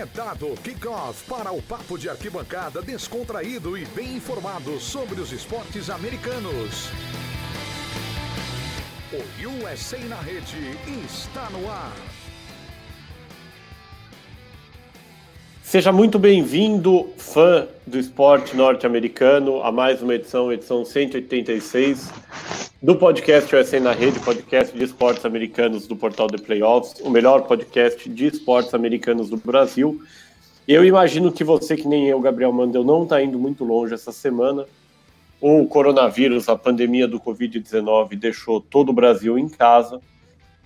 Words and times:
É 0.00 0.06
dado 0.06 0.54
kickoff 0.64 1.22
para 1.28 1.52
o 1.52 1.60
papo 1.60 1.98
de 1.98 2.08
arquibancada 2.08 2.80
descontraído 2.80 3.76
e 3.76 3.84
bem 3.84 4.16
informado 4.16 4.80
sobre 4.80 5.20
os 5.20 5.30
esportes 5.30 5.90
americanos. 5.90 6.88
O 9.12 9.66
USA 9.66 9.98
na 9.98 10.16
rede 10.16 10.56
está 11.04 11.50
no 11.50 11.70
ar. 11.70 11.92
Seja 15.62 15.92
muito 15.92 16.18
bem-vindo, 16.18 17.10
fã 17.18 17.68
do 17.86 17.98
esporte 17.98 18.56
norte-americano, 18.56 19.62
a 19.62 19.70
mais 19.70 20.00
uma 20.00 20.14
edição, 20.14 20.50
edição 20.50 20.82
186 20.82 22.10
do 22.82 22.96
podcast 22.96 23.54
USA 23.54 23.78
na 23.78 23.92
Rede, 23.92 24.18
podcast 24.20 24.76
de 24.76 24.82
esportes 24.82 25.26
americanos 25.26 25.86
do 25.86 25.94
portal 25.94 26.28
The 26.28 26.38
Playoffs, 26.38 26.98
o 27.02 27.10
melhor 27.10 27.42
podcast 27.42 28.08
de 28.08 28.28
esportes 28.28 28.72
americanos 28.72 29.28
do 29.28 29.36
Brasil. 29.36 30.00
Eu 30.66 30.82
imagino 30.82 31.30
que 31.30 31.44
você, 31.44 31.76
que 31.76 31.86
nem 31.86 32.08
eu, 32.08 32.18
Gabriel 32.20 32.52
Mandel, 32.54 32.82
não 32.82 33.02
está 33.02 33.22
indo 33.22 33.38
muito 33.38 33.64
longe 33.64 33.92
essa 33.92 34.12
semana. 34.12 34.64
O 35.42 35.66
coronavírus, 35.66 36.48
a 36.48 36.56
pandemia 36.56 37.06
do 37.06 37.20
Covid-19, 37.20 38.16
deixou 38.18 38.62
todo 38.62 38.88
o 38.88 38.94
Brasil 38.94 39.38
em 39.38 39.48
casa. 39.48 40.00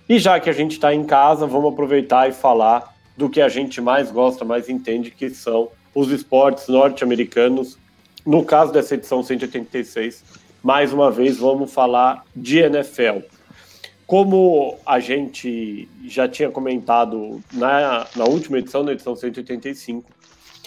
E 0.09 0.17
já 0.21 0.39
que 0.39 0.49
a 0.49 0.53
gente 0.53 0.73
está 0.73 0.95
em 0.95 1.03
casa, 1.03 1.49
vamos 1.49 1.73
aproveitar 1.73 2.29
e 2.29 2.33
falar 2.33 2.95
do 3.17 3.29
que 3.29 3.41
a 3.41 3.49
gente 3.49 3.81
mais 3.81 4.13
gosta, 4.13 4.45
mais 4.45 4.69
entende, 4.69 5.11
que 5.11 5.31
são 5.31 5.69
os 5.93 6.13
esportes 6.13 6.69
norte-americanos. 6.69 7.77
No 8.25 8.45
caso 8.45 8.73
dessa 8.73 8.95
edição 8.95 9.21
186, 9.21 10.44
mais 10.65 10.95
uma 10.95 11.11
vez 11.11 11.37
vamos 11.37 11.71
falar 11.71 12.25
de 12.35 12.59
NFL. 12.59 13.19
Como 14.07 14.79
a 14.87 14.99
gente 14.99 15.87
já 16.07 16.27
tinha 16.27 16.51
comentado 16.51 17.39
na, 17.53 18.07
na 18.17 18.25
última 18.25 18.59
edição, 18.59 18.83
na 18.83 18.93
edição 18.93 19.15
185, 19.15 20.11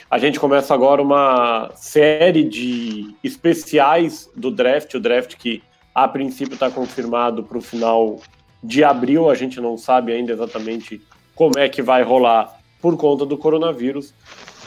a 0.10 0.20
gente 0.20 0.40
começa 0.40 0.72
agora 0.72 1.02
uma 1.02 1.72
série 1.76 2.44
de 2.44 3.16
especiais 3.24 4.30
do 4.36 4.52
draft, 4.52 4.94
o 4.94 5.00
draft 5.00 5.36
que 5.36 5.64
a 5.96 6.08
princípio 6.08 6.54
está 6.54 6.70
confirmado 6.70 7.42
para 7.42 7.58
o 7.58 7.62
final 7.62 8.20
de 8.64 8.84
abril, 8.84 9.32
a 9.32 9.36
gente 9.36 9.60
não 9.60 9.78
sabe 9.78 10.14
ainda 10.14 10.32
exatamente 10.32 11.02
como 11.34 11.58
é 11.58 11.68
que 11.68 11.82
vai 11.82 12.04
rolar 12.04 12.56
por 12.80 12.96
conta 12.98 13.26
do 13.26 13.36
coronavírus, 13.36 14.14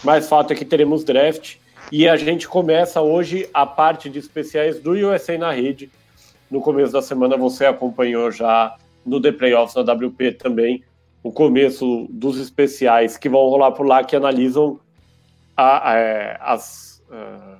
mas 0.02 0.28
fato 0.28 0.52
é 0.52 0.56
que 0.56 0.64
teremos 0.64 1.04
draft 1.04 1.56
e 1.92 2.08
a 2.08 2.16
gente 2.16 2.46
começa 2.46 3.00
hoje 3.00 3.48
a 3.52 3.66
parte 3.66 4.08
de 4.08 4.18
especiais 4.18 4.78
do 4.78 4.92
USA 4.92 5.36
na 5.36 5.50
rede. 5.50 5.90
No 6.50 6.60
começo 6.60 6.92
da 6.92 7.02
semana 7.02 7.36
você 7.36 7.66
acompanhou 7.66 8.30
já 8.30 8.76
no 9.04 9.20
The 9.20 9.32
Playoffs 9.32 9.74
na 9.74 9.92
WP 9.92 10.32
também 10.32 10.84
o 11.22 11.32
começo 11.32 12.06
dos 12.08 12.38
especiais 12.38 13.16
que 13.16 13.28
vão 13.28 13.40
rolar 13.40 13.72
por 13.72 13.86
lá 13.86 14.04
que 14.04 14.16
analisam 14.16 14.78
a, 15.56 15.90
a, 15.90 15.98
é, 15.98 16.38
as 16.40 17.02
uh, 17.10 17.58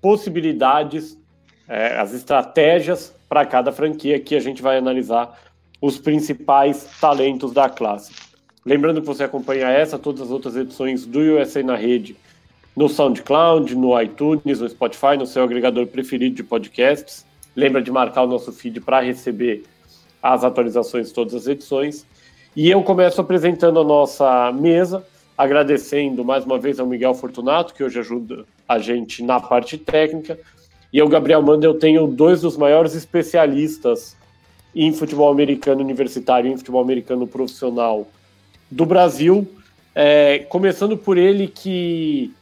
possibilidades, 0.00 1.12
uh, 1.12 2.00
as 2.00 2.12
estratégias 2.12 3.14
para 3.28 3.46
cada 3.46 3.72
franquia 3.72 4.20
que 4.20 4.34
a 4.34 4.40
gente 4.40 4.60
vai 4.60 4.76
analisar 4.76 5.38
os 5.80 5.98
principais 5.98 6.86
talentos 7.00 7.52
da 7.52 7.68
classe. 7.68 8.12
Lembrando 8.66 9.00
que 9.00 9.06
você 9.06 9.24
acompanha 9.24 9.68
essa, 9.68 9.98
todas 9.98 10.20
as 10.20 10.30
outras 10.30 10.54
edições 10.54 11.06
do 11.06 11.20
USA 11.20 11.62
na 11.62 11.76
rede 11.76 12.14
no 12.80 12.88
SoundCloud, 12.88 13.76
no 13.76 14.00
iTunes, 14.00 14.58
no 14.58 14.66
Spotify, 14.66 15.14
no 15.18 15.26
seu 15.26 15.44
agregador 15.44 15.86
preferido 15.86 16.34
de 16.34 16.42
podcasts. 16.42 17.26
Lembra 17.54 17.82
de 17.82 17.90
marcar 17.90 18.22
o 18.22 18.26
nosso 18.26 18.50
feed 18.52 18.80
para 18.80 19.02
receber 19.02 19.64
as 20.22 20.44
atualizações 20.44 21.08
de 21.08 21.12
todas 21.12 21.34
as 21.34 21.46
edições. 21.46 22.06
E 22.56 22.70
eu 22.70 22.82
começo 22.82 23.20
apresentando 23.20 23.78
a 23.80 23.84
nossa 23.84 24.50
mesa, 24.52 25.04
agradecendo 25.36 26.24
mais 26.24 26.46
uma 26.46 26.58
vez 26.58 26.80
ao 26.80 26.86
Miguel 26.86 27.12
Fortunato, 27.12 27.74
que 27.74 27.84
hoje 27.84 27.98
ajuda 27.98 28.46
a 28.66 28.78
gente 28.78 29.22
na 29.22 29.38
parte 29.38 29.76
técnica, 29.76 30.38
e 30.90 30.98
ao 30.98 31.08
Gabriel 31.08 31.42
Manda, 31.42 31.66
eu 31.66 31.74
tenho 31.74 32.06
dois 32.06 32.40
dos 32.40 32.56
maiores 32.56 32.94
especialistas 32.94 34.16
em 34.74 34.90
futebol 34.90 35.30
americano 35.30 35.82
universitário 35.82 36.48
e 36.48 36.54
em 36.54 36.56
futebol 36.56 36.80
americano 36.80 37.26
profissional 37.26 38.08
do 38.70 38.86
Brasil. 38.86 39.46
É, 39.94 40.38
começando 40.48 40.96
por 40.96 41.18
ele 41.18 41.46
que 41.46 42.32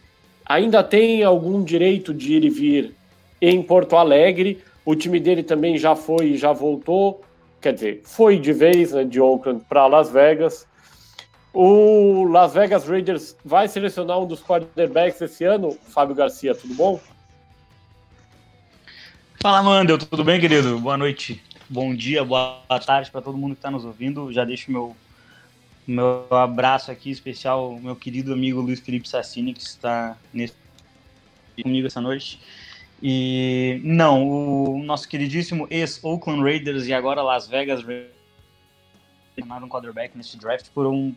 ainda 0.48 0.82
tem 0.82 1.22
algum 1.22 1.62
direito 1.62 2.14
de 2.14 2.32
ir 2.34 2.44
e 2.44 2.50
vir 2.50 2.94
em 3.41 3.62
Porto 3.62 3.97
Alegre. 3.97 4.62
O 4.84 4.97
time 4.97 5.20
dele 5.20 5.42
também 5.42 5.76
já 5.76 5.94
foi 5.94 6.31
e 6.31 6.36
já 6.38 6.53
voltou. 6.53 7.22
Quer 7.60 7.75
dizer, 7.75 8.03
foi 8.04 8.38
de 8.38 8.53
vez 8.53 8.92
né, 8.92 9.04
de 9.04 9.20
Oakland 9.20 9.62
para 9.69 9.86
Las 9.86 10.10
Vegas. 10.10 10.66
O 11.53 12.25
Las 12.25 12.54
Vegas 12.54 12.88
Raiders 12.88 13.36
vai 13.44 13.69
selecionar 13.69 14.19
um 14.19 14.26
dos 14.26 14.42
quarterbacks 14.42 15.20
esse 15.20 15.44
ano. 15.44 15.76
Fábio 15.88 16.14
Garcia, 16.14 16.54
tudo 16.54 16.75
bom? 16.75 17.00
Fala, 19.41 19.62
Mandel, 19.62 19.98
tudo 19.98 20.25
bem, 20.25 20.41
querido? 20.41 20.78
Boa 20.78 20.97
noite, 20.97 21.42
bom 21.69 21.94
dia, 21.94 22.25
boa 22.25 22.60
tarde 22.84 23.10
para 23.10 23.22
todo 23.22 23.38
mundo 23.38 23.53
que 23.53 23.59
está 23.59 23.70
nos 23.70 23.84
ouvindo. 23.84 24.32
Já 24.32 24.44
deixo 24.44 24.70
meu 24.70 24.97
meu 25.88 26.26
abraço 26.31 26.91
aqui 26.91 27.10
especial 27.10 27.78
meu 27.81 27.97
querido 27.97 28.34
amigo 28.34 28.60
Luiz 28.60 28.78
Felipe 28.78 29.09
Sassini, 29.09 29.54
que 29.54 29.62
está 29.62 30.19
nesse, 30.34 30.54
comigo 31.62 31.87
essa 31.87 32.00
noite. 32.00 32.38
E 33.03 33.81
não, 33.82 34.28
o 34.28 34.82
nosso 34.82 35.09
queridíssimo 35.09 35.66
ex-Oakland 35.71 36.43
Raiders 36.43 36.87
e 36.87 36.93
agora 36.93 37.22
Las 37.22 37.48
Vegas 37.48 37.82
Raiders 37.82 38.19
um 39.62 39.69
quarterback 39.69 40.16
nesse 40.16 40.37
draft 40.37 40.69
por, 40.75 40.87
um, 40.87 41.15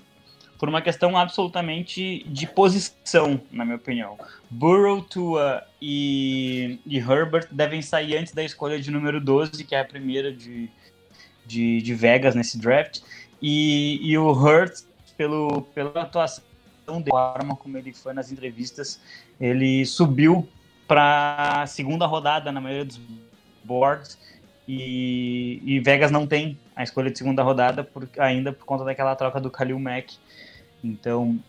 por 0.57 0.69
uma 0.69 0.81
questão 0.81 1.17
absolutamente 1.17 2.23
de 2.27 2.47
posição, 2.47 3.41
na 3.51 3.65
minha 3.65 3.77
opinião. 3.77 4.17
Burrow, 4.49 5.01
Tua 5.01 5.65
e, 5.81 6.79
e 6.85 6.97
Herbert 6.97 7.47
devem 7.51 7.81
sair 7.81 8.15
antes 8.15 8.31
da 8.31 8.43
escolha 8.43 8.79
de 8.79 8.89
número 8.89 9.19
12, 9.19 9.65
que 9.65 9.75
é 9.75 9.81
a 9.81 9.85
primeira 9.85 10.31
de, 10.31 10.69
de, 11.45 11.81
de 11.81 11.93
Vegas 11.93 12.35
nesse 12.35 12.57
draft. 12.57 13.01
E, 13.41 13.99
e 14.01 14.17
o 14.17 14.31
Hurt, 14.31 14.83
pelo, 15.17 15.61
pela 15.73 16.01
atuação 16.01 16.43
de 17.03 17.09
forma 17.09 17.55
como 17.55 17.77
ele 17.77 17.93
foi 17.93 18.13
nas 18.13 18.31
entrevistas, 18.31 18.99
ele 19.39 19.85
subiu 19.85 20.47
para 20.87 21.61
a 21.61 21.67
segunda 21.67 22.05
rodada 22.05 22.51
na 22.51 22.59
maioria 22.59 22.85
dos 22.85 22.99
boards 23.63 24.17
e, 24.67 25.61
e, 25.65 25.79
Vegas 25.79 26.11
não 26.11 26.27
tem 26.27 26.57
a 26.75 26.83
escolha 26.83 27.11
de 27.11 27.17
segunda 27.17 27.43
rodada 27.43 27.83
por, 27.83 28.07
ainda 28.17 28.53
por 28.53 28.65
conta 28.65 28.83
daquela 28.83 29.15
troca 29.15 29.39
do 29.39 29.49
Khalil 29.49 29.79
Mack. 29.79 30.17
Então, 30.83 31.39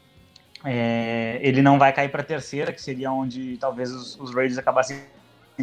é, 0.64 1.38
ele 1.42 1.62
não 1.62 1.78
vai 1.78 1.92
cair 1.92 2.08
para 2.08 2.22
terceira, 2.22 2.72
que 2.72 2.80
seria 2.80 3.12
onde 3.12 3.56
talvez 3.58 3.90
os, 3.92 4.18
os 4.18 4.34
Raiders 4.34 4.58
acabassem. 4.58 5.02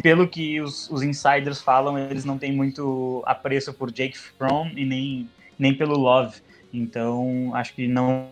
Pelo 0.02 0.28
que 0.28 0.60
os, 0.60 0.88
os, 0.88 1.02
insiders 1.02 1.60
falam, 1.60 1.98
eles 1.98 2.24
não 2.24 2.38
têm 2.38 2.52
muito 2.52 3.22
apreço 3.26 3.74
por 3.74 3.90
Jake 3.90 4.16
Fromm 4.16 4.70
e 4.76 4.86
nem 4.86 5.28
nem 5.60 5.74
pelo 5.74 5.96
Love. 5.96 6.40
Então, 6.72 7.52
acho 7.54 7.74
que 7.74 7.86
não 7.86 8.28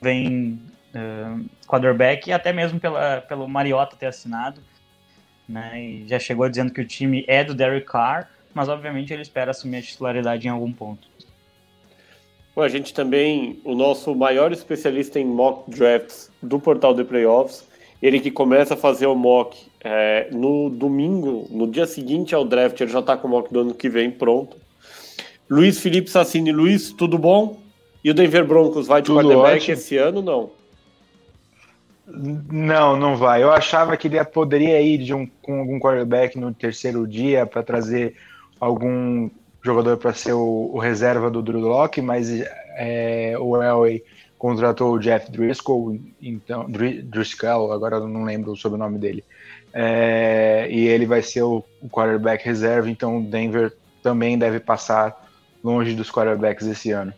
vem 0.00 0.60
uh, 0.94 1.44
quarterback, 1.66 2.28
e 2.28 2.32
até 2.32 2.52
mesmo 2.52 2.78
pela, 2.78 3.20
pelo 3.22 3.48
Mariota 3.48 3.96
ter 3.96 4.06
assinado. 4.06 4.62
Né, 5.48 5.82
e 5.82 6.08
já 6.08 6.18
chegou 6.18 6.48
dizendo 6.48 6.72
que 6.72 6.80
o 6.80 6.86
time 6.86 7.24
é 7.26 7.42
do 7.42 7.54
Derek 7.54 7.86
Carr, 7.86 8.28
mas 8.52 8.68
obviamente 8.68 9.12
ele 9.12 9.22
espera 9.22 9.50
assumir 9.50 9.78
a 9.78 9.82
titularidade 9.82 10.46
em 10.46 10.50
algum 10.50 10.70
ponto. 10.70 11.08
Bom, 12.54 12.62
a 12.62 12.68
gente 12.68 12.92
também, 12.92 13.60
o 13.64 13.74
nosso 13.74 14.14
maior 14.14 14.52
especialista 14.52 15.18
em 15.18 15.24
mock 15.24 15.70
drafts 15.70 16.30
do 16.42 16.60
portal 16.60 16.92
de 16.92 17.02
playoffs, 17.02 17.66
ele 18.02 18.20
que 18.20 18.30
começa 18.30 18.74
a 18.74 18.76
fazer 18.76 19.06
o 19.06 19.14
mock 19.14 19.56
é, 19.80 20.28
no 20.30 20.68
domingo, 20.68 21.46
no 21.50 21.66
dia 21.66 21.86
seguinte 21.86 22.34
ao 22.34 22.44
draft, 22.44 22.80
ele 22.80 22.90
já 22.90 23.00
está 23.00 23.16
com 23.16 23.26
o 23.26 23.30
mock 23.30 23.52
do 23.52 23.60
ano 23.60 23.74
que 23.74 23.88
vem 23.88 24.10
pronto. 24.10 24.56
Luiz 25.50 25.80
Felipe 25.80 26.10
Sassini. 26.10 26.52
Luiz, 26.52 26.92
tudo 26.92 27.18
bom? 27.18 27.60
E 28.02 28.10
o 28.10 28.14
Denver 28.14 28.46
Broncos 28.46 28.86
vai 28.86 29.02
de 29.02 29.06
tudo 29.06 29.20
quarterback 29.20 29.56
ótimo. 29.56 29.74
esse 29.74 29.96
ano 29.96 30.22
não? 30.22 30.50
Não, 32.06 32.96
não 32.96 33.16
vai. 33.16 33.42
Eu 33.42 33.52
achava 33.52 33.96
que 33.96 34.08
ele 34.08 34.22
poderia 34.24 34.80
ir 34.80 35.12
um, 35.12 35.26
com 35.42 35.60
algum 35.60 35.78
quarterback 35.78 36.38
no 36.38 36.54
terceiro 36.54 37.06
dia 37.06 37.44
para 37.44 37.62
trazer 37.62 38.14
algum 38.58 39.28
jogador 39.62 39.96
para 39.98 40.14
ser 40.14 40.32
o, 40.32 40.70
o, 40.72 40.78
reserva 40.78 41.30
do 41.30 41.42
Drew 41.42 41.60
Locke, 41.60 42.00
mas 42.00 42.30
é, 42.76 43.34
o 43.38 43.60
Elway 43.62 44.02
contratou 44.38 44.94
o 44.94 44.98
Jeff 44.98 45.30
Driscoll, 45.30 45.98
então 46.22 46.66
Driscoll, 46.70 47.72
agora 47.72 47.96
eu 47.96 48.08
não 48.08 48.24
lembro 48.24 48.52
o 48.52 48.56
sobrenome 48.56 48.98
dele, 48.98 49.24
é, 49.72 50.68
e 50.70 50.86
ele 50.86 51.06
vai 51.06 51.22
ser 51.22 51.42
o, 51.42 51.64
o 51.82 51.88
quarterback 51.88 52.44
reserva, 52.44 52.88
então 52.88 53.18
o 53.18 53.22
Denver 53.22 53.72
também 54.02 54.38
deve 54.38 54.60
passar 54.60 55.27
longe 55.62 55.94
dos 55.94 56.10
quarterbacks 56.10 56.66
esse 56.66 56.90
ano? 56.90 57.12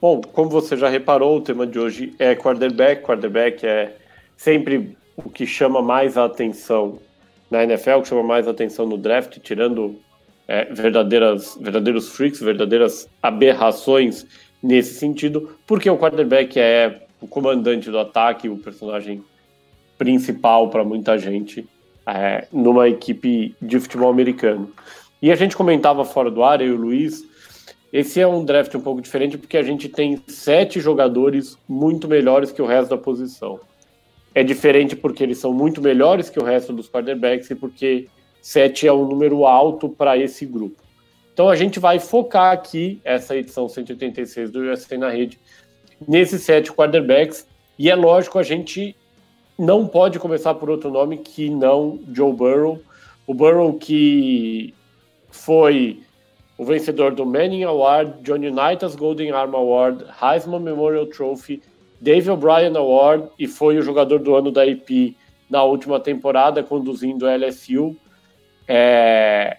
Bom, 0.00 0.20
como 0.20 0.48
você 0.48 0.76
já 0.76 0.88
reparou, 0.88 1.36
o 1.36 1.40
tema 1.40 1.66
de 1.66 1.78
hoje 1.78 2.14
é 2.18 2.34
quarterback. 2.34 3.02
Quarterback 3.02 3.66
é 3.66 3.96
sempre 4.36 4.96
o 5.16 5.28
que 5.28 5.46
chama 5.46 5.82
mais 5.82 6.16
a 6.16 6.24
atenção 6.24 6.98
na 7.50 7.64
NFL, 7.64 7.90
o 7.90 8.02
que 8.02 8.08
chama 8.08 8.22
mais 8.22 8.48
a 8.48 8.50
atenção 8.50 8.86
no 8.86 8.96
draft, 8.96 9.38
tirando 9.40 10.00
é, 10.48 10.64
verdadeiras, 10.72 11.58
verdadeiros 11.60 12.08
freaks, 12.08 12.40
verdadeiras 12.40 13.08
aberrações 13.22 14.26
nesse 14.62 14.94
sentido, 14.94 15.56
porque 15.66 15.88
o 15.88 15.98
quarterback 15.98 16.58
é 16.58 17.06
o 17.20 17.28
comandante 17.28 17.90
do 17.90 17.98
ataque, 17.98 18.48
o 18.48 18.56
personagem 18.56 19.22
principal 19.98 20.70
para 20.70 20.82
muita 20.82 21.18
gente 21.18 21.68
é, 22.06 22.46
numa 22.50 22.88
equipe 22.88 23.54
de 23.60 23.78
futebol 23.78 24.10
americano. 24.10 24.72
E 25.22 25.30
a 25.30 25.34
gente 25.34 25.56
comentava 25.56 26.04
fora 26.04 26.30
do 26.30 26.42
ar, 26.42 26.60
eu 26.60 26.68
e 26.68 26.70
o 26.72 26.76
Luiz, 26.76 27.22
esse 27.92 28.20
é 28.20 28.26
um 28.26 28.44
draft 28.44 28.74
um 28.74 28.80
pouco 28.80 29.02
diferente 29.02 29.36
porque 29.36 29.56
a 29.56 29.62
gente 29.62 29.88
tem 29.88 30.22
sete 30.28 30.80
jogadores 30.80 31.58
muito 31.68 32.06
melhores 32.06 32.52
que 32.52 32.62
o 32.62 32.66
resto 32.66 32.90
da 32.90 32.96
posição. 32.96 33.58
É 34.32 34.44
diferente 34.44 34.94
porque 34.94 35.24
eles 35.24 35.38
são 35.38 35.52
muito 35.52 35.82
melhores 35.82 36.30
que 36.30 36.38
o 36.38 36.44
resto 36.44 36.72
dos 36.72 36.88
quarterbacks 36.88 37.50
e 37.50 37.54
porque 37.54 38.06
sete 38.40 38.86
é 38.86 38.92
um 38.92 39.04
número 39.04 39.44
alto 39.44 39.88
para 39.88 40.16
esse 40.16 40.46
grupo. 40.46 40.76
Então 41.34 41.48
a 41.48 41.56
gente 41.56 41.80
vai 41.80 41.98
focar 41.98 42.52
aqui, 42.52 43.00
essa 43.04 43.36
edição 43.36 43.68
186 43.68 44.50
do 44.50 44.60
USA 44.60 44.96
na 44.96 45.10
rede, 45.10 45.38
nesses 46.06 46.42
sete 46.42 46.72
quarterbacks. 46.72 47.46
E 47.76 47.90
é 47.90 47.94
lógico, 47.94 48.38
a 48.38 48.42
gente 48.44 48.94
não 49.58 49.86
pode 49.86 50.18
começar 50.18 50.54
por 50.54 50.70
outro 50.70 50.90
nome 50.90 51.18
que 51.18 51.50
não 51.50 51.98
Joe 52.12 52.32
Burrow. 52.32 52.80
O 53.26 53.34
Burrow 53.34 53.74
que 53.74 54.72
foi 55.30 56.02
o 56.58 56.64
vencedor 56.64 57.14
do 57.14 57.24
Manning 57.24 57.64
Award, 57.64 58.20
John 58.22 58.34
Unitas 58.34 58.94
Golden 58.94 59.30
Arm 59.30 59.54
Award, 59.54 60.04
Heisman 60.20 60.60
Memorial 60.60 61.06
Trophy, 61.06 61.62
Dave 62.00 62.30
O'Brien 62.30 62.76
Award 62.76 63.28
e 63.38 63.46
foi 63.46 63.78
o 63.78 63.82
jogador 63.82 64.18
do 64.18 64.34
ano 64.34 64.50
da 64.50 64.66
IP 64.66 65.16
na 65.48 65.62
última 65.62 65.98
temporada, 65.98 66.62
conduzindo 66.62 67.26
a 67.26 67.34
LSU. 67.34 67.96
É... 68.68 69.56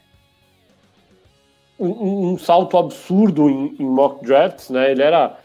Um, 1.79 2.33
um, 2.33 2.38
salto 2.38 2.77
absurdo 2.77 3.50
em, 3.50 3.75
em, 3.79 3.85
mock 3.85 4.23
drafts, 4.23 4.69
né? 4.69 4.91
Ele 4.91 5.01
era 5.01 5.39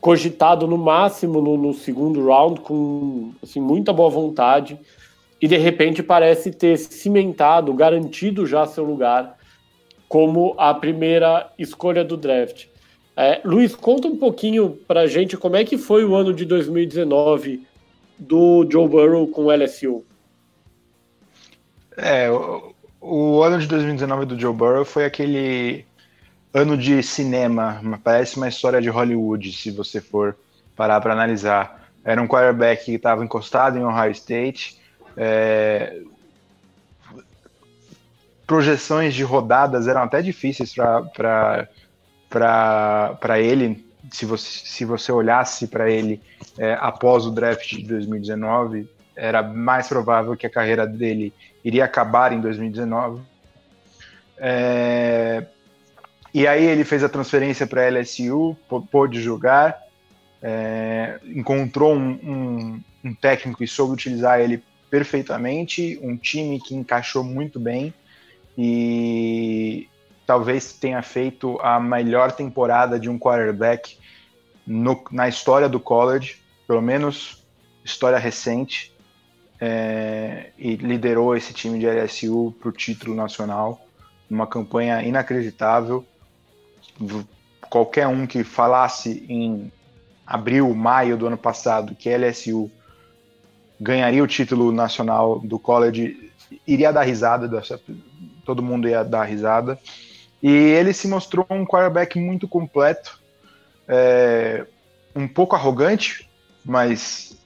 cogitado 0.00 0.66
no 0.66 0.76
máximo 0.76 1.40
no, 1.40 1.56
no, 1.56 1.72
segundo 1.72 2.26
round 2.26 2.60
com 2.60 3.32
assim, 3.40 3.60
muita 3.60 3.92
boa 3.92 4.10
vontade 4.10 4.78
e 5.40 5.48
de 5.48 5.56
repente 5.56 6.02
parece 6.02 6.50
ter 6.50 6.76
cimentado, 6.78 7.72
garantido 7.74 8.46
já 8.46 8.66
seu 8.66 8.84
lugar 8.84 9.36
como 10.08 10.54
a 10.58 10.72
primeira 10.72 11.50
escolha 11.58 12.04
do 12.04 12.16
draft. 12.16 12.66
É, 13.16 13.40
Luiz, 13.44 13.74
conta 13.74 14.08
um 14.08 14.16
pouquinho 14.16 14.70
pra 14.88 15.06
gente 15.06 15.36
como 15.36 15.56
é 15.56 15.64
que 15.64 15.78
foi 15.78 16.04
o 16.04 16.14
ano 16.14 16.32
de 16.32 16.44
2019 16.44 17.66
do 18.18 18.66
Joe 18.70 18.88
Burrow 18.88 19.26
com 19.28 19.46
o 19.46 19.52
LSU. 19.52 20.04
É, 21.96 22.30
o, 22.30 22.74
o 23.00 23.42
ano 23.42 23.58
de 23.58 23.66
2019 23.68 24.26
do 24.26 24.38
Joe 24.38 24.52
Burrow 24.52 24.84
foi 24.84 25.04
aquele 25.04 25.84
ano 26.52 26.76
de 26.76 27.02
cinema, 27.02 27.80
parece 28.02 28.36
uma 28.36 28.48
história 28.48 28.80
de 28.80 28.88
Hollywood, 28.88 29.52
se 29.52 29.70
você 29.70 30.00
for 30.00 30.36
parar 30.76 31.00
para 31.00 31.12
analisar. 31.12 31.88
Era 32.04 32.20
um 32.20 32.28
quarterback 32.28 32.84
que 32.84 32.92
estava 32.92 33.24
encostado 33.24 33.78
em 33.78 33.84
Ohio 33.84 34.12
State, 34.12 34.78
é... 35.16 36.00
projeções 38.46 39.14
de 39.14 39.22
rodadas 39.22 39.88
eram 39.88 40.02
até 40.02 40.22
difíceis 40.22 40.74
para 40.74 41.68
ele, 43.40 43.84
se 44.10 44.26
você, 44.26 44.66
se 44.66 44.84
você 44.84 45.10
olhasse 45.12 45.66
para 45.66 45.90
ele 45.90 46.20
é, 46.58 46.76
após 46.80 47.26
o 47.26 47.30
draft 47.30 47.70
de 47.70 47.86
2019, 47.86 48.88
era 49.16 49.42
mais 49.42 49.88
provável 49.88 50.36
que 50.36 50.46
a 50.46 50.50
carreira 50.50 50.86
dele 50.86 51.32
iria 51.64 51.84
acabar 51.84 52.32
em 52.32 52.40
2019. 52.40 53.22
É, 54.36 55.46
e 56.32 56.46
aí 56.46 56.64
ele 56.64 56.84
fez 56.84 57.04
a 57.04 57.08
transferência 57.08 57.66
para 57.66 57.82
a 57.82 57.88
LSU, 57.88 58.56
pôde 58.90 59.22
jogar, 59.22 59.80
é, 60.42 61.18
encontrou 61.24 61.94
um, 61.94 62.10
um, 62.10 62.80
um, 63.04 63.14
técnico 63.14 63.62
e 63.62 63.68
soube 63.68 63.94
utilizar 63.94 64.40
ele 64.40 64.62
perfeitamente, 64.94 65.98
um 66.00 66.16
time 66.16 66.60
que 66.60 66.72
encaixou 66.72 67.24
muito 67.24 67.58
bem 67.58 67.92
e 68.56 69.88
talvez 70.24 70.72
tenha 70.72 71.02
feito 71.02 71.58
a 71.60 71.80
melhor 71.80 72.30
temporada 72.30 72.96
de 72.96 73.10
um 73.10 73.18
quarterback 73.18 73.98
no, 74.64 75.02
na 75.10 75.28
história 75.28 75.68
do 75.68 75.80
college, 75.80 76.40
pelo 76.64 76.80
menos 76.80 77.44
história 77.84 78.18
recente, 78.18 78.94
é, 79.60 80.50
e 80.56 80.76
liderou 80.76 81.36
esse 81.36 81.52
time 81.52 81.76
de 81.76 81.86
LSU 81.88 82.54
para 82.60 82.68
o 82.68 82.72
título 82.72 83.16
nacional, 83.16 83.84
uma 84.30 84.46
campanha 84.46 85.02
inacreditável. 85.02 86.06
Qualquer 87.68 88.06
um 88.06 88.28
que 88.28 88.44
falasse 88.44 89.26
em 89.28 89.72
abril, 90.24 90.72
maio 90.72 91.16
do 91.16 91.26
ano 91.26 91.36
passado 91.36 91.96
que 91.96 92.16
LSU 92.16 92.70
ganharia 93.80 94.22
o 94.22 94.26
título 94.26 94.72
nacional 94.72 95.40
do 95.40 95.58
college 95.58 96.32
iria 96.66 96.92
dar 96.92 97.02
risada, 97.02 97.62
todo 98.44 98.62
mundo 98.62 98.88
ia 98.88 99.02
dar 99.02 99.24
risada. 99.24 99.78
E 100.42 100.50
ele 100.50 100.92
se 100.92 101.08
mostrou 101.08 101.46
um 101.50 101.64
quarterback 101.64 102.18
muito 102.18 102.46
completo, 102.46 103.20
é, 103.88 104.66
um 105.14 105.26
pouco 105.26 105.56
arrogante, 105.56 106.28
mas 106.64 107.36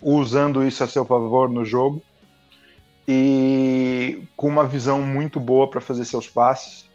usando 0.00 0.64
isso 0.66 0.82
a 0.82 0.86
seu 0.86 1.04
favor 1.04 1.48
no 1.48 1.64
jogo 1.64 2.02
e 3.06 4.22
com 4.36 4.48
uma 4.48 4.66
visão 4.66 5.00
muito 5.00 5.38
boa 5.38 5.68
para 5.70 5.80
fazer 5.80 6.04
seus 6.04 6.28
passes 6.28 6.86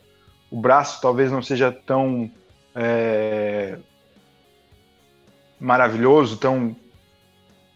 o 0.51 0.59
braço 0.59 1.01
talvez 1.01 1.31
não 1.31 1.41
seja 1.41 1.71
tão 1.71 2.29
é, 2.75 3.77
maravilhoso, 5.57 6.35
tão 6.35 6.75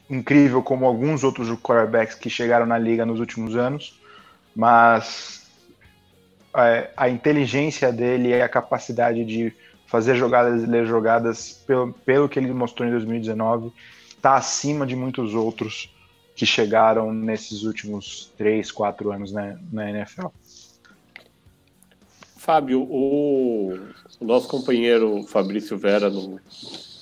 incrível 0.09 0.61
como 0.61 0.85
alguns 0.85 1.23
outros 1.23 1.49
quarterbacks 1.59 2.15
que 2.15 2.29
chegaram 2.29 2.65
na 2.65 2.77
liga 2.77 3.05
nos 3.05 3.19
últimos 3.19 3.55
anos, 3.55 3.99
mas 4.55 5.49
é, 6.55 6.89
a 6.95 7.09
inteligência 7.09 7.91
dele 7.91 8.29
e 8.29 8.41
a 8.41 8.47
capacidade 8.47 9.25
de 9.25 9.53
fazer 9.87 10.15
jogadas 10.15 10.63
e 10.63 10.65
ler 10.65 10.85
jogadas, 10.85 11.63
pelo, 11.65 11.93
pelo 11.93 12.29
que 12.29 12.39
ele 12.39 12.51
mostrou 12.53 12.87
em 12.87 12.91
2019, 12.91 13.71
está 14.09 14.35
acima 14.35 14.85
de 14.85 14.95
muitos 14.95 15.33
outros 15.33 15.93
que 16.35 16.45
chegaram 16.45 17.13
nesses 17.13 17.63
últimos 17.63 18.31
três, 18.37 18.71
quatro 18.71 19.11
anos 19.11 19.31
na, 19.31 19.57
na 19.71 19.89
NFL. 19.89 20.27
Fábio, 22.35 22.81
o, 22.83 23.73
o 24.19 24.25
nosso 24.25 24.47
companheiro 24.47 25.23
Fabrício 25.23 25.77
Vera, 25.77 26.09
no, 26.09 26.39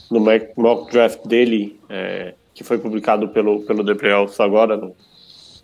no 0.09 0.19
mock 0.55 0.91
draft 0.91 1.25
dele, 1.25 1.79
é, 1.89 2.35
que 2.53 2.63
foi 2.63 2.77
publicado 2.77 3.29
pelo, 3.29 3.61
pelo 3.63 3.83
Depreelso 3.83 4.41
agora, 4.41 4.77
no, 4.77 4.95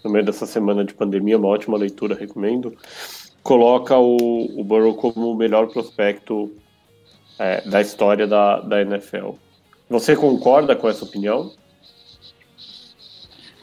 no, 0.04 0.12
meio 0.12 0.26
dessa 0.26 0.46
semana 0.46 0.84
de 0.84 0.94
pandemia, 0.94 1.38
uma 1.38 1.48
ótima 1.48 1.78
leitura, 1.78 2.16
recomendo, 2.16 2.76
coloca 3.44 3.98
o, 3.98 4.60
o 4.60 4.64
Burrow 4.64 4.96
como 4.96 5.32
o 5.32 5.36
melhor 5.36 5.68
prospecto 5.68 6.52
é, 7.38 7.62
da 7.70 7.82
história 7.82 8.28
da, 8.28 8.60
da 8.60 8.82
NFL. 8.82 9.32
Você 9.90 10.16
concorda 10.16 10.76
com 10.76 10.88
essa 10.88 11.04
opinião? 11.04 11.52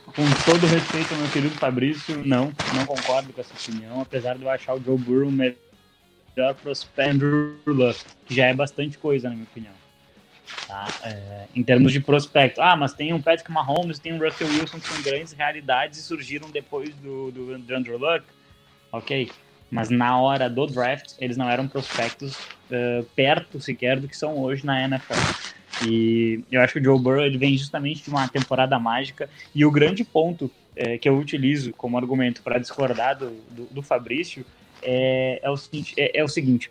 Com 0.06 0.22
todo 0.50 0.66
respeito 0.66 1.12
ao 1.12 1.20
meu 1.20 1.30
querido 1.30 1.54
Fabrício, 1.56 2.22
não, 2.24 2.52
não 2.74 2.86
concordo 2.86 3.32
com 3.32 3.40
essa 3.40 3.52
opinião, 3.52 4.00
apesar 4.00 4.36
de 4.36 4.42
eu 4.42 4.50
achar 4.50 4.74
o 4.74 4.82
Joe 4.82 4.96
Burrow 4.96 5.30
melhor 5.30 6.54
prospecto 6.62 7.58
que 8.24 8.34
já 8.34 8.46
é 8.46 8.54
bastante 8.54 8.96
coisa, 8.96 9.28
na 9.28 9.34
minha 9.34 9.46
opinião. 9.50 9.85
Tá? 10.66 10.86
É, 11.04 11.44
em 11.54 11.62
termos 11.62 11.92
de 11.92 12.00
prospecto. 12.00 12.60
Ah, 12.60 12.76
mas 12.76 12.92
tem 12.92 13.12
um 13.12 13.20
Patrick 13.20 13.50
Mahomes, 13.50 13.98
tem 13.98 14.12
um 14.12 14.18
Russell 14.18 14.48
Wilson, 14.48 14.78
que 14.80 14.88
são 14.88 15.02
grandes 15.02 15.32
realidades 15.32 15.98
e 15.98 16.02
surgiram 16.02 16.50
depois 16.50 16.94
do, 16.96 17.30
do, 17.30 17.58
do 17.58 17.74
Andrew 17.74 17.98
Luck. 17.98 18.24
Ok. 18.92 19.30
Mas 19.70 19.90
na 19.90 20.18
hora 20.20 20.48
do 20.48 20.66
draft, 20.66 21.14
eles 21.18 21.36
não 21.36 21.50
eram 21.50 21.66
prospectos 21.66 22.34
uh, 22.70 23.04
perto 23.16 23.60
sequer 23.60 23.98
do 23.98 24.06
que 24.06 24.16
são 24.16 24.38
hoje 24.38 24.64
na 24.64 24.84
NFL. 24.84 25.14
E 25.86 26.44
eu 26.50 26.60
acho 26.62 26.74
que 26.74 26.78
o 26.78 26.84
Joe 26.84 26.98
Burrow 26.98 27.24
ele 27.24 27.36
vem 27.36 27.56
justamente 27.58 28.02
de 28.02 28.08
uma 28.08 28.28
temporada 28.28 28.78
mágica. 28.78 29.28
E 29.54 29.64
o 29.64 29.70
grande 29.70 30.04
ponto 30.04 30.50
é, 30.74 30.96
que 30.96 31.08
eu 31.08 31.18
utilizo 31.18 31.72
como 31.72 31.96
argumento 31.98 32.42
para 32.42 32.58
discordar 32.58 33.18
do, 33.18 33.30
do, 33.50 33.64
do 33.70 33.82
Fabrício 33.82 34.44
é, 34.82 35.40
é, 35.42 35.50
o 35.50 35.56
seguinte, 35.56 35.94
é, 35.96 36.20
é, 36.20 36.24
o 36.24 36.28
seguinte, 36.28 36.70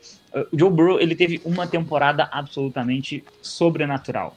o 0.52 0.58
Joe 0.58 0.70
Burrow 0.70 1.00
ele 1.00 1.16
teve 1.16 1.42
uma 1.44 1.68
temporada 1.68 2.30
absolutamente 2.32 3.24
sobrenatural. 3.42 4.36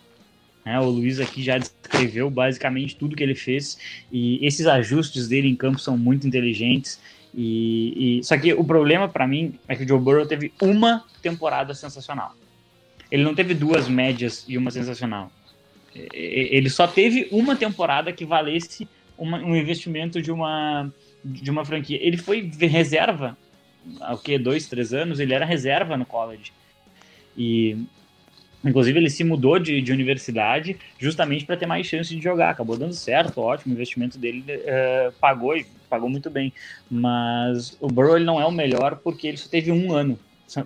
Né? 0.64 0.78
O 0.80 0.84
Luiz 0.84 1.20
aqui 1.20 1.42
já 1.42 1.58
descreveu 1.58 2.30
basicamente 2.30 2.96
tudo 2.96 3.16
que 3.16 3.22
ele 3.22 3.34
fez 3.34 3.78
e 4.10 4.44
esses 4.44 4.66
ajustes 4.66 5.28
dele 5.28 5.48
em 5.48 5.56
campo 5.56 5.78
são 5.78 5.96
muito 5.96 6.26
inteligentes. 6.26 7.00
E, 7.34 8.18
e... 8.18 8.24
só 8.24 8.36
que 8.38 8.52
o 8.52 8.64
problema 8.64 9.08
para 9.08 9.26
mim 9.26 9.58
é 9.68 9.76
que 9.76 9.84
o 9.84 9.88
Joe 9.88 10.00
Burrow 10.00 10.26
teve 10.26 10.52
uma 10.60 11.04
temporada 11.22 11.74
sensacional. 11.74 12.34
Ele 13.10 13.22
não 13.22 13.34
teve 13.34 13.54
duas 13.54 13.88
médias 13.88 14.44
e 14.48 14.58
uma 14.58 14.70
sensacional. 14.70 15.30
Ele 16.12 16.68
só 16.68 16.86
teve 16.86 17.28
uma 17.30 17.56
temporada 17.56 18.12
que 18.12 18.24
valesse 18.24 18.86
uma, 19.16 19.38
um 19.38 19.56
investimento 19.56 20.22
de 20.22 20.30
uma 20.30 20.92
de 21.24 21.50
uma 21.50 21.64
franquia. 21.64 21.98
Ele 22.00 22.16
foi 22.16 22.50
reserva 22.60 23.36
há 24.00 24.14
o 24.14 24.18
que, 24.18 24.38
dois, 24.38 24.66
três 24.66 24.92
anos, 24.92 25.20
ele 25.20 25.34
era 25.34 25.44
reserva 25.44 25.96
no 25.96 26.06
college. 26.06 26.52
E 27.36 27.76
Inclusive, 28.64 28.98
ele 28.98 29.08
se 29.08 29.22
mudou 29.22 29.58
de, 29.58 29.80
de 29.80 29.92
universidade 29.92 30.76
justamente 30.98 31.44
para 31.44 31.56
ter 31.56 31.66
mais 31.66 31.86
chance 31.86 32.14
de 32.14 32.20
jogar. 32.20 32.50
Acabou 32.50 32.76
dando 32.76 32.92
certo, 32.92 33.40
ótimo. 33.40 33.72
O 33.72 33.76
investimento 33.76 34.18
dele 34.18 34.42
uh, 34.42 35.12
pagou 35.20 35.56
e 35.56 35.64
pagou 35.88 36.08
muito 36.08 36.28
bem. 36.28 36.52
Mas 36.90 37.76
o 37.80 37.86
Burrow 37.86 38.16
ele 38.16 38.24
não 38.24 38.40
é 38.40 38.46
o 38.46 38.50
melhor 38.50 38.96
porque 38.96 39.28
ele 39.28 39.36
só 39.36 39.48
teve 39.48 39.70
um 39.70 39.92
ano 39.92 40.18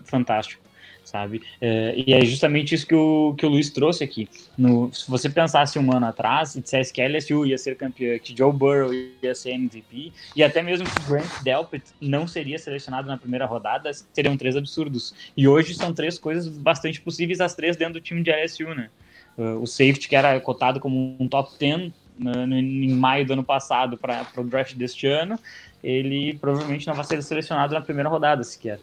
fantástico 0.05 0.62
sabe? 1.05 1.43
É, 1.61 1.95
e 1.97 2.13
é 2.13 2.25
justamente 2.25 2.75
isso 2.75 2.87
que 2.87 2.95
o, 2.95 3.35
que 3.37 3.45
o 3.45 3.49
Luiz 3.49 3.71
trouxe 3.71 4.05
aqui. 4.05 4.29
No, 4.57 4.93
se 4.93 5.11
você 5.11 5.29
pensasse 5.29 5.79
um 5.79 5.93
ano 5.93 6.07
atrás 6.07 6.55
e 6.55 6.61
dissesse 6.61 6.93
que 6.93 7.07
LSU 7.07 7.47
ia 7.47 7.59
ser 7.59 7.77
campeã, 7.77 8.19
que 8.19 8.37
Joe 8.37 8.53
Burrow 8.53 8.93
ia 8.93 9.35
ser 9.35 9.53
MVP, 9.53 10.13
e 10.35 10.43
até 10.43 10.63
mesmo 10.63 10.89
que 10.89 11.03
Grant 11.09 11.43
Delpit 11.43 11.85
não 12.01 12.27
seria 12.27 12.59
selecionado 12.59 13.09
na 13.09 13.17
primeira 13.17 13.47
rodada, 13.47 13.91
seriam 14.13 14.37
três 14.37 14.57
absurdos. 14.57 15.15
E 15.37 15.47
hoje 15.47 15.75
são 15.75 15.93
três 15.93 16.19
coisas 16.19 16.49
bastante 16.49 17.01
possíveis, 17.01 17.41
as 17.41 17.55
três 17.55 17.77
dentro 17.77 17.95
do 17.95 18.01
time 18.01 18.23
de 18.23 18.31
LSU, 18.31 18.75
né? 18.75 18.89
Uh, 19.37 19.63
o 19.63 19.67
safety, 19.67 20.09
que 20.09 20.17
era 20.17 20.39
cotado 20.41 20.79
como 20.79 21.17
um 21.19 21.27
top 21.27 21.53
10 21.59 21.91
no, 22.19 22.47
no, 22.47 22.57
em 22.57 22.93
maio 22.93 23.27
do 23.27 23.33
ano 23.33 23.45
passado 23.45 23.97
para 23.97 24.27
o 24.37 24.45
draft 24.45 24.75
deste 24.75 25.07
ano, 25.07 25.39
ele 25.83 26.35
provavelmente 26.35 26.87
não 26.87 26.95
vai 26.95 27.05
ser 27.05 27.23
selecionado 27.23 27.75
na 27.75 27.81
primeira 27.81 28.09
rodada 28.09 28.45
sequer. 28.45 28.79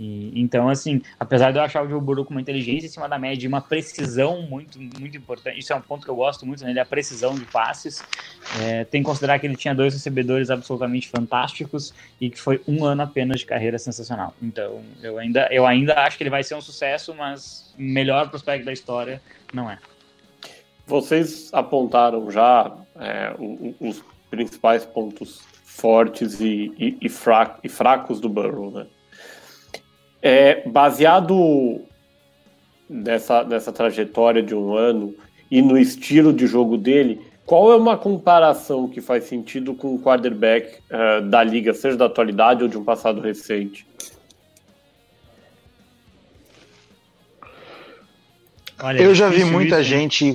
E, 0.00 0.32
então, 0.40 0.66
assim, 0.70 1.02
apesar 1.18 1.50
de 1.52 1.58
eu 1.58 1.62
achar 1.62 1.82
o 1.82 2.00
Burrow 2.00 2.24
com 2.24 2.30
uma 2.30 2.40
inteligência 2.40 2.86
em 2.86 2.88
cima 2.88 3.06
da 3.06 3.18
média 3.18 3.44
e 3.44 3.48
uma 3.48 3.60
precisão 3.60 4.40
muito, 4.40 4.80
muito 4.80 5.14
importante, 5.14 5.58
isso 5.58 5.74
é 5.74 5.76
um 5.76 5.80
ponto 5.82 6.06
que 6.06 6.10
eu 6.10 6.16
gosto 6.16 6.46
muito 6.46 6.62
nele, 6.62 6.76
né, 6.76 6.80
a 6.80 6.86
precisão 6.86 7.34
de 7.34 7.44
passes. 7.44 8.02
É, 8.62 8.84
tem 8.84 9.02
que 9.02 9.06
considerar 9.06 9.38
que 9.38 9.46
ele 9.46 9.56
tinha 9.56 9.74
dois 9.74 9.92
recebedores 9.92 10.48
absolutamente 10.48 11.06
fantásticos 11.06 11.92
e 12.18 12.30
que 12.30 12.40
foi 12.40 12.62
um 12.66 12.82
ano 12.82 13.02
apenas 13.02 13.40
de 13.40 13.46
carreira 13.46 13.78
sensacional. 13.78 14.34
Então, 14.40 14.80
eu 15.02 15.18
ainda, 15.18 15.46
eu 15.50 15.66
ainda 15.66 15.92
acho 16.00 16.16
que 16.16 16.22
ele 16.22 16.30
vai 16.30 16.42
ser 16.42 16.54
um 16.54 16.62
sucesso, 16.62 17.14
mas 17.14 17.74
melhor 17.76 18.30
prospecto 18.30 18.64
da 18.64 18.72
história 18.72 19.20
não 19.52 19.70
é. 19.70 19.78
Vocês 20.86 21.50
apontaram 21.52 22.30
já 22.30 22.74
é, 22.98 23.34
os 23.78 24.02
principais 24.30 24.86
pontos 24.86 25.42
fortes 25.62 26.40
e, 26.40 26.72
e, 26.78 26.96
e 27.02 27.68
fracos 27.68 28.18
do 28.18 28.30
Burrow, 28.30 28.70
né? 28.70 28.86
É, 30.22 30.68
baseado 30.68 31.80
nessa, 32.88 33.44
nessa 33.44 33.72
trajetória 33.72 34.42
de 34.42 34.54
um 34.54 34.74
ano 34.74 35.14
e 35.50 35.62
no 35.62 35.78
estilo 35.78 36.32
de 36.32 36.46
jogo 36.46 36.76
dele, 36.76 37.20
qual 37.46 37.72
é 37.72 37.76
uma 37.76 37.96
comparação 37.96 38.88
que 38.88 39.00
faz 39.00 39.24
sentido 39.24 39.74
com 39.74 39.94
o 39.94 39.98
quarterback 40.00 40.78
uh, 40.90 41.20
da 41.28 41.42
liga, 41.42 41.74
seja 41.74 41.96
da 41.96 42.06
atualidade 42.06 42.62
ou 42.62 42.68
de 42.68 42.78
um 42.78 42.84
passado 42.84 43.20
recente? 43.20 43.86
Olha, 48.82 49.02
eu 49.02 49.14
já 49.14 49.28
vi 49.28 49.44
muita 49.44 49.80
isso. 49.80 49.90
gente. 49.90 50.32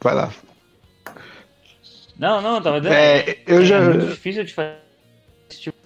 Vai 0.00 0.14
lá. 0.14 0.32
Não, 2.18 2.40
não, 2.40 2.62
tava 2.62 2.80
dizendo. 2.80 2.94
É, 2.94 3.38
eu 3.46 3.62
é 3.62 3.64
já. 3.64 3.78
É 3.78 3.96
difícil 3.96 4.44
de 4.44 4.52
fazer 4.52 4.76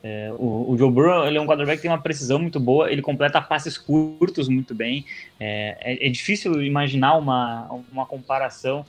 é, 0.02 0.32
o, 0.38 0.70
o, 0.70 0.78
Joe 0.78 0.90
Burrow 0.90 1.26
ele 1.26 1.38
é 1.38 1.40
um 1.40 1.46
quarterback 1.46 1.78
que 1.78 1.82
tem 1.82 1.90
uma 1.90 2.00
precisão 2.00 2.38
muito 2.38 2.60
boa, 2.60 2.90
ele 2.90 3.02
completa 3.02 3.40
passes 3.40 3.76
curtos 3.76 4.48
muito 4.48 4.74
bem. 4.74 5.04
É, 5.38 5.76
é, 5.80 6.06
é 6.06 6.10
difícil 6.10 6.62
imaginar 6.62 7.16
uma, 7.16 7.68
uma 7.90 8.06
comparação. 8.06 8.84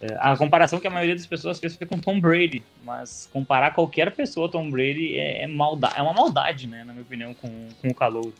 É, 0.00 0.16
a 0.18 0.36
comparação 0.36 0.80
que 0.80 0.86
a 0.86 0.90
maioria 0.90 1.14
das 1.14 1.26
pessoas 1.26 1.60
fez 1.60 1.76
foi 1.76 1.86
com 1.86 1.98
Tom 1.98 2.20
Brady, 2.20 2.62
mas 2.84 3.28
comparar 3.32 3.72
qualquer 3.72 4.10
pessoa 4.10 4.50
Tom 4.50 4.68
Brady 4.68 5.16
é, 5.16 5.44
é, 5.44 5.46
maldade, 5.46 5.94
é 5.96 6.02
uma 6.02 6.12
maldade, 6.12 6.66
né, 6.66 6.82
na 6.82 6.92
minha 6.92 7.02
opinião, 7.02 7.34
com, 7.34 7.68
com 7.80 7.88
o 7.88 7.94
calor. 7.94 8.32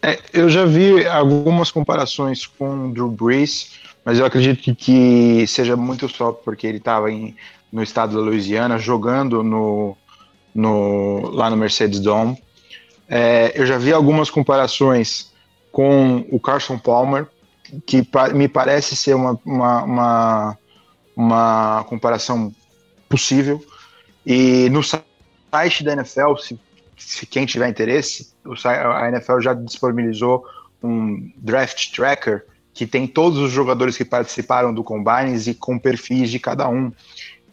É, 0.00 0.18
eu 0.32 0.48
já 0.48 0.64
vi 0.64 1.06
algumas 1.06 1.70
comparações 1.70 2.46
com 2.46 2.88
o 2.88 2.92
Drew 2.92 3.08
Brees, 3.08 3.78
mas 4.04 4.18
eu 4.18 4.26
acredito 4.26 4.74
que 4.74 5.46
seja 5.46 5.76
muito 5.76 6.08
só 6.08 6.32
porque 6.32 6.66
ele 6.66 6.78
estava 6.78 7.10
em 7.10 7.36
no 7.72 7.82
estado 7.82 8.14
da 8.14 8.20
Louisiana, 8.20 8.78
jogando 8.78 9.42
no, 9.42 9.96
no, 10.54 11.30
lá 11.30 11.48
no 11.48 11.56
Mercedes 11.56 11.98
Dome. 11.98 12.36
É, 13.08 13.52
eu 13.54 13.64
já 13.64 13.78
vi 13.78 13.92
algumas 13.92 14.30
comparações 14.30 15.32
com 15.70 16.26
o 16.30 16.38
Carson 16.38 16.78
Palmer, 16.78 17.26
que 17.86 18.06
me 18.34 18.46
parece 18.46 18.94
ser 18.94 19.14
uma, 19.14 19.40
uma, 19.44 19.82
uma, 19.82 20.58
uma, 21.16 21.84
comparação 21.88 22.54
possível. 23.08 23.64
E 24.24 24.68
no 24.70 24.82
site 24.82 25.82
da 25.82 25.94
NFL, 25.94 26.36
se, 26.36 26.60
se 26.96 27.26
quem 27.26 27.46
tiver 27.46 27.68
interesse, 27.68 28.32
a 28.64 29.08
NFL 29.08 29.40
já 29.40 29.54
disponibilizou 29.54 30.44
um 30.82 31.32
draft 31.38 31.94
tracker 31.94 32.44
que 32.74 32.86
tem 32.86 33.06
todos 33.06 33.38
os 33.38 33.52
jogadores 33.52 33.96
que 33.96 34.04
participaram 34.04 34.72
do 34.72 34.82
Combines 34.82 35.46
e 35.46 35.54
com 35.54 35.78
perfis 35.78 36.30
de 36.30 36.38
cada 36.38 36.68
um. 36.68 36.92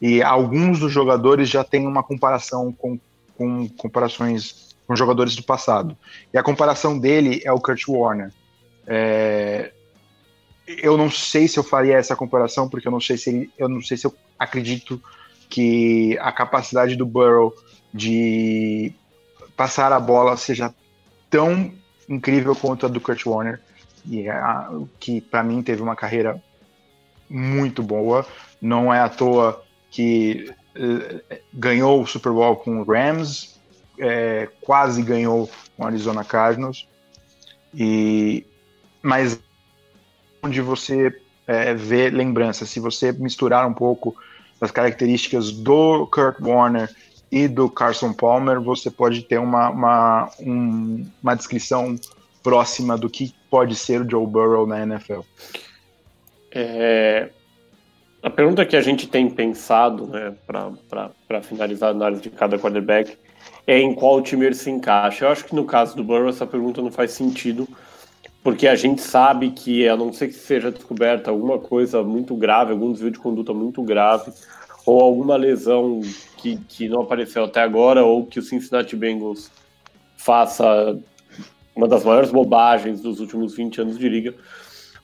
E 0.02 0.22
alguns 0.24 0.80
dos 0.80 0.92
jogadores 0.92 1.50
já 1.50 1.64
têm 1.64 1.86
uma 1.86 2.04
comparação 2.04 2.72
com, 2.72 3.00
com 3.38 3.68
comparações 3.70 4.70
com 4.88 4.96
jogadores 4.96 5.36
do 5.36 5.44
passado. 5.44 5.96
E 6.34 6.38
a 6.38 6.42
comparação 6.42 6.98
dele 6.98 7.42
é 7.46 7.52
o 7.52 7.60
Kurt 7.60 7.88
Warner. 7.88 8.32
É, 8.88 9.72
eu 10.66 10.98
não 10.98 11.12
sei 11.12 11.48
se 11.48 11.60
eu 11.60 11.64
faria 11.64 11.96
essa 11.96 12.16
comparação, 12.16 12.68
porque 12.68 12.88
eu 12.88 12.92
não 12.92 13.00
sei 13.00 13.16
se 13.16 13.52
eu 13.56 13.70
não 13.70 13.84
sei 13.84 13.98
se 13.98 14.08
eu 14.08 14.16
acredito 14.38 15.00
que 15.48 16.18
a 16.20 16.32
capacidade 16.32 16.96
do 16.96 17.06
Burrow 17.06 17.54
de 17.94 18.92
passar 19.56 19.92
a 19.92 20.00
bola 20.00 20.36
seja 20.38 20.74
tão 21.30 21.72
incrível 22.08 22.56
quanto 22.56 22.86
a 22.86 22.90
do 22.90 23.00
Kurt 23.00 23.26
Warner, 23.26 23.62
e 24.06 24.28
a, 24.28 24.72
que 25.00 25.22
para 25.22 25.44
mim 25.44 25.62
teve 25.62 25.84
uma 25.84 25.96
carreira 25.96 26.42
muito 27.30 27.84
boa. 27.84 28.26
Não 28.60 28.92
é 28.94 29.00
à 29.00 29.08
toa 29.08 29.64
que 29.92 30.54
uh, 30.76 31.38
ganhou 31.54 32.02
o 32.02 32.08
Super 32.08 32.32
Bowl 32.32 32.56
com 32.56 32.82
o 32.82 32.84
Rams, 32.84 33.60
é, 34.00 34.48
quase 34.62 35.02
ganhou 35.02 35.50
com 35.76 35.84
o 35.84 35.86
Arizona 35.86 36.24
Cardinals, 36.24 36.88
e 37.74 38.46
mas 39.02 39.40
onde 40.42 40.62
você 40.62 41.14
é, 41.48 41.74
vê 41.74 42.10
lembranças, 42.10 42.70
se 42.70 42.80
você 42.80 43.12
misturar 43.12 43.68
um 43.68 43.74
pouco 43.74 44.16
das 44.60 44.72
características 44.72 45.52
do 45.52 46.06
Kurt 46.08 46.40
Warner 46.40 46.94
e 47.32 47.48
do 47.48 47.70
Carson 47.70 48.14
Palmer, 48.14 48.62
você 48.62 48.90
pode 48.90 49.24
ter 49.24 49.40
uma, 49.40 49.70
uma, 49.70 50.32
um, 50.40 51.06
uma 51.22 51.36
descrição 51.36 51.96
próxima 52.44 52.98
do 52.98 53.10
que 53.10 53.34
pode 53.50 53.76
ser 53.76 54.02
o 54.02 54.10
Joe 54.10 54.26
Burrow 54.26 54.66
na 54.66 54.82
NFL. 54.82 55.22
É, 56.52 57.30
a 58.22 58.30
pergunta 58.30 58.66
que 58.66 58.76
a 58.76 58.82
gente 58.82 59.08
tem 59.08 59.30
pensado, 59.30 60.08
né, 60.08 60.36
para 60.48 61.42
finalizar 61.42 61.90
a 61.90 61.92
análise 61.92 62.22
de 62.22 62.30
cada 62.30 62.58
quarterback, 62.60 63.18
é 63.66 63.80
em 63.80 63.94
qual 63.94 64.22
time 64.22 64.46
ele 64.46 64.56
se 64.56 64.70
encaixa. 64.70 65.26
Eu 65.26 65.30
acho 65.30 65.46
que 65.46 65.56
no 65.56 65.66
caso 65.66 65.96
do 65.96 66.04
Burrow 66.04 66.30
essa 66.30 66.46
pergunta 66.46 66.82
não 66.82 66.92
faz 66.92 67.12
sentido, 67.12 67.68
porque 68.44 68.68
a 68.68 68.76
gente 68.76 69.02
sabe 69.02 69.52
que, 69.52 69.88
a 69.88 69.96
não 69.96 70.12
ser 70.12 70.28
que 70.28 70.34
seja 70.34 70.72
descoberta 70.72 71.30
alguma 71.30 71.60
coisa 71.60 72.04
muito 72.04 72.36
grave, 72.36 72.72
algum 72.72 72.92
desvio 72.92 73.12
de 73.12 73.20
conduta 73.20 73.54
muito 73.54 73.82
grave, 73.84 74.32
ou 74.86 75.02
alguma 75.02 75.36
lesão 75.36 76.02
que, 76.38 76.58
que 76.68 76.90
não 76.90 77.02
apareceu 77.02 77.44
até 77.44 77.62
agora, 77.62 78.04
ou 78.04 78.26
que 78.26 78.40
o 78.40 78.42
Cincinnati 78.42 78.96
Bengals 78.96 79.52
faça 80.18 80.98
uma 81.76 81.88
das 81.88 82.04
maiores 82.04 82.32
bobagens 82.32 83.02
dos 83.02 83.20
últimos 83.20 83.56
20 83.56 83.82
anos 83.82 83.98
de 83.98 84.10
liga, 84.10 84.34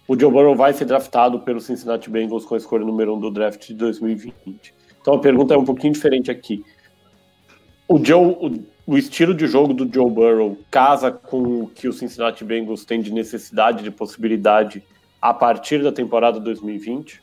o 0.07 0.19
Joe 0.19 0.31
Burrow 0.31 0.55
vai 0.55 0.73
ser 0.73 0.85
draftado 0.85 1.39
pelo 1.39 1.59
Cincinnati 1.59 2.09
Bengals 2.09 2.45
com 2.45 2.55
a 2.55 2.57
escolha 2.57 2.85
número 2.85 3.13
1 3.13 3.17
um 3.17 3.19
do 3.19 3.31
draft 3.31 3.67
de 3.67 3.73
2020. 3.73 4.73
Então 5.01 5.15
a 5.15 5.19
pergunta 5.19 5.53
é 5.53 5.57
um 5.57 5.65
pouquinho 5.65 5.93
diferente 5.93 6.29
aqui. 6.29 6.63
O, 7.87 8.03
Joe, 8.03 8.25
o, 8.25 8.63
o, 8.87 8.97
estilo 8.97 9.33
de 9.33 9.47
jogo 9.47 9.73
do 9.73 9.91
Joe 9.91 10.09
Burrow 10.09 10.57
casa 10.71 11.11
com 11.11 11.63
o 11.63 11.67
que 11.67 11.87
o 11.87 11.93
Cincinnati 11.93 12.43
Bengals 12.43 12.83
tem 12.83 13.01
de 13.01 13.11
necessidade, 13.13 13.83
de 13.83 13.91
possibilidade 13.91 14.83
a 15.21 15.33
partir 15.33 15.83
da 15.83 15.91
temporada 15.91 16.39
2020? 16.39 17.21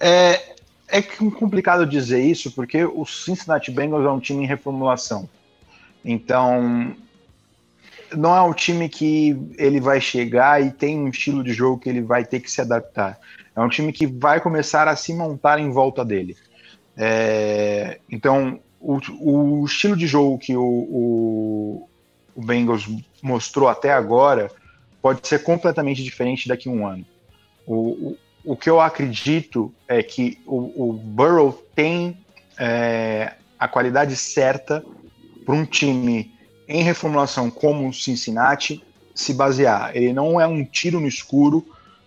É, 0.00 0.54
é 0.88 1.02
complicado 1.02 1.86
dizer 1.86 2.22
isso 2.22 2.52
porque 2.52 2.84
o 2.84 3.04
Cincinnati 3.04 3.70
Bengals 3.70 4.04
é 4.04 4.10
um 4.10 4.20
time 4.20 4.44
em 4.44 4.46
reformulação. 4.46 5.28
Então, 6.04 6.94
não 8.14 8.36
é 8.36 8.42
um 8.42 8.52
time 8.52 8.88
que 8.88 9.36
ele 9.58 9.80
vai 9.80 10.00
chegar 10.00 10.62
e 10.62 10.70
tem 10.70 10.98
um 10.98 11.08
estilo 11.08 11.42
de 11.42 11.52
jogo 11.52 11.80
que 11.80 11.88
ele 11.88 12.02
vai 12.02 12.24
ter 12.24 12.40
que 12.40 12.50
se 12.50 12.60
adaptar. 12.60 13.18
É 13.54 13.60
um 13.60 13.68
time 13.68 13.92
que 13.92 14.06
vai 14.06 14.40
começar 14.40 14.86
a 14.86 14.96
se 14.96 15.14
montar 15.14 15.58
em 15.58 15.70
volta 15.70 16.04
dele. 16.04 16.36
É, 16.96 17.98
então, 18.10 18.60
o, 18.80 18.98
o, 19.20 19.64
estilo 19.64 19.96
de 19.96 20.06
jogo 20.06 20.38
que 20.38 20.56
o, 20.56 20.62
o, 20.62 21.88
o, 22.34 22.44
Bengals 22.44 22.88
mostrou 23.22 23.68
até 23.68 23.92
agora 23.92 24.50
pode 25.02 25.26
ser 25.26 25.42
completamente 25.42 26.02
diferente 26.02 26.48
daqui 26.48 26.68
a 26.68 26.72
um 26.72 26.86
ano. 26.86 27.04
O, 27.66 28.16
o, 28.44 28.56
que 28.56 28.70
eu 28.70 28.80
acredito 28.80 29.72
é 29.88 30.02
que 30.02 30.38
o, 30.46 30.92
Burrow 30.92 31.52
tem 31.74 32.16
é, 32.58 33.34
a 33.58 33.66
qualidade 33.66 34.16
certa 34.16 34.84
para 35.44 35.54
um 35.54 35.64
time 35.64 36.35
em 36.68 36.82
reformulação 36.82 37.50
como 37.50 37.92
Cincinnati 37.92 38.82
se 39.14 39.32
basear. 39.32 39.92
Ele 39.94 40.12
não 40.12 40.40
é 40.40 40.46
um 40.46 40.64
tiro 40.64 41.00
no 41.00 41.06
escuro, 41.06 41.64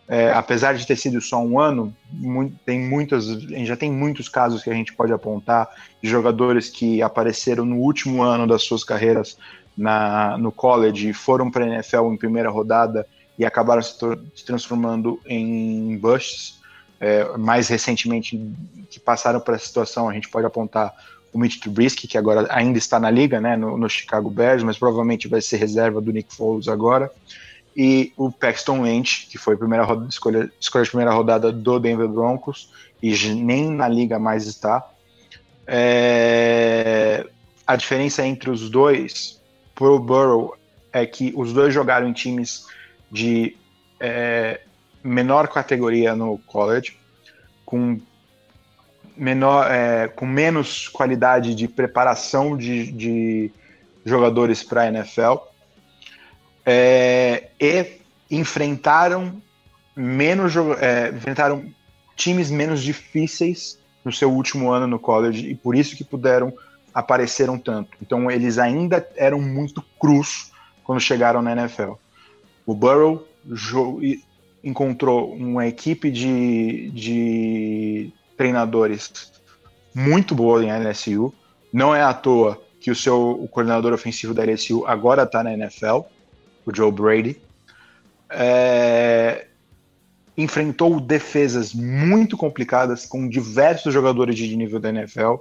é, 0.08 0.32
apesar 0.32 0.74
de 0.74 0.86
ter 0.86 0.96
sido 0.96 1.22
só 1.22 1.40
um 1.40 1.60
ano, 1.60 1.96
muito, 2.12 2.56
tem 2.66 2.80
muitas, 2.80 3.26
já 3.28 3.76
tem 3.76 3.92
muitos 3.92 4.28
casos 4.28 4.64
que 4.64 4.70
a 4.70 4.74
gente 4.74 4.94
pode 4.94 5.14
apontar 5.14 5.70
de 6.02 6.10
jogadores 6.10 6.70
que 6.70 7.02
apareceram 7.02 7.64
no 7.64 7.78
último 7.78 8.24
ano 8.24 8.48
das 8.48 8.64
suas 8.64 8.84
carreiras 8.84 9.38
na, 9.78 10.38
no 10.38 10.52
college, 10.52 11.14
foram 11.14 11.50
para 11.50 11.64
a 11.64 11.68
NFL 11.68 12.12
em 12.12 12.18
primeira 12.18 12.50
rodada 12.50 13.08
e 13.38 13.46
acabaram 13.46 13.82
se, 13.82 13.96
se 14.36 14.46
transformando 14.46 15.20
em 15.26 15.98
busts. 15.98 16.60
É, 17.02 17.38
mais 17.38 17.70
recentemente, 17.70 18.38
que 18.90 19.00
passaram 19.00 19.40
por 19.40 19.54
essa 19.54 19.66
situação, 19.66 20.10
a 20.10 20.14
gente 20.14 20.28
pode 20.28 20.46
apontar 20.46 20.94
o 21.34 21.40
Mitch 21.40 21.60
Trubisky, 21.60 22.08
que 22.08 22.18
agora 22.18 22.48
ainda 22.50 22.78
está 22.78 23.00
na 23.00 23.10
liga, 23.10 23.40
né, 23.40 23.56
no, 23.56 23.78
no, 23.78 23.90
Chicago 23.90 24.30
Bears, 24.30 24.64
mas 24.64 24.78
provavelmente 24.78 25.28
vai 25.28 25.42
ser 25.42 25.58
reserva 25.58 26.02
do 26.02 26.12
Nick 26.12 26.34
Foles 26.34 26.68
agora, 26.68 27.12
e 27.76 28.12
o 28.18 28.32
Paxton 28.32 28.84
Lynch, 28.84 29.28
que 29.28 29.38
foi 29.38 29.54
a 29.56 29.58
primeira 29.58 29.84
roda, 29.84 30.08
escolha, 30.10 30.52
escolha 30.60 30.84
de 30.84 30.90
primeira 30.90 31.14
rodada 31.14 31.52
do 31.52 31.80
Denver 31.80 32.08
Broncos, 32.08 32.70
e 33.02 33.16
nem 33.36 33.70
na 33.70 33.88
liga 33.88 34.20
mais 34.20 34.46
está. 34.46 34.86
É, 35.66 37.26
a 37.66 37.76
diferença 37.76 38.26
entre 38.26 38.50
os 38.50 38.70
dois, 38.70 39.40
pro 39.76 40.00
Burrow, 40.00 40.58
é 40.92 41.06
que 41.06 41.32
os 41.36 41.54
dois 41.54 41.74
jogaram 41.74 42.08
em 42.08 42.14
times 42.14 42.66
de 43.12 43.56
é, 44.00 44.62
menor 45.04 45.48
categoria 45.48 46.16
no 46.16 46.40
college, 46.40 46.98
com 47.66 48.00
menor, 49.20 49.70
é, 49.70 50.08
com 50.08 50.26
menos 50.26 50.88
qualidade 50.88 51.54
de 51.54 51.68
preparação 51.68 52.56
de, 52.58 52.92
de 52.92 53.52
jogadores 54.06 54.64
para 54.64 54.84
a 54.84 54.88
NFL 54.88 55.36
é, 56.66 57.50
e 57.60 57.86
enfrentaram 58.32 59.42
menos 59.96 60.54
é, 60.80 61.10
enfrentaram 61.10 61.66
times 62.16 62.50
menos 62.50 62.82
difíceis 62.82 63.78
no 64.06 64.12
seu 64.12 64.32
último 64.32 64.72
ano 64.72 64.88
no 64.88 64.98
college 65.00 65.50
e 65.50 65.56
por 65.56 65.76
isso 65.76 65.96
que 65.96 66.04
puderam 66.04 66.54
apareceram 66.94 67.58
tanto. 67.58 67.98
Então 68.02 68.32
eles 68.32 68.58
ainda 68.58 69.08
eram 69.16 69.42
muito 69.42 69.84
crus 70.00 70.52
quando 70.84 71.00
chegaram 71.02 71.42
na 71.42 71.52
NFL. 71.52 71.94
O 72.66 72.74
Burrow 72.74 73.28
encontrou 74.64 75.34
uma 75.34 75.68
equipe 75.68 76.12
de, 76.12 76.90
de 76.92 78.14
treinadores 78.40 79.34
muito 79.94 80.34
boa 80.34 80.64
em 80.64 80.72
LSU. 80.72 81.34
Não 81.74 81.94
é 81.94 82.02
à 82.02 82.14
toa 82.14 82.58
que 82.80 82.90
o 82.90 82.96
seu 82.96 83.32
o 83.32 83.50
coordenador 83.50 83.92
ofensivo 83.92 84.34
da 84.34 84.46
LSU 84.46 84.86
agora 84.88 85.24
está 85.24 85.44
na 85.44 85.52
NFL, 85.52 86.04
o 86.66 86.74
Joe 86.74 86.90
Brady. 86.90 87.38
É, 88.30 89.48
enfrentou 90.38 91.02
defesas 91.02 91.74
muito 91.74 92.38
complicadas 92.38 93.06
com 93.06 93.28
diversos 93.28 93.94
jogadores 93.94 94.38
de 94.38 94.56
nível 94.56 94.80
da 94.80 94.88
NFL, 94.88 95.36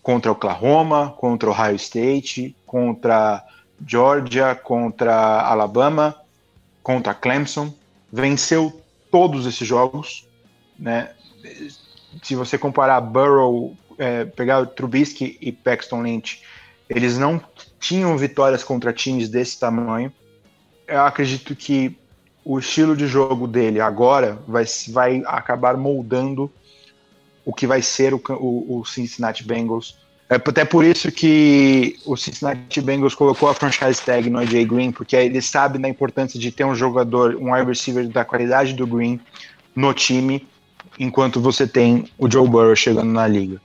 contra 0.00 0.30
Oklahoma, 0.30 1.12
contra 1.18 1.50
Ohio 1.50 1.74
State, 1.74 2.54
contra 2.64 3.44
Georgia, 3.84 4.54
contra 4.54 5.40
Alabama, 5.40 6.14
contra 6.84 7.14
Clemson. 7.14 7.74
Venceu 8.12 8.80
todos 9.10 9.44
esses 9.44 9.66
jogos, 9.66 10.28
né? 10.78 11.10
Se 12.22 12.34
você 12.34 12.58
comparar 12.58 13.00
Burrow, 13.00 13.76
é, 13.98 14.24
pegar 14.24 14.64
Trubisky 14.66 15.38
e 15.40 15.52
Paxton 15.52 16.02
Lynch, 16.02 16.42
eles 16.88 17.18
não 17.18 17.40
tinham 17.78 18.16
vitórias 18.16 18.64
contra 18.64 18.92
times 18.92 19.28
desse 19.28 19.58
tamanho. 19.58 20.12
Eu 20.86 21.02
acredito 21.02 21.54
que 21.54 21.96
o 22.44 22.58
estilo 22.58 22.96
de 22.96 23.06
jogo 23.06 23.46
dele 23.46 23.80
agora 23.80 24.38
vai, 24.46 24.64
vai 24.88 25.22
acabar 25.26 25.76
moldando 25.76 26.50
o 27.44 27.52
que 27.52 27.66
vai 27.66 27.82
ser 27.82 28.12
o, 28.12 28.20
o, 28.28 28.80
o 28.80 28.84
Cincinnati 28.84 29.44
Bengals. 29.44 29.98
É 30.28 30.36
até 30.36 30.64
por 30.64 30.84
isso 30.84 31.10
que 31.10 31.96
o 32.06 32.16
Cincinnati 32.16 32.80
Bengals 32.80 33.14
colocou 33.14 33.48
a 33.48 33.54
franchise 33.54 34.00
tag 34.00 34.30
no 34.30 34.38
AJ 34.38 34.64
Green, 34.64 34.92
porque 34.92 35.16
ele 35.16 35.42
sabe 35.42 35.78
da 35.78 35.88
importância 35.88 36.38
de 36.38 36.52
ter 36.52 36.64
um 36.64 36.74
jogador, 36.74 37.36
um 37.36 37.52
wide 37.52 37.66
receiver 37.66 38.08
da 38.08 38.24
qualidade 38.24 38.72
do 38.72 38.86
Green 38.86 39.20
no 39.74 39.92
time 39.92 40.46
enquanto 41.00 41.40
você 41.40 41.66
tem 41.66 42.04
o 42.18 42.30
Joe 42.30 42.46
Burrow 42.46 42.76
chegando 42.76 43.10
na 43.10 43.26
liga. 43.26 43.60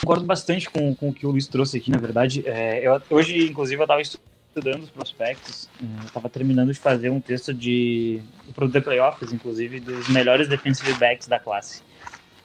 Concordo 0.00 0.24
bastante 0.24 0.70
com, 0.70 0.94
com 0.94 1.10
o 1.10 1.12
que 1.12 1.26
o 1.26 1.30
Luiz 1.30 1.46
trouxe 1.46 1.76
aqui, 1.76 1.90
na 1.90 1.98
verdade. 1.98 2.42
É, 2.46 2.86
eu, 2.86 3.00
hoje, 3.10 3.46
inclusive, 3.46 3.78
eu 3.80 3.84
estava 3.84 4.00
estudando 4.00 4.84
os 4.84 4.90
prospectos, 4.90 5.68
estava 6.06 6.26
é, 6.26 6.30
terminando 6.30 6.72
de 6.72 6.78
fazer 6.78 7.10
um 7.10 7.20
texto 7.20 7.52
de 7.52 8.22
o 8.56 8.68
The 8.68 8.80
Playoffs, 8.80 9.32
inclusive, 9.32 9.80
dos 9.80 10.08
melhores 10.08 10.48
defensive 10.48 10.94
backs 10.94 11.28
da 11.28 11.38
classe. 11.38 11.82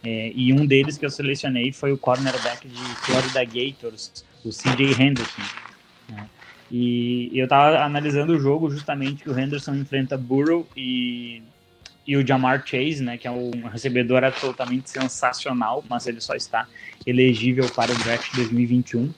É, 0.04 0.34
e 0.36 0.52
um 0.52 0.66
deles 0.66 0.98
que 0.98 1.06
eu 1.06 1.10
selecionei 1.10 1.72
foi 1.72 1.94
o 1.94 1.98
cornerback 1.98 2.68
de 2.68 2.84
Florida 3.06 3.46
Gators, 3.46 4.26
o 4.44 4.50
CJ 4.50 5.02
Henderson. 5.02 5.42
É, 6.12 6.24
e 6.70 7.32
eu 7.34 7.46
estava 7.46 7.78
analisando 7.78 8.34
o 8.34 8.40
jogo 8.40 8.70
justamente 8.70 9.24
que 9.24 9.30
o 9.30 9.40
Henderson 9.40 9.76
enfrenta 9.76 10.18
Burrow 10.18 10.68
e 10.76 11.42
e 12.06 12.18
o 12.18 12.26
Jamar 12.26 12.66
Chase, 12.66 13.02
né, 13.02 13.18
que 13.18 13.28
é 13.28 13.32
um 13.32 13.52
recebedor 13.68 14.24
absolutamente 14.24 14.90
sensacional, 14.90 15.84
mas 15.90 16.06
ele 16.06 16.20
só 16.20 16.36
está 16.36 16.68
elegível 17.06 17.70
para 17.70 17.92
o 17.92 17.96
draft 17.96 18.34
2021. 18.36 19.14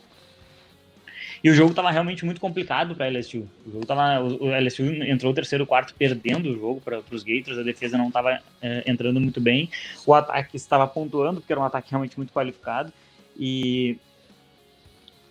E 1.44 1.50
o 1.50 1.54
jogo 1.54 1.72
estava 1.72 1.92
realmente 1.92 2.26
muito 2.26 2.42
complicado 2.42 2.96
para 2.96 3.06
a 3.06 3.10
LSU. 3.10 3.48
O, 3.68 3.72
jogo 3.72 3.86
tava, 3.86 4.20
o 4.24 4.50
LSU 4.50 4.84
entrou 5.04 5.32
o 5.32 5.36
terceiro 5.36 5.66
quarto 5.66 5.94
perdendo 5.94 6.50
o 6.50 6.56
jogo 6.56 6.82
para 6.82 7.04
os 7.12 7.24
Gators, 7.24 7.60
a 7.60 7.64
defesa 7.64 7.98
não 7.98 8.08
estava 8.08 8.40
é, 8.62 8.84
entrando 8.88 9.20
muito 9.22 9.40
bem, 9.40 9.70
o 10.06 10.14
ataque 10.14 10.58
estava 10.58 10.88
pontuando, 10.88 11.40
porque 11.40 11.54
era 11.54 11.62
um 11.62 11.66
ataque 11.66 11.92
realmente 11.92 12.18
muito 12.18 12.34
qualificado, 12.34 12.92
e 13.38 13.98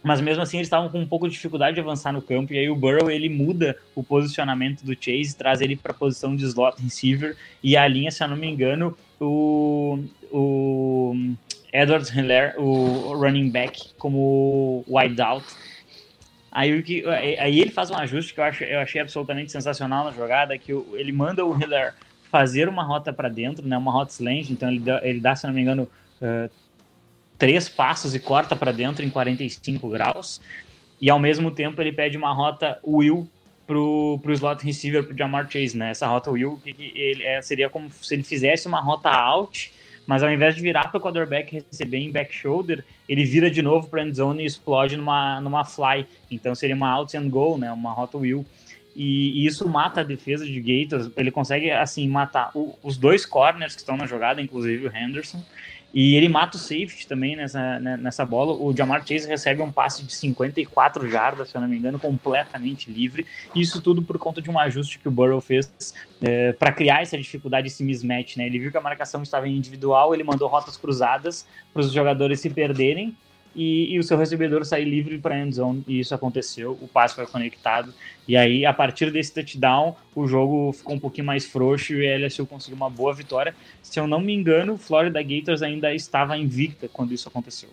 mas 0.04 0.20
mesmo 0.20 0.42
assim 0.42 0.58
eles 0.58 0.66
estavam 0.66 0.90
com 0.90 1.00
um 1.00 1.06
pouco 1.06 1.26
de 1.26 1.32
dificuldade 1.32 1.74
de 1.74 1.80
avançar 1.80 2.12
no 2.12 2.20
campo, 2.20 2.52
e 2.52 2.58
aí 2.58 2.68
o 2.68 2.76
Burrow 2.76 3.10
ele 3.10 3.30
muda 3.30 3.74
o 3.94 4.04
posicionamento 4.04 4.84
do 4.84 4.92
Chase, 4.92 5.34
traz 5.34 5.62
ele 5.62 5.74
para 5.74 5.92
a 5.92 5.94
posição 5.94 6.36
de 6.36 6.44
slot 6.44 6.80
receiver, 6.80 7.34
e 7.62 7.74
alinha, 7.74 8.10
se 8.10 8.22
eu 8.22 8.28
não 8.28 8.36
me 8.36 8.46
engano, 8.46 8.96
o, 9.18 9.98
o 10.30 11.34
Edwards 11.72 12.14
Hiller, 12.14 12.54
o 12.60 13.14
running 13.14 13.48
back, 13.48 13.94
como 13.96 14.84
wideout. 14.86 15.46
Aí, 16.52 16.82
que, 16.82 17.04
aí 17.06 17.58
ele 17.58 17.70
faz 17.70 17.90
um 17.90 17.96
ajuste 17.96 18.34
que 18.34 18.38
eu, 18.38 18.44
acho, 18.44 18.62
eu 18.62 18.80
achei 18.80 19.00
absolutamente 19.00 19.50
sensacional 19.50 20.04
na 20.04 20.12
jogada, 20.12 20.56
que 20.58 20.70
ele 20.92 21.12
manda 21.12 21.44
o 21.44 21.58
Hiller 21.58 21.94
fazer 22.30 22.68
uma 22.68 22.84
rota 22.84 23.12
para 23.12 23.30
dentro, 23.30 23.66
né, 23.66 23.78
uma 23.78 23.90
rota 23.90 24.12
slant, 24.12 24.50
então 24.50 24.68
ele 24.68 24.80
dá, 24.80 25.00
ele 25.02 25.20
dá 25.20 25.34
se 25.34 25.46
não 25.46 25.54
me 25.54 25.62
engano, 25.62 25.88
uh, 26.20 26.50
três 27.38 27.68
passos 27.68 28.14
e 28.14 28.18
corta 28.18 28.54
para 28.54 28.72
dentro 28.72 29.04
em 29.04 29.10
45 29.10 29.88
graus. 29.88 30.40
E 31.00 31.10
ao 31.10 31.18
mesmo 31.18 31.50
tempo 31.50 31.80
ele 31.80 31.92
pede 31.92 32.16
uma 32.16 32.32
rota 32.32 32.78
will 32.86 33.28
pro, 33.66 34.18
pro 34.22 34.32
slot 34.32 34.64
receiver 34.64 35.04
pro 35.04 35.16
Jamar 35.16 35.50
Chase, 35.50 35.76
né? 35.76 35.90
Essa 35.90 36.06
rota 36.06 36.30
will 36.30 36.60
ele, 36.64 37.22
é, 37.22 37.40
seria 37.42 37.68
como 37.68 37.90
se 37.90 38.14
ele 38.14 38.22
fizesse 38.22 38.66
uma 38.66 38.80
rota 38.80 39.10
out, 39.10 39.72
mas 40.06 40.22
ao 40.22 40.30
invés 40.30 40.54
de 40.54 40.60
virar 40.60 40.88
para 40.88 40.98
o 40.98 41.00
quarterback 41.00 41.64
receber 41.70 41.98
em 41.98 42.10
back 42.10 42.34
shoulder, 42.34 42.84
ele 43.08 43.24
vira 43.24 43.50
de 43.50 43.62
novo 43.62 43.88
para 43.88 44.02
end 44.02 44.16
zone 44.16 44.42
e 44.42 44.46
explode 44.46 44.96
numa, 44.96 45.40
numa 45.40 45.64
fly. 45.64 46.06
Então 46.30 46.54
seria 46.54 46.76
uma 46.76 46.90
out 46.90 47.16
and 47.16 47.28
go, 47.28 47.56
né? 47.58 47.72
Uma 47.72 47.92
rota 47.92 48.18
will. 48.18 48.44
E, 48.94 49.42
e, 49.42 49.46
isso 49.46 49.68
mata 49.68 50.02
a 50.02 50.04
defesa 50.04 50.46
de 50.46 50.60
Gators. 50.60 51.10
Ele 51.16 51.30
consegue, 51.30 51.70
assim, 51.70 52.08
matar 52.08 52.50
o, 52.54 52.78
os 52.82 52.96
dois 52.96 53.26
corners 53.26 53.74
que 53.74 53.80
estão 53.80 53.96
na 53.96 54.06
jogada, 54.06 54.40
inclusive 54.40 54.86
o 54.86 54.96
Henderson, 54.96 55.42
e 55.94 56.16
ele 56.16 56.28
mata 56.28 56.56
o 56.56 56.60
safety 56.60 57.06
também 57.06 57.36
nessa, 57.36 57.78
né, 57.78 57.96
nessa 57.96 58.26
bola. 58.26 58.52
O 58.52 58.76
Jamar 58.76 59.06
Chase 59.06 59.28
recebe 59.28 59.62
um 59.62 59.70
passe 59.70 60.02
de 60.02 60.12
54 60.12 61.08
jardas, 61.08 61.50
se 61.50 61.56
eu 61.56 61.60
não 61.60 61.68
me 61.68 61.76
engano, 61.76 62.00
completamente 62.00 62.90
livre. 62.90 63.24
Isso 63.54 63.80
tudo 63.80 64.02
por 64.02 64.18
conta 64.18 64.42
de 64.42 64.50
um 64.50 64.58
ajuste 64.58 64.98
que 64.98 65.06
o 65.06 65.10
Burrow 65.10 65.40
fez 65.40 65.94
é, 66.20 66.52
para 66.52 66.72
criar 66.72 67.02
essa 67.02 67.16
dificuldade, 67.16 67.68
esse 67.68 67.84
mismatch. 67.84 68.36
Né? 68.36 68.46
Ele 68.46 68.58
viu 68.58 68.72
que 68.72 68.76
a 68.76 68.80
marcação 68.80 69.22
estava 69.22 69.48
em 69.48 69.56
individual, 69.56 70.12
ele 70.12 70.24
mandou 70.24 70.48
rotas 70.48 70.76
cruzadas 70.76 71.46
para 71.72 71.80
os 71.80 71.92
jogadores 71.92 72.40
se 72.40 72.50
perderem 72.50 73.16
e, 73.54 73.94
e, 73.94 73.98
o 73.98 74.02
seu 74.02 74.16
recebedor 74.16 74.64
sair 74.64 74.84
livre 74.84 75.18
para 75.18 75.34
a 75.34 75.38
end 75.38 75.54
zone, 75.54 75.84
e 75.86 76.00
isso 76.00 76.14
aconteceu, 76.14 76.78
o 76.80 76.88
passe 76.88 77.14
foi 77.14 77.26
conectado, 77.26 77.92
e 78.26 78.36
aí 78.36 78.66
a 78.66 78.72
partir 78.72 79.10
desse 79.10 79.32
touchdown 79.32 79.96
o 80.14 80.26
jogo 80.26 80.72
ficou 80.72 80.94
um 80.94 80.98
pouquinho 80.98 81.26
mais 81.26 81.44
frouxo 81.44 81.94
e 81.94 82.06
a 82.06 82.18
LSU 82.18 82.46
conseguiu 82.46 82.76
uma 82.76 82.90
boa 82.90 83.14
vitória. 83.14 83.54
Se 83.82 84.00
eu 84.00 84.06
não 84.06 84.20
me 84.20 84.32
engano, 84.32 84.76
Florida 84.76 85.22
Gators 85.22 85.62
ainda 85.62 85.94
estava 85.94 86.36
invicta 86.36 86.88
quando 86.88 87.12
isso 87.12 87.28
aconteceu. 87.28 87.70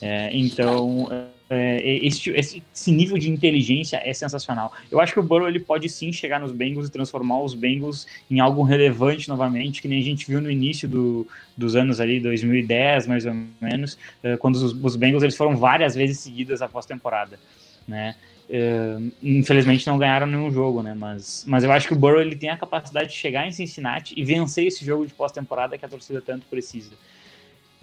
É, 0.00 0.30
então, 0.36 1.08
é, 1.54 2.06
esse, 2.06 2.30
esse, 2.30 2.90
nível 2.90 3.18
de 3.18 3.28
inteligência 3.28 4.00
é 4.02 4.14
sensacional. 4.14 4.72
Eu 4.90 5.00
acho 5.00 5.12
que 5.12 5.20
o 5.20 5.22
Burrow 5.22 5.46
ele 5.46 5.60
pode 5.60 5.86
sim 5.88 6.10
chegar 6.10 6.40
nos 6.40 6.50
Bengals 6.50 6.88
e 6.88 6.90
transformar 6.90 7.42
os 7.42 7.52
Bengals 7.52 8.06
em 8.30 8.40
algo 8.40 8.62
relevante 8.62 9.28
novamente, 9.28 9.82
que 9.82 9.88
nem 9.88 9.98
a 9.98 10.02
gente 10.02 10.26
viu 10.26 10.40
no 10.40 10.50
início 10.50 10.88
do, 10.88 11.26
dos 11.54 11.76
anos 11.76 12.00
ali, 12.00 12.20
2010 12.20 13.06
mais 13.06 13.26
ou 13.26 13.34
menos, 13.60 13.98
é, 14.22 14.36
quando 14.38 14.56
os, 14.56 14.72
os 14.72 14.96
Bengals 14.96 15.22
eles 15.22 15.36
foram 15.36 15.54
várias 15.54 15.94
vezes 15.94 16.20
seguidas 16.20 16.62
após 16.62 16.86
temporada. 16.86 17.38
né? 17.86 18.14
Uh, 18.48 19.12
infelizmente 19.22 19.86
não 19.86 19.96
ganharam 19.96 20.26
nenhum 20.26 20.50
jogo, 20.50 20.82
né? 20.82 20.94
Mas, 20.94 21.44
mas 21.46 21.64
eu 21.64 21.72
acho 21.72 21.86
que 21.86 21.94
o 21.94 21.96
Burrow 21.96 22.20
ele 22.20 22.36
tem 22.36 22.50
a 22.50 22.56
capacidade 22.56 23.10
de 23.10 23.14
chegar 23.14 23.46
em 23.46 23.52
Cincinnati 23.52 24.14
e 24.16 24.24
vencer 24.24 24.66
esse 24.66 24.84
jogo 24.84 25.06
de 25.06 25.12
pós-temporada 25.14 25.78
que 25.78 25.84
a 25.84 25.88
torcida 25.88 26.20
tanto 26.20 26.46
precisa. 26.46 26.90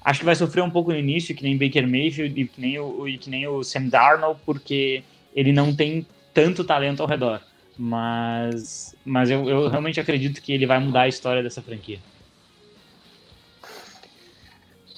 Acho 0.09 0.21
que 0.21 0.25
vai 0.25 0.33
sofrer 0.33 0.63
um 0.63 0.71
pouco 0.71 0.91
no 0.91 0.97
início, 0.97 1.35
que 1.35 1.43
nem 1.43 1.55
Baker 1.55 1.87
Mayfield 1.87 2.41
e 2.41 2.47
que 2.47 2.59
nem 2.59 2.79
o, 2.79 3.07
e 3.07 3.15
que 3.15 3.29
nem 3.29 3.47
o 3.47 3.63
Sam 3.63 3.89
Darnold, 3.89 4.39
porque 4.43 5.03
ele 5.35 5.53
não 5.53 5.75
tem 5.75 6.03
tanto 6.33 6.63
talento 6.63 7.03
ao 7.03 7.07
redor. 7.07 7.39
Mas, 7.77 8.95
mas 9.05 9.29
eu, 9.29 9.47
eu 9.47 9.67
realmente 9.67 9.99
acredito 9.99 10.41
que 10.41 10.51
ele 10.51 10.65
vai 10.65 10.79
mudar 10.79 11.01
a 11.01 11.07
história 11.07 11.43
dessa 11.43 11.61
franquia. 11.61 11.99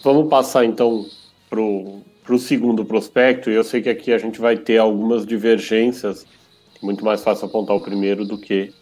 Vamos 0.01 0.29
passar 0.29 0.63
então 0.63 1.05
pro, 1.49 1.99
pro 2.23 2.39
segundo 2.39 2.85
prospecto, 2.85 3.49
eu 3.49 3.65
sei 3.65 3.81
que 3.81 3.89
aqui 3.89 4.13
a 4.13 4.17
gente 4.17 4.39
vai 4.39 4.55
ter 4.55 4.77
algumas 4.77 5.25
divergências, 5.25 6.25
muito 6.81 7.03
mais 7.03 7.21
fácil 7.21 7.47
apontar 7.47 7.75
o 7.75 7.81
primeiro 7.81 8.23
do 8.23 8.37
que 8.37 8.73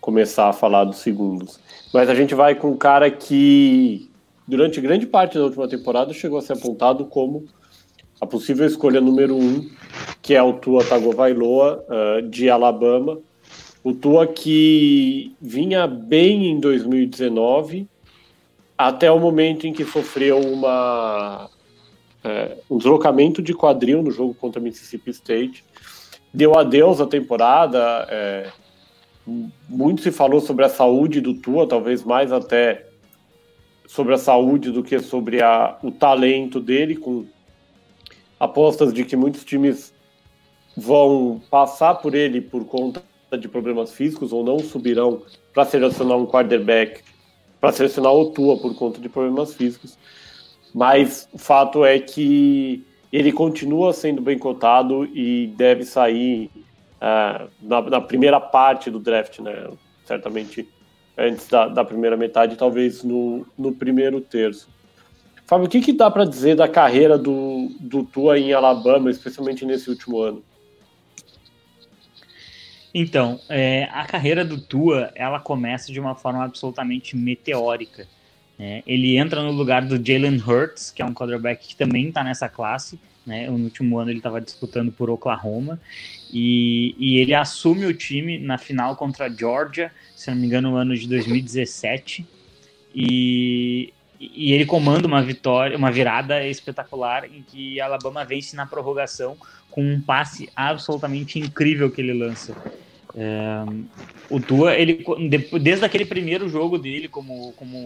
começar 0.00 0.48
a 0.48 0.52
falar 0.52 0.82
dos 0.82 0.96
segundos. 0.96 1.60
Mas 1.94 2.10
a 2.10 2.14
gente 2.16 2.34
vai 2.34 2.56
com 2.56 2.72
um 2.72 2.76
cara 2.76 3.08
que, 3.08 4.10
durante 4.46 4.80
grande 4.80 5.06
parte 5.06 5.38
da 5.38 5.44
última 5.44 5.68
temporada, 5.68 6.12
chegou 6.12 6.38
a 6.38 6.42
ser 6.42 6.54
apontado 6.54 7.04
como 7.06 7.46
a 8.20 8.26
possível 8.26 8.66
escolha 8.66 9.00
número 9.00 9.36
um, 9.36 9.68
que 10.22 10.34
é 10.34 10.42
o 10.42 10.54
Tua 10.54 10.84
Tagovailoa, 10.84 11.84
uh, 11.88 12.22
de 12.22 12.48
Alabama. 12.48 13.18
O 13.84 13.92
Tua 13.92 14.26
que 14.26 15.34
vinha 15.40 15.86
bem 15.86 16.46
em 16.50 16.58
2019, 16.58 17.86
até 18.76 19.10
o 19.10 19.18
momento 19.18 19.66
em 19.66 19.72
que 19.72 19.84
sofreu 19.84 20.40
uma, 20.40 21.48
é, 22.24 22.56
um 22.68 22.78
deslocamento 22.78 23.40
de 23.40 23.54
quadril 23.54 24.02
no 24.02 24.10
jogo 24.10 24.34
contra 24.34 24.60
Mississippi 24.60 25.10
State. 25.10 25.64
Deu 26.34 26.58
adeus 26.58 27.00
à 27.00 27.06
temporada. 27.06 28.06
É, 28.10 28.50
muito 29.68 30.02
se 30.02 30.10
falou 30.10 30.40
sobre 30.40 30.64
a 30.64 30.68
saúde 30.68 31.20
do 31.20 31.34
Tua, 31.34 31.66
talvez 31.66 32.02
mais 32.02 32.32
até 32.32 32.85
sobre 33.86 34.14
a 34.14 34.18
saúde 34.18 34.70
do 34.70 34.82
que 34.82 34.98
sobre 34.98 35.42
a, 35.42 35.76
o 35.82 35.90
talento 35.90 36.60
dele, 36.60 36.96
com 36.96 37.24
apostas 38.38 38.92
de 38.92 39.04
que 39.04 39.16
muitos 39.16 39.44
times 39.44 39.94
vão 40.76 41.40
passar 41.50 41.94
por 41.96 42.14
ele 42.14 42.40
por 42.40 42.64
conta 42.66 43.02
de 43.38 43.48
problemas 43.48 43.92
físicos 43.92 44.32
ou 44.32 44.44
não 44.44 44.58
subirão 44.58 45.22
para 45.52 45.64
selecionar 45.64 46.18
um 46.18 46.26
quarterback, 46.26 47.02
para 47.60 47.72
selecionar 47.72 48.12
o 48.12 48.30
Tua 48.30 48.58
por 48.58 48.74
conta 48.76 49.00
de 49.00 49.08
problemas 49.08 49.54
físicos. 49.54 49.98
Mas 50.74 51.28
o 51.32 51.38
fato 51.38 51.84
é 51.84 51.98
que 51.98 52.84
ele 53.12 53.32
continua 53.32 53.92
sendo 53.92 54.20
bem 54.20 54.38
cotado 54.38 55.06
e 55.06 55.46
deve 55.56 55.84
sair 55.84 56.50
uh, 57.00 57.48
na, 57.62 57.80
na, 57.82 58.00
primeira 58.00 58.38
parte 58.38 58.90
do 58.90 58.98
draft, 59.00 59.38
né? 59.38 59.70
Certamente 60.04 60.68
antes 61.16 61.48
da, 61.48 61.68
da 61.68 61.84
primeira 61.84 62.16
metade, 62.16 62.56
talvez 62.56 63.02
no, 63.02 63.46
no 63.56 63.72
primeiro 63.72 64.20
terço. 64.20 64.68
Fábio, 65.46 65.66
o 65.66 65.68
que, 65.68 65.80
que 65.80 65.92
dá 65.92 66.10
para 66.10 66.24
dizer 66.24 66.56
da 66.56 66.68
carreira 66.68 67.16
do, 67.16 67.70
do 67.78 68.02
Tua 68.02 68.38
em 68.38 68.52
Alabama, 68.52 69.10
especialmente 69.10 69.64
nesse 69.64 69.88
último 69.88 70.20
ano? 70.20 70.42
Então, 72.92 73.38
é, 73.48 73.84
a 73.92 74.04
carreira 74.06 74.44
do 74.44 74.60
Tua, 74.60 75.12
ela 75.14 75.38
começa 75.38 75.92
de 75.92 76.00
uma 76.00 76.14
forma 76.14 76.44
absolutamente 76.44 77.16
meteórica. 77.16 78.08
Né? 78.58 78.82
Ele 78.86 79.16
entra 79.16 79.42
no 79.42 79.52
lugar 79.52 79.84
do 79.84 80.04
Jalen 80.04 80.42
Hurts, 80.42 80.90
que 80.90 81.02
é 81.02 81.04
um 81.04 81.14
quarterback 81.14 81.68
que 81.68 81.76
também 81.76 82.08
está 82.08 82.24
nessa 82.24 82.48
classe. 82.48 82.98
Né? 83.26 83.50
No 83.50 83.64
último 83.64 83.98
ano 83.98 84.10
ele 84.10 84.18
estava 84.18 84.40
disputando 84.40 84.92
por 84.92 85.10
Oklahoma. 85.10 85.80
E, 86.32 86.94
e, 86.98 87.18
ele 87.18 87.34
assume 87.34 87.86
o 87.86 87.94
time 87.94 88.38
na 88.38 88.56
final 88.56 88.96
contra 88.96 89.26
a 89.26 89.28
Georgia, 89.28 89.92
se 90.14 90.30
não 90.30 90.38
me 90.38 90.46
engano, 90.46 90.70
no 90.70 90.76
ano 90.76 90.96
de 90.96 91.08
2017. 91.08 92.26
E 92.94 93.92
e 94.18 94.52
ele 94.52 94.64
comanda 94.64 95.06
uma 95.06 95.22
vitória, 95.22 95.76
uma 95.76 95.90
virada 95.90 96.46
espetacular 96.46 97.24
em 97.24 97.42
que 97.42 97.80
Alabama 97.80 98.24
vence 98.24 98.56
na 98.56 98.66
prorrogação 98.66 99.36
com 99.70 99.82
um 99.82 100.00
passe 100.00 100.48
absolutamente 100.56 101.38
incrível 101.38 101.90
que 101.90 102.00
ele 102.00 102.14
lança. 102.14 102.56
É, 103.14 103.64
o 104.30 104.40
Tua, 104.40 104.74
ele, 104.74 105.04
desde 105.60 105.84
aquele 105.84 106.04
primeiro 106.04 106.48
jogo 106.48 106.78
dele, 106.78 107.08
como, 107.08 107.52
como 107.52 107.84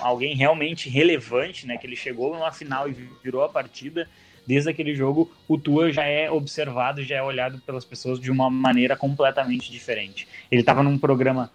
alguém 0.00 0.36
realmente 0.36 0.88
relevante, 0.88 1.66
né, 1.66 1.76
que 1.76 1.86
ele 1.86 1.96
chegou 1.96 2.34
numa 2.34 2.52
final 2.52 2.88
e 2.88 2.96
virou 3.22 3.42
a 3.42 3.48
partida, 3.48 4.08
desde 4.46 4.70
aquele 4.70 4.94
jogo 4.94 5.30
o 5.48 5.58
Tua 5.58 5.92
já 5.92 6.04
é 6.04 6.30
observado, 6.30 7.02
já 7.02 7.16
é 7.16 7.22
olhado 7.22 7.58
pelas 7.60 7.84
pessoas 7.84 8.20
de 8.20 8.30
uma 8.30 8.50
maneira 8.50 8.96
completamente 8.96 9.70
diferente. 9.70 10.26
Ele 10.50 10.60
estava 10.60 10.82
num 10.82 10.98
programa 10.98 11.50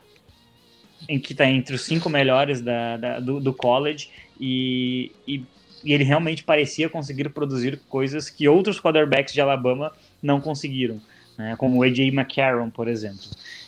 em 1.07 1.19
que 1.19 1.31
está 1.31 1.49
entre 1.49 1.75
os 1.75 1.81
cinco 1.81 2.09
melhores 2.09 2.61
da, 2.61 2.97
da 2.97 3.19
do, 3.19 3.39
do, 3.39 3.53
college 3.53 4.09
e, 4.39 5.11
e, 5.27 5.43
e, 5.83 5.93
ele 5.93 6.03
realmente 6.03 6.43
parecia 6.43 6.89
conseguir 6.89 7.29
produzir 7.29 7.79
coisas 7.87 8.29
que 8.29 8.47
outros 8.47 8.81
quarterbacks 8.81 9.33
de 9.33 9.39
Alabama 9.39 9.93
não 10.21 10.41
conseguiram, 10.41 10.99
né, 11.37 11.55
como 11.57 11.79
o 11.79 11.83
AJ 11.83 11.99
McCarron, 12.09 12.69
por 12.69 12.87
exemplo. 12.87 13.25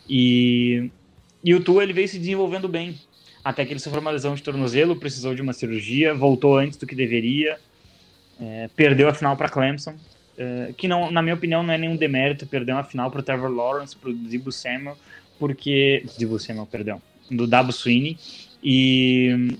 E, 0.09 0.89
e 1.43 1.53
o 1.55 1.63
Tua 1.63 1.83
ele 1.83 1.93
veio 1.93 2.07
se 2.07 2.19
desenvolvendo 2.19 2.67
bem, 2.67 2.99
até 3.43 3.65
que 3.65 3.71
ele 3.73 3.79
sofreu 3.79 4.01
uma 4.01 4.11
lesão 4.11 4.35
de 4.35 4.43
tornozelo, 4.43 4.95
precisou 4.95 5.33
de 5.33 5.41
uma 5.41 5.53
cirurgia, 5.53 6.13
voltou 6.13 6.57
antes 6.57 6.77
do 6.77 6.85
que 6.85 6.93
deveria, 6.93 7.57
é, 8.41 8.69
perdeu 8.75 9.07
a 9.07 9.13
final 9.13 9.37
para 9.37 9.47
Clemson, 9.47 9.95
é, 10.37 10.73
que 10.75 10.87
não, 10.87 11.11
na 11.11 11.21
minha 11.21 11.35
opinião 11.35 11.61
não 11.61 11.73
é 11.73 11.77
nenhum 11.77 11.95
demérito, 11.95 12.47
perdeu 12.47 12.77
a 12.77 12.83
final 12.83 13.11
para 13.11 13.21
Trevor 13.21 13.51
Lawrence, 13.51 13.95
para 13.95 14.09
o 14.09 14.51
Samuel, 14.51 14.97
porque 15.37 16.03
Zibo 16.07 16.39
Samuel, 16.39 16.65
perdão, 16.65 17.01
do 17.29 17.45
Dabo 17.45 17.71
Sweeney. 17.71 18.17
E, 18.63 19.55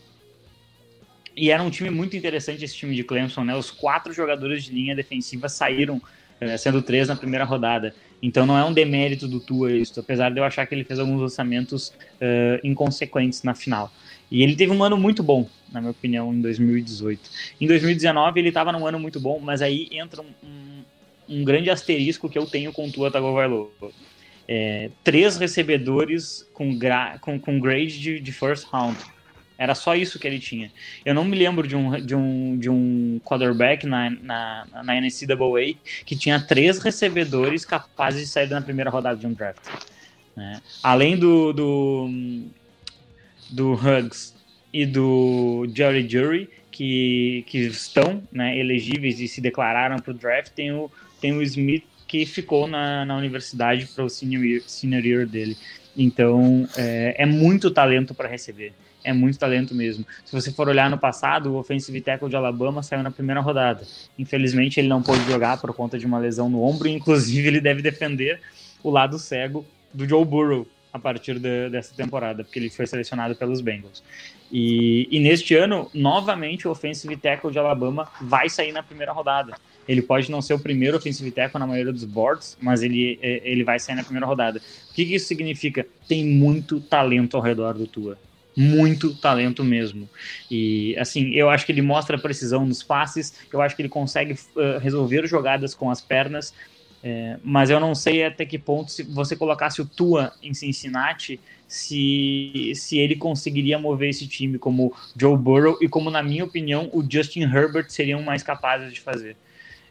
e 1.35 1.51
era 1.51 1.61
um 1.61 1.69
time 1.69 1.89
muito 1.89 2.17
interessante 2.17 2.65
esse 2.65 2.75
time 2.75 2.95
de 2.95 3.03
Clemson, 3.03 3.43
né? 3.43 3.55
Os 3.55 3.71
quatro 3.71 4.11
jogadores 4.13 4.63
de 4.63 4.71
linha 4.71 4.95
defensiva 4.95 5.47
saíram, 5.47 6.01
eh, 6.39 6.57
sendo 6.57 6.81
três 6.81 7.07
na 7.07 7.15
primeira 7.15 7.45
rodada. 7.45 7.95
Então 8.21 8.45
não 8.45 8.57
é 8.57 8.63
um 8.63 8.73
demérito 8.73 9.27
do 9.27 9.39
Tua 9.39 9.71
isso, 9.71 9.99
apesar 9.99 10.29
de 10.29 10.39
eu 10.39 10.43
achar 10.43 10.65
que 10.67 10.75
ele 10.75 10.83
fez 10.83 10.99
alguns 10.99 11.19
lançamentos 11.19 11.89
uh, 11.89 12.59
inconsequentes 12.63 13.41
na 13.41 13.55
final. 13.55 13.91
E 14.31 14.41
ele 14.41 14.55
teve 14.55 14.71
um 14.71 14.81
ano 14.83 14.97
muito 14.97 15.21
bom, 15.21 15.47
na 15.71 15.81
minha 15.81 15.91
opinião, 15.91 16.33
em 16.33 16.41
2018. 16.41 17.29
Em 17.59 17.67
2019 17.67 18.39
ele 18.39 18.47
estava 18.47 18.71
num 18.71 18.87
ano 18.87 18.97
muito 18.97 19.19
bom, 19.19 19.39
mas 19.39 19.61
aí 19.61 19.89
entra 19.91 20.21
um, 20.21 20.83
um, 21.27 21.43
grande 21.43 21.69
asterisco 21.69 22.29
que 22.29 22.37
eu 22.37 22.45
tenho 22.45 22.71
com 22.71 22.87
o 22.87 22.91
Tua 22.91 23.11
Tagovailoa 23.11 23.69
é, 24.47 24.89
três 25.01 25.37
recebedores 25.37 26.45
com, 26.53 26.77
gra, 26.77 27.17
com, 27.21 27.39
com 27.39 27.57
grade 27.57 27.99
de, 27.99 28.19
de, 28.19 28.31
first 28.33 28.67
round. 28.69 28.97
Era 29.57 29.73
só 29.73 29.95
isso 29.95 30.19
que 30.19 30.27
ele 30.27 30.39
tinha. 30.39 30.69
Eu 31.05 31.13
não 31.13 31.23
me 31.23 31.37
lembro 31.37 31.65
de 31.65 31.75
um, 31.75 31.91
de 32.01 32.13
um, 32.13 32.57
de 32.57 32.69
um 32.69 33.21
quarterback 33.23 33.85
na, 33.85 34.09
na, 34.09 34.67
na 34.83 34.99
NCAA 34.99 35.75
que 36.05 36.17
tinha 36.17 36.37
três 36.39 36.79
recebedores 36.79 37.63
capazes 37.63 38.21
de 38.21 38.27
sair 38.27 38.49
na 38.49 38.61
primeira 38.61 38.89
rodada 38.89 39.17
de 39.17 39.25
um 39.25 39.33
draft. 39.33 39.61
Né? 40.35 40.59
Além 40.83 41.15
do, 41.15 41.53
do, 41.53 42.09
do 43.51 43.73
Hugs 43.73 44.33
e 44.73 44.85
do 44.85 45.67
Jerry 45.75 46.07
Jury, 46.07 46.49
que, 46.71 47.43
que 47.47 47.59
estão 47.59 48.23
né, 48.31 48.57
elegíveis 48.57 49.19
e 49.19 49.27
se 49.27 49.41
declararam 49.41 49.97
para 49.99 50.11
o 50.11 50.13
draft, 50.13 50.51
tem 50.53 50.71
o, 50.71 50.89
tem 51.19 51.33
o 51.33 51.41
Smith 51.43 51.83
que 52.07 52.25
ficou 52.25 52.67
na, 52.67 53.05
na 53.05 53.15
universidade 53.15 53.85
para 53.87 54.03
o 54.03 54.09
senior 54.09 54.43
year, 54.43 54.61
senior 54.65 55.05
year 55.05 55.27
dele. 55.27 55.57
Então, 55.95 56.67
é, 56.77 57.15
é 57.17 57.25
muito 57.25 57.69
talento 57.69 58.13
para 58.13 58.27
receber. 58.27 58.73
É 59.03 59.11
muito 59.11 59.39
talento 59.39 59.73
mesmo. 59.73 60.05
Se 60.23 60.31
você 60.31 60.51
for 60.51 60.69
olhar 60.69 60.89
no 60.89 60.97
passado, 60.97 61.51
o 61.51 61.55
offensive 61.57 62.01
tackle 62.01 62.29
de 62.29 62.35
Alabama 62.35 62.83
saiu 62.83 63.01
na 63.01 63.11
primeira 63.11 63.41
rodada. 63.41 63.83
Infelizmente, 64.17 64.79
ele 64.79 64.87
não 64.87 65.01
pôde 65.01 65.23
jogar 65.25 65.59
por 65.59 65.73
conta 65.73 65.97
de 65.97 66.05
uma 66.05 66.19
lesão 66.19 66.49
no 66.49 66.61
ombro. 66.61 66.87
Inclusive, 66.87 67.47
ele 67.47 67.61
deve 67.61 67.81
defender 67.81 68.39
o 68.83 68.89
lado 68.89 69.17
cego 69.17 69.65
do 69.93 70.07
Joe 70.07 70.23
Burrow 70.23 70.67
a 70.93 70.99
partir 70.99 71.39
de, 71.39 71.69
dessa 71.69 71.95
temporada, 71.95 72.43
porque 72.43 72.59
ele 72.59 72.69
foi 72.69 72.85
selecionado 72.85 73.35
pelos 73.35 73.61
Bengals. 73.61 74.03
E, 74.51 75.07
e 75.09 75.19
neste 75.19 75.55
ano, 75.55 75.89
novamente, 75.93 76.67
o 76.67 76.71
offensive 76.71 77.15
tackle 77.15 77.51
de 77.51 77.57
Alabama 77.57 78.09
vai 78.21 78.49
sair 78.49 78.71
na 78.71 78.83
primeira 78.83 79.13
rodada. 79.13 79.55
Ele 79.87 80.01
pode 80.01 80.29
não 80.29 80.41
ser 80.41 80.53
o 80.53 80.59
primeiro 80.59 80.97
offensive 80.97 81.31
tackle 81.31 81.59
na 81.59 81.65
maioria 81.65 81.93
dos 81.93 82.03
boards, 82.03 82.57
mas 82.61 82.83
ele, 82.83 83.17
é, 83.21 83.41
ele 83.45 83.63
vai 83.63 83.79
sair 83.79 83.95
na 83.95 84.03
primeira 84.03 84.25
rodada. 84.25 84.61
O 84.89 84.93
que, 84.93 85.05
que 85.05 85.15
isso 85.15 85.27
significa? 85.27 85.87
Tem 86.07 86.25
muito 86.25 86.81
talento 86.81 87.37
ao 87.37 87.43
redor 87.43 87.73
do 87.73 87.87
Tua. 87.87 88.17
Muito 88.55 89.15
talento 89.15 89.63
mesmo. 89.63 90.09
E, 90.49 90.95
assim, 90.99 91.31
eu 91.31 91.49
acho 91.49 91.65
que 91.65 91.71
ele 91.71 91.81
mostra 91.81 92.17
precisão 92.17 92.65
nos 92.65 92.83
passes, 92.83 93.33
eu 93.51 93.61
acho 93.61 93.75
que 93.77 93.81
ele 93.81 93.89
consegue 93.89 94.33
uh, 94.33 94.77
resolver 94.79 95.25
jogadas 95.25 95.73
com 95.73 95.89
as 95.89 96.01
pernas, 96.01 96.53
é, 97.03 97.37
mas 97.43 97.69
eu 97.69 97.79
não 97.79 97.95
sei 97.95 98.23
até 98.23 98.45
que 98.45 98.59
ponto, 98.59 98.91
se 98.91 99.03
você 99.03 99.35
colocasse 99.35 99.81
o 99.81 99.85
Tua 99.85 100.33
em 100.41 100.53
Cincinnati, 100.53 101.39
se, 101.67 102.73
se 102.75 102.97
ele 102.99 103.15
conseguiria 103.15 103.79
mover 103.79 104.09
esse 104.09 104.27
time 104.27 104.59
como 104.59 104.93
Joe 105.15 105.37
Burrow 105.37 105.77
e 105.81 105.87
como, 105.87 106.11
na 106.11 106.21
minha 106.21 106.43
opinião, 106.43 106.89
o 106.93 107.03
Justin 107.09 107.43
Herbert 107.43 107.89
seriam 107.89 108.21
mais 108.21 108.43
capazes 108.43 108.93
de 108.93 108.99
fazer. 108.99 109.35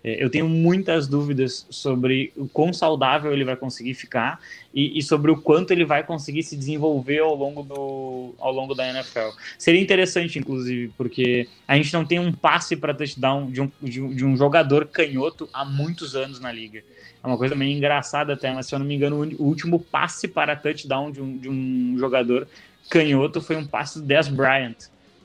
É, 0.03 0.23
eu 0.23 0.31
tenho 0.31 0.49
muitas 0.49 1.07
dúvidas 1.07 1.67
sobre 1.69 2.33
o 2.35 2.49
quão 2.49 2.73
saudável 2.73 3.33
ele 3.33 3.45
vai 3.45 3.57
conseguir 3.57 3.95
ficar 3.95 4.41
e, 4.73 4.99
e, 4.99 5.03
sobre 5.03 5.31
o 5.31 5.37
quanto 5.37 5.73
ele 5.73 5.85
vai 5.85 6.03
conseguir 6.03 6.43
se 6.43 6.57
desenvolver 6.57 7.19
ao 7.19 7.35
longo, 7.35 7.63
do, 7.63 8.35
ao 8.39 8.53
longo 8.53 8.75
da 8.75 8.89
NFL. 8.89 9.37
Seria 9.59 9.81
interessante, 9.81 10.39
inclusive, 10.39 10.93
porque 10.97 11.49
a 11.69 11.77
gente 11.77 11.93
não 11.93 12.05
tem 12.05 12.19
um 12.19 12.33
passe 12.33 12.77
para 12.77 12.95
touchdown 12.95 13.51
de 13.51 13.61
um, 13.61 13.71
de, 13.83 14.15
de 14.15 14.25
um 14.25 14.37
jogador 14.37 14.87
canhoto 14.87 15.49
há 15.53 15.65
muitos 15.65 16.17
anos 16.17 16.41
na 16.41 16.51
liga. 16.51 16.83
É 17.23 17.27
uma 17.27 17.37
coisa 17.37 17.55
meio 17.55 17.77
engraçada 17.77 18.33
até, 18.33 18.51
mas 18.55 18.67
se 18.67 18.75
eu 18.75 18.79
não 18.79 18.87
me 18.87 18.95
engano, 18.95 19.17
o 19.39 19.45
último 19.45 19.79
passe 19.79 20.27
para 20.27 20.57
touchdown 20.57 21.11
de 21.11 21.21
um, 21.21 21.37
de 21.37 21.49
um 21.51 21.97
jogador 21.99 22.49
canhoto 22.89 23.43
foi 23.43 23.57
um 23.57 23.67
passe 23.67 24.01
do 24.01 24.07
Dez 24.07 24.29
Bryant. 24.29 24.77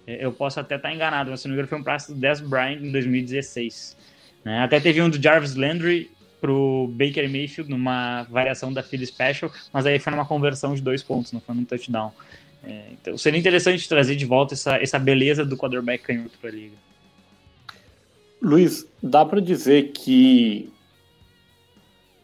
É, 0.05 0.25
eu 0.25 0.33
posso 0.33 0.59
até 0.59 0.75
estar 0.75 0.93
enganado, 0.93 1.31
mas 1.31 1.39
se 1.39 1.47
não 1.47 1.53
me 1.53 1.55
engano 1.55 1.69
foi 1.69 1.79
um 1.79 1.83
passe 1.83 2.13
do 2.13 2.19
Dez 2.19 2.41
Bryant 2.41 2.81
em 2.81 2.91
2016. 2.91 3.95
Né? 4.45 4.59
Até 4.59 4.79
teve 4.79 5.01
um 5.01 5.09
do 5.09 5.21
Jarvis 5.21 5.55
Landry 5.55 6.11
pro 6.39 6.87
Baker 6.93 7.27
Mayfield 7.27 7.71
numa 7.71 8.23
variação 8.23 8.71
da 8.71 8.83
Philly 8.83 9.07
Special, 9.07 9.51
mas 9.73 9.87
aí 9.87 9.97
foi 9.97 10.11
numa 10.11 10.25
conversão 10.25 10.75
de 10.75 10.81
dois 10.81 11.01
pontos, 11.01 11.31
não 11.31 11.41
foi 11.41 11.55
num 11.55 11.65
touchdown. 11.65 12.11
É, 12.63 12.85
então 12.91 13.17
seria 13.17 13.39
interessante 13.39 13.89
trazer 13.89 14.15
de 14.15 14.25
volta 14.25 14.53
essa, 14.53 14.77
essa 14.77 14.99
beleza 14.99 15.43
do 15.43 15.57
quarterback 15.57 16.03
canhoto 16.03 16.37
para 16.39 16.51
a 16.51 16.53
liga. 16.53 16.75
Luiz, 18.41 18.87
dá 19.01 19.25
para 19.25 19.41
dizer 19.41 19.91
que 19.91 20.71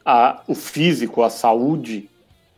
a, 0.06 0.44
o 0.48 0.54
físico, 0.54 1.24
a 1.24 1.30
saúde, 1.30 2.08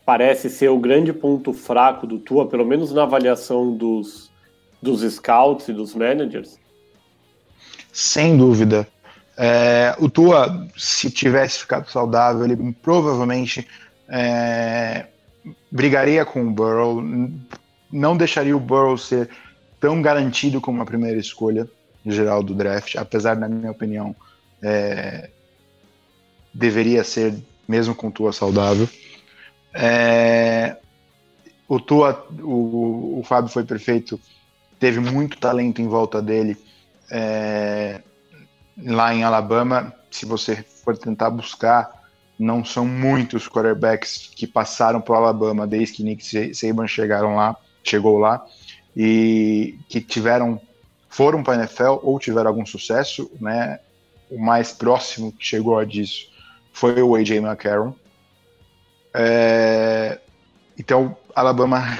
parece 0.06 0.50
ser 0.50 0.70
o 0.70 0.80
grande 0.80 1.14
ponto 1.14 1.54
fraco 1.54 2.06
do 2.06 2.20
Tua, 2.20 2.48
pelo 2.48 2.66
menos 2.66 2.92
na 2.92 3.04
avaliação 3.04 3.76
dos, 3.76 4.30
dos 4.82 5.02
scouts 5.14 5.70
e 5.70 5.74
dos 5.74 5.96
managers? 5.96 6.60
Sem 7.92 8.36
dúvida. 8.36 8.88
É, 9.38 9.96
o 10.00 10.10
Tua, 10.10 10.68
se 10.78 11.10
tivesse 11.10 11.60
ficado 11.60 11.90
saudável, 11.90 12.46
ele 12.46 12.72
provavelmente 12.82 13.68
é, 14.08 15.08
brigaria 15.72 16.24
com 16.26 16.46
o 16.46 16.52
Burrow, 16.52 17.04
não 17.92 18.16
deixaria 18.16 18.56
o 18.56 18.60
Burrow 18.60 18.98
ser 18.98 19.30
tão 19.80 20.02
garantido 20.02 20.62
como 20.62 20.82
a 20.82 20.86
primeira 20.86 21.20
escolha 21.20 21.68
geral 22.06 22.44
do 22.44 22.54
draft, 22.54 22.96
apesar, 22.96 23.36
na 23.36 23.48
minha 23.48 23.72
opinião, 23.72 24.16
é, 24.62 25.30
deveria 26.54 27.04
ser 27.04 27.36
mesmo 27.68 27.96
com 27.96 28.12
Tua 28.12 28.32
saudável. 28.32 28.88
É, 29.74 30.78
o 31.68 31.80
Tua, 31.80 32.28
o, 32.42 33.20
o 33.20 33.24
Fábio 33.24 33.52
foi 33.52 33.64
perfeito, 33.64 34.20
teve 34.80 35.00
muito 35.00 35.38
talento 35.38 35.82
em 35.82 35.88
volta 35.88 36.22
dele. 36.22 36.58
É, 37.10 38.02
lá 38.78 39.14
em 39.14 39.24
Alabama, 39.24 39.94
se 40.10 40.26
você 40.26 40.64
for 40.84 40.98
tentar 40.98 41.30
buscar, 41.30 41.92
não 42.38 42.64
são 42.64 42.86
muitos 42.86 43.48
quarterbacks 43.48 44.32
que 44.36 44.48
passaram 44.48 45.00
para 45.00 45.14
o 45.14 45.18
Alabama 45.18 45.68
desde 45.68 45.96
que 45.96 46.04
Nick 46.04 46.56
Saban 46.56 46.88
chegaram 46.88 47.36
lá, 47.36 47.56
chegou 47.84 48.18
lá 48.18 48.46
e 48.96 49.78
que 49.88 50.02
tiveram 50.02 50.60
foram 51.10 51.44
para 51.44 51.56
NFL 51.56 52.00
ou 52.02 52.18
tiveram 52.18 52.50
algum 52.50 52.66
sucesso, 52.66 53.30
né? 53.40 53.80
O 54.32 54.40
mais 54.40 54.72
próximo 54.72 55.32
que 55.32 55.46
chegou 55.46 55.78
a 55.78 55.86
disso 55.86 56.28
foi 56.72 57.02
o 57.04 57.16
AJ 57.16 57.34
McCarron. 57.34 57.94
É, 59.14 60.20
então, 60.78 61.16
Alabama 61.36 62.00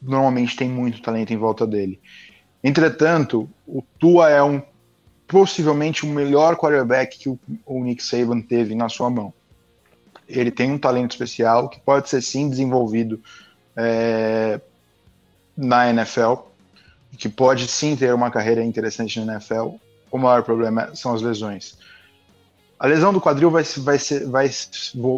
normalmente 0.00 0.56
tem 0.56 0.68
muito 0.68 1.02
talento 1.02 1.30
em 1.30 1.36
volta 1.36 1.66
dele. 1.66 2.00
Entretanto, 2.62 3.48
o 3.66 3.82
Tua 3.98 4.30
é 4.30 4.42
um 4.42 4.62
possivelmente 5.26 6.04
o 6.04 6.08
melhor 6.08 6.56
quarterback 6.56 7.18
que 7.18 7.28
o, 7.28 7.38
o 7.64 7.82
Nick 7.82 8.02
Saban 8.02 8.40
teve 8.40 8.74
na 8.74 8.88
sua 8.88 9.10
mão. 9.10 9.32
Ele 10.28 10.50
tem 10.50 10.70
um 10.70 10.78
talento 10.78 11.12
especial 11.12 11.68
que 11.68 11.80
pode 11.80 12.08
ser 12.08 12.22
sim 12.22 12.48
desenvolvido 12.48 13.20
é, 13.76 14.60
na 15.56 15.90
NFL, 15.90 16.34
que 17.18 17.28
pode 17.28 17.68
sim 17.68 17.96
ter 17.96 18.14
uma 18.14 18.30
carreira 18.30 18.62
interessante 18.62 19.20
na 19.20 19.34
NFL. 19.34 19.76
O 20.10 20.18
maior 20.18 20.42
problema 20.42 20.94
são 20.94 21.14
as 21.14 21.22
lesões. 21.22 21.76
A 22.78 22.86
lesão 22.86 23.12
do 23.12 23.20
quadril 23.20 23.50
vai, 23.50 23.62
vai, 23.78 23.98
vai, 24.26 24.50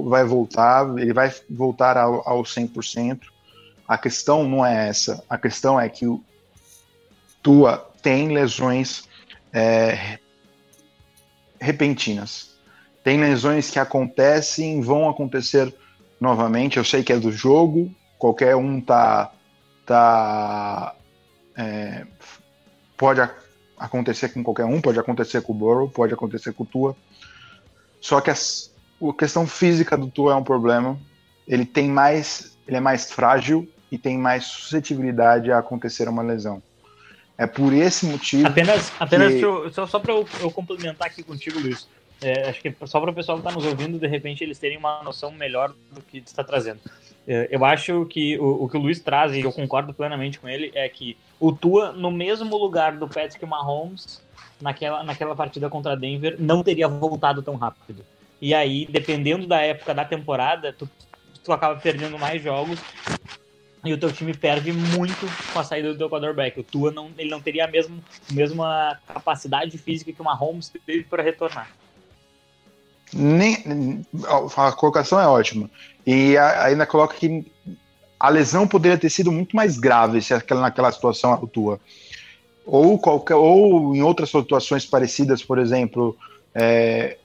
vai 0.04 0.24
voltar, 0.24 0.98
ele 0.98 1.12
vai 1.12 1.32
voltar 1.48 1.96
ao, 1.96 2.28
ao 2.28 2.42
100%. 2.42 3.20
A 3.88 3.96
questão 3.96 4.48
não 4.48 4.64
é 4.64 4.88
essa. 4.88 5.22
A 5.28 5.38
questão 5.38 5.80
é 5.80 5.88
que 5.88 6.06
o 6.06 6.22
Tua 7.42 7.78
tem 8.02 8.32
lesões 8.32 9.08
é, 9.52 10.18
repentinas. 11.60 12.56
Tem 13.02 13.18
lesões 13.18 13.70
que 13.70 13.78
acontecem, 13.78 14.80
vão 14.80 15.08
acontecer 15.08 15.72
novamente. 16.20 16.76
Eu 16.76 16.84
sei 16.84 17.02
que 17.02 17.12
é 17.12 17.18
do 17.18 17.30
jogo, 17.30 17.94
qualquer 18.18 18.56
um 18.56 18.80
tá, 18.80 19.32
tá 19.84 20.94
é, 21.56 22.04
pode 22.96 23.20
acontecer 23.78 24.30
com 24.30 24.42
qualquer 24.42 24.64
um, 24.64 24.80
pode 24.80 24.98
acontecer 24.98 25.42
com 25.42 25.52
o 25.52 25.56
Burrow, 25.56 25.88
pode 25.88 26.12
acontecer 26.12 26.52
com 26.52 26.64
o 26.64 26.66
Tua. 26.66 26.96
Só 28.00 28.20
que 28.20 28.30
a, 28.30 28.34
a 28.34 29.14
questão 29.16 29.46
física 29.46 29.96
do 29.96 30.08
Tua 30.08 30.32
é 30.32 30.36
um 30.36 30.44
problema. 30.44 30.98
Ele 31.46 31.64
tem 31.64 31.88
mais, 31.88 32.56
ele 32.66 32.76
é 32.76 32.80
mais 32.80 33.10
frágil 33.10 33.68
e 33.90 33.96
tem 33.96 34.18
mais 34.18 34.44
suscetibilidade 34.44 35.52
a 35.52 35.58
acontecer 35.58 36.08
uma 36.08 36.22
lesão. 36.22 36.62
É 37.38 37.46
por 37.46 37.72
esse 37.72 38.06
motivo. 38.06 38.46
Apenas, 38.46 38.92
apenas 38.98 39.34
que... 39.34 39.42
eu, 39.42 39.70
só, 39.70 39.86
só 39.86 39.98
para 39.98 40.12
eu, 40.12 40.26
eu, 40.40 40.50
complementar 40.50 41.08
aqui 41.08 41.22
contigo, 41.22 41.60
Luiz. 41.60 41.86
É, 42.22 42.48
acho 42.48 42.62
que 42.62 42.74
só 42.86 42.98
para 42.98 43.10
o 43.10 43.14
pessoal 43.14 43.38
que 43.38 43.46
está 43.46 43.54
nos 43.54 43.66
ouvindo, 43.66 43.98
de 43.98 44.06
repente 44.06 44.42
eles 44.42 44.58
terem 44.58 44.78
uma 44.78 45.02
noção 45.02 45.30
melhor 45.30 45.74
do 45.92 46.00
que 46.00 46.18
está 46.18 46.42
trazendo. 46.42 46.80
É, 47.28 47.48
eu 47.50 47.62
acho 47.64 48.06
que 48.06 48.38
o, 48.38 48.64
o, 48.64 48.68
que 48.68 48.76
o 48.76 48.80
Luiz 48.80 49.00
traz, 49.00 49.34
e 49.34 49.40
eu 49.40 49.52
concordo 49.52 49.92
plenamente 49.92 50.38
com 50.38 50.48
ele, 50.48 50.72
é 50.74 50.88
que 50.88 51.16
o 51.38 51.52
Tua, 51.52 51.92
no 51.92 52.10
mesmo 52.10 52.56
lugar 52.56 52.96
do 52.96 53.06
Patrick 53.06 53.44
Mahomes, 53.44 54.22
naquela, 54.60 55.04
naquela 55.04 55.36
partida 55.36 55.68
contra 55.68 55.96
Denver, 55.96 56.36
não 56.38 56.62
teria 56.62 56.88
voltado 56.88 57.42
tão 57.42 57.56
rápido. 57.56 58.02
E 58.40 58.54
aí, 58.54 58.86
dependendo 58.86 59.46
da 59.46 59.60
época 59.60 59.92
da 59.92 60.04
temporada, 60.04 60.72
tu, 60.72 60.88
tu 61.44 61.52
acaba 61.52 61.78
perdendo 61.78 62.18
mais 62.18 62.42
jogos 62.42 62.78
e 63.88 63.92
o 63.92 63.98
teu 63.98 64.12
time 64.12 64.34
perde 64.34 64.72
muito 64.72 65.26
com 65.52 65.58
a 65.58 65.64
saída 65.64 65.92
do 65.92 65.98
teu 65.98 66.08
quarterback. 66.10 66.58
O 66.60 66.64
Tua 66.64 66.90
não, 66.90 67.10
ele 67.16 67.30
não 67.30 67.40
teria 67.40 67.64
a 67.64 67.68
mesma, 67.68 67.96
mesma 68.30 68.98
capacidade 69.06 69.76
física 69.78 70.12
que 70.12 70.20
o 70.20 70.24
Mahomes 70.24 70.72
teve 70.84 71.04
para 71.04 71.22
retornar. 71.22 71.68
Nem, 73.12 74.04
a 74.56 74.72
colocação 74.72 75.20
é 75.20 75.26
ótima. 75.26 75.70
E 76.06 76.36
ainda 76.36 76.86
coloca 76.86 77.14
que 77.14 77.46
a 78.18 78.28
lesão 78.28 78.66
poderia 78.66 78.98
ter 78.98 79.10
sido 79.10 79.30
muito 79.30 79.54
mais 79.54 79.78
grave 79.78 80.20
se 80.22 80.34
aquela, 80.34 80.60
naquela 80.62 80.90
situação 80.90 81.32
a 81.32 81.36
tua. 81.38 81.80
Ou, 82.64 82.98
qualquer, 82.98 83.36
ou 83.36 83.94
em 83.94 84.02
outras 84.02 84.30
situações 84.30 84.84
parecidas, 84.84 85.42
por 85.42 85.58
exemplo, 85.58 86.16
é, 86.54 87.18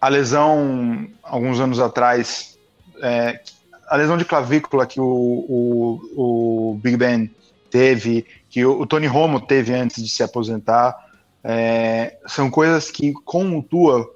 a 0.00 0.08
lesão 0.08 1.08
alguns 1.22 1.58
anos 1.58 1.80
atrás, 1.80 2.56
é, 3.02 3.40
a 3.88 3.96
lesão 3.96 4.16
de 4.16 4.24
clavícula 4.24 4.86
que 4.86 5.00
o, 5.00 5.04
o, 5.04 6.70
o 6.72 6.74
Big 6.82 6.96
Ben 6.96 7.30
teve, 7.70 8.26
que 8.48 8.64
o, 8.64 8.80
o, 8.80 8.86
Tony 8.86 9.06
Romo 9.06 9.40
teve 9.40 9.74
antes 9.74 10.02
de 10.02 10.08
se 10.08 10.22
aposentar, 10.22 10.96
é, 11.42 12.16
são 12.26 12.50
coisas 12.50 12.90
que 12.90 13.12
com 13.12 13.58
o 13.58 13.62
Tua 13.62 14.12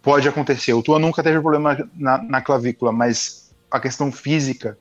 pode 0.00 0.28
acontecer. 0.28 0.72
O 0.74 0.82
Tua 0.82 0.98
nunca 0.98 1.22
teve 1.22 1.40
problema 1.40 1.88
na, 1.94 2.22
na 2.22 2.40
clavícula, 2.40 2.92
mas 2.92 3.52
a 3.70 3.80
questão 3.80 4.12
física 4.12 4.78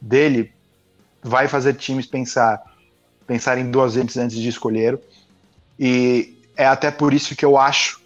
dele 0.00 0.52
vai 1.22 1.46
fazer 1.48 1.74
times 1.74 2.06
pensar 2.06 2.60
pensarem 3.26 3.70
duas 3.70 3.94
vezes 3.94 4.16
antes 4.16 4.36
de 4.36 4.48
escolher. 4.48 5.00
E 5.78 6.38
é 6.56 6.66
até 6.66 6.90
por 6.90 7.14
isso 7.14 7.34
que 7.34 7.44
eu 7.44 7.56
acho 7.56 8.00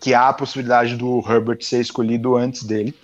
que 0.00 0.14
há 0.14 0.28
a 0.28 0.32
possibilidade 0.32 0.96
do 0.96 1.22
Herbert 1.28 1.62
ser 1.62 1.80
escolhido 1.80 2.36
antes 2.36 2.62
dele. 2.62 2.94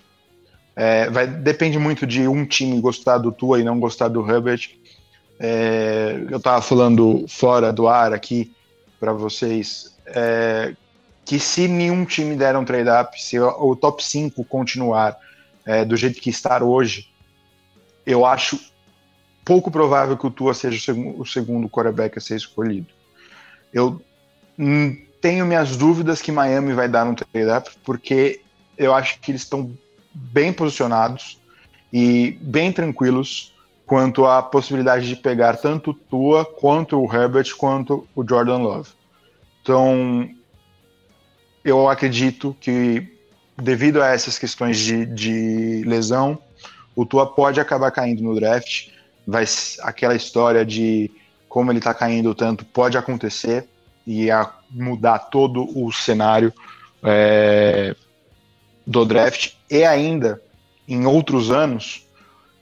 É, 0.82 1.10
vai, 1.10 1.26
depende 1.26 1.78
muito 1.78 2.06
de 2.06 2.26
um 2.26 2.46
time 2.46 2.80
gostar 2.80 3.18
do 3.18 3.30
Tua 3.30 3.60
e 3.60 3.62
não 3.62 3.78
gostar 3.78 4.08
do 4.08 4.26
Herbert. 4.26 4.70
É, 5.38 6.24
eu 6.30 6.38
estava 6.38 6.62
falando 6.62 7.26
fora 7.28 7.70
do 7.70 7.86
ar 7.86 8.14
aqui 8.14 8.50
para 8.98 9.12
vocês 9.12 9.94
é, 10.06 10.74
que 11.22 11.38
se 11.38 11.68
nenhum 11.68 12.06
time 12.06 12.34
der 12.34 12.56
um 12.56 12.64
trade-up, 12.64 13.22
se 13.22 13.38
o, 13.38 13.72
o, 13.72 13.76
top 13.76 14.02
5 14.02 14.42
continuar 14.44 15.18
é, 15.66 15.84
do 15.84 15.98
jeito 15.98 16.18
que 16.18 16.30
está 16.30 16.64
hoje, 16.64 17.10
eu 18.06 18.24
acho 18.24 18.58
pouco 19.44 19.70
provável 19.70 20.16
que 20.16 20.26
o 20.26 20.30
Tua 20.30 20.54
seja 20.54 20.78
o, 20.78 20.80
seg 20.80 21.14
o 21.18 21.26
segundo 21.26 21.68
quarterback 21.68 22.16
a 22.16 22.22
ser 22.22 22.36
escolhido. 22.36 22.88
Eu 23.70 24.00
tenho 25.20 25.44
minhas 25.44 25.76
dúvidas 25.76 26.22
que 26.22 26.32
Miami 26.32 26.72
vai 26.72 26.88
dar 26.88 27.06
um 27.06 27.14
trade-up, 27.14 27.70
porque 27.84 28.40
eu 28.78 28.94
acho 28.94 29.20
que 29.20 29.30
eles 29.30 29.42
estão 29.42 29.76
bem 30.12 30.52
posicionados 30.52 31.38
e 31.92 32.38
bem 32.40 32.72
tranquilos 32.72 33.54
quanto 33.86 34.24
à 34.24 34.42
possibilidade 34.42 35.08
de 35.08 35.16
pegar 35.16 35.56
tanto 35.56 35.90
o 35.90 35.94
Tua, 35.94 36.44
quanto 36.44 36.98
o 37.00 37.12
Herbert, 37.12 37.56
quanto 37.56 38.06
o 38.14 38.26
Jordan 38.26 38.58
Love. 38.58 38.90
Então, 39.62 40.30
eu 41.64 41.88
acredito 41.88 42.56
que, 42.60 43.18
devido 43.56 44.00
a 44.00 44.08
essas 44.08 44.38
questões 44.38 44.78
de, 44.78 45.04
de 45.06 45.82
lesão, 45.84 46.38
o 46.94 47.04
Tua 47.04 47.26
pode 47.26 47.60
acabar 47.60 47.90
caindo 47.90 48.22
no 48.22 48.34
draft. 48.34 48.90
Vai 49.26 49.44
aquela 49.82 50.14
história 50.14 50.64
de 50.64 51.10
como 51.48 51.72
ele 51.72 51.78
está 51.78 51.92
caindo 51.92 52.32
tanto 52.32 52.64
pode 52.64 52.96
acontecer 52.96 53.68
e 54.06 54.30
a 54.30 54.50
mudar 54.70 55.18
todo 55.18 55.66
o 55.76 55.92
cenário 55.92 56.54
é, 57.02 57.94
do 58.86 59.04
draft 59.04 59.52
e 59.70 59.84
ainda 59.84 60.40
em 60.88 61.06
outros 61.06 61.50
anos 61.50 62.06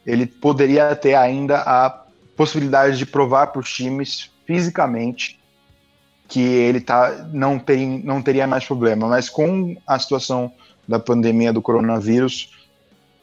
ele 0.06 0.26
poderia 0.26 0.94
ter 0.94 1.14
ainda 1.14 1.58
a 1.58 2.04
possibilidade 2.36 2.96
de 2.96 3.04
provar 3.04 3.48
para 3.48 3.60
os 3.60 3.72
times 3.72 4.30
fisicamente 4.46 5.38
que 6.28 6.40
ele 6.40 6.80
tá, 6.80 7.26
não, 7.32 7.58
ter, 7.58 7.78
não 8.04 8.22
teria 8.22 8.46
mais 8.46 8.64
problema. 8.64 9.08
Mas 9.08 9.28
com 9.28 9.76
a 9.86 9.98
situação 9.98 10.52
da 10.86 10.98
pandemia 10.98 11.52
do 11.52 11.62
coronavírus, 11.62 12.50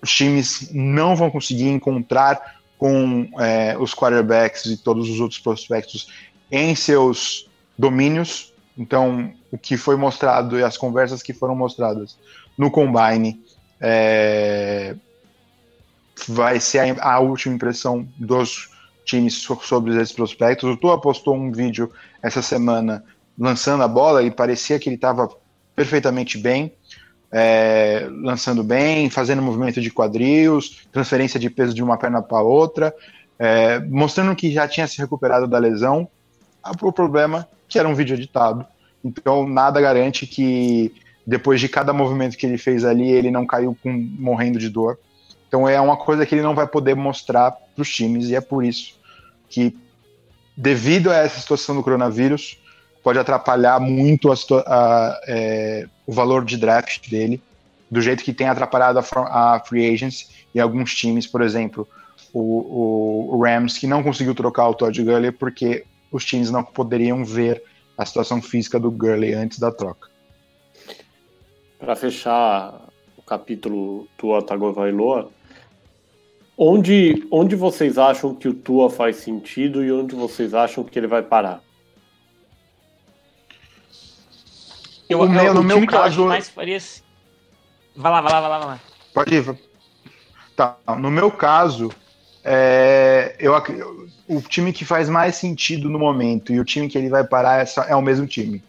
os 0.01 0.11
times 0.11 0.69
não 0.73 1.15
vão 1.15 1.29
conseguir 1.29 1.69
encontrar 1.69 2.55
com 2.77 3.27
é, 3.39 3.77
os 3.79 3.93
quarterbacks 3.93 4.65
e 4.65 4.77
todos 4.77 5.09
os 5.09 5.19
outros 5.19 5.39
prospectos 5.39 6.09
em 6.51 6.75
seus 6.75 7.49
domínios. 7.77 8.53
Então, 8.77 9.31
o 9.51 9.57
que 9.57 9.77
foi 9.77 9.95
mostrado 9.95 10.59
e 10.59 10.63
as 10.63 10.77
conversas 10.77 11.23
que 11.23 11.33
foram 11.33 11.55
mostradas 11.55 12.17
no 12.57 12.71
Combine 12.71 13.43
é, 13.79 14.95
vai 16.27 16.59
ser 16.59 16.99
a, 16.99 17.13
a, 17.13 17.19
última 17.19 17.55
impressão 17.55 18.07
dos 18.17 18.69
times 19.03 19.35
sobre 19.61 19.95
esses 19.95 20.13
prospectos. 20.13 20.69
O 20.69 20.77
Tua 20.77 20.99
postou 20.99 21.35
um 21.35 21.51
vídeo 21.51 21.91
essa 22.21 22.41
semana 22.41 23.03
lançando 23.37 23.83
a 23.83 23.87
bola 23.87 24.23
e 24.23 24.31
parecia 24.31 24.79
que 24.79 24.89
ele 24.89 24.95
estava 24.95 25.29
perfeitamente 25.75 26.37
bem, 26.37 26.71
é, 27.31 28.07
lançando 28.23 28.63
bem, 28.63 29.09
fazendo 29.09 29.41
movimento 29.41 29.81
de 29.81 29.91
quadris, 29.91 30.87
transferência 30.91 31.39
de 31.39 31.49
peso 31.49 31.73
de 31.73 31.83
uma 31.83 31.97
perna 31.97 32.21
para 32.21 32.41
outra, 32.41 32.95
é, 33.37 33.79
mostrando 33.79 34.35
que 34.35 34.51
já 34.51 34.67
tinha 34.67 34.87
se 34.87 34.97
recuperado 34.97 35.45
da 35.45 35.59
lesão. 35.59 36.07
O 36.81 36.91
problema 36.91 37.47
é 37.51 37.55
que 37.67 37.77
era 37.77 37.87
um 37.87 37.93
vídeo 37.93 38.15
editado, 38.15 38.65
então 39.03 39.47
nada 39.47 39.81
garante 39.81 40.25
que 40.25 40.93
depois 41.25 41.59
de 41.59 41.67
cada 41.67 41.91
movimento 41.93 42.37
que 42.37 42.45
ele 42.45 42.57
fez 42.57 42.85
ali, 42.85 43.09
ele 43.11 43.31
não 43.31 43.45
caiu 43.45 43.77
com, 43.81 43.91
morrendo 43.91 44.59
de 44.59 44.69
dor. 44.69 44.99
Então 45.47 45.67
é 45.67 45.79
uma 45.79 45.97
coisa 45.97 46.25
que 46.25 46.35
ele 46.35 46.41
não 46.41 46.55
vai 46.55 46.67
poder 46.67 46.95
mostrar 46.95 47.51
para 47.51 47.81
os 47.81 47.89
times, 47.89 48.29
e 48.29 48.35
é 48.35 48.41
por 48.41 48.63
isso 48.63 48.95
que 49.49 49.75
devido 50.55 51.11
a 51.11 51.17
essa 51.17 51.39
situação 51.39 51.75
do 51.75 51.83
coronavírus, 51.83 52.57
pode 53.03 53.19
atrapalhar 53.19 53.79
muito 53.79 54.31
a, 54.31 54.35
a, 54.65 55.21
é, 55.27 55.87
o 56.07 56.13
valor 56.13 56.45
de 56.45 56.57
draft 56.57 57.09
dele, 57.09 57.41
do 57.91 58.01
jeito 58.01 58.23
que 58.23 58.33
tem 58.33 58.47
atrapalhado 58.47 58.99
a, 58.99 59.55
a 59.55 59.59
free 59.59 59.93
agents 59.93 60.29
e 60.53 60.59
alguns 60.59 60.95
times, 60.95 61.27
por 61.27 61.41
exemplo, 61.41 61.87
o, 62.33 63.35
o, 63.35 63.43
Rams, 63.43 63.77
que 63.77 63.85
não 63.85 64.01
conseguiu 64.01 64.33
trocar 64.33 64.69
o 64.69 64.73
Todd 64.73 65.03
Gurley 65.03 65.31
porque 65.31 65.85
os 66.11 66.25
times 66.25 66.49
não 66.49 66.63
poderiam 66.63 67.23
ver 67.23 67.61
a 67.97 68.05
situação 68.05 68.41
física 68.41 68.79
do 68.79 68.89
Gurley 68.89 69.33
antes 69.33 69.59
da 69.59 69.71
troca. 69.71 70.09
Para 71.79 71.95
fechar 71.95 72.87
o 73.17 73.21
capítulo 73.21 74.07
Tua 74.17 74.41
Tagovailoa, 74.41 75.31
Onde, 76.57 77.27
onde 77.29 77.53
vocês 77.55 77.97
acham 77.97 78.33
que 78.33 78.47
o 78.47 78.53
Tua 78.53 78.89
faz 78.89 79.17
sentido 79.17 79.83
e 79.83 79.91
onde 79.91 80.15
vocês 80.15 80.53
acham 80.53 80.85
que 80.85 80.97
ele 80.97 81.07
vai 81.07 81.21
parar? 81.21 81.61
Eu, 85.09 85.19
o 85.19 85.29
meu, 85.29 85.53
no 85.53 85.63
meu 85.63 85.85
caso. 85.85 86.25
mais 86.25 86.49
faria... 86.49 86.79
Vai 87.95 88.11
lá, 88.11 88.21
vai 88.21 88.31
lá, 88.31 88.41
vai 88.41 88.49
lá, 88.49 88.59
vai 88.59 88.67
lá. 88.67 88.79
Pode 89.13 89.35
ir. 89.35 89.59
Tá, 90.55 90.77
no 90.97 91.11
meu 91.11 91.29
caso, 91.29 91.91
é, 92.41 93.35
eu, 93.37 93.53
o 94.27 94.41
time 94.41 94.71
que 94.71 94.85
faz 94.85 95.09
mais 95.09 95.35
sentido 95.35 95.89
no 95.89 95.99
momento 95.99 96.53
e 96.53 96.59
o 96.59 96.65
time 96.65 96.87
que 96.87 96.97
ele 96.97 97.09
vai 97.09 97.25
parar 97.25 97.65
é, 97.65 97.65
é 97.89 97.95
o 97.95 98.01
mesmo 98.01 98.25
time. 98.25 98.63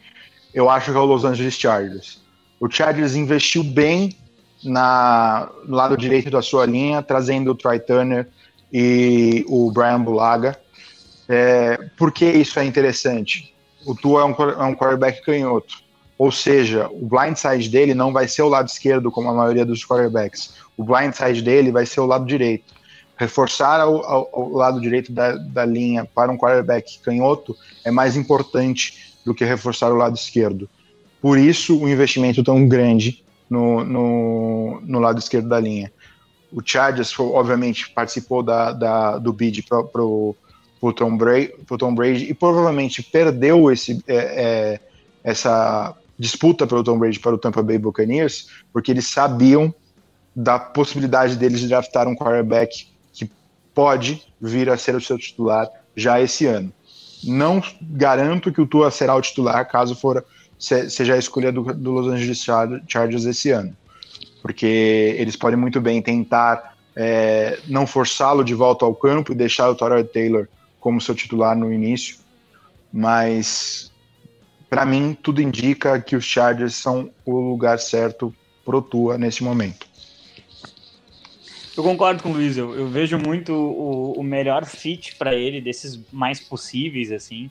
Eu 0.53 0.69
acho 0.69 0.91
que 0.91 0.97
é 0.97 1.01
o 1.01 1.05
Los 1.05 1.25
Angeles 1.25 1.55
Chargers. 1.55 2.21
O 2.59 2.71
Chargers 2.71 3.15
investiu 3.15 3.63
bem 3.63 4.17
na, 4.65 5.51
no 5.67 5.77
lado 5.77 5.97
direito 5.97 6.31
da 6.31 6.43
sua 6.43 6.67
linha, 6.67 7.03
trazendo 7.03 7.51
o 7.51 7.55
Troy 7.55 7.79
Turner 7.79 8.29
e 8.73 9.45
o 9.49 9.71
Brian 9.71 10.01
Bulaga. 10.01 10.59
É, 11.29 11.79
por 11.97 12.13
que 12.13 12.25
isso 12.25 12.59
é 12.59 12.65
interessante? 12.65 13.55
O 13.85 13.95
Tua 13.95 14.23
é 14.23 14.25
um, 14.25 14.31
é 14.31 14.65
um 14.65 14.75
quarterback 14.75 15.23
canhoto, 15.23 15.77
ou 16.19 16.33
seja, 16.33 16.89
o 16.91 17.07
blindside 17.07 17.69
dele 17.69 17.95
não 17.95 18.13
vai 18.13 18.27
ser 18.27 18.43
o 18.43 18.49
lado 18.49 18.69
esquerdo 18.69 19.11
como 19.11 19.29
a 19.29 19.35
maioria 19.35 19.65
dos 19.65 19.85
quarterbacks. 19.85 20.55
O 20.77 20.85
blindside 20.85 21.43
dele 21.43 21.71
vai 21.71 21.85
ser 21.85 22.01
o 22.01 22.07
lado 22.07 22.25
direito. 22.25 22.75
Reforçar 23.17 23.87
o 23.87 24.57
lado 24.57 24.81
direito 24.81 25.13
da, 25.13 25.37
da 25.37 25.65
linha 25.65 26.05
para 26.05 26.31
um 26.31 26.37
quarterback 26.37 26.99
canhoto 26.99 27.57
é 27.85 27.91
mais 27.91 28.17
importante 28.17 29.15
do 29.25 29.35
que 29.35 29.45
reforçar 29.45 29.91
o 29.91 29.97
lado 29.97 30.17
esquerdo. 30.17 30.69
Por 31.21 31.39
isso, 31.39 31.79
o 31.79 31.89
investimento 31.89 32.43
tão 32.45 32.67
grande 32.69 33.25
no, 33.49 33.85
no, 33.85 34.81
no 34.83 34.99
lado 34.99 35.19
esquerdo 35.19 35.49
da 35.49 35.59
linha. 35.59 35.93
O 36.53 36.63
Chargers, 36.65 37.19
obviamente, 37.19 37.91
participou 37.91 38.43
da, 38.43 38.73
da 38.73 39.19
do 39.19 39.33
bid 39.33 39.63
para 39.63 40.05
o 40.05 40.37
Tom, 40.95 41.17
Brady, 41.17 41.53
Tom 41.79 41.95
Brady 41.95 42.31
e 42.31 42.35
provavelmente 42.35 43.03
perdeu 43.03 43.71
esse, 43.71 44.03
é, 44.07 44.17
é, 44.17 44.81
essa 45.25 45.95
disputa 46.19 46.67
pelo 46.67 46.85
Tom 46.85 46.99
Brady 46.99 47.19
para 47.19 47.35
o 47.35 47.39
Tampa 47.39 47.63
Bay 47.63 47.79
Buccaneers, 47.79 48.49
porque 48.73 48.91
eles 48.91 49.07
sabiam 49.07 49.75
da 50.35 50.59
possibilidade 50.59 51.37
deles 51.37 51.61
de 51.61 51.69
draftar 51.69 52.07
um 52.07 52.15
quarterback 52.15 52.89
que 53.13 53.31
pode 53.75 54.23
vir 54.41 54.71
a 54.71 54.77
ser 54.77 54.95
o 54.95 55.01
seu 55.01 55.19
titular 55.19 55.69
já 55.95 56.21
esse 56.21 56.47
ano. 56.47 56.73
Não 57.25 57.63
garanto 57.81 58.53
que 58.53 58.61
o 58.61 58.67
Tua 58.67 58.91
será 58.91 59.15
o 59.15 59.21
titular 59.21 59.67
caso 59.67 59.97
for 59.97 60.25
seja 60.59 61.15
a 61.15 61.19
escolha 61.19 61.53
do, 61.53 61.63
do 61.63 61.93
Los 61.93 62.07
Angeles 62.09 62.45
Chargers 62.89 63.25
esse 63.25 63.51
ano. 63.51 63.77
Porque 64.43 65.17
eles 65.19 65.37
podem 65.37 65.59
muito 65.59 65.81
bem 65.81 66.01
tentar 66.01 66.77
é, 66.97 67.59
não 67.69 67.87
forçá-lo 67.87 68.43
de 68.43 68.55
volta 68.55 68.85
ao 68.85 68.95
campo 68.95 69.33
e 69.33 69.35
deixar 69.35 69.69
o 69.69 69.75
Torrey 69.75 70.05
Taylor 70.05 70.49
como 70.81 71.01
seu 71.01 71.15
titular 71.15 71.57
no 71.57 71.73
início, 71.73 72.17
mas 72.93 73.93
para 74.71 74.87
mim 74.87 75.17
tudo 75.21 75.43
indica 75.43 76.01
que 76.01 76.17
os 76.17 76.25
Chargers 76.25 76.75
são 76.75 77.11
o 77.25 77.51
lugar 77.51 77.79
certo 77.79 78.35
pro 78.65 78.81
Tua 78.81 79.19
nesse 79.19 79.45
momento. 79.45 79.87
Eu 81.77 81.83
concordo 81.83 82.23
com 82.23 82.31
o 82.31 82.33
Luiz, 82.33 82.57
eu, 82.57 82.75
eu 82.75 82.89
vejo 82.89 83.19
muito 83.19 83.53
o, 83.53 84.13
o 84.13 84.23
melhor 84.23 84.65
fit 84.65 85.15
para 85.17 85.35
ele, 85.35 85.61
desses 85.61 86.01
mais 86.11 86.41
possíveis, 86.41 87.13
assim. 87.13 87.51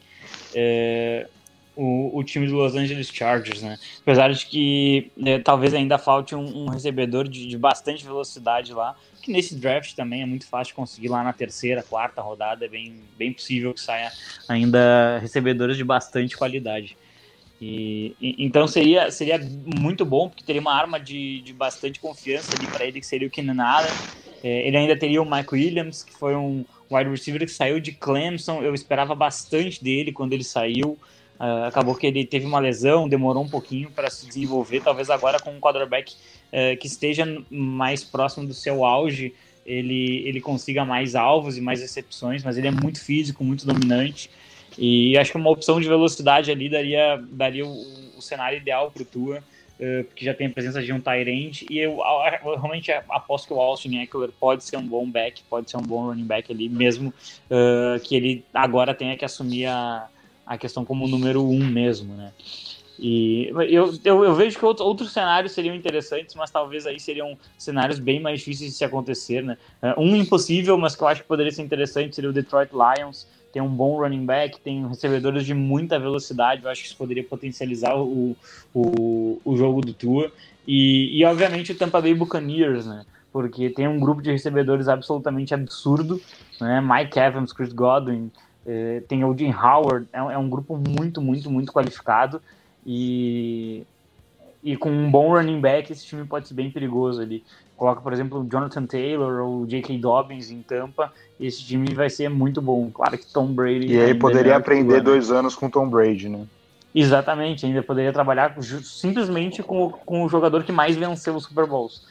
É, 0.54 1.28
o, 1.76 2.18
o 2.18 2.24
time 2.24 2.48
do 2.48 2.56
Los 2.56 2.76
Angeles 2.76 3.10
Chargers, 3.12 3.62
né? 3.62 3.78
Apesar 4.02 4.32
de 4.32 4.46
que 4.46 5.12
né, 5.16 5.40
talvez 5.40 5.74
ainda 5.74 5.98
falte 5.98 6.36
um, 6.36 6.64
um 6.64 6.70
recebedor 6.70 7.28
de, 7.28 7.48
de, 7.48 7.58
bastante 7.58 8.04
velocidade 8.04 8.74
lá, 8.74 8.96
que 9.22 9.32
nesse 9.32 9.56
draft 9.56 9.94
também 9.96 10.22
é 10.22 10.26
muito 10.26 10.48
fácil 10.48 10.76
conseguir 10.76 11.10
lá 11.10 11.24
na 11.24 11.34
terceira, 11.34 11.84
quarta 11.84 12.22
rodada, 12.22 12.66
é 12.66 12.68
bem, 12.68 13.02
bem 13.18 13.34
possível 13.34 13.74
que 13.74 13.82
saia 13.82 14.12
ainda 14.48 15.20
recebedores 15.20 15.76
de 15.76 15.84
bastante 15.84 16.38
qualidade. 16.38 16.96
E, 17.60 18.16
e, 18.22 18.36
então 18.46 18.68
seria, 18.68 19.10
seria 19.12 19.40
muito 19.40 20.06
bom, 20.06 20.30
porque 20.30 20.44
teria 20.44 20.62
uma 20.62 20.74
arma 20.74 21.00
de, 21.00 21.42
de 21.42 21.54
bastante 21.54 22.00
confiança 22.00 22.56
ali 22.56 22.68
para 22.68 22.86
ele, 22.86 23.00
que 23.00 23.06
seria 23.06 23.28
o 23.28 23.32
Keenan 23.32 23.64
Allen. 23.64 23.92
É, 24.44 24.68
ele 24.68 24.78
ainda 24.78 24.96
teria 24.96 25.22
o 25.22 25.30
Mike 25.30 25.56
Williams, 25.56 26.04
que 26.04 26.14
foi 26.14 26.36
um 26.36 26.64
wide 26.92 27.10
receiver 27.10 27.42
que 27.42 27.52
saiu 27.52 27.80
de 27.80 27.92
Clemson. 27.92 28.62
Eu 28.62 28.74
esperava 28.74 29.16
bastante 29.16 29.84
dele 29.84 30.12
quando 30.12 30.34
ele 30.34 30.44
saiu. 30.44 30.98
Uh, 31.40 31.66
acabou 31.66 31.96
que 31.96 32.08
ele 32.08 32.26
teve 32.26 32.46
uma 32.46 32.60
lesão, 32.60 33.10
demorou 33.10 33.44
um 33.44 33.50
pouquinho 33.50 33.92
para 33.92 34.10
se 34.10 34.26
desenvolver. 34.26 34.82
Talvez 34.82 35.10
agora 35.10 35.38
com 35.38 35.52
um 35.52 35.60
quarterback 35.60 36.14
uh, 36.14 36.78
que 36.80 36.88
esteja 36.88 37.26
mais 37.50 38.04
próximo 38.04 38.48
do 38.48 38.54
seu 38.54 38.86
auge, 38.86 39.34
ele, 39.66 40.26
ele 40.26 40.40
consiga 40.40 40.86
mais 40.86 41.14
alvos 41.14 41.58
e 41.58 41.62
mais 41.62 41.82
recepções, 41.82 42.44
mas 42.44 42.58
ele 42.58 42.68
é 42.68 42.72
muito 42.72 43.04
físico, 43.04 43.44
muito 43.44 43.66
dominante. 43.66 44.30
E 44.78 45.18
acho 45.18 45.32
que 45.32 45.38
uma 45.38 45.50
opção 45.50 45.80
de 45.80 45.88
velocidade 45.88 46.52
ali 46.52 46.70
daria, 46.70 47.22
daria 47.30 47.66
o, 47.66 48.18
o 48.18 48.22
cenário 48.22 48.58
ideal 48.58 48.90
para 48.90 49.02
o 49.02 49.06
Tua, 49.06 49.40
uh, 49.40 50.04
porque 50.06 50.24
já 50.24 50.34
tem 50.34 50.48
a 50.48 50.50
presença 50.50 50.82
de 50.82 50.94
um 50.94 51.02
Tyrant. 51.02 51.64
E 51.70 51.80
eu, 51.80 52.00
eu, 52.46 52.56
realmente 52.56 52.94
aposto 53.10 53.48
que 53.48 53.54
o 53.54 53.60
Austin 53.60 53.98
Eckler 53.98 54.30
pode 54.40 54.64
ser 54.64 54.78
um 54.78 54.88
bom 54.88 55.06
back, 55.10 55.44
pode 55.50 55.70
ser 55.70 55.76
um 55.76 55.82
bom 55.82 56.06
running 56.06 56.24
back 56.24 56.50
ali, 56.50 56.70
mesmo 56.70 57.14
que 58.04 58.16
ele 58.16 58.46
agora 58.54 58.94
tenha 58.94 59.18
que 59.18 59.26
assumir 59.26 59.66
a 59.66 60.08
a 60.46 60.58
questão 60.58 60.86
como 60.86 61.08
número 61.08 61.44
um 61.44 61.66
mesmo, 61.66 62.14
né? 62.14 62.32
E 62.98 63.50
eu, 63.50 63.94
eu, 64.06 64.24
eu, 64.24 64.36
vejo 64.36 64.58
que 64.58 64.66
outros 64.66 65.12
cenários 65.12 65.52
seriam 65.52 65.76
interessantes, 65.76 66.34
mas 66.34 66.50
talvez 66.50 66.86
aí 66.86 66.98
seriam 67.00 67.38
cenários 67.58 68.00
bem 68.00 68.22
mais 68.22 68.40
difíceis 68.40 68.72
de 68.72 68.78
se 68.78 68.86
acontecer, 68.86 69.44
né? 69.44 69.58
É, 69.82 69.94
um 69.98 70.16
impossível, 70.16 70.78
mas 70.78 70.96
que 70.96 71.04
eu 71.04 71.08
acho 71.08 71.22
que 71.22 71.28
poderia 71.28 71.52
ser 71.52 71.62
interessante 71.62 72.16
seria 72.16 72.30
o 72.30 72.34
Detroit 72.34 72.72
Lions. 72.72 73.28
tem 73.52 73.62
um 73.62 73.70
bom 73.70 74.00
running 74.00 74.26
back, 74.26 74.60
tem 74.62 74.88
recebedores 74.88 75.46
de 75.46 75.54
muita 75.54 76.00
velocidade. 76.00 76.64
Eu 76.64 76.70
acho 76.70 76.82
que 76.82 76.88
isso 76.88 76.98
poderia 76.98 77.24
potencializar 77.24 77.98
o, 77.98 78.36
o, 78.74 79.42
o 79.44 79.58
jogo 79.58 79.82
do 79.82 79.94
Tua. 79.94 80.32
E, 80.66 81.20
e, 81.20 81.26
obviamente, 81.26 81.74
o 81.74 81.78
Tampa 81.78 82.02
Bay 82.02 82.14
Buccaneers, 82.14 82.86
né? 82.86 83.06
Porque 83.32 83.70
tem 83.70 83.88
um 83.88 84.00
grupo 84.00 84.22
de 84.22 84.32
recebedores 84.32 84.88
absolutamente 84.88 85.54
absurdo, 85.54 86.22
né? 86.62 86.82
Mike 86.82 87.20
Evans, 87.20 87.52
Chris 87.52 87.74
Godwin, 87.74 88.32
tem 89.08 89.24
o 89.24 89.38
Jim 89.38 89.52
Howard, 89.52 90.08
é, 90.12 90.18
é 90.18 90.38
um 90.38 90.50
grupo 90.50 90.78
muito, 90.78 91.22
muito, 91.22 91.50
muito 91.50 91.72
qualificado. 91.72 92.42
E, 92.86 93.84
e 94.64 94.76
com 94.76 94.90
um 94.90 95.10
bom 95.10 95.30
running 95.34 95.60
back, 95.60 95.92
esse 95.92 96.06
time 96.06 96.26
pode 96.26 96.48
ser 96.48 96.54
bem 96.54 96.72
perigoso 96.72 97.22
ali. 97.22 97.44
Coloca, 97.78 98.00
por 98.02 98.14
exemplo, 98.14 98.40
o 98.40 98.50
Jonathan 98.50 98.86
Taylor 98.86 99.46
ou 99.46 99.62
o 99.62 99.68
J.K. 99.68 99.98
Dobbins 99.98 100.50
em 100.50 100.62
Tampa, 100.62 101.12
esse 101.40 101.62
time 101.64 101.94
vai 101.94 102.10
ser 102.10 102.30
muito 102.30 102.62
bom. 102.62 102.90
Claro 102.90 103.18
que 103.18 103.32
Tom 103.32 103.48
Brady. 103.48 103.88
E 103.88 104.00
aí 104.00 104.14
poderia 104.14 104.56
aprender 104.56 105.02
dois 105.02 105.30
anos 105.30 105.56
com 105.56 105.70
Tom 105.70 105.90
Brady, 105.90 106.30
né? 106.30 106.46
Exatamente, 106.94 107.66
ainda 107.66 107.84
poderia 107.84 108.14
trabalhar 108.14 108.56
simplesmente 108.82 109.62
com, 109.62 109.92
com 109.92 110.24
o 110.24 110.30
jogador 110.30 110.64
que 110.64 110.72
mais 110.72 110.96
venceu 110.96 111.36
os 111.36 111.44
Super 111.44 111.66
Bowls. 111.66 112.04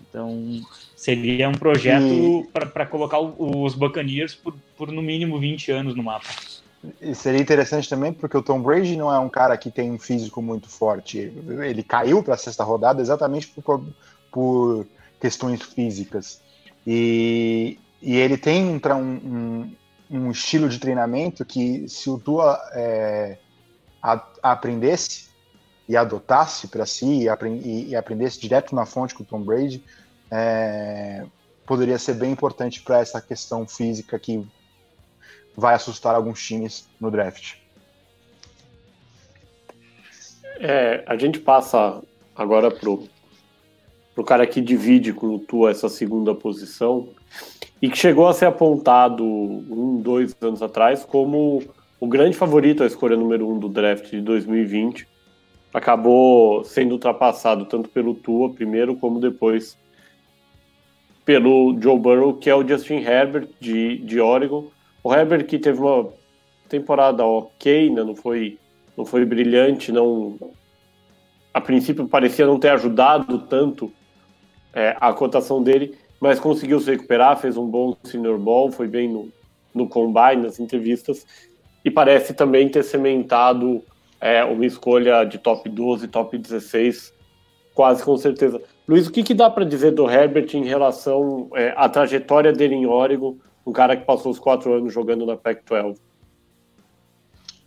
Então, 0.00 0.60
seria 0.96 1.48
um 1.48 1.52
projeto 1.52 2.04
e... 2.04 2.48
para 2.52 2.84
colocar 2.84 3.20
os 3.20 3.74
Buccaneers 3.76 4.34
por, 4.34 4.52
por 4.76 4.90
no 4.90 5.02
mínimo 5.02 5.38
20 5.38 5.70
anos 5.72 5.94
no 5.94 6.02
mapa. 6.02 6.28
E 7.00 7.14
seria 7.14 7.40
interessante 7.40 7.88
também 7.88 8.12
porque 8.12 8.36
o 8.36 8.42
Tom 8.42 8.60
Brady 8.60 8.96
não 8.96 9.12
é 9.12 9.18
um 9.18 9.28
cara 9.28 9.56
que 9.56 9.70
tem 9.70 9.90
um 9.90 9.98
físico 9.98 10.42
muito 10.42 10.68
forte. 10.68 11.18
Ele 11.18 11.82
caiu 11.82 12.22
para 12.22 12.34
a 12.34 12.38
sexta 12.38 12.64
rodada 12.64 13.00
exatamente 13.00 13.46
por, 13.48 13.84
por 14.32 14.86
questões 15.20 15.62
físicas. 15.62 16.40
E, 16.84 17.78
e 18.00 18.16
ele 18.16 18.36
tem 18.36 18.66
um, 18.66 18.80
um, 18.90 19.76
um, 20.10 20.30
estilo 20.32 20.68
de 20.68 20.80
treinamento 20.80 21.44
que, 21.44 21.88
se 21.88 22.10
o 22.10 22.18
Tua 22.18 22.60
é, 22.72 23.38
a, 24.02 24.26
aprendesse 24.42 25.28
e 25.88 25.96
adotasse 25.96 26.66
para 26.66 26.84
si 26.84 27.26
e, 27.28 27.88
e, 27.90 27.94
aprendesse 27.94 28.40
direto 28.40 28.74
na 28.74 28.84
fonte 28.84 29.14
com 29.14 29.22
o 29.22 29.26
Tom 29.26 29.42
Brady, 29.42 29.84
é, 30.28 31.24
poderia 31.64 31.98
ser 31.98 32.14
bem 32.14 32.32
importante 32.32 32.82
para 32.82 32.98
essa 32.98 33.20
questão 33.20 33.66
física 33.68 34.18
que 34.18 34.44
vai 35.56 35.74
assustar 35.74 36.14
alguns 36.14 36.44
times 36.44 36.88
no 37.00 37.10
draft. 37.10 37.54
É, 40.58 41.02
a 41.06 41.16
gente 41.16 41.40
passa 41.40 42.02
agora 42.36 42.70
pro 42.70 43.08
pro 44.14 44.24
cara 44.24 44.46
que 44.46 44.60
divide 44.60 45.12
com 45.12 45.28
o 45.28 45.38
Tua 45.38 45.70
essa 45.70 45.88
segunda 45.88 46.34
posição 46.34 47.08
e 47.80 47.88
que 47.88 47.96
chegou 47.96 48.28
a 48.28 48.34
ser 48.34 48.46
apontado 48.46 49.24
um, 49.24 50.00
dois 50.00 50.36
anos 50.40 50.62
atrás 50.62 51.04
como 51.04 51.62
o 51.98 52.06
grande 52.06 52.36
favorito 52.36 52.82
à 52.82 52.86
escolha 52.86 53.16
número 53.16 53.48
um 53.48 53.58
do 53.58 53.68
draft 53.68 54.10
de 54.10 54.20
2020. 54.20 55.08
Acabou 55.72 56.62
sendo 56.64 56.92
ultrapassado 56.92 57.64
tanto 57.64 57.88
pelo 57.88 58.14
Tua 58.14 58.50
primeiro 58.52 58.96
como 58.96 59.18
depois 59.18 59.78
pelo 61.24 61.76
Joe 61.80 61.98
Burrow, 61.98 62.34
que 62.34 62.50
é 62.50 62.54
o 62.54 62.66
Justin 62.66 62.96
Herbert 62.96 63.48
de, 63.60 63.98
de 63.98 64.20
Oregon. 64.20 64.66
O 65.02 65.12
Herbert 65.12 65.46
que 65.46 65.58
teve 65.58 65.80
uma 65.80 66.12
temporada 66.68 67.24
ok, 67.24 67.90
né? 67.90 68.02
não 68.02 68.14
foi 68.14 68.58
não 68.96 69.06
foi 69.06 69.24
brilhante, 69.24 69.90
não 69.90 70.38
a 71.52 71.60
princípio 71.60 72.06
parecia 72.08 72.46
não 72.46 72.58
ter 72.58 72.70
ajudado 72.70 73.38
tanto 73.40 73.92
é, 74.72 74.96
a 75.00 75.12
cotação 75.12 75.62
dele, 75.62 75.96
mas 76.20 76.40
conseguiu 76.40 76.80
se 76.80 76.90
recuperar, 76.90 77.36
fez 77.36 77.56
um 77.56 77.66
bom 77.66 77.96
senior 78.04 78.38
ball, 78.38 78.70
foi 78.70 78.88
bem 78.88 79.08
no, 79.08 79.28
no 79.74 79.88
combine, 79.88 80.42
nas 80.42 80.58
entrevistas, 80.58 81.26
e 81.84 81.90
parece 81.90 82.32
também 82.32 82.68
ter 82.68 82.82
cementado 82.82 83.82
é, 84.20 84.42
uma 84.44 84.64
escolha 84.64 85.24
de 85.24 85.36
top 85.36 85.68
12, 85.68 86.08
top 86.08 86.38
16, 86.38 87.12
quase 87.74 88.02
com 88.02 88.16
certeza. 88.16 88.62
Luiz, 88.88 89.06
o 89.06 89.12
que, 89.12 89.22
que 89.22 89.34
dá 89.34 89.50
para 89.50 89.64
dizer 89.64 89.92
do 89.92 90.08
Herbert 90.08 90.54
em 90.54 90.64
relação 90.64 91.48
é, 91.54 91.74
à 91.76 91.88
trajetória 91.88 92.52
dele 92.52 92.74
em 92.74 92.86
Oregon, 92.86 93.36
um 93.66 93.72
cara 93.72 93.96
que 93.96 94.04
passou 94.04 94.32
os 94.32 94.38
quatro 94.38 94.72
anos 94.72 94.92
jogando 94.92 95.24
na 95.24 95.36
Pac-12? 95.36 95.98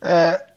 É, 0.01 0.47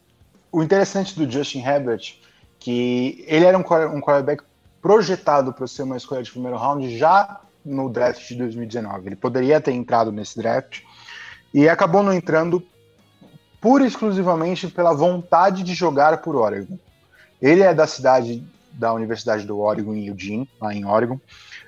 o 0.50 0.62
interessante 0.62 1.14
do 1.14 1.30
Justin 1.30 1.60
Herbert 1.60 2.16
que 2.58 3.24
ele 3.26 3.44
era 3.44 3.56
um, 3.56 3.60
um 3.60 4.00
quarterback 4.00 4.42
projetado 4.82 5.52
para 5.52 5.66
ser 5.66 5.82
uma 5.82 5.96
escolha 5.96 6.22
de 6.22 6.30
primeiro 6.30 6.56
round 6.56 6.96
já 6.96 7.40
no 7.64 7.88
draft 7.88 8.26
de 8.26 8.34
2019. 8.36 9.08
Ele 9.08 9.16
poderia 9.16 9.60
ter 9.60 9.72
entrado 9.72 10.10
nesse 10.10 10.36
draft 10.36 10.80
e 11.52 11.68
acabou 11.68 12.02
não 12.02 12.12
entrando 12.12 12.62
pura 13.60 13.84
e 13.84 13.88
exclusivamente 13.88 14.68
pela 14.68 14.92
vontade 14.92 15.62
de 15.62 15.74
jogar 15.74 16.18
por 16.18 16.36
Oregon. 16.36 16.78
Ele 17.40 17.62
é 17.62 17.72
da 17.72 17.86
cidade 17.86 18.44
da 18.72 18.92
Universidade 18.92 19.44
do 19.44 19.58
Oregon 19.58 19.94
em 19.94 20.06
Eugene, 20.06 20.48
lá 20.60 20.72
em 20.72 20.84
Oregon. 20.84 21.18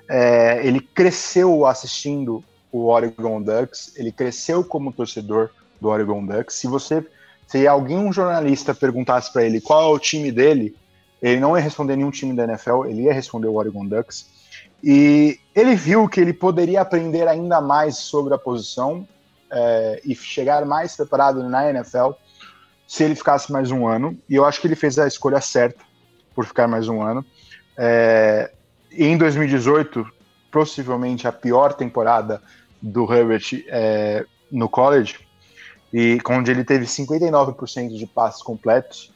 É, 0.09 0.65
ele 0.65 0.79
cresceu 0.79 1.65
assistindo 1.65 2.43
o 2.71 2.87
Oregon 2.87 3.41
Ducks, 3.41 3.93
ele 3.95 4.11
cresceu 4.11 4.63
como 4.63 4.93
torcedor 4.93 5.49
do 5.79 5.89
Oregon 5.89 6.25
Ducks. 6.25 6.55
Se 6.55 6.67
você, 6.67 7.05
se 7.47 7.67
alguém 7.67 7.97
um 7.97 8.13
jornalista 8.13 8.73
perguntasse 8.73 9.31
para 9.31 9.43
ele 9.43 9.59
qual 9.59 9.91
é 9.91 9.95
o 9.95 9.99
time 9.99 10.31
dele, 10.31 10.75
ele 11.21 11.39
não 11.39 11.55
ia 11.55 11.63
responder 11.63 11.95
nenhum 11.95 12.11
time 12.11 12.35
da 12.35 12.45
NFL, 12.45 12.85
ele 12.85 13.03
ia 13.03 13.13
responder 13.13 13.47
o 13.47 13.55
Oregon 13.55 13.85
Ducks. 13.85 14.25
E 14.83 15.39
ele 15.53 15.75
viu 15.75 16.07
que 16.07 16.19
ele 16.19 16.33
poderia 16.33 16.81
aprender 16.81 17.27
ainda 17.27 17.61
mais 17.61 17.97
sobre 17.97 18.33
a 18.33 18.37
posição 18.37 19.07
é, 19.51 20.01
e 20.03 20.15
chegar 20.15 20.65
mais 20.65 20.95
preparado 20.95 21.43
na 21.47 21.69
NFL 21.69 22.11
se 22.87 23.03
ele 23.03 23.15
ficasse 23.15 23.51
mais 23.51 23.69
um 23.69 23.87
ano. 23.87 24.17
E 24.27 24.35
eu 24.35 24.45
acho 24.45 24.59
que 24.59 24.67
ele 24.67 24.75
fez 24.75 24.97
a 24.97 25.07
escolha 25.07 25.39
certa 25.39 25.83
por 26.33 26.45
ficar 26.45 26.67
mais 26.67 26.87
um 26.87 27.01
ano. 27.01 27.23
É, 27.77 28.51
em 28.91 29.17
2018, 29.17 30.05
possivelmente 30.51 31.27
a 31.27 31.31
pior 31.31 31.73
temporada 31.73 32.41
do 32.81 33.11
Herbert 33.11 33.63
é, 33.67 34.25
no 34.51 34.67
college, 34.67 35.19
e 35.93 36.17
onde 36.29 36.51
ele 36.51 36.63
teve 36.63 36.85
59% 36.85 37.97
de 37.97 38.05
passes 38.05 38.41
completos 38.41 39.13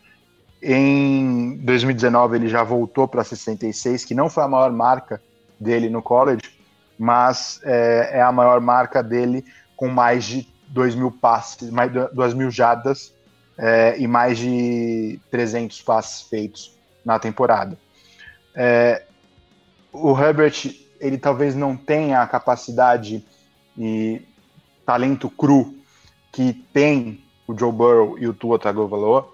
em 0.68 1.58
2019 1.58 2.38
ele 2.38 2.48
já 2.48 2.64
voltou 2.64 3.08
para 3.08 3.24
66, 3.24 4.04
que 4.04 4.16
não 4.16 4.30
foi 4.30 4.44
a 4.44 4.48
maior 4.48 4.72
marca 4.72 5.22
dele 5.60 5.90
no 5.90 6.02
college, 6.02 6.42
mas 6.98 7.60
é, 7.64 8.12
é 8.14 8.22
a 8.22 8.32
maior 8.32 8.60
marca 8.60 9.04
dele 9.04 9.46
com 9.76 9.88
mais 9.88 10.26
de 10.26 10.48
2 10.70 10.96
mil 10.96 11.12
passes, 11.12 11.70
mais 11.70 11.92
de 11.92 12.08
2 12.08 12.34
mil 12.34 12.50
jadas 12.50 13.14
é, 13.58 13.96
e 14.00 14.08
mais 14.08 14.40
de 14.40 15.20
300 15.30 15.82
passes 15.84 16.22
feitos 16.24 16.76
na 17.06 17.20
temporada. 17.20 17.78
É, 18.56 19.04
o 19.94 20.18
Herbert, 20.20 20.74
ele 21.00 21.18
talvez 21.20 21.56
não 21.56 21.78
tenha 21.78 22.24
a 22.24 22.28
capacidade 22.28 23.24
e 23.78 24.22
talento 24.86 25.30
cru 25.30 25.76
que 26.32 26.54
tem 26.74 27.24
o 27.48 27.58
Joe 27.58 27.72
Burrow 27.72 28.18
e 28.18 28.28
o 28.28 28.34
Tua 28.34 28.60
Tagovailoa, 28.60 29.34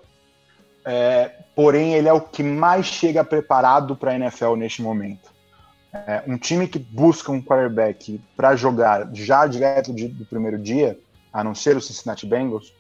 é, 0.86 1.32
porém 1.56 1.94
ele 1.94 2.08
é 2.08 2.14
o 2.14 2.22
que 2.22 2.44
mais 2.44 2.86
chega 2.86 3.24
preparado 3.24 3.96
para 3.96 4.12
a 4.12 4.16
NFL 4.16 4.56
neste 4.56 4.82
momento. 4.82 5.32
É, 5.94 6.24
um 6.26 6.38
time 6.38 6.68
que 6.68 6.80
busca 6.80 7.32
um 7.32 7.42
quarterback 7.42 8.22
para 8.36 8.56
jogar 8.56 9.10
já 9.14 9.46
direto 9.46 9.94
de, 9.94 10.08
do 10.08 10.26
primeiro 10.26 10.58
dia, 10.58 10.98
a 11.34 11.44
não 11.44 11.54
ser 11.54 11.76
o 11.76 11.82
Cincinnati 11.82 12.26
Bengals, 12.26 12.74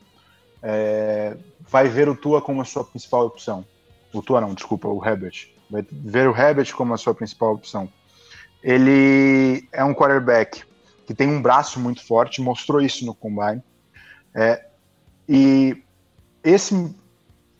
é, 0.61 1.35
vai 1.67 1.87
ver 1.87 2.07
o 2.07 2.15
Tua 2.15 2.41
como 2.41 2.61
a 2.61 2.65
sua 2.65 2.83
principal 2.83 3.25
opção. 3.25 3.65
O 4.13 4.21
Tua 4.21 4.41
não, 4.41 4.53
desculpa, 4.53 4.87
o 4.87 5.03
Herbert. 5.03 5.49
Vai 5.69 5.85
ver 5.89 6.27
o 6.27 6.35
Herbert 6.35 6.73
como 6.73 6.93
a 6.93 6.97
sua 6.97 7.13
principal 7.13 7.53
opção. 7.53 7.89
Ele 8.63 9.67
é 9.71 9.83
um 9.83 9.93
quarterback 9.93 10.63
que 11.11 11.17
tem 11.17 11.27
um 11.27 11.41
braço 11.41 11.77
muito 11.77 12.05
forte, 12.05 12.41
mostrou 12.41 12.79
isso 12.79 13.05
no 13.05 13.13
combine. 13.13 13.61
É, 14.33 14.65
e 15.27 15.83
esse 16.41 16.73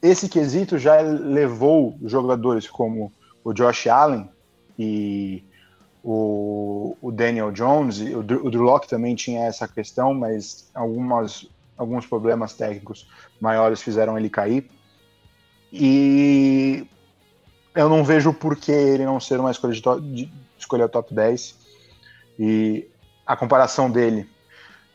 esse 0.01 0.27
quesito 0.27 0.79
já 0.79 0.99
levou 0.99 1.95
jogadores 2.03 2.67
como 2.67 3.11
o 3.43 3.53
Josh 3.53 3.87
Allen 3.87 4.27
e 4.79 5.43
o, 6.03 6.97
o 6.99 7.11
Daniel 7.11 7.51
Jones, 7.51 7.99
o, 7.99 8.19
o 8.19 8.49
Drew 8.49 8.63
Locke 8.63 8.87
também 8.87 9.13
tinha 9.13 9.45
essa 9.45 9.67
questão, 9.67 10.13
mas 10.13 10.71
algumas, 10.73 11.47
alguns 11.77 12.07
problemas 12.07 12.53
técnicos 12.53 13.07
maiores 13.39 13.81
fizeram 13.81 14.17
ele 14.17 14.29
cair. 14.29 14.67
E 15.71 16.87
eu 17.75 17.87
não 17.87 18.03
vejo 18.03 18.33
por 18.33 18.55
que 18.55 18.71
ele 18.71 19.05
não 19.05 19.19
ser 19.19 19.39
uma 19.39 19.51
escolha 19.51 19.73
de, 19.73 19.81
to 19.81 20.01
de 20.01 20.31
escolher 20.57 20.89
top 20.89 21.13
10. 21.13 21.55
E 22.39 22.89
a 23.31 23.35
comparação 23.37 23.89
dele 23.89 24.29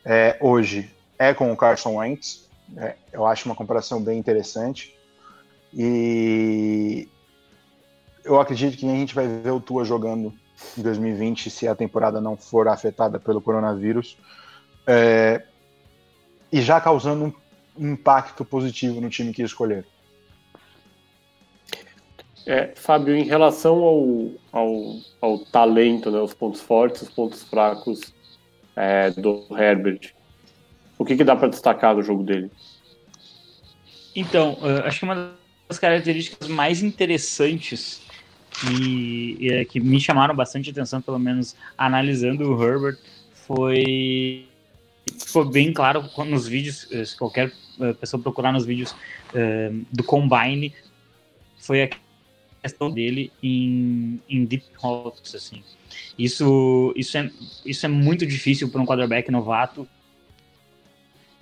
é, 0.05 0.37
hoje 0.43 0.95
é 1.19 1.33
com 1.33 1.51
o 1.51 1.57
Carson 1.57 1.97
Wentz. 1.97 2.47
É, 2.77 2.95
eu 3.11 3.25
acho 3.25 3.49
uma 3.49 3.55
comparação 3.55 4.03
bem 4.03 4.19
interessante. 4.19 4.95
E 5.73 7.09
eu 8.23 8.39
acredito 8.39 8.77
que 8.77 8.87
a 8.87 8.95
gente 8.95 9.15
vai 9.15 9.27
ver 9.27 9.53
o 9.53 9.59
Tua 9.59 9.87
jogando 9.87 10.35
em 10.77 10.83
2020 10.83 11.49
se 11.49 11.67
a 11.67 11.75
temporada 11.75 12.21
não 12.21 12.37
for 12.37 12.69
afetada 12.69 13.19
pelo 13.19 13.41
coronavírus. 13.41 14.19
É, 14.87 15.43
e 16.53 16.61
já 16.61 16.79
causando 16.79 17.35
um 17.75 17.93
impacto 17.93 18.45
positivo 18.45 19.01
no 19.01 19.09
time 19.09 19.33
que 19.33 19.41
escolher. 19.41 19.87
É, 22.45 22.73
Fábio, 22.77 23.17
em 23.17 23.25
relação 23.25 23.83
ao, 23.83 24.31
ao, 24.53 24.73
ao, 25.23 25.39
talento, 25.39 26.11
né, 26.11 26.21
os 26.21 26.35
pontos 26.35 26.61
fortes, 26.61 27.01
os 27.01 27.09
pontos 27.09 27.43
fracos 27.43 28.15
é, 28.77 29.11
do 29.11 29.47
Herbert, 29.51 30.13
o 30.99 31.05
que, 31.05 31.17
que 31.17 31.25
dá 31.25 31.35
para 31.35 31.49
destacar 31.49 31.95
do 31.95 32.03
jogo 32.03 32.23
dele? 32.23 32.51
Então, 34.15 34.59
acho 34.85 35.01
que 35.01 35.05
uma 35.05 35.33
das 35.69 35.79
características 35.79 36.49
mais 36.49 36.83
interessantes 36.83 38.03
que, 38.61 39.67
que 39.67 39.81
me 39.81 40.01
chamaram 40.01 40.35
bastante 40.35 40.71
atenção, 40.71 41.03
pelo 41.03 41.19
menos 41.19 41.55
analisando 41.77 42.51
o 42.51 42.63
Herbert, 42.63 42.99
foi 43.35 44.47
ficou 45.19 45.45
bem 45.45 45.73
claro 45.73 46.05
nos 46.27 46.49
vídeos, 46.49 46.89
se 47.05 47.17
qualquer 47.17 47.53
eh, 47.81 47.93
pessoa 47.93 48.23
procurar 48.23 48.53
nos 48.53 48.65
vídeos 48.65 48.93
uh, 48.93 49.87
do 49.93 50.03
Combine, 50.03 50.73
foi 51.59 51.83
questão 52.69 52.91
dele 52.91 53.33
em, 53.43 54.21
em 54.29 54.45
deep 54.45 54.65
holes, 54.83 55.35
assim. 55.35 55.63
Isso, 56.19 56.93
isso, 56.97 57.17
é, 57.17 57.31
isso 57.65 57.87
é 57.87 57.89
muito 57.89 58.27
difícil 58.27 58.69
para 58.69 58.81
um 58.81 58.87
quarterback 58.87 59.31
novato, 59.31 59.89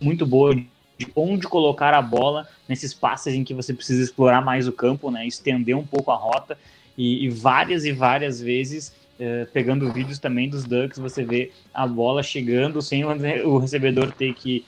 muito 0.01 0.27
boa 0.27 0.55
de 0.55 1.09
onde 1.17 1.47
colocar 1.47 1.93
a 1.95 2.03
bola 2.03 2.49
nesses 2.69 2.95
passes 2.95 3.35
em 3.35 3.43
que 3.43 3.55
você 3.55 3.75
precisa 3.75 4.03
explorar 4.03 4.41
mais 4.41 4.69
o 4.69 4.73
campo, 4.73 5.11
né, 5.11 5.27
estender 5.27 5.77
um 5.77 5.87
pouco 5.87 6.11
a 6.11 6.17
rota, 6.17 6.59
e, 6.97 7.25
e 7.25 7.29
várias 7.29 7.85
e 7.85 7.93
várias 7.93 8.41
vezes 8.41 8.93
é, 9.19 9.47
pegando 9.47 9.93
vídeos 9.93 10.19
também 10.19 10.49
dos 10.49 10.65
Ducks, 10.65 10.99
você 10.99 11.25
vê 11.25 11.53
a 11.73 11.87
bola 11.87 12.23
chegando 12.23 12.83
sem 12.83 13.05
o 13.05 13.59
recebedor 13.59 14.13
ter 14.13 14.35
que 14.35 14.65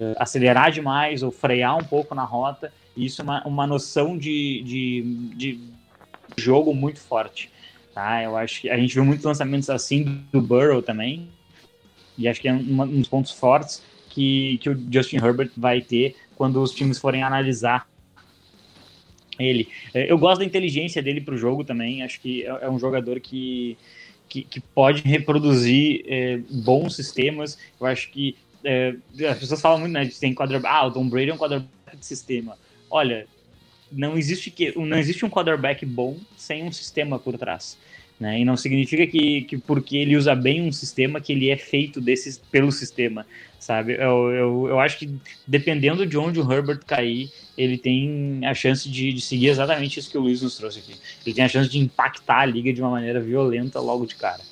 é, 0.00 0.14
acelerar 0.18 0.70
demais 0.70 1.22
ou 1.22 1.30
frear 1.30 1.76
um 1.76 1.84
pouco 1.84 2.14
na 2.14 2.24
rota. 2.24 2.72
E 2.96 3.06
isso 3.06 3.20
é 3.20 3.24
uma, 3.24 3.46
uma 3.46 3.66
noção 3.66 4.18
de, 4.18 4.62
de, 4.62 5.32
de 5.36 5.60
jogo 6.36 6.74
muito 6.74 7.00
forte. 7.00 7.50
Tá? 7.94 8.22
Eu 8.22 8.36
acho 8.36 8.62
que 8.62 8.70
a 8.70 8.76
gente 8.76 8.94
viu 8.94 9.04
muitos 9.04 9.24
lançamentos 9.24 9.68
assim 9.70 10.22
do 10.32 10.40
Burrow 10.40 10.82
também. 10.82 11.28
E 12.16 12.26
acho 12.28 12.40
que 12.40 12.48
é 12.48 12.52
um, 12.52 12.86
dos 12.86 13.08
pontos 13.08 13.32
fortes 13.32 13.82
que, 14.10 14.58
que 14.58 14.70
o 14.70 14.86
Justin 14.90 15.16
Herbert 15.16 15.50
vai 15.56 15.80
ter 15.80 16.16
quando 16.36 16.62
os 16.62 16.72
times 16.72 16.98
forem 16.98 17.22
analisar 17.22 17.88
ele. 19.38 19.68
É, 19.94 20.10
eu 20.10 20.18
gosto 20.18 20.40
da 20.40 20.44
inteligência 20.44 21.02
dele 21.02 21.20
para 21.20 21.34
o 21.34 21.38
jogo 21.38 21.64
também. 21.64 22.02
Acho 22.02 22.20
que 22.20 22.44
é, 22.44 22.48
é 22.62 22.70
um 22.70 22.78
jogador 22.78 23.20
que, 23.20 23.78
que, 24.28 24.42
que 24.42 24.60
pode 24.60 25.02
reproduzir 25.02 26.04
é, 26.06 26.38
bons 26.50 26.96
sistemas. 26.96 27.58
Eu 27.80 27.86
acho 27.86 28.10
que 28.10 28.36
é, 28.64 28.94
as 29.30 29.38
pessoas 29.38 29.60
falam 29.60 29.78
muito, 29.78 29.92
né? 29.92 30.04
De 30.04 30.18
tem 30.18 30.34
quarterback. 30.34 30.74
Ah, 30.74 30.86
o 30.86 30.90
Tom 30.90 31.08
Brady 31.08 31.30
é 31.30 31.34
um 31.34 31.38
quarterback 31.38 31.96
de 31.96 32.06
sistema. 32.06 32.58
Olha, 32.90 33.26
não 33.90 34.16
existe 34.16 34.50
que 34.50 34.76
não 34.78 34.98
existe 34.98 35.24
um 35.24 35.30
quarterback 35.30 35.84
bom 35.84 36.16
sem 36.36 36.64
um 36.64 36.72
sistema 36.72 37.18
por 37.18 37.36
trás. 37.38 37.76
Né? 38.18 38.40
E 38.40 38.44
não 38.44 38.56
significa 38.56 39.06
que, 39.06 39.42
que 39.42 39.56
porque 39.56 39.96
ele 39.96 40.16
usa 40.16 40.34
bem 40.34 40.62
um 40.62 40.72
sistema 40.72 41.20
que 41.20 41.32
ele 41.32 41.50
é 41.50 41.56
feito 41.56 42.00
desse, 42.00 42.40
pelo 42.50 42.72
sistema, 42.72 43.24
sabe? 43.60 43.92
Eu, 43.92 44.30
eu, 44.32 44.66
eu 44.70 44.80
acho 44.80 44.98
que 44.98 45.14
dependendo 45.46 46.04
de 46.04 46.18
onde 46.18 46.40
o 46.40 46.52
Herbert 46.52 46.80
cair, 46.84 47.30
ele 47.56 47.78
tem 47.78 48.40
a 48.44 48.54
chance 48.54 48.90
de, 48.90 49.12
de 49.12 49.20
seguir 49.20 49.48
exatamente 49.48 50.00
isso 50.00 50.10
que 50.10 50.18
o 50.18 50.20
Luiz 50.20 50.42
nos 50.42 50.56
trouxe 50.56 50.80
aqui. 50.80 50.96
Ele 51.24 51.34
tem 51.34 51.44
a 51.44 51.48
chance 51.48 51.70
de 51.70 51.78
impactar 51.78 52.40
a 52.40 52.46
liga 52.46 52.72
de 52.72 52.80
uma 52.80 52.90
maneira 52.90 53.20
violenta 53.20 53.78
logo 53.78 54.04
de 54.04 54.16
cara. 54.16 54.42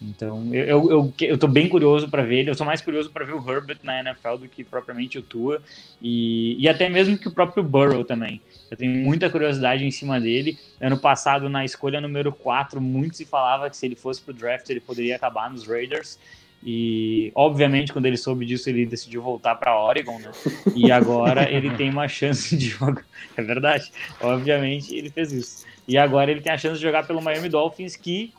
Então, 0.00 0.48
eu, 0.54 0.64
eu, 0.64 0.90
eu, 0.90 1.14
eu 1.20 1.38
tô 1.38 1.46
bem 1.46 1.68
curioso 1.68 2.08
para 2.08 2.22
ver 2.22 2.38
ele. 2.38 2.50
Eu 2.50 2.54
sou 2.54 2.64
mais 2.64 2.80
curioso 2.80 3.10
para 3.10 3.24
ver 3.24 3.34
o 3.34 3.50
Herbert 3.50 3.78
na 3.82 4.00
NFL 4.00 4.36
do 4.40 4.48
que 4.48 4.64
propriamente 4.64 5.18
o 5.18 5.22
Tua. 5.22 5.60
E, 6.00 6.56
e 6.58 6.66
até 6.68 6.88
mesmo 6.88 7.18
que 7.18 7.28
o 7.28 7.32
próprio 7.32 7.62
Burrow 7.62 8.02
também. 8.02 8.40
Eu 8.70 8.76
tenho 8.76 8.94
muita 9.04 9.28
curiosidade 9.28 9.84
em 9.84 9.90
cima 9.90 10.20
dele. 10.20 10.58
Ano 10.80 10.98
passado, 10.98 11.48
na 11.48 11.64
escolha 11.64 12.00
número 12.00 12.32
4, 12.32 12.80
muito 12.80 13.16
se 13.16 13.24
falava 13.24 13.68
que 13.68 13.76
se 13.76 13.86
ele 13.86 13.96
fosse 13.96 14.20
pro 14.20 14.32
draft, 14.32 14.68
ele 14.70 14.80
poderia 14.80 15.16
acabar 15.16 15.50
nos 15.50 15.66
Raiders. 15.66 16.18
E, 16.62 17.32
obviamente, 17.34 17.92
quando 17.92 18.06
ele 18.06 18.18
soube 18.18 18.44
disso, 18.44 18.68
ele 18.68 18.84
decidiu 18.84 19.22
voltar 19.22 19.54
para 19.54 19.78
Oregon, 19.78 20.18
né? 20.18 20.30
E 20.76 20.92
agora 20.92 21.50
ele 21.50 21.70
tem 21.76 21.90
uma 21.90 22.06
chance 22.06 22.54
de 22.56 22.68
jogar. 22.68 23.04
É 23.36 23.42
verdade. 23.42 23.90
Obviamente, 24.20 24.94
ele 24.94 25.10
fez 25.10 25.32
isso. 25.32 25.66
E 25.88 25.98
agora 25.98 26.30
ele 26.30 26.40
tem 26.40 26.52
a 26.52 26.58
chance 26.58 26.76
de 26.76 26.82
jogar 26.82 27.06
pelo 27.06 27.20
Miami 27.20 27.48
Dolphins, 27.48 27.96
que 27.96 28.32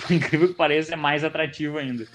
por 0.00 0.12
incrível 0.12 0.48
que 0.48 0.54
pareça, 0.54 0.94
é 0.94 0.96
mais 0.96 1.22
atrativo 1.24 1.78
ainda. 1.78 2.06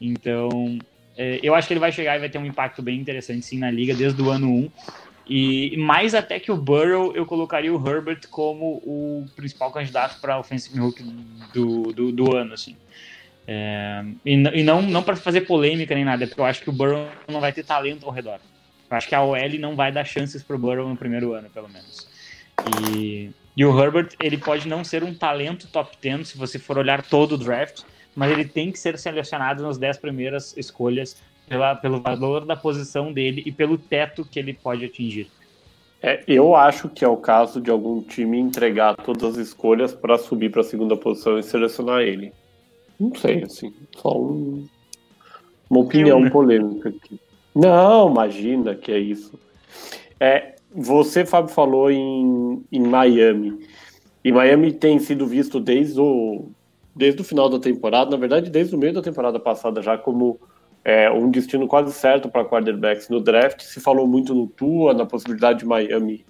Então, 0.00 0.78
é, 1.16 1.40
eu 1.42 1.54
acho 1.54 1.66
que 1.66 1.74
ele 1.74 1.80
vai 1.80 1.92
chegar 1.92 2.16
e 2.16 2.20
vai 2.20 2.28
ter 2.28 2.38
um 2.38 2.46
impacto 2.46 2.82
bem 2.82 2.98
interessante 2.98 3.44
sim 3.44 3.58
na 3.58 3.70
liga 3.70 3.94
desde 3.94 4.20
o 4.22 4.30
ano 4.30 4.48
1. 4.48 4.70
E 5.26 5.76
mais 5.76 6.14
até 6.14 6.40
que 6.40 6.50
o 6.50 6.56
Burrow, 6.56 7.14
eu 7.14 7.24
colocaria 7.24 7.72
o 7.72 7.88
Herbert 7.88 8.28
como 8.30 8.82
o 8.84 9.26
principal 9.36 9.70
candidato 9.70 10.20
para 10.20 10.38
offensive 10.38 10.80
hook 10.80 11.02
do, 11.52 11.92
do, 11.92 12.12
do 12.12 12.36
ano, 12.36 12.54
assim. 12.54 12.76
É, 13.46 14.04
e, 14.24 14.34
e, 14.34 14.62
não, 14.62 14.82
não 14.82 15.02
para 15.02 15.16
fazer 15.16 15.42
polêmica 15.42 15.94
nem 15.94 16.04
nada, 16.04 16.26
porque 16.26 16.40
eu 16.40 16.44
acho 16.44 16.62
que 16.62 16.70
o 16.70 16.72
Burrow 16.72 17.08
não 17.28 17.40
vai 17.40 17.52
ter 17.52 17.64
talento 17.64 18.04
ao 18.06 18.12
redor. 18.12 18.40
Eu 18.90 18.96
acho 18.96 19.08
que 19.08 19.14
a 19.14 19.22
OL 19.22 19.58
não 19.58 19.74
vai 19.74 19.90
dar 19.90 20.04
chances 20.04 20.42
para 20.42 20.56
o 20.56 20.58
Burrow 20.58 20.88
no 20.88 20.96
primeiro 20.96 21.32
ano, 21.32 21.48
pelo 21.50 21.68
menos. 21.68 22.08
E 22.90 23.30
e 23.56 23.64
o 23.64 23.78
Herbert, 23.78 24.14
ele 24.20 24.38
pode 24.38 24.66
não 24.66 24.82
ser 24.82 25.04
um 25.04 25.14
talento 25.14 25.68
top 25.68 25.96
10 26.00 26.28
se 26.28 26.38
você 26.38 26.58
for 26.58 26.78
olhar 26.78 27.02
todo 27.02 27.32
o 27.32 27.38
draft, 27.38 27.82
mas 28.14 28.30
ele 28.30 28.46
tem 28.46 28.72
que 28.72 28.78
ser 28.78 28.98
selecionado 28.98 29.62
nas 29.62 29.76
10 29.76 29.98
primeiras 29.98 30.56
escolhas 30.56 31.20
pela, 31.52 31.74
pelo 31.74 32.00
valor 32.00 32.46
da 32.46 32.56
posição 32.56 33.12
dele 33.12 33.42
e 33.44 33.52
pelo 33.52 33.76
teto 33.76 34.24
que 34.24 34.38
ele 34.38 34.54
pode 34.54 34.86
atingir. 34.86 35.30
É, 36.02 36.24
eu 36.26 36.56
acho 36.56 36.88
que 36.88 37.04
é 37.04 37.08
o 37.08 37.18
caso 37.18 37.60
de 37.60 37.70
algum 37.70 38.00
time 38.00 38.38
entregar 38.38 38.96
todas 38.96 39.36
as 39.36 39.48
escolhas 39.48 39.92
para 39.92 40.16
subir 40.16 40.50
para 40.50 40.62
a 40.62 40.64
segunda 40.64 40.96
posição 40.96 41.38
e 41.38 41.42
selecionar 41.42 42.00
ele. 42.00 42.32
Não 42.98 43.14
sei, 43.14 43.42
assim, 43.42 43.72
só 43.94 44.18
um, 44.18 44.66
uma 45.68 45.80
opinião 45.80 46.20
eu, 46.20 46.24
né? 46.24 46.30
polêmica 46.30 46.88
aqui. 46.88 47.20
Não, 47.54 48.10
imagina 48.10 48.74
que 48.74 48.90
é 48.90 48.98
isso. 48.98 49.38
É, 50.18 50.54
você, 50.74 51.26
Fábio, 51.26 51.52
falou 51.52 51.90
em, 51.90 52.64
em 52.72 52.80
Miami. 52.80 53.68
E 54.24 54.32
Miami 54.32 54.72
tem 54.72 54.98
sido 54.98 55.26
visto 55.26 55.60
desde 55.60 56.00
o, 56.00 56.46
desde 56.96 57.20
o 57.20 57.24
final 57.24 57.50
da 57.50 57.58
temporada, 57.58 58.10
na 58.10 58.16
verdade, 58.16 58.50
desde 58.50 58.74
o 58.74 58.78
meio 58.78 58.94
da 58.94 59.02
temporada 59.02 59.38
passada, 59.38 59.82
já 59.82 59.98
como 59.98 60.40
é, 60.84 61.10
um 61.10 61.30
destino 61.30 61.66
quase 61.66 61.92
certo 61.92 62.28
para 62.28 62.44
quarterbacks 62.44 63.08
no 63.08 63.20
draft. 63.20 63.62
Se 63.62 63.80
falou 63.80 64.06
muito 64.06 64.34
no 64.34 64.46
Tua, 64.46 64.94
na 64.94 65.06
possibilidade 65.06 65.60
de 65.60 65.66
Miami 65.66 66.24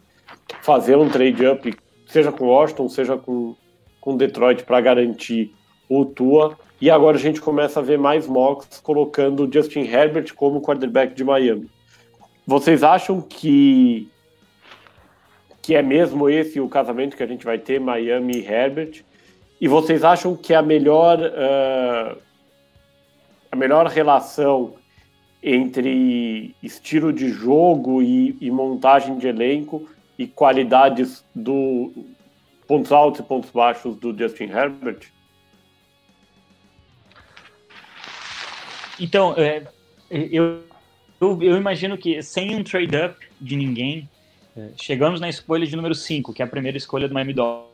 fazer 0.60 0.96
um 0.96 1.08
trade-up, 1.08 1.74
seja 2.06 2.30
com 2.30 2.46
Washington, 2.46 2.88
seja 2.88 3.16
com, 3.16 3.54
com 4.00 4.16
Detroit, 4.16 4.64
para 4.64 4.80
garantir 4.80 5.54
o 5.88 6.04
Tua. 6.04 6.58
E 6.80 6.90
agora 6.90 7.16
a 7.16 7.20
gente 7.20 7.40
começa 7.40 7.80
a 7.80 7.82
ver 7.82 7.98
mais 7.98 8.26
mocks 8.26 8.80
colocando 8.80 9.48
Justin 9.52 9.80
Herbert 9.80 10.34
como 10.34 10.60
quarterback 10.60 11.14
de 11.14 11.24
Miami. 11.24 11.70
Vocês 12.46 12.82
acham 12.82 13.20
que 13.20 14.08
que 15.62 15.76
é 15.76 15.82
mesmo 15.82 16.28
esse 16.28 16.60
o 16.60 16.68
casamento 16.68 17.16
que 17.16 17.22
a 17.22 17.26
gente 17.26 17.44
vai 17.44 17.56
ter, 17.56 17.78
Miami 17.78 18.38
e 18.38 18.44
Herbert. 18.44 19.04
E 19.60 19.68
vocês 19.68 20.02
acham 20.02 20.34
que 20.34 20.52
a 20.52 20.60
melhor, 20.60 21.20
uh, 21.20 22.18
a 23.52 23.56
melhor 23.56 23.86
relação 23.86 24.74
entre 25.42 26.56
estilo 26.62 27.12
de 27.12 27.28
jogo 27.28 28.00
e, 28.00 28.36
e, 28.40 28.50
montagem 28.50 29.18
de 29.18 29.28
elenco 29.28 29.86
e 30.18 30.26
qualidades 30.26 31.22
do 31.34 31.92
pontos 32.66 32.90
altos 32.90 33.20
e 33.20 33.22
pontos 33.22 33.50
baixos 33.50 33.94
do 33.96 34.16
Justin 34.16 34.44
Herbert? 34.44 35.12
Então, 38.98 39.34
é, 39.36 39.66
eu, 40.10 40.62
eu, 41.20 41.42
eu 41.42 41.56
imagino 41.56 41.98
que 41.98 42.22
sem 42.22 42.54
um 42.54 42.64
trade-up 42.64 43.16
de 43.38 43.56
ninguém, 43.56 44.08
é, 44.56 44.70
chegamos 44.76 45.20
na 45.20 45.28
escolha 45.28 45.66
de 45.66 45.76
número 45.76 45.94
5, 45.94 46.32
que 46.32 46.40
é 46.40 46.44
a 46.44 46.48
primeira 46.48 46.78
escolha 46.78 47.06
do 47.06 47.14
Miami 47.14 47.34
Dolphins. 47.34 47.72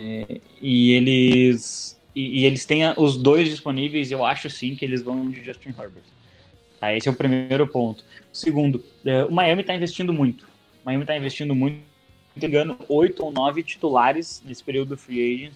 É, 0.00 0.40
e 0.60 0.92
eles 0.92 1.97
e, 2.14 2.40
e, 2.40 2.44
eles 2.44 2.64
têm 2.64 2.82
os 2.96 3.16
dois 3.16 3.48
disponíveis, 3.48 4.10
eu 4.10 4.24
acho 4.24 4.48
sim 4.50 4.74
que 4.74 4.84
eles 4.84 5.02
vão 5.02 5.30
de 5.30 5.44
Justin 5.44 5.68
Herbert. 5.68 6.02
Tá, 6.80 6.94
esse 6.94 7.08
é 7.08 7.10
o 7.10 7.14
primeiro 7.14 7.66
ponto. 7.66 8.04
Segundo, 8.32 8.84
é, 9.04 9.24
o 9.24 9.32
Miami 9.32 9.62
está 9.62 9.74
investindo 9.74 10.12
muito. 10.12 10.44
O 10.82 10.86
Miami 10.86 11.04
está 11.04 11.16
investindo 11.16 11.54
muito, 11.54 11.80
engano, 12.40 12.78
oito 12.88 13.24
ou 13.24 13.32
nove 13.32 13.62
titulares 13.62 14.42
nesse 14.44 14.62
período 14.62 14.90
do 14.90 14.96
free 14.96 15.34
agent. 15.34 15.54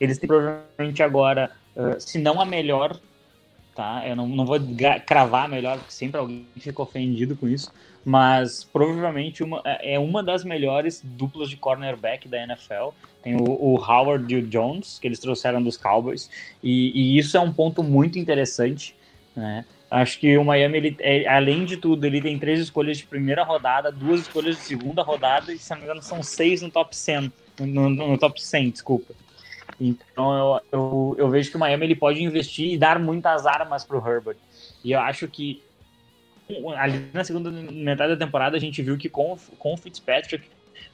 Eles 0.00 0.18
têm 0.18 0.26
provavelmente 0.26 1.02
agora, 1.02 1.50
uh, 1.76 2.00
se 2.00 2.18
não 2.18 2.40
a 2.40 2.44
melhor, 2.44 2.98
tá? 3.74 4.02
Eu 4.06 4.16
não, 4.16 4.28
não 4.28 4.46
vou 4.46 4.58
cravar 5.06 5.44
a 5.44 5.48
melhor, 5.48 5.78
porque 5.78 5.92
sempre 5.92 6.18
alguém 6.18 6.46
fica 6.58 6.82
ofendido 6.82 7.36
com 7.36 7.48
isso 7.48 7.70
mas 8.04 8.64
provavelmente 8.64 9.42
uma, 9.42 9.60
é, 9.64 9.94
é 9.94 9.98
uma 9.98 10.22
das 10.22 10.44
melhores 10.44 11.02
duplas 11.04 11.50
de 11.50 11.56
cornerback 11.56 12.28
da 12.28 12.42
NFL. 12.42 12.90
Tem 13.22 13.36
o, 13.36 13.44
o 13.44 13.76
Howard 13.76 14.32
e 14.32 14.38
o 14.38 14.46
Jones, 14.46 14.98
que 14.98 15.06
eles 15.06 15.18
trouxeram 15.18 15.62
dos 15.62 15.76
Cowboys, 15.76 16.30
e, 16.62 16.90
e, 16.94 17.18
isso 17.18 17.36
é 17.36 17.40
um 17.40 17.52
ponto 17.52 17.82
muito 17.82 18.18
interessante, 18.18 18.94
né? 19.36 19.64
Acho 19.90 20.20
que 20.20 20.38
o 20.38 20.44
Miami, 20.44 20.78
ele, 20.78 20.96
é, 21.00 21.26
além 21.26 21.64
de 21.64 21.76
tudo, 21.76 22.06
ele 22.06 22.22
tem 22.22 22.38
três 22.38 22.60
escolhas 22.60 22.98
de 22.98 23.04
primeira 23.04 23.42
rodada, 23.42 23.90
duas 23.90 24.20
escolhas 24.20 24.56
de 24.56 24.62
segunda 24.62 25.02
rodada, 25.02 25.52
e 25.52 25.58
se 25.58 25.70
não 25.70 25.78
me 25.78 25.84
engano, 25.84 26.00
são 26.00 26.22
seis 26.22 26.62
no 26.62 26.70
top 26.70 26.96
100. 26.96 27.32
No, 27.58 27.90
no 27.90 28.16
top 28.16 28.40
100, 28.40 28.70
desculpa. 28.70 29.12
Então 29.80 30.32
eu, 30.36 30.60
eu, 30.70 31.16
eu, 31.18 31.30
vejo 31.30 31.50
que 31.50 31.56
o 31.56 31.60
Miami 31.60 31.86
ele 31.86 31.96
pode 31.96 32.22
investir 32.22 32.72
e 32.72 32.78
dar 32.78 32.98
muitas 32.98 33.46
armas 33.46 33.84
para 33.84 33.98
o 33.98 34.08
Herbert. 34.08 34.36
E 34.84 34.92
eu 34.92 35.00
acho 35.00 35.26
que 35.26 35.62
ali 36.76 37.08
na 37.12 37.24
segunda 37.24 37.50
metade 37.50 38.14
da 38.14 38.24
temporada 38.24 38.56
a 38.56 38.60
gente 38.60 38.82
viu 38.82 38.98
que 38.98 39.08
com, 39.08 39.36
com 39.58 39.74
o 39.74 39.76
Fitzpatrick 39.76 40.46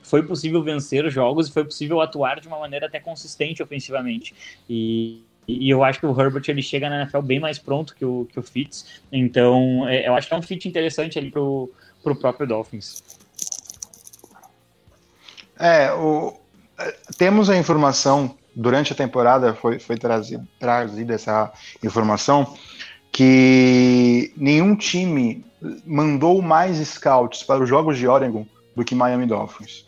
foi 0.06 0.22
possível 0.22 0.62
vencer 0.62 1.04
os 1.04 1.12
jogos 1.12 1.48
e 1.48 1.52
foi 1.52 1.64
possível 1.64 2.00
atuar 2.00 2.40
de 2.40 2.46
uma 2.46 2.58
maneira 2.60 2.86
até 2.86 3.00
consistente 3.00 3.60
ofensivamente. 3.60 4.34
E, 4.70 5.24
e 5.48 5.68
eu 5.68 5.82
acho 5.82 5.98
que 5.98 6.06
o 6.06 6.20
Herbert 6.20 6.44
ele 6.46 6.62
chega 6.62 6.88
na 6.88 7.02
NFL 7.02 7.22
bem 7.22 7.40
mais 7.40 7.58
pronto 7.58 7.94
que 7.94 8.04
o, 8.04 8.24
que 8.30 8.38
o 8.38 8.42
Fitz. 8.42 9.02
Então 9.10 9.86
é, 9.88 10.06
eu 10.06 10.14
acho 10.14 10.28
que 10.28 10.34
é 10.34 10.36
um 10.36 10.42
fit 10.42 10.68
interessante 10.68 11.18
ali 11.18 11.28
pro, 11.28 11.68
pro 12.04 12.14
próprio 12.14 12.46
Dolphins. 12.46 13.02
É, 15.58 15.92
o, 15.92 16.38
é, 16.78 16.96
temos 17.18 17.50
a 17.50 17.56
informação 17.56 18.36
durante 18.54 18.92
a 18.92 18.96
temporada 18.96 19.54
foi, 19.54 19.80
foi 19.80 19.96
trazida 19.96 21.14
essa 21.14 21.52
informação 21.82 22.56
que 23.10 24.32
nenhum 24.36 24.76
time 24.76 25.44
mandou 25.84 26.40
mais 26.40 26.76
scouts 26.86 27.42
para 27.42 27.62
os 27.62 27.68
jogos 27.68 27.98
de 27.98 28.06
Oregon 28.06 28.46
do 28.76 28.84
que 28.84 28.94
Miami 28.94 29.26
Dolphins. 29.26 29.85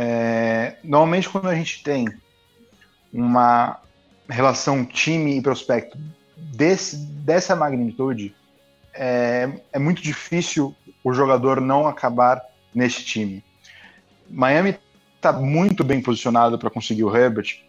É, 0.00 0.76
normalmente, 0.84 1.28
quando 1.28 1.48
a 1.48 1.54
gente 1.56 1.82
tem 1.82 2.06
uma 3.12 3.80
relação 4.28 4.84
time 4.84 5.36
e 5.36 5.42
prospecto 5.42 5.98
desse, 6.36 6.96
dessa 6.96 7.56
magnitude, 7.56 8.32
é, 8.94 9.50
é 9.72 9.78
muito 9.78 10.00
difícil 10.00 10.72
o 11.02 11.12
jogador 11.12 11.60
não 11.60 11.88
acabar 11.88 12.40
nesse 12.72 13.04
time. 13.04 13.42
Miami 14.30 14.78
está 15.16 15.32
muito 15.32 15.82
bem 15.82 16.00
posicionado 16.00 16.56
para 16.60 16.70
conseguir 16.70 17.02
o 17.02 17.16
Herbert, 17.16 17.60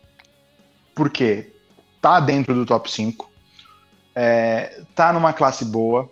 porque 0.93 1.51
está 1.95 2.19
dentro 2.19 2.53
do 2.53 2.63
top 2.63 2.91
5, 2.91 3.27
é, 4.13 4.83
tá 4.93 5.11
numa 5.11 5.33
classe 5.33 5.65
boa, 5.65 6.07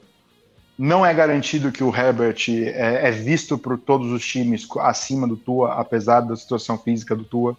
não 0.77 1.05
é 1.05 1.13
garantido 1.13 1.71
que 1.71 1.83
o 1.83 1.95
Herbert 1.95 2.37
é, 2.49 3.07
é, 3.07 3.11
visto 3.11 3.57
por 3.57 3.77
todos 3.79 4.11
os 4.11 4.25
times 4.25 4.67
acima 4.79 5.27
do 5.27 5.35
Tua, 5.35 5.73
apesar 5.73 6.21
da 6.21 6.35
situação 6.35 6.77
física 6.77 7.15
do 7.15 7.23
Tua. 7.23 7.57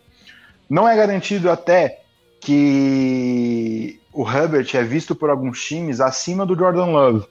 Não 0.71 0.89
é 0.89 0.95
garantido 0.95 1.51
até 1.51 2.03
que 2.41 4.01
o 4.12 4.29
Herbert 4.29 4.69
é 4.75 4.83
visto 4.85 5.14
por 5.14 5.31
alguns 5.31 5.64
times 5.64 6.01
acima 6.01 6.47
do 6.47 6.55
Jordan 6.57 6.87
Love, 6.87 7.27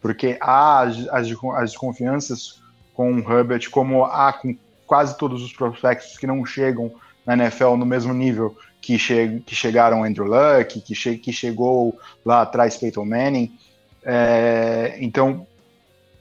porque 0.00 0.36
há 0.40 0.80
as, 0.80 1.08
as, 1.08 1.28
as 1.54 1.70
desconfianças 1.70 2.60
com 2.94 3.12
o 3.12 3.18
Herbert, 3.18 3.70
como 3.70 4.04
há 4.04 4.32
com 4.32 4.56
quase 4.86 5.16
todos 5.16 5.42
os 5.42 5.52
prospectos 5.52 6.18
que 6.18 6.26
não 6.26 6.44
chegam 6.44 6.92
na 7.24 7.34
NFL 7.34 7.76
no 7.76 7.86
mesmo 7.86 8.12
nível 8.12 8.56
que, 8.80 8.98
che 8.98 9.40
que 9.46 9.54
chegaram 9.54 10.02
Andrew 10.02 10.26
Luck, 10.26 10.80
que, 10.80 10.94
che 10.94 11.16
que 11.16 11.32
chegou 11.32 11.96
lá 12.24 12.42
atrás 12.42 12.76
Peyton 12.76 13.04
Manning. 13.04 13.56
É, 14.04 14.96
então, 15.00 15.46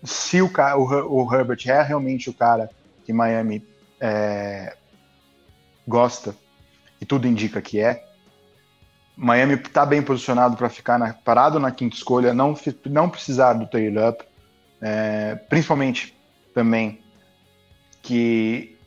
se 0.04 0.42
o, 0.42 0.48
o, 0.48 1.24
o, 1.24 1.34
Herbert 1.34 1.62
é 1.68 1.82
realmente 1.82 2.30
o 2.30 2.34
cara 2.34 2.70
que 3.06 3.12
Miami 3.12 3.66
é, 4.00 4.76
gosta, 5.88 6.36
e 7.00 7.06
tudo 7.06 7.28
indica 7.28 7.62
que 7.62 7.80
é, 7.80 8.06
Miami 9.16 9.56
está 9.56 9.86
bem 9.86 10.02
posicionado 10.02 10.56
para 10.56 10.70
ficar 10.70 10.98
na, 10.98 11.14
parado 11.14 11.60
na 11.60 11.72
quinta 11.72 11.96
escolha, 11.96 12.34
não, 12.34 12.56
não 12.86 13.10
precisar 13.10 13.54
do 13.54 13.68
trade 13.68 13.98
up, 13.98 14.24
é, 14.82 15.36
principalmente 15.36 16.16
também 16.54 17.00
que 18.02 18.78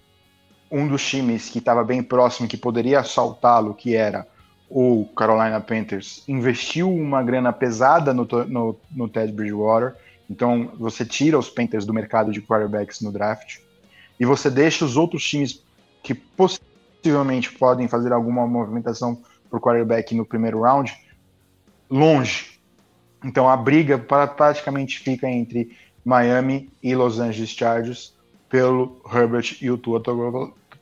um 0.70 0.88
dos 0.88 1.06
times 1.08 1.48
que 1.48 1.58
estava 1.58 1.84
bem 1.84 2.02
próximo, 2.02 2.48
que 2.48 2.56
poderia 2.56 3.00
assaltá-lo, 3.00 3.74
que 3.74 3.94
era 3.94 4.26
o 4.68 5.06
Carolina 5.16 5.60
Panthers 5.60 6.24
investiu 6.26 6.92
uma 6.92 7.22
grana 7.22 7.52
pesada 7.52 8.12
no, 8.12 8.26
no, 8.48 8.76
no 8.90 9.08
Ted 9.08 9.32
Bridgewater, 9.32 9.94
então 10.28 10.70
você 10.78 11.04
tira 11.04 11.38
os 11.38 11.50
Panthers 11.50 11.84
do 11.84 11.92
mercado 11.92 12.32
de 12.32 12.40
quarterbacks 12.40 13.00
no 13.00 13.12
draft 13.12 13.58
e 14.18 14.24
você 14.24 14.50
deixa 14.50 14.84
os 14.84 14.96
outros 14.96 15.22
times 15.28 15.62
que 16.02 16.14
possivelmente 16.14 17.52
podem 17.52 17.88
fazer 17.88 18.12
alguma 18.12 18.46
movimentação 18.46 19.20
por 19.50 19.60
quarterback 19.60 20.14
no 20.14 20.24
primeiro 20.24 20.62
round 20.62 20.92
longe. 21.90 22.58
Então 23.24 23.48
a 23.48 23.56
briga 23.56 23.98
praticamente 23.98 24.98
fica 24.98 25.28
entre 25.28 25.76
Miami 26.04 26.70
e 26.82 26.94
Los 26.94 27.18
Angeles 27.18 27.50
Chargers 27.50 28.14
pelo 28.48 29.00
Herbert 29.12 29.58
e 29.60 29.70
o 29.70 29.78
Tua 29.78 30.02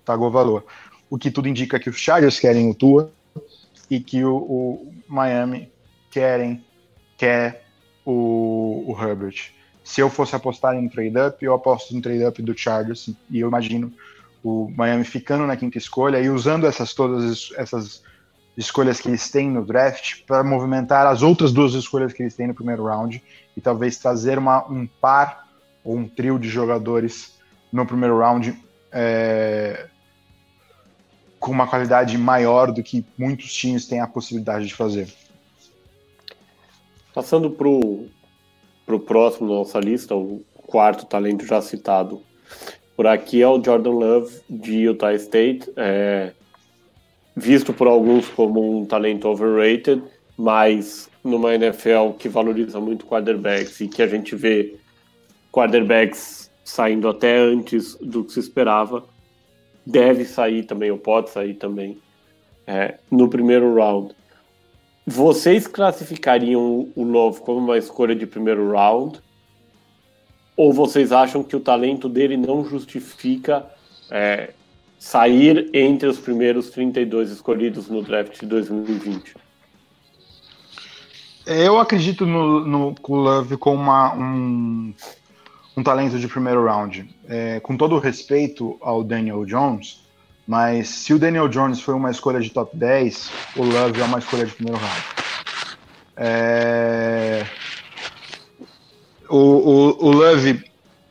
Tagovailoa. 0.05 0.65
O 1.09 1.19
que 1.19 1.31
tudo 1.31 1.49
indica 1.49 1.79
que 1.79 1.91
os 1.91 1.97
Chargers 1.97 2.41
querem 2.41 2.71
o 2.71 2.75
Tua 2.75 3.13
e 3.93 4.01
que 4.01 4.25
o, 4.25 4.37
o 4.37 4.95
Miami 5.07 5.71
querem 6.11 6.65
quer 7.19 7.67
o, 8.07 8.87
o, 8.89 8.97
Herbert. 8.99 9.53
Se 9.85 10.01
eu 10.01 10.09
fosse 10.09 10.35
apostar 10.35 10.75
em 10.75 10.89
trade-up, 10.89 11.45
eu 11.45 11.53
aposto 11.53 11.95
no 11.95 12.01
trade-up 12.01 12.41
do 12.41 12.57
Chargers 12.57 13.11
e 13.29 13.41
eu 13.41 13.49
imagino 13.49 13.93
o 14.43 14.73
Miami 14.75 15.05
ficando 15.05 15.47
na 15.47 15.59
quinta 15.59 15.77
escolha 15.77 16.19
e 16.19 16.31
usando 16.31 16.67
essas 16.67 16.95
todas 16.95 17.53
essas 17.55 18.03
escolhas 18.57 18.99
que 18.99 19.09
eles 19.09 19.31
têm 19.31 19.51
no 19.51 19.63
draft 19.63 20.25
para 20.27 20.43
movimentar 20.43 21.07
as 21.07 21.21
outras 21.21 21.53
duas 21.53 21.75
escolhas 21.75 22.15
que 22.15 22.23
eles 22.23 22.35
têm 22.35 22.47
no 22.47 22.55
primeiro 22.55 22.87
round 22.87 23.23
e 23.55 23.61
talvez 23.61 23.99
trazer 23.99 24.39
uma, 24.39 24.67
um 24.73 24.87
par 24.87 25.49
ou 25.85 25.99
um 25.99 26.09
trio 26.09 26.39
de 26.39 26.49
jogadores 26.49 27.39
no 27.71 27.85
primeiro 27.85 28.19
round 28.19 28.59
é, 28.91 29.87
com 31.43 31.51
uma 31.51 31.67
qualidade 31.67 32.17
maior 32.17 32.71
do 32.71 32.85
que 32.85 33.05
muitos 33.19 33.53
times 33.53 33.85
têm 33.87 34.01
a 34.01 34.07
possibilidade 34.07 34.65
de 34.65 34.75
fazer. 34.75 35.09
Passando 37.13 37.51
para 37.51 37.67
o 37.67 39.01
próximo 39.01 39.49
da 39.49 39.57
nossa 39.57 39.81
lista, 39.81 40.15
o 40.15 40.41
quarto 40.55 41.05
talento 41.05 41.45
já 41.45 41.61
citado 41.61 42.23
por 42.95 43.09
aqui 43.09 43.43
é 43.43 43.49
o 43.49 43.63
Jordan 43.63 43.91
Love 43.91 44.41
de 44.49 44.83
Utah 44.83 45.13
State, 45.15 45.69
é, 45.77 46.33
visto 47.35 47.73
por 47.73 47.89
alguns 47.89 48.29
como 48.29 48.79
um 48.79 48.87
talento 48.87 49.27
overrated, 49.27 50.01
mas 50.39 51.11
numa 51.25 51.57
NFL 51.57 52.11
que 52.21 52.29
valoriza 52.29 52.79
muito 52.79 53.05
quarterbacks 53.05 53.81
e 53.81 53.89
que 53.89 54.01
a 54.01 54.07
gente 54.07 54.37
vê 54.37 54.77
quarterbacks 55.51 56.53
saindo 56.65 57.09
até 57.09 57.37
antes 57.37 57.97
do 57.97 58.23
que 58.23 58.33
se 58.33 58.39
esperava, 58.39 59.05
deve 59.85 60.25
sair 60.25 60.65
também, 60.65 60.91
ou 60.91 60.99
pode 60.99 61.31
sair 61.31 61.55
também, 61.55 61.99
é, 62.67 62.99
no 63.11 63.29
primeiro 63.29 63.75
round. 63.75 64.15
Vocês 65.07 65.67
classificariam 65.67 66.89
o 66.95 67.03
Love 67.03 67.41
como 67.41 67.59
uma 67.59 67.77
escolha 67.77 68.15
de 68.15 68.27
primeiro 68.27 68.71
round? 68.71 69.21
Ou 70.57 70.73
vocês 70.73 71.11
acham 71.11 71.43
que 71.43 71.57
o 71.57 71.61
talento 71.61 72.09
dele 72.09 72.37
não 72.37 72.65
justifica 72.65 73.67
é, 74.11 74.51
sair 74.99 75.69
entre 75.75 76.09
os 76.09 76.19
primeiros 76.19 76.71
32 76.71 77.31
escolhidos 77.31 77.89
no 77.89 78.03
draft 78.03 78.39
de 78.39 78.47
2020? 78.47 79.35
Eu 81.45 81.81
acredito 81.81 82.25
no, 82.25 82.61
no 82.65 82.95
Love 83.09 83.57
como 83.57 83.83
uma, 83.83 84.15
um, 84.15 84.95
um 85.77 85.83
talento 85.83 86.19
de 86.19 86.29
primeiro 86.29 86.65
round. 86.65 87.09
É, 87.29 87.61
com 87.61 87.77
todo 87.77 87.95
o 87.95 87.99
respeito 87.99 88.77
ao 88.81 89.03
Daniel 89.03 89.45
Jones, 89.45 90.03
mas 90.47 90.89
se 90.89 91.15
o 91.15 91.19
Daniel 91.19 91.49
Jones 91.49 91.81
foi 91.81 91.95
uma 91.95 92.11
escolha 92.11 92.41
de 92.41 92.51
top 92.51 92.77
10, 92.77 93.31
o 93.57 93.63
Love 93.63 94.01
é 94.01 94.05
uma 94.05 94.19
escolha 94.19 94.45
de 94.45 94.53
primeiro 94.53 94.81
round. 94.81 95.03
É... 96.17 97.47
O, 99.29 99.37
o, 99.37 100.07
o, 100.09 100.11
Love, 100.11 100.63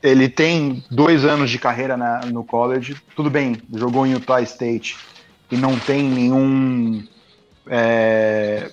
ele 0.03 0.29
tem 0.29 0.83
dois 0.91 1.25
anos 1.25 1.49
de 1.49 1.57
carreira 1.57 1.97
na, 1.97 2.19
no 2.25 2.43
college. 2.43 2.95
Tudo 3.15 3.29
bem, 3.29 3.59
jogou 3.73 4.05
em 4.05 4.11
Utah 4.11 4.41
State 4.41 4.97
e 5.49 5.57
não 5.57 5.77
tem 5.79 6.03
nenhum 6.03 7.03
é, 7.67 8.71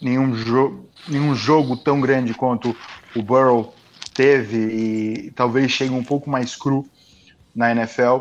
nenhum, 0.00 0.34
jo 0.34 0.84
nenhum 1.08 1.34
jogo 1.34 1.76
tão 1.76 2.00
grande 2.00 2.34
quanto 2.34 2.76
o 3.14 3.22
Burrow 3.22 3.74
teve 4.14 4.56
e 4.56 5.30
talvez 5.32 5.70
chegue 5.70 5.92
um 5.92 6.04
pouco 6.04 6.28
mais 6.28 6.56
cru 6.56 6.86
na 7.54 7.70
NFL. 7.72 8.18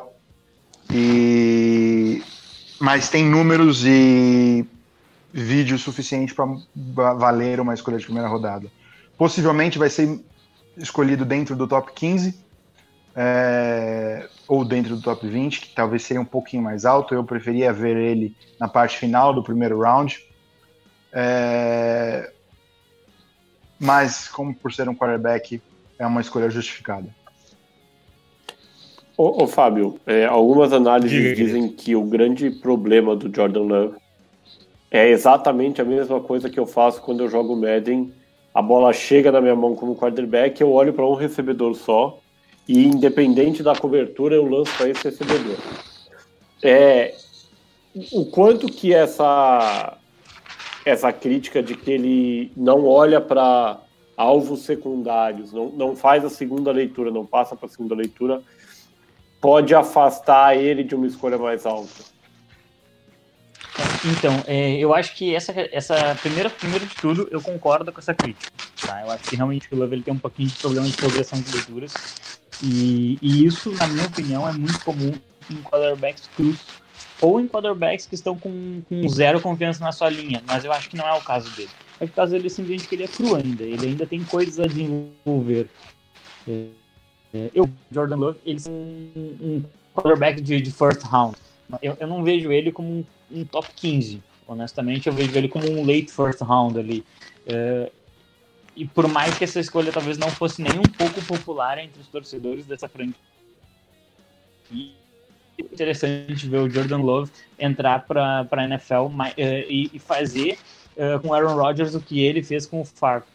E 0.91 2.23
mas 2.79 3.09
tem 3.09 3.23
números 3.23 3.85
e 3.85 4.65
vídeos 5.31 5.81
suficientes 5.81 6.35
para 6.35 7.13
valer 7.13 7.59
uma 7.59 7.73
escolha 7.73 7.97
de 7.97 8.05
primeira 8.05 8.27
rodada. 8.27 8.67
Possivelmente 9.17 9.77
vai 9.77 9.89
ser 9.89 10.19
escolhido 10.75 11.23
dentro 11.23 11.55
do 11.55 11.67
top 11.67 11.91
15 11.93 12.35
é, 13.15 14.27
ou 14.47 14.65
dentro 14.65 14.95
do 14.95 15.01
top 15.01 15.27
20, 15.27 15.61
que 15.61 15.75
talvez 15.75 16.03
seria 16.03 16.21
um 16.21 16.25
pouquinho 16.25 16.63
mais 16.63 16.85
alto. 16.85 17.13
Eu 17.13 17.23
preferia 17.23 17.71
ver 17.71 17.95
ele 17.97 18.35
na 18.59 18.67
parte 18.67 18.97
final 18.97 19.33
do 19.33 19.43
primeiro 19.43 19.79
round. 19.79 20.25
É, 21.13 22.31
mas 23.79 24.27
como 24.27 24.53
por 24.55 24.73
ser 24.73 24.87
um 24.87 24.95
quarterback, 24.95 25.61
é 26.01 26.07
uma 26.07 26.21
escolha 26.21 26.49
justificada. 26.49 27.07
Ô, 29.15 29.43
ô 29.43 29.47
Fábio, 29.47 29.99
é, 30.07 30.25
algumas 30.25 30.73
análises 30.73 31.11
Diga, 31.11 31.35
dizem 31.35 31.69
que 31.69 31.95
o 31.95 32.03
grande 32.03 32.49
problema 32.49 33.15
do 33.15 33.33
Jordan 33.33 33.61
Love 33.61 33.95
é 34.89 35.09
exatamente 35.09 35.79
a 35.79 35.85
mesma 35.85 36.19
coisa 36.19 36.49
que 36.49 36.59
eu 36.59 36.65
faço 36.65 37.01
quando 37.03 37.21
eu 37.21 37.29
jogo 37.29 37.55
Madden. 37.55 38.11
A 38.51 38.63
bola 38.63 38.91
chega 38.91 39.31
na 39.31 39.39
minha 39.39 39.55
mão 39.55 39.75
como 39.75 39.95
quarterback, 39.95 40.59
eu 40.59 40.71
olho 40.71 40.91
para 40.91 41.05
um 41.05 41.13
recebedor 41.13 41.75
só 41.75 42.19
e, 42.67 42.83
independente 42.83 43.61
da 43.61 43.75
cobertura, 43.75 44.35
eu 44.35 44.49
lanço 44.49 44.75
para 44.75 44.89
esse 44.89 45.03
recebedor. 45.03 45.57
É, 46.63 47.13
o 48.11 48.25
quanto 48.25 48.65
que 48.65 48.91
essa 48.91 49.97
essa 50.83 51.13
crítica 51.13 51.61
de 51.61 51.75
que 51.75 51.91
ele 51.91 52.51
não 52.57 52.87
olha 52.87 53.21
para 53.21 53.79
alvos 54.15 54.61
secundários, 54.61 55.51
não, 55.51 55.69
não 55.69 55.95
faz 55.95 56.23
a 56.23 56.29
segunda 56.29 56.71
leitura, 56.71 57.11
não 57.11 57.25
passa 57.25 57.55
para 57.55 57.65
a 57.65 57.69
segunda 57.69 57.95
leitura, 57.95 58.41
pode 59.39 59.73
afastar 59.73 60.55
ele 60.55 60.83
de 60.83 60.95
uma 60.95 61.07
escolha 61.07 61.37
mais 61.37 61.65
alta? 61.65 62.11
Então, 64.03 64.43
é, 64.47 64.77
eu 64.77 64.93
acho 64.93 65.15
que 65.15 65.35
essa, 65.35 65.53
essa 65.71 66.15
primeira, 66.21 66.49
primeiro 66.49 66.85
de 66.85 66.95
tudo, 66.95 67.27
eu 67.31 67.41
concordo 67.41 67.91
com 67.91 67.99
essa 67.99 68.13
crítica. 68.13 68.51
Tá? 68.85 69.01
Eu 69.01 69.11
acho 69.11 69.23
que 69.23 69.35
realmente 69.35 69.67
o 69.71 69.77
Love 69.77 69.95
ele 69.95 70.03
tem 70.03 70.13
um 70.13 70.19
pouquinho 70.19 70.49
de 70.49 70.55
problema 70.55 70.87
de 70.87 70.97
progressão 70.97 71.39
de 71.39 71.51
leituras. 71.51 71.93
E, 72.63 73.17
e 73.21 73.45
isso, 73.45 73.71
na 73.73 73.87
minha 73.87 74.05
opinião, 74.05 74.47
é 74.47 74.53
muito 74.53 74.83
comum 74.83 75.13
em 75.49 75.55
quarterbacks 75.61 76.29
cruz 76.35 76.59
ou 77.21 77.39
em 77.39 77.47
quarterbacks 77.47 78.07
que 78.07 78.15
estão 78.15 78.37
com, 78.37 78.81
com 78.89 79.07
zero 79.07 79.39
confiança 79.39 79.83
na 79.83 79.91
sua 79.91 80.09
linha. 80.09 80.43
Mas 80.47 80.65
eu 80.65 80.71
acho 80.71 80.89
que 80.89 80.97
não 80.97 81.07
é 81.07 81.13
o 81.13 81.21
caso 81.21 81.49
dele. 81.51 81.69
É 82.01 82.05
o 82.05 82.09
caso 82.09 82.33
dele 82.33 82.49
simplesmente 82.49 82.89
que 82.89 82.95
ele 82.95 83.03
é 83.03 83.07
cru 83.07 83.35
ainda. 83.35 83.63
Ele 83.63 83.87
ainda 83.87 84.05
tem 84.05 84.21
coisas 84.25 84.59
a 84.59 84.67
desenvolver. 84.67 85.69
É, 86.45 86.65
é, 87.33 87.51
eu, 87.53 87.69
Jordan 87.89 88.17
Love, 88.17 88.39
ele 88.45 88.59
é 88.65 88.69
um, 88.69 89.63
quarterback 89.95 90.41
de, 90.41 90.59
de 90.59 90.71
first 90.71 91.03
round. 91.03 91.37
Eu, 91.81 91.95
eu 91.99 92.07
não 92.07 92.21
vejo 92.21 92.51
ele 92.51 92.71
como 92.71 92.89
um 92.89 93.05
um 93.31 93.45
top 93.45 93.69
15. 93.75 94.21
Honestamente, 94.47 95.07
eu 95.07 95.13
vejo 95.13 95.35
ele 95.35 95.47
como 95.47 95.69
um 95.69 95.85
late 95.85 96.11
first 96.11 96.41
round 96.41 96.77
ali. 96.77 97.05
É, 97.45 97.89
e 98.75 98.85
por 98.85 99.07
mais 99.07 99.37
que 99.37 99.43
essa 99.43 99.59
escolha 99.59 99.91
talvez 99.91 100.17
não 100.17 100.29
fosse 100.29 100.61
nem 100.61 100.73
um 100.73 100.83
pouco 100.83 101.21
popular 101.23 101.77
entre 101.77 102.01
os 102.01 102.07
torcedores 102.07 102.65
dessa 102.65 102.87
franquia, 102.87 103.15
interessante 105.57 106.47
ver 106.47 106.59
o 106.59 106.69
Jordan 106.69 106.99
Love 106.99 107.31
entrar 107.57 108.05
para 108.05 108.47
a 108.49 108.63
NFL 108.63 109.09
é, 109.37 109.65
e, 109.69 109.89
e, 109.93 109.99
fazer 109.99 110.57
com 111.21 111.29
o 111.29 111.33
Aaron 111.33 111.55
Rodgers 111.55 111.95
o 111.95 112.01
que 112.01 112.21
ele 112.21 112.43
fez 112.43 112.65
com 112.65 112.81
o 112.81 112.85
Farco. 112.85 113.27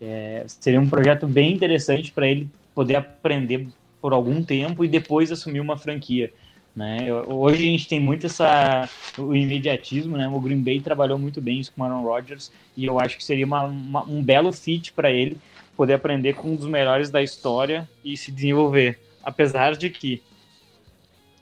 É, 0.00 0.44
seria 0.46 0.80
um 0.80 0.88
projeto 0.88 1.26
bem 1.26 1.52
interessante 1.52 2.12
para 2.12 2.26
ele 2.26 2.48
poder 2.74 2.96
aprender 2.96 3.68
por 4.00 4.12
algum 4.12 4.42
tempo 4.42 4.84
e 4.84 4.88
depois 4.88 5.32
assumir 5.32 5.60
uma 5.60 5.76
franquia. 5.76 6.32
Né? 6.74 7.12
Hoje 7.26 7.66
a 7.66 7.70
gente 7.70 7.88
tem 7.88 7.98
muito 7.98 8.26
essa, 8.26 8.88
o 9.18 9.34
imediatismo, 9.34 10.16
né? 10.16 10.28
O 10.28 10.38
Green 10.40 10.62
Bay 10.62 10.80
trabalhou 10.80 11.18
muito 11.18 11.40
bem 11.40 11.58
isso 11.58 11.72
com 11.72 11.82
o 11.82 11.84
Aaron 11.84 12.02
Rodgers 12.02 12.52
e 12.76 12.84
eu 12.84 13.00
acho 13.00 13.16
que 13.16 13.24
seria 13.24 13.44
uma, 13.44 13.64
uma, 13.64 14.04
um 14.04 14.22
belo 14.22 14.52
fit 14.52 14.92
para 14.92 15.10
ele 15.10 15.36
poder 15.76 15.94
aprender 15.94 16.34
com 16.34 16.52
um 16.52 16.56
dos 16.56 16.66
melhores 16.66 17.10
da 17.10 17.20
história 17.20 17.88
e 18.04 18.16
se 18.16 18.30
desenvolver. 18.30 19.00
Apesar 19.24 19.76
de 19.76 19.90
que 19.90 20.22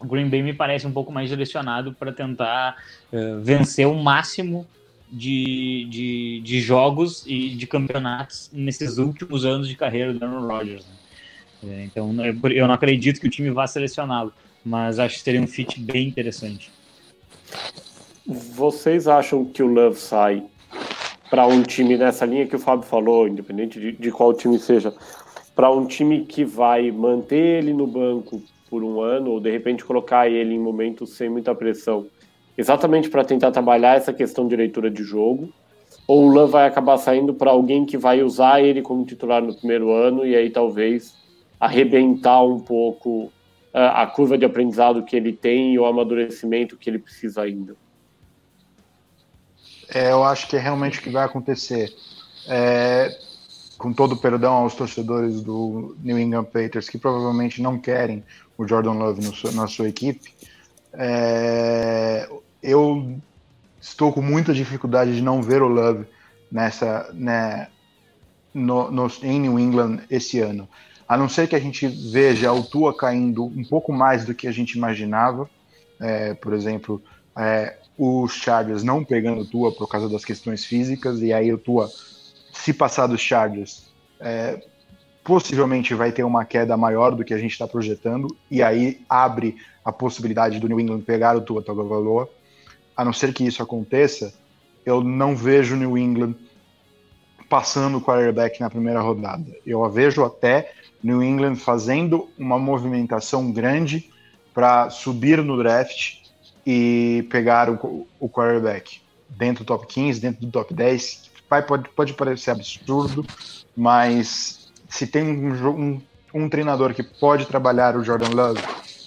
o 0.00 0.06
Green 0.06 0.28
Bay 0.28 0.42
me 0.42 0.54
parece 0.54 0.86
um 0.86 0.92
pouco 0.92 1.12
mais 1.12 1.28
direcionado 1.28 1.92
para 1.92 2.12
tentar 2.12 2.76
uh, 3.12 3.40
vencer 3.40 3.86
o 3.86 3.94
máximo 3.94 4.66
de, 5.16 5.86
de, 5.90 6.40
de, 6.44 6.60
jogos 6.60 7.24
e 7.26 7.50
de 7.50 7.66
campeonatos 7.66 8.50
nesses 8.52 8.98
últimos 8.98 9.44
anos 9.44 9.68
de 9.68 9.76
carreira 9.76 10.12
do 10.12 10.24
Aaron 10.24 10.46
Rodgers. 10.46 10.86
Né? 11.62 11.80
É, 11.80 11.84
então 11.84 12.14
eu 12.50 12.66
não 12.66 12.74
acredito 12.74 13.20
que 13.20 13.26
o 13.26 13.30
time 13.30 13.50
vá 13.50 13.66
selecioná-lo 13.66 14.32
mas 14.66 14.98
acho 14.98 15.14
que 15.18 15.22
seria 15.22 15.40
um 15.40 15.46
fit 15.46 15.80
bem 15.80 16.08
interessante. 16.08 16.72
Vocês 18.26 19.06
acham 19.06 19.44
que 19.44 19.62
o 19.62 19.68
Love 19.68 19.96
sai 19.96 20.42
para 21.30 21.46
um 21.46 21.62
time 21.62 21.96
nessa 21.96 22.26
linha 22.26 22.48
que 22.48 22.56
o 22.56 22.58
Fábio 22.58 22.84
falou, 22.84 23.28
independente 23.28 23.78
de, 23.78 23.92
de 23.92 24.10
qual 24.10 24.34
time 24.34 24.58
seja, 24.58 24.92
para 25.54 25.70
um 25.70 25.86
time 25.86 26.26
que 26.26 26.44
vai 26.44 26.90
manter 26.90 27.62
ele 27.62 27.72
no 27.72 27.86
banco 27.86 28.42
por 28.68 28.82
um 28.82 29.00
ano 29.00 29.30
ou 29.30 29.40
de 29.40 29.50
repente 29.52 29.84
colocar 29.84 30.28
ele 30.28 30.54
em 30.54 30.58
momentos 30.58 31.10
sem 31.10 31.28
muita 31.28 31.54
pressão, 31.54 32.06
exatamente 32.56 33.08
para 33.08 33.24
tentar 33.24 33.50
trabalhar 33.50 33.96
essa 33.96 34.12
questão 34.12 34.46
de 34.46 34.56
leitura 34.56 34.90
de 34.90 35.02
jogo? 35.02 35.52
Ou 36.06 36.26
o 36.26 36.28
Love 36.28 36.52
vai 36.52 36.66
acabar 36.66 36.96
saindo 36.98 37.34
para 37.34 37.50
alguém 37.50 37.84
que 37.84 37.96
vai 37.96 38.22
usar 38.22 38.62
ele 38.62 38.80
como 38.80 39.04
titular 39.04 39.42
no 39.42 39.54
primeiro 39.54 39.92
ano 39.92 40.24
e 40.24 40.36
aí 40.36 40.50
talvez 40.50 41.14
arrebentar 41.58 42.42
um 42.42 42.60
pouco 42.60 43.32
a 43.72 44.06
curva 44.06 44.38
de 44.38 44.44
aprendizado 44.44 45.04
que 45.04 45.14
ele 45.14 45.34
tem 45.34 45.74
e 45.74 45.78
o 45.78 45.84
amadurecimento 45.84 46.78
que 46.78 46.88
ele 46.88 46.98
precisa 46.98 47.42
ainda? 47.42 47.76
É, 49.92 50.10
eu 50.10 50.24
acho 50.24 50.48
que 50.48 50.56
é 50.56 50.58
realmente 50.58 50.98
o 50.98 51.02
que 51.02 51.10
vai 51.10 51.24
acontecer. 51.24 51.92
É, 52.48 53.10
com 53.76 53.92
todo 53.92 54.16
perdão 54.16 54.54
aos 54.54 54.74
torcedores 54.74 55.42
do 55.42 55.94
New 56.02 56.18
England 56.18 56.44
Patriots, 56.44 56.88
que 56.88 56.96
provavelmente 56.96 57.60
não 57.60 57.78
querem 57.78 58.24
o 58.56 58.66
Jordan 58.66 58.92
Love 58.92 59.22
no, 59.22 59.52
na 59.52 59.66
sua 59.66 59.88
equipe, 59.88 60.32
é, 60.94 62.26
eu 62.66 63.18
estou 63.80 64.12
com 64.12 64.20
muita 64.20 64.52
dificuldade 64.52 65.14
de 65.14 65.22
não 65.22 65.42
ver 65.42 65.62
o 65.62 65.68
Love 65.68 66.06
nessa, 66.50 67.10
né, 67.14 67.68
no, 68.52 68.90
no, 68.90 69.10
em 69.22 69.40
New 69.40 69.58
England 69.58 70.00
esse 70.10 70.40
ano 70.40 70.68
a 71.08 71.16
não 71.16 71.28
ser 71.28 71.46
que 71.46 71.54
a 71.54 71.60
gente 71.60 71.86
veja 71.86 72.52
o 72.52 72.62
Tua 72.62 72.96
caindo 72.96 73.44
um 73.44 73.64
pouco 73.64 73.92
mais 73.92 74.24
do 74.24 74.34
que 74.34 74.48
a 74.48 74.52
gente 74.52 74.72
imaginava, 74.72 75.48
é, 76.00 76.34
por 76.34 76.52
exemplo, 76.52 77.00
é, 77.36 77.76
os 77.96 78.32
Chargers 78.32 78.82
não 78.82 79.04
pegando 79.04 79.42
o 79.42 79.46
Tua 79.46 79.72
por 79.72 79.88
causa 79.88 80.08
das 80.08 80.24
questões 80.24 80.64
físicas, 80.64 81.20
e 81.22 81.32
aí 81.32 81.52
o 81.52 81.58
Tua, 81.58 81.88
se 82.52 82.72
passar 82.72 83.06
dos 83.06 83.20
Chargers, 83.20 83.86
é, 84.18 84.60
possivelmente 85.22 85.94
vai 85.94 86.10
ter 86.10 86.24
uma 86.24 86.44
queda 86.44 86.76
maior 86.76 87.14
do 87.14 87.24
que 87.24 87.34
a 87.34 87.38
gente 87.38 87.52
está 87.52 87.68
projetando, 87.68 88.36
e 88.50 88.62
aí 88.62 89.00
abre 89.08 89.56
a 89.84 89.92
possibilidade 89.92 90.58
do 90.58 90.68
New 90.68 90.80
England 90.80 91.02
pegar 91.02 91.36
o 91.36 91.40
Tua 91.40 91.62
Tagovailoa. 91.62 92.28
A 92.96 93.04
não 93.04 93.12
ser 93.12 93.32
que 93.32 93.44
isso 93.44 93.62
aconteça, 93.62 94.32
eu 94.84 95.02
não 95.02 95.36
vejo 95.36 95.76
New 95.76 95.98
England 95.98 96.34
passando 97.48 97.98
o 97.98 98.00
quarterback 98.00 98.60
na 98.60 98.70
primeira 98.70 99.00
rodada. 99.00 99.44
Eu 99.64 99.84
a 99.84 99.88
vejo 99.88 100.24
até 100.24 100.72
New 101.02 101.22
England 101.22 101.56
fazendo 101.56 102.28
uma 102.38 102.58
movimentação 102.58 103.52
grande 103.52 104.10
para 104.54 104.90
subir 104.90 105.42
no 105.42 105.56
draft 105.56 106.16
e 106.66 107.26
pegar 107.30 107.70
o, 107.70 108.06
o 108.18 108.28
quarterback 108.28 109.00
dentro 109.28 109.64
do 109.64 109.66
top 109.66 109.86
15, 109.86 110.20
dentro 110.20 110.46
do 110.46 110.50
top 110.50 110.72
10. 110.72 111.30
Vai, 111.48 111.62
pode, 111.62 111.88
pode 111.90 112.14
parecer 112.14 112.50
absurdo, 112.50 113.24
mas 113.76 114.72
se 114.88 115.06
tem 115.06 115.22
um, 115.22 115.68
um, 115.68 116.02
um 116.34 116.48
treinador 116.48 116.94
que 116.94 117.02
pode 117.02 117.46
trabalhar 117.46 117.96
o 117.96 118.02
Jordan 118.02 118.34
Love 118.34 118.62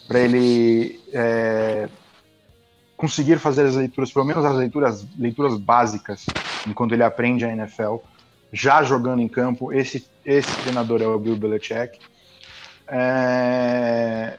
para 0.08 0.20
ele 0.20 1.00
é, 1.12 1.90
conseguir 3.00 3.39
fazer 3.39 3.66
as 3.66 3.76
leituras, 3.78 4.12
pelo 4.12 4.26
menos 4.26 4.43
as 4.43 4.58
leituras, 4.58 5.08
leituras 5.18 5.58
básicas, 5.58 6.26
enquanto 6.68 6.91
ele 6.91 7.02
aprende 7.02 7.45
a 7.45 7.50
NFL, 7.50 7.95
já 8.52 8.84
jogando 8.84 9.22
em 9.22 9.28
campo. 9.30 9.72
Esse, 9.72 10.06
esse 10.26 10.54
treinador 10.58 11.02
é 11.02 11.08
o 11.08 11.18
Bill 11.18 11.38
Belichick. 11.38 11.97
É, 12.89 14.38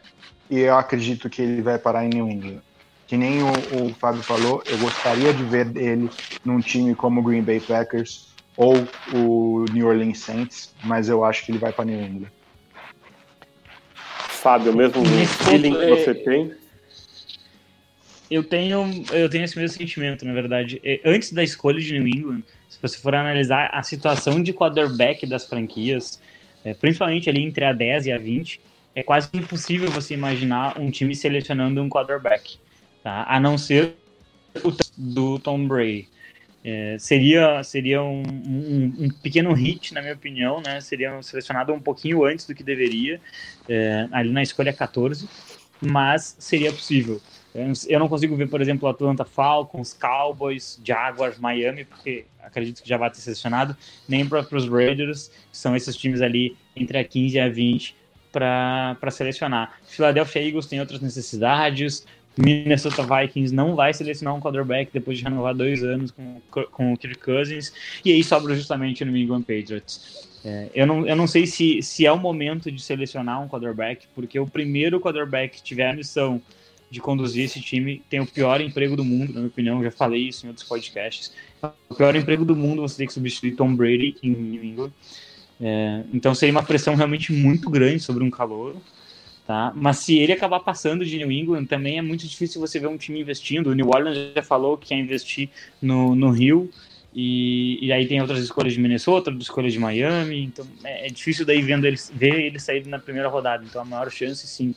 e 0.50 0.58
eu 0.60 0.76
acredito 0.76 1.30
que 1.30 1.40
ele 1.40 1.62
vai 1.62 1.78
parar 1.78 2.04
em 2.04 2.10
New 2.10 2.28
England. 2.28 2.60
Que 3.06 3.16
nem 3.16 3.42
o, 3.42 3.48
o 3.82 3.94
Fábio 3.94 4.22
falou, 4.22 4.62
eu 4.66 4.76
gostaria 4.76 5.32
de 5.32 5.42
ver 5.42 5.74
ele 5.74 6.10
num 6.44 6.60
time 6.60 6.94
como 6.94 7.20
o 7.20 7.24
Green 7.24 7.42
Bay 7.42 7.60
Packers 7.60 8.28
ou 8.58 8.74
o 9.14 9.64
New 9.72 9.86
Orleans 9.86 10.18
Saints, 10.18 10.74
mas 10.84 11.08
eu 11.08 11.24
acho 11.24 11.46
que 11.46 11.52
ele 11.52 11.58
vai 11.58 11.72
para 11.72 11.86
New 11.86 11.98
England. 11.98 12.30
Fábio, 13.94 14.76
mesmo 14.76 15.02
feeling 15.46 15.72
que 15.72 15.86
você 15.86 16.14
tem? 16.14 16.59
Eu 18.30 18.44
tenho, 18.44 18.88
eu 19.12 19.28
tenho 19.28 19.44
esse 19.44 19.58
mesmo 19.58 19.76
sentimento, 19.76 20.24
na 20.24 20.32
verdade. 20.32 20.80
É, 20.84 21.00
antes 21.04 21.32
da 21.32 21.42
escolha 21.42 21.80
de 21.80 21.98
New 21.98 22.06
England, 22.06 22.42
se 22.68 22.78
você 22.80 22.98
for 22.98 23.14
analisar 23.14 23.70
a 23.72 23.82
situação 23.82 24.40
de 24.40 24.52
quarterback 24.52 25.26
das 25.26 25.46
franquias, 25.46 26.20
é, 26.64 26.72
principalmente 26.72 27.28
ali 27.28 27.42
entre 27.42 27.64
a 27.64 27.72
10 27.72 28.06
e 28.06 28.12
a 28.12 28.18
20, 28.18 28.60
é 28.94 29.02
quase 29.02 29.28
impossível 29.32 29.90
você 29.90 30.14
imaginar 30.14 30.78
um 30.78 30.90
time 30.90 31.14
selecionando 31.14 31.82
um 31.82 31.88
quarterback, 31.88 32.58
tá? 33.02 33.24
a 33.28 33.40
não 33.40 33.58
ser 33.58 33.96
o 34.62 34.72
do 34.96 35.38
Tom 35.38 35.66
Brady. 35.66 36.08
É, 36.62 36.96
seria 36.98 37.62
seria 37.64 38.02
um, 38.02 38.22
um, 38.22 38.94
um, 38.98 39.08
pequeno 39.22 39.52
hit, 39.54 39.94
na 39.94 40.02
minha 40.02 40.12
opinião, 40.12 40.60
né? 40.60 40.78
Seria 40.82 41.22
selecionado 41.22 41.72
um 41.72 41.80
pouquinho 41.80 42.22
antes 42.22 42.46
do 42.46 42.54
que 42.54 42.62
deveria, 42.62 43.18
é, 43.66 44.06
ali 44.12 44.30
na 44.30 44.42
escolha 44.42 44.70
14, 44.70 45.26
mas 45.80 46.36
seria 46.38 46.70
possível. 46.70 47.20
Eu 47.54 47.98
não 47.98 48.08
consigo 48.08 48.36
ver, 48.36 48.48
por 48.48 48.60
exemplo, 48.60 48.88
Atlanta 48.88 49.24
Falcons, 49.24 49.92
Cowboys, 49.92 50.80
Jaguars, 50.84 51.38
Miami, 51.38 51.84
porque 51.84 52.24
acredito 52.40 52.82
que 52.82 52.88
já 52.88 52.96
vai 52.96 53.10
ter 53.10 53.18
selecionado, 53.18 53.76
nem 54.08 54.26
para 54.26 54.46
os 54.52 54.68
Raiders, 54.68 55.28
que 55.50 55.56
são 55.56 55.74
esses 55.74 55.96
times 55.96 56.22
ali 56.22 56.56
entre 56.76 56.98
a 56.98 57.04
15 57.04 57.36
e 57.36 57.40
a 57.40 57.48
20 57.48 57.96
para 58.30 59.10
selecionar. 59.10 59.78
Philadelphia 59.88 60.46
Eagles 60.46 60.66
tem 60.66 60.78
outras 60.78 61.00
necessidades, 61.00 62.06
Minnesota 62.36 63.02
Vikings 63.02 63.52
não 63.52 63.74
vai 63.74 63.92
selecionar 63.92 64.34
um 64.34 64.40
quarterback 64.40 64.90
depois 64.92 65.18
de 65.18 65.24
renovar 65.24 65.54
dois 65.54 65.82
anos 65.82 66.12
com, 66.12 66.40
com 66.70 66.92
o 66.92 66.96
Kirk 66.96 67.18
Cousins, 67.18 67.72
e 68.04 68.12
aí 68.12 68.22
sobra 68.22 68.54
justamente 68.54 69.02
o 69.02 69.06
New 69.06 69.16
England 69.16 69.42
Patriots. 69.42 70.28
É, 70.44 70.70
eu, 70.74 70.86
não, 70.86 71.06
eu 71.06 71.16
não 71.16 71.26
sei 71.26 71.46
se, 71.46 71.82
se 71.82 72.06
é 72.06 72.12
o 72.12 72.16
momento 72.16 72.70
de 72.70 72.80
selecionar 72.80 73.42
um 73.42 73.48
quarterback, 73.48 74.06
porque 74.14 74.38
o 74.38 74.46
primeiro 74.46 75.00
quarterback 75.00 75.56
que 75.56 75.62
tiver 75.62 75.90
a 75.90 75.92
missão 75.92 76.40
de 76.90 77.00
conduzir 77.00 77.44
esse 77.44 77.60
time 77.60 78.02
tem 78.10 78.20
o 78.20 78.26
pior 78.26 78.60
emprego 78.60 78.96
do 78.96 79.04
mundo, 79.04 79.28
na 79.32 79.40
minha 79.40 79.46
opinião, 79.46 79.82
já 79.82 79.90
falei 79.90 80.28
isso 80.28 80.44
em 80.44 80.48
outros 80.48 80.66
podcasts. 80.66 81.32
O 81.88 81.94
pior 81.94 82.16
emprego 82.16 82.44
do 82.44 82.56
mundo 82.56 82.82
você 82.82 82.96
tem 82.96 83.06
que 83.06 83.12
substituir 83.12 83.54
Tom 83.54 83.74
Brady 83.74 84.16
em 84.22 84.30
New 84.30 84.64
England. 84.64 84.92
É, 85.60 86.02
então 86.12 86.34
seria 86.34 86.52
uma 86.52 86.62
pressão 86.62 86.94
realmente 86.94 87.32
muito 87.32 87.70
grande 87.70 88.00
sobre 88.00 88.24
um 88.24 88.30
calor. 88.30 88.76
Tá? 89.46 89.72
Mas 89.74 89.98
se 89.98 90.18
ele 90.18 90.32
acabar 90.32 90.60
passando 90.60 91.04
de 91.04 91.16
New 91.18 91.30
England, 91.30 91.66
também 91.66 91.98
é 91.98 92.02
muito 92.02 92.26
difícil 92.26 92.60
você 92.60 92.78
ver 92.78 92.88
um 92.88 92.96
time 92.96 93.20
investindo. 93.20 93.68
O 93.68 93.74
New 93.74 93.88
Orleans 93.88 94.32
já 94.34 94.42
falou 94.42 94.76
que 94.76 94.88
quer 94.88 94.96
investir 94.96 95.48
no, 95.82 96.14
no 96.14 96.30
Rio, 96.30 96.70
e, 97.12 97.84
e 97.84 97.92
aí 97.92 98.06
tem 98.06 98.20
outras 98.20 98.38
escolhas 98.38 98.72
de 98.72 98.80
Minnesota, 98.80 99.30
outras 99.30 99.42
escolhas 99.42 99.72
de 99.72 99.78
Miami, 99.78 100.44
então 100.44 100.64
é, 100.84 101.08
é 101.08 101.10
difícil 101.10 101.44
daí 101.44 101.60
vendo 101.60 101.84
ele, 101.84 101.96
ver 102.12 102.40
ele 102.40 102.58
sair 102.60 102.86
na 102.86 102.98
primeira 102.98 103.28
rodada. 103.28 103.64
Então 103.64 103.82
a 103.82 103.84
maior 103.84 104.10
chance, 104.10 104.46
sim, 104.46 104.74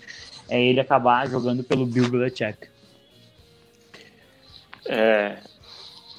é 0.53 0.61
ele 0.61 0.79
acabar 0.79 1.27
jogando 1.27 1.63
pelo 1.63 1.85
Bill 1.85 2.09
Belichick. 2.09 2.67
É, 4.87 5.37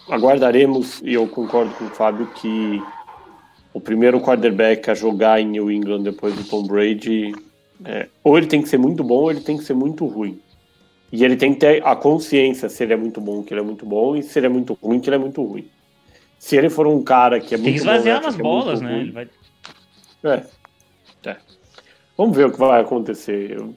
aguardaremos, 0.09 1.01
e 1.03 1.15
eu 1.15 1.29
concordo 1.29 1.73
com 1.75 1.85
o 1.85 1.91
Fábio, 1.91 2.27
que 2.35 2.83
o 3.73 3.81
primeiro 3.81 4.21
quarterback 4.21 4.91
a 4.91 4.95
jogar 4.95 5.41
em 5.41 5.47
New 5.47 5.71
England 5.71 6.03
depois 6.03 6.35
do 6.35 6.43
Tom 6.43 6.65
Brady 6.65 7.33
é, 7.85 8.09
ou 8.25 8.37
ele 8.37 8.47
tem 8.47 8.61
que 8.61 8.69
ser 8.69 8.79
muito 8.79 9.05
bom 9.05 9.23
ou 9.23 9.31
ele 9.31 9.41
tem 9.41 9.57
que 9.57 9.65
ser 9.65 9.75
muito 9.75 10.05
ruim. 10.07 10.41
E 11.13 11.25
ele 11.25 11.37
tem 11.37 11.55
que 11.55 11.61
ter 11.61 11.87
a 11.87 11.95
consciência 11.95 12.69
se 12.69 12.83
ele 12.83 12.93
é 12.93 12.97
muito 12.97 13.21
bom, 13.21 13.43
que 13.43 13.55
ele 13.55 13.61
é 13.61 13.65
muito 13.65 13.87
bom, 13.87 14.17
e 14.17 14.23
se 14.25 14.37
ele 14.39 14.47
é 14.47 14.49
muito 14.49 14.77
ruim, 14.83 14.99
que 14.99 15.09
ele 15.09 15.17
é 15.17 15.19
muito 15.19 15.45
ruim. 15.45 15.69
Se 16.41 16.57
ele 16.57 16.69
for 16.69 16.89
um 16.89 17.05
cara 17.05 17.39
que 17.39 17.55
é 17.55 17.57
muito 17.57 17.65
Tem 17.65 17.73
que 17.75 17.79
esvaziar 17.79 18.21
bom, 18.21 18.27
umas 18.27 18.37
bolas, 18.37 18.83
é 18.83 18.85
né? 18.85 19.11
Vai... 19.13 19.29
É. 20.25 21.31
é. 21.31 21.37
Vamos 22.17 22.37
ver 22.37 22.47
o 22.47 22.53
que 22.53 22.59
vai 22.59 22.81
acontecer. 22.81 23.53
Eu... 23.53 23.75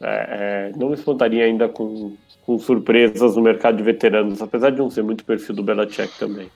É, 0.00 0.70
é, 0.72 0.78
não 0.78 0.88
me 0.88 0.94
espantaria 0.94 1.44
ainda 1.44 1.68
com, 1.68 2.14
com, 2.44 2.58
surpresas 2.58 3.34
no 3.34 3.42
mercado 3.42 3.78
de 3.78 3.82
veteranos, 3.82 4.42
apesar 4.42 4.70
de 4.70 4.78
não 4.78 4.90
ser 4.90 5.02
muito 5.02 5.24
perfil 5.24 5.54
do 5.54 5.62
Belichick 5.62 6.18
também. 6.18 6.50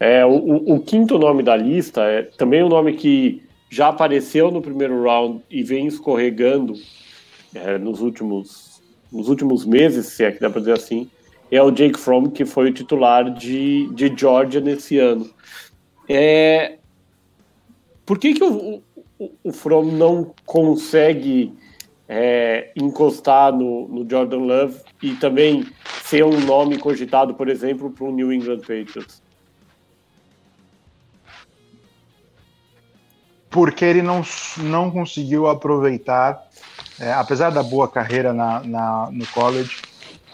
É, 0.00 0.24
o, 0.24 0.74
o, 0.74 0.80
quinto 0.80 1.18
nome 1.18 1.42
da 1.42 1.56
lista 1.56 2.02
é 2.02 2.22
também 2.22 2.62
um 2.62 2.68
nome 2.68 2.94
que 2.94 3.42
já 3.70 3.88
apareceu 3.88 4.50
no 4.50 4.62
primeiro 4.62 5.02
round 5.02 5.42
e 5.50 5.62
vem 5.62 5.86
escorregando 5.86 6.74
é, 7.54 7.78
nos, 7.78 8.00
últimos, 8.00 8.82
nos 9.12 9.28
últimos 9.28 9.64
meses, 9.64 10.06
se 10.06 10.24
é 10.24 10.32
que 10.32 10.40
dá 10.40 10.48
para 10.48 10.60
dizer 10.60 10.74
assim, 10.74 11.10
é 11.50 11.62
o 11.62 11.70
Jake 11.70 11.98
Fromm, 11.98 12.30
que 12.30 12.44
foi 12.44 12.70
o 12.70 12.74
titular 12.74 13.30
de, 13.30 13.88
de 13.94 14.12
Georgia 14.16 14.60
nesse 14.60 14.98
ano. 14.98 15.28
É, 16.08 16.78
por 18.04 18.18
que, 18.18 18.34
que 18.34 18.44
o, 18.44 18.82
o, 19.18 19.30
o 19.44 19.52
Fromm 19.52 19.92
não 19.92 20.34
consegue 20.44 21.52
é, 22.08 22.70
encostar 22.76 23.52
no, 23.52 23.88
no, 23.88 24.08
Jordan 24.08 24.38
Love 24.38 24.80
e 25.02 25.14
também 25.14 25.66
ser 26.02 26.24
um 26.24 26.40
nome 26.40 26.78
cogitado, 26.78 27.34
por 27.34 27.48
exemplo, 27.48 27.90
para 27.90 28.04
o 28.04 28.12
New 28.12 28.32
England 28.32 28.60
Patriots? 28.60 29.22
porque 33.56 33.86
ele 33.86 34.02
não, 34.02 34.22
não 34.58 34.90
conseguiu 34.90 35.48
aproveitar, 35.48 36.46
é, 37.00 37.10
apesar 37.14 37.48
da 37.48 37.62
boa 37.62 37.88
carreira 37.88 38.30
na, 38.30 38.60
na 38.60 39.08
no 39.10 39.26
college, 39.28 39.80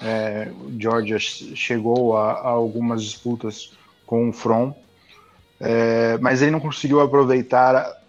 é, 0.03 0.51
Georgia 0.77 1.21
chegou 1.21 2.17
a, 2.17 2.33
a, 2.33 2.49
algumas 2.49 3.05
disputas 3.05 3.79
com 4.05 4.29
o 4.29 4.33
From, 4.33 4.75
é, 5.61 6.19
mas 6.21 6.43
ele 6.43 6.51
não 6.51 6.59
conseguiu 6.59 7.01
aproveitar 7.01 8.02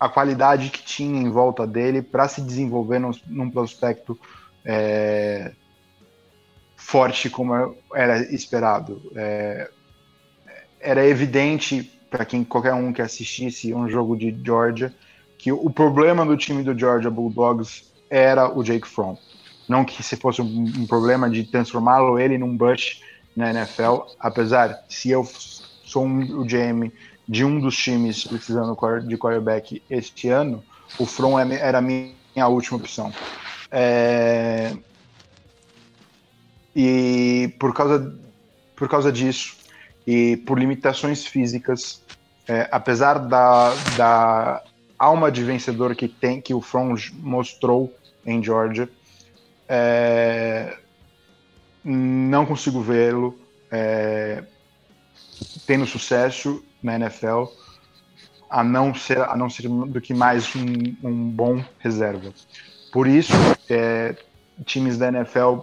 a, 0.00 0.08
qualidade 0.08 0.70
que 0.70 0.82
tinha 0.82 1.20
em 1.20 1.30
volta 1.30 1.66
dele 1.66 2.00
para 2.00 2.26
se 2.26 2.40
desenvolver 2.40 2.98
num, 2.98 3.12
num 3.26 3.50
prospecto 3.50 4.18
é, 4.64 5.52
forte 6.76 7.28
como 7.28 7.76
era 7.94 8.18
esperado. 8.34 9.00
É, 9.14 9.70
era 10.80 11.06
evidente 11.06 11.82
para 12.10 12.24
quem 12.24 12.42
qualquer 12.42 12.74
um 12.74 12.92
que 12.92 13.02
assistisse 13.02 13.72
um 13.72 13.88
jogo 13.88 14.16
de 14.16 14.36
Georgia, 14.44 14.92
que 15.38 15.52
o 15.52 15.70
problema 15.70 16.26
do 16.26 16.36
time 16.36 16.62
do 16.62 16.76
Georgia 16.76 17.10
Bulldogs 17.10 17.84
era 18.10 18.50
o 18.50 18.62
Jake 18.62 18.88
Fromm. 18.88 19.16
Não 19.68 19.84
que 19.84 20.02
se 20.02 20.16
fosse 20.16 20.42
um, 20.42 20.64
um 20.78 20.86
problema 20.86 21.30
de 21.30 21.44
transformá-lo 21.44 22.18
ele 22.18 22.36
num 22.36 22.56
Bush 22.56 23.00
na 23.36 23.50
NFL, 23.50 24.00
apesar 24.18 24.84
se 24.88 25.10
eu 25.10 25.24
sou 25.24 26.04
um, 26.04 26.40
o 26.40 26.44
GM 26.44 26.92
de 27.30 27.44
um 27.44 27.60
dos 27.60 27.76
times 27.76 28.24
precisando 28.24 28.76
de 29.06 29.16
quarterback 29.16 29.80
este 29.88 30.28
ano, 30.28 30.64
o 30.98 31.06
From 31.06 31.38
é 31.38 31.60
era 31.60 31.78
a 31.78 31.80
minha 31.80 32.48
última 32.48 32.76
opção. 32.76 33.12
É... 33.70 34.76
E 36.74 37.54
por 37.60 37.72
causa, 37.72 38.18
por 38.74 38.88
causa 38.88 39.12
disso, 39.12 39.58
e 40.04 40.38
por 40.38 40.58
limitações 40.58 41.24
físicas, 41.24 42.02
é, 42.48 42.68
apesar 42.72 43.14
da, 43.20 43.74
da 43.96 44.64
alma 44.98 45.30
de 45.30 45.44
vencedor 45.44 45.94
que 45.94 46.08
tem 46.08 46.40
que 46.40 46.52
o 46.52 46.60
From 46.60 46.96
mostrou 47.14 47.94
em 48.26 48.42
Georgia, 48.42 48.90
é, 49.68 50.76
não 51.84 52.44
consigo 52.44 52.80
vê-lo 52.80 53.38
é, 53.70 54.42
tendo 55.64 55.86
sucesso 55.86 56.64
na 56.82 56.96
NFL, 56.96 57.44
a 58.48 58.64
não 58.64 58.94
ser 58.94 59.18
a 59.18 59.36
não 59.36 59.48
ser 59.48 59.68
do 59.68 60.00
que 60.00 60.12
mais 60.12 60.54
um, 60.56 60.96
um 61.02 61.30
bom 61.30 61.64
reserva. 61.78 62.32
Por 62.92 63.06
isso, 63.06 63.32
é, 63.68 64.16
times 64.64 64.98
da 64.98 65.08
NFL 65.08 65.60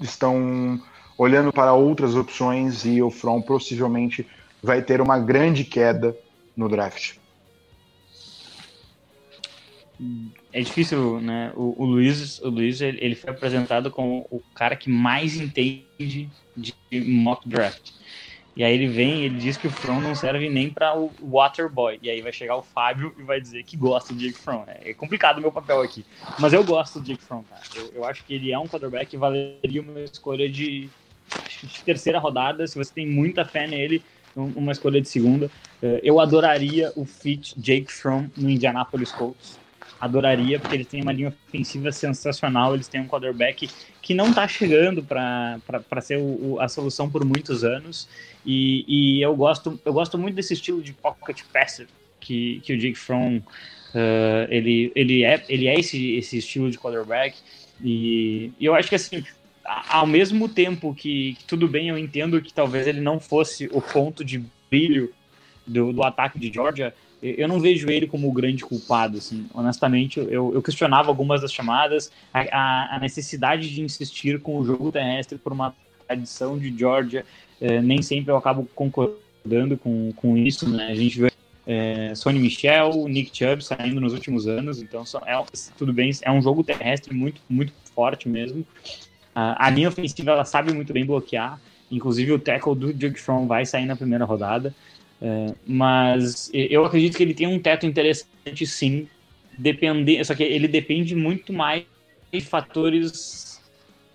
estão 0.00 0.80
olhando 1.16 1.52
para 1.52 1.72
outras 1.72 2.14
opções 2.14 2.84
e 2.84 3.02
o 3.02 3.10
From 3.10 3.42
possivelmente 3.42 4.26
vai 4.62 4.82
ter 4.82 5.00
uma 5.00 5.18
grande 5.18 5.64
queda 5.64 6.16
no 6.56 6.68
draft. 6.68 7.16
É 10.52 10.60
difícil, 10.60 11.20
né? 11.20 11.52
O, 11.56 11.82
o 11.82 11.84
Luiz, 11.84 12.38
o 12.40 12.48
Luiz 12.48 12.80
ele 12.80 13.16
foi 13.16 13.30
apresentado 13.30 13.90
como 13.90 14.26
o 14.30 14.40
cara 14.54 14.76
que 14.76 14.88
mais 14.88 15.36
entende 15.36 16.30
de 16.56 16.74
mock 16.92 17.48
draft. 17.48 17.90
E 18.58 18.64
aí 18.64 18.74
ele 18.74 18.88
vem 18.88 19.22
ele 19.22 19.38
diz 19.38 19.56
que 19.56 19.68
o 19.68 19.70
From 19.70 20.00
não 20.00 20.14
serve 20.14 20.48
nem 20.50 20.68
para 20.68 20.98
o 20.98 21.10
Waterboy. 21.22 21.98
E 22.02 22.10
aí 22.10 22.20
vai 22.20 22.32
chegar 22.32 22.56
o 22.56 22.62
Fábio 22.62 23.14
e 23.16 23.22
vai 23.22 23.40
dizer 23.40 23.62
que 23.62 23.76
gosta 23.76 24.12
do 24.12 24.18
Jake 24.18 24.36
From. 24.36 24.64
É 24.66 24.92
complicado 24.92 25.38
o 25.38 25.40
meu 25.40 25.52
papel 25.52 25.80
aqui. 25.80 26.04
Mas 26.40 26.52
eu 26.52 26.64
gosto 26.64 26.98
do 26.98 27.06
Jake 27.06 27.22
From, 27.22 27.44
cara. 27.44 27.62
Eu, 27.76 27.92
eu 27.94 28.04
acho 28.04 28.24
que 28.24 28.34
ele 28.34 28.52
é 28.52 28.58
um 28.58 28.66
quarterback 28.66 29.06
que 29.06 29.16
valeria 29.16 29.80
uma 29.80 30.00
escolha 30.00 30.48
de 30.48 30.90
de 31.62 31.82
terceira 31.84 32.18
rodada, 32.18 32.66
se 32.66 32.76
você 32.76 32.92
tem 32.92 33.06
muita 33.06 33.44
fé 33.44 33.66
nele, 33.66 34.02
uma 34.34 34.72
escolha 34.72 35.00
de 35.00 35.08
segunda. 35.08 35.50
Eh, 35.82 36.00
eu 36.02 36.20
adoraria 36.20 36.92
o 36.96 37.04
fit 37.04 37.54
Jake 37.58 37.92
Fromm 37.92 38.28
no 38.36 38.48
Indianapolis 38.48 39.12
Colts. 39.12 39.58
Adoraria, 40.00 40.60
porque 40.60 40.76
eles 40.76 40.86
têm 40.86 41.02
uma 41.02 41.12
linha 41.12 41.34
ofensiva 41.48 41.90
sensacional, 41.90 42.74
eles 42.74 42.88
têm 42.88 43.00
um 43.00 43.08
quarterback 43.08 43.68
que 44.00 44.14
não 44.14 44.30
está 44.30 44.46
chegando 44.46 45.02
para 45.02 46.00
ser 46.00 46.18
o, 46.18 46.52
o, 46.52 46.60
a 46.60 46.68
solução 46.68 47.10
por 47.10 47.24
muitos 47.24 47.64
anos. 47.64 48.08
E, 48.46 48.84
e, 48.86 49.22
eu, 49.22 49.34
gosto, 49.34 49.80
eu 49.84 49.92
gosto 49.92 50.16
muito 50.16 50.34
desse 50.36 50.54
estilo 50.54 50.80
de 50.80 50.92
pocket 50.92 51.42
passer 51.52 51.86
que, 52.20 52.60
que 52.64 52.72
o 52.72 52.78
Jake 52.78 52.98
Fromm 52.98 53.38
uh, 53.38 53.42
ele, 54.48 54.92
ele 54.94 55.24
é, 55.24 55.44
ele 55.48 55.66
é 55.66 55.78
esse, 55.78 56.16
esse 56.16 56.38
estilo 56.38 56.70
de 56.70 56.78
quarterback. 56.78 57.36
E, 57.82 58.52
e 58.58 58.64
eu 58.64 58.74
acho 58.74 58.88
que 58.88 58.94
assim, 58.94 59.24
ao 59.88 60.06
mesmo 60.06 60.48
tempo 60.48 60.94
que, 60.94 61.34
que, 61.34 61.44
tudo 61.44 61.68
bem, 61.68 61.88
eu 61.88 61.98
entendo 61.98 62.40
que 62.40 62.52
talvez 62.52 62.86
ele 62.86 63.00
não 63.00 63.20
fosse 63.20 63.68
o 63.72 63.80
ponto 63.80 64.24
de 64.24 64.44
brilho 64.70 65.12
do, 65.66 65.92
do 65.92 66.02
ataque 66.02 66.38
de 66.38 66.52
Georgia, 66.52 66.94
eu 67.22 67.48
não 67.48 67.60
vejo 67.60 67.88
ele 67.90 68.06
como 68.06 68.28
o 68.28 68.32
grande 68.32 68.64
culpado, 68.64 69.18
assim. 69.18 69.46
Honestamente, 69.52 70.20
eu, 70.20 70.54
eu 70.54 70.62
questionava 70.62 71.08
algumas 71.08 71.40
das 71.40 71.52
chamadas, 71.52 72.10
a, 72.32 72.96
a, 72.96 72.98
necessidade 73.00 73.68
de 73.68 73.82
insistir 73.82 74.40
com 74.40 74.58
o 74.58 74.64
jogo 74.64 74.92
terrestre 74.92 75.38
por 75.38 75.52
uma 75.52 75.74
tradição 76.06 76.58
de 76.58 76.76
Georgia, 76.76 77.24
eh, 77.60 77.82
nem 77.82 78.00
sempre 78.02 78.32
eu 78.32 78.36
acabo 78.36 78.68
concordando 78.74 79.76
com, 79.76 80.12
com 80.16 80.36
isso, 80.36 80.68
né? 80.68 80.86
A 80.86 80.94
gente 80.94 81.20
vê 81.20 81.32
é, 81.68 82.14
Sonny 82.14 82.38
Michel, 82.38 83.06
Nick 83.08 83.36
Chubb 83.36 83.62
saindo 83.62 84.00
nos 84.00 84.14
últimos 84.14 84.48
anos, 84.48 84.80
então 84.80 85.04
é, 85.26 85.44
tudo 85.76 85.92
bem, 85.92 86.10
é 86.22 86.32
um 86.32 86.40
jogo 86.40 86.64
terrestre 86.64 87.14
muito, 87.14 87.42
muito 87.46 87.74
forte 87.94 88.26
mesmo. 88.26 88.66
A, 89.34 89.66
a 89.66 89.70
linha 89.70 89.90
ofensiva 89.90 90.30
ela 90.30 90.46
sabe 90.46 90.72
muito 90.72 90.94
bem 90.94 91.04
bloquear, 91.04 91.60
inclusive 91.90 92.32
o 92.32 92.38
tackle 92.38 92.74
do 92.74 92.94
Jake 92.94 93.20
Fromm 93.20 93.46
vai 93.46 93.66
sair 93.66 93.84
na 93.84 93.94
primeira 93.94 94.24
rodada, 94.24 94.74
é, 95.20 95.54
mas 95.66 96.50
eu 96.52 96.84
acredito 96.84 97.16
que 97.16 97.22
ele 97.22 97.34
tem 97.34 97.46
um 97.46 97.58
teto 97.58 97.86
interessante 97.86 98.66
sim, 98.66 99.08
depender, 99.56 100.24
só 100.24 100.34
que 100.34 100.42
ele 100.42 100.68
depende 100.68 101.14
muito 101.14 101.52
mais 101.52 101.84
de 102.32 102.40
fatores 102.40 103.60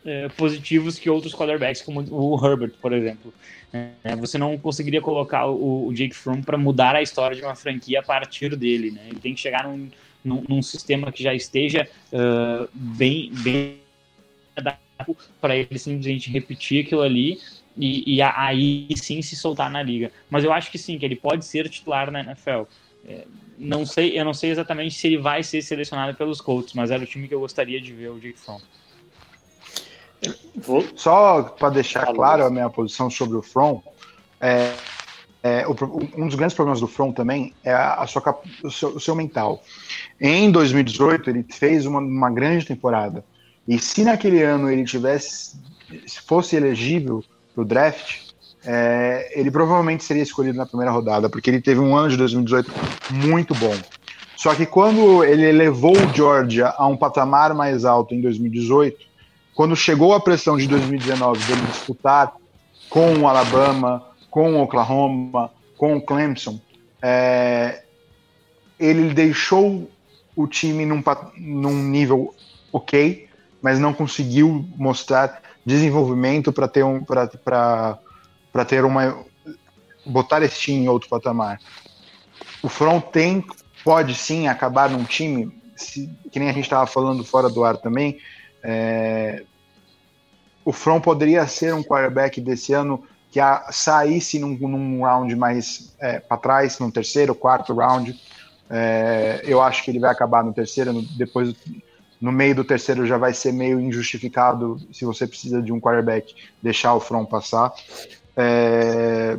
é, 0.06 0.30
positivos 0.30 0.98
que 0.98 1.10
outros 1.10 1.34
quarterbacks, 1.34 1.82
como 1.82 2.02
o 2.10 2.46
Herbert, 2.46 2.74
por 2.82 2.94
exemplo. 2.94 3.34
É, 4.04 4.16
você 4.16 4.38
não 4.38 4.58
conseguiria 4.58 5.02
colocar 5.02 5.48
o, 5.48 5.88
o 5.88 5.94
Jake 5.94 6.16
Fromm 6.16 6.42
para 6.42 6.58
mudar 6.58 6.96
a 6.96 7.02
história 7.02 7.36
de 7.36 7.42
uma 7.42 7.56
franquia 7.56 8.00
a 8.00 8.04
partir 8.04 8.56
dele. 8.56 8.92
Né? 8.92 9.02
Ele 9.08 9.20
tem 9.20 9.34
que 9.34 9.42
chegar 9.42 9.64
num, 9.64 9.90
num, 10.24 10.44
num 10.48 10.62
sistema 10.62 11.12
que 11.12 11.24
já 11.24 11.34
esteja 11.34 11.88
uh, 12.12 12.70
bem, 12.74 13.32
bem 13.34 13.80
para 15.42 15.58
ele 15.58 15.80
simplesmente 15.80 16.30
repetir 16.30 16.86
aquilo 16.86 17.02
ali 17.02 17.40
e, 17.76 18.16
e, 18.16 18.22
aí 18.22 18.88
sim 18.96 19.22
se 19.22 19.36
soltar 19.36 19.70
na 19.70 19.82
liga. 19.82 20.12
Mas 20.30 20.44
eu 20.44 20.54
acho 20.54 20.72
que 20.72 20.78
sim, 20.78 20.98
que 20.98 21.06
ele 21.06 21.16
pode 21.16 21.46
ser 21.46 21.70
titular 21.70 22.12
na 22.12 22.22
NFL. 22.22 22.64
É, 23.06 23.26
não 23.58 23.86
sei, 23.86 24.20
eu 24.20 24.24
não 24.24 24.34
sei 24.34 24.52
exatamente 24.52 24.96
se 24.96 25.08
ele 25.08 25.18
vai 25.18 25.44
ser 25.44 25.62
selecionado 25.62 26.16
pelos 26.16 26.40
Colts, 26.40 26.74
mas 26.74 26.92
era 26.92 27.04
o 27.04 27.06
time 27.06 27.28
que 27.28 27.34
eu 27.34 27.40
gostaria 27.40 27.82
de 27.82 27.92
ver 27.92 28.10
o 28.10 28.20
Jake 28.20 28.40
Fromm. 28.40 28.60
Vou... 30.56 30.86
Só 30.96 31.44
para 31.44 31.70
deixar 31.70 32.02
Falou. 32.02 32.16
claro 32.16 32.46
a 32.46 32.50
minha 32.50 32.70
posição 32.70 33.10
sobre 33.10 33.38
o 33.38 33.42
From, 33.42 33.82
é, 34.40 34.74
é, 35.42 35.68
o, 35.68 35.72
um 36.18 36.28
dos 36.28 36.36
grandes 36.36 36.56
problemas 36.56 36.80
do 36.80 36.88
From 36.88 37.12
também 37.12 37.54
é 37.64 37.74
a, 37.74 37.96
a 37.96 38.08
sua, 38.08 38.42
o, 38.64 38.72
seu, 38.72 38.90
o, 38.90 39.00
seu, 39.00 39.16
mental. 39.16 39.62
Em 40.20 40.50
2018, 40.50 41.30
ele 41.30 41.44
fez 41.44 41.86
uma, 41.86 42.00
uma 42.00 42.30
grande 42.30 42.66
temporada. 42.66 43.26
E 43.68 43.78
se 43.78 44.04
naquele 44.04 44.42
ano 44.42 44.70
ele 44.70 44.86
tivesse, 44.86 45.58
se 46.08 46.22
fosse 46.22 46.56
elegível 46.56 47.24
para 47.54 47.62
o 47.62 47.66
draft, 47.66 48.18
é, 48.66 49.32
ele 49.36 49.52
provavelmente 49.52 50.04
seria 50.04 50.24
escolhido 50.24 50.58
na 50.58 50.66
primeira 50.66 50.92
rodada, 50.92 51.30
porque 51.30 51.50
ele 51.50 51.62
teve 51.62 51.80
um 51.80 51.96
ano 51.96 52.10
de 52.10 52.18
2018 52.18 52.72
muito 53.12 53.54
bom. 53.56 53.76
Só 54.36 54.54
que 54.56 54.66
quando 54.66 55.24
ele 55.24 55.52
levou 55.52 55.94
o 55.94 56.14
Georgia 56.14 56.74
a 56.78 56.88
um 56.88 56.98
patamar 56.98 57.54
mais 57.54 57.86
alto 57.86 58.14
em 58.14 58.22
2018, 58.22 58.98
quando 59.54 59.76
chegou 59.76 60.14
a 60.14 60.20
pressão 60.20 60.58
de 60.58 60.68
2019 60.68 61.44
dele 61.46 61.62
disputar 61.68 62.34
com 62.90 63.16
o 63.20 63.28
Alabama, 63.28 64.04
com 64.30 64.54
o 64.54 64.62
Oklahoma, 64.62 65.52
com 65.78 65.96
o 65.96 66.02
Clemson, 66.02 66.60
é, 67.02 67.84
ele 68.80 69.14
deixou 69.14 69.90
o 70.36 70.48
time 70.48 70.86
num, 70.86 71.04
num 71.38 71.84
nível 71.84 72.34
ok, 72.72 73.28
mas 73.62 73.80
não 73.80 73.94
conseguiu 73.94 74.66
mostrar 74.76 75.42
desenvolvimento 75.66 76.52
para 76.52 76.68
ter 76.68 76.84
um 76.84 77.04
para 77.04 78.00
ter 78.68 78.86
uma 78.86 79.24
botar 80.06 80.42
esse 80.42 80.60
time 80.60 80.86
em 80.86 80.90
outro 80.90 81.10
patamar. 81.10 81.60
O 82.62 82.70
front 82.70 83.04
tem 83.06 83.44
pode 83.84 84.16
sim 84.16 84.48
acabar 84.48 84.90
num 84.90 85.04
time 85.04 85.52
se, 85.76 86.10
que 86.32 86.40
nem 86.40 86.50
a 86.50 86.54
gente 86.54 86.66
estava 86.66 86.86
falando 86.86 87.24
fora 87.24 87.50
do 87.50 87.64
ar 87.64 87.78
também 87.78 88.20
é, 88.64 89.44
o 90.64 90.72
From 90.72 91.02
poderia 91.02 91.46
ser 91.46 91.74
um 91.74 91.84
quarterback 91.84 92.40
desse 92.40 92.72
ano 92.74 93.04
que 93.30 93.40
a, 93.40 93.68
saísse 93.72 94.40
num, 94.40 94.56
num 94.58 95.04
round 95.04 95.36
mais 95.36 95.94
é, 96.00 96.20
para 96.20 96.38
trás, 96.38 96.80
no 96.80 96.92
terceiro, 96.92 97.36
quarto 97.36 97.74
round. 97.74 98.18
É, 98.70 99.42
eu 99.44 99.62
acho 99.62 99.84
que 99.84 99.92
ele 99.92 100.00
vai 100.00 100.12
acabar 100.12 100.44
no 100.44 100.54
terceiro, 100.54 100.94
no, 100.94 101.02
depois 101.02 101.54
no 102.24 102.32
meio 102.32 102.56
do 102.56 102.64
terceiro 102.64 103.06
já 103.06 103.18
vai 103.18 103.34
ser 103.34 103.52
meio 103.52 103.82
injustificado 103.82 104.80
se 104.94 105.04
você 105.04 105.28
precisa 105.28 105.62
de 105.62 105.74
um 105.74 105.80
quarterback 105.82 106.34
deixar 106.62 106.94
o 106.94 107.00
From 107.02 107.26
passar. 107.26 107.74
É, 108.38 109.38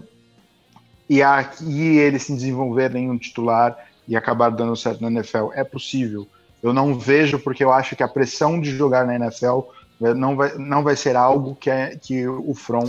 e 1.09 1.23
aqui 1.23 1.97
ele 1.97 2.19
se 2.19 2.35
desenvolver 2.35 2.91
nenhum 2.91 3.17
titular 3.17 3.75
e 4.07 4.15
acabar 4.15 4.51
dando 4.51 4.77
certo 4.77 5.01
na 5.01 5.11
NFL 5.11 5.51
é 5.55 5.65
possível. 5.65 6.29
Eu 6.63 6.75
não 6.75 6.99
vejo 6.99 7.39
porque 7.39 7.65
eu 7.65 7.73
acho 7.73 7.97
que 7.97 8.03
a 8.03 8.09
pressão 8.09 8.61
de 8.61 8.77
jogar 8.77 9.07
na 9.07 9.15
NFL 9.15 9.61
não 9.99 10.37
vai, 10.37 10.55
não 10.59 10.83
vai 10.83 10.95
ser 10.95 11.17
algo 11.17 11.55
que, 11.55 11.71
é, 11.71 11.97
que 11.97 12.29
o 12.29 12.53
From 12.55 12.85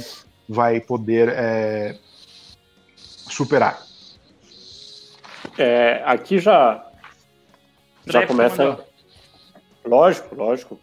vai 0.47 0.81
poder 0.81 1.29
é, 1.29 1.95
superar. 2.97 3.81
É, 5.57 6.03
aqui 6.05 6.37
já 6.37 6.85
já 8.05 8.27
começa. 8.27 8.85
Lógico, 9.85 10.35
lógico. 10.35 10.79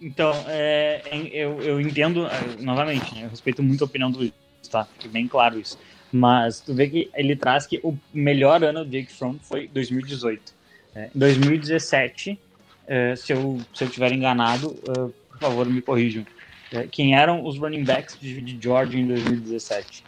Então, 0.00 0.32
é, 0.46 1.02
eu, 1.32 1.60
eu 1.60 1.80
entendo, 1.80 2.26
é, 2.26 2.62
novamente, 2.62 3.14
né, 3.14 3.24
eu 3.24 3.30
respeito 3.30 3.62
muito 3.62 3.82
a 3.82 3.86
opinião 3.86 4.10
do 4.10 4.18
Luiz, 4.18 4.32
tá? 4.70 4.84
Fique 4.84 5.08
bem 5.08 5.26
claro 5.26 5.58
isso. 5.58 5.78
Mas 6.12 6.60
tu 6.60 6.72
vê 6.72 6.88
que 6.88 7.10
ele 7.14 7.34
traz 7.34 7.66
que 7.66 7.80
o 7.82 7.98
melhor 8.14 8.62
ano 8.62 8.84
do 8.84 8.90
Jake 8.90 9.12
Fromm 9.12 9.36
foi 9.42 9.68
2018. 9.68 10.54
É, 10.94 11.10
2017, 11.14 12.38
é, 12.86 13.14
se, 13.16 13.32
eu, 13.32 13.60
se 13.74 13.84
eu 13.84 13.90
tiver 13.90 14.12
enganado, 14.12 14.68
uh, 14.88 15.12
por 15.30 15.38
favor, 15.38 15.66
me 15.66 15.82
corrijam. 15.82 16.24
É, 16.72 16.86
quem 16.86 17.14
eram 17.14 17.44
os 17.44 17.58
running 17.58 17.84
backs 17.84 18.16
de, 18.18 18.40
de 18.40 18.58
Georgia 18.62 19.00
em 19.00 19.06
2017? 19.06 20.04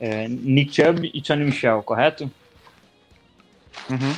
É, 0.00 0.28
Nick 0.28 0.74
Chubb 0.74 1.10
e 1.12 1.22
Tony 1.22 1.44
Michel, 1.44 1.82
correto? 1.82 2.30
Uhum. 3.90 4.14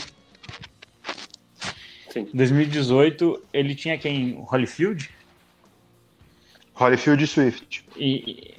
Sim. 2.11 2.29
2018, 2.35 3.43
ele 3.53 3.75
tinha 3.75 3.97
quem? 3.97 4.45
Holyfield? 4.51 5.11
Holyfield 6.75 7.23
e 7.23 7.27
Swift. 7.27 7.85
E, 7.97 8.55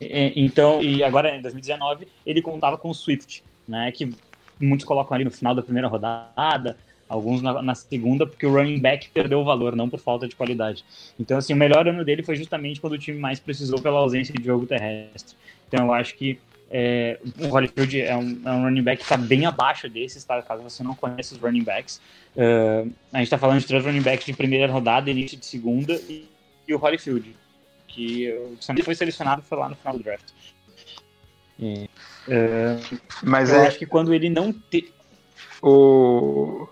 e, 0.00 0.32
então, 0.36 0.82
e 0.82 1.02
agora 1.02 1.36
em 1.36 1.42
2019, 1.42 2.06
ele 2.24 2.40
contava 2.40 2.78
com 2.78 2.90
o 2.90 2.94
Swift, 2.94 3.42
né? 3.66 3.90
Que 3.90 4.14
muitos 4.60 4.86
colocam 4.86 5.14
ali 5.14 5.24
no 5.24 5.30
final 5.30 5.54
da 5.54 5.62
primeira 5.62 5.88
rodada, 5.88 6.76
alguns 7.08 7.42
na, 7.42 7.60
na, 7.60 7.74
segunda, 7.74 8.26
porque 8.26 8.46
o 8.46 8.52
running 8.52 8.78
back 8.78 9.08
perdeu 9.10 9.40
o 9.40 9.44
valor, 9.44 9.74
não 9.74 9.88
por 9.88 9.98
falta 9.98 10.28
de 10.28 10.36
qualidade. 10.36 10.84
Então, 11.18 11.38
assim, 11.38 11.52
o 11.52 11.56
melhor 11.56 11.88
ano 11.88 12.04
dele 12.04 12.22
foi 12.22 12.36
justamente 12.36 12.80
quando 12.80 12.92
o 12.92 12.98
time 12.98 13.18
mais 13.18 13.40
precisou 13.40 13.80
pela 13.80 13.98
ausência 13.98 14.34
de 14.34 14.44
jogo 14.44 14.66
terrestre. 14.66 15.36
Então, 15.66 15.86
eu 15.86 15.92
acho 15.92 16.14
que 16.14 16.38
é, 16.70 17.18
o 17.38 17.46
Holyfield 17.46 18.00
é 18.00 18.16
um, 18.16 18.40
é 18.44 18.50
um 18.50 18.64
running 18.64 18.82
back 18.82 18.98
que 18.98 19.04
está 19.04 19.16
bem 19.16 19.46
abaixo 19.46 19.88
desses, 19.88 20.24
tá? 20.24 20.42
caso 20.42 20.62
você 20.62 20.82
não 20.82 20.94
conheça 20.94 21.34
os 21.34 21.40
running 21.40 21.62
backs. 21.62 22.00
Uh, 22.34 22.92
a 23.12 23.18
gente 23.18 23.26
está 23.26 23.38
falando 23.38 23.60
de 23.60 23.66
três 23.66 23.84
running 23.84 24.02
backs 24.02 24.26
de 24.26 24.32
primeira 24.32 24.70
rodada, 24.70 25.10
início 25.10 25.38
de 25.38 25.46
segunda, 25.46 25.94
e, 25.94 26.28
e 26.66 26.74
o 26.74 26.78
Holyfield, 26.78 27.36
que 27.86 28.34
também 28.66 28.82
foi 28.82 28.94
selecionado 28.94 29.42
foi 29.42 29.56
lá 29.58 29.68
no 29.68 29.76
final 29.76 29.96
do 29.96 30.02
draft. 30.02 30.24
E, 31.58 31.88
uh, 32.28 33.00
Mas 33.22 33.50
eu 33.50 33.60
é... 33.60 33.68
acho 33.68 33.78
que 33.78 33.86
quando 33.86 34.12
ele 34.12 34.28
não 34.28 34.52
te... 34.52 34.92
o... 35.62 36.68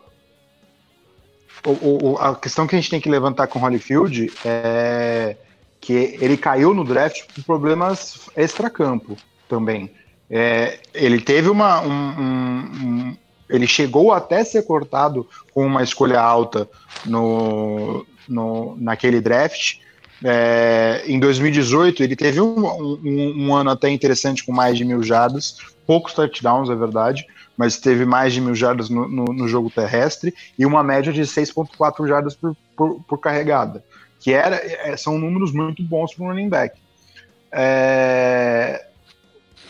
O, 1.67 2.11
o, 2.11 2.19
a 2.19 2.37
questão 2.37 2.67
que 2.67 2.77
a 2.77 2.79
gente 2.79 2.91
tem 2.91 3.01
que 3.01 3.09
levantar 3.09 3.47
com 3.47 3.59
o 3.59 3.63
Holyfield 3.63 4.31
é 4.45 5.35
que 5.81 6.19
ele 6.21 6.37
caiu 6.37 6.75
no 6.75 6.85
draft 6.85 7.25
por 7.33 7.43
problemas 7.43 8.29
extracampo 8.37 9.17
também. 9.55 9.91
É, 10.29 10.79
ele 10.93 11.21
teve 11.21 11.49
uma. 11.49 11.81
Um, 11.81 11.91
um, 11.93 12.59
um, 12.83 13.17
ele 13.49 13.67
chegou 13.67 14.13
até 14.13 14.43
ser 14.43 14.63
cortado 14.63 15.29
com 15.53 15.65
uma 15.65 15.83
escolha 15.83 16.21
alta 16.21 16.69
no, 17.05 18.05
no, 18.29 18.75
naquele 18.79 19.21
draft, 19.21 19.77
é, 20.25 21.03
em 21.07 21.21
2018, 21.21 22.03
ele 22.03 22.17
teve 22.17 22.41
um, 22.41 23.55
ano 23.55 23.71
até 23.71 23.91
interessante 23.91 24.43
com 24.43 24.53
mais 24.53 24.79
de 24.79 24.85
mil 24.85 25.03
jardas, 25.03 25.59
poucos 25.87 26.15
touchdowns, 26.15 26.71
é 26.71 26.75
verdade, 26.75 27.27
mas 27.57 27.77
teve 27.77 28.07
mais 28.07 28.33
de 28.33 28.41
mil 28.41 28.55
jardas 28.55 28.89
no, 28.89 29.07
no, 29.07 29.25
no 29.27 29.47
jogo 29.47 29.71
terrestre 29.71 30.35
e 30.59 30.65
uma 30.65 30.83
média 30.83 31.13
de 31.13 31.21
6,4 31.23 32.09
jardas 32.09 32.35
por, 32.35 32.57
por, 32.75 33.01
por, 33.07 33.19
carregada, 33.19 33.85
que 34.19 34.33
era, 34.33 34.57
é, 34.57 34.97
são 34.97 35.19
números 35.19 35.53
muito 35.53 35.83
bons 35.83 36.15
para 36.15 36.25
um 36.25 36.29
running 36.29 36.49
back. 36.49 36.75
É, 37.53 38.87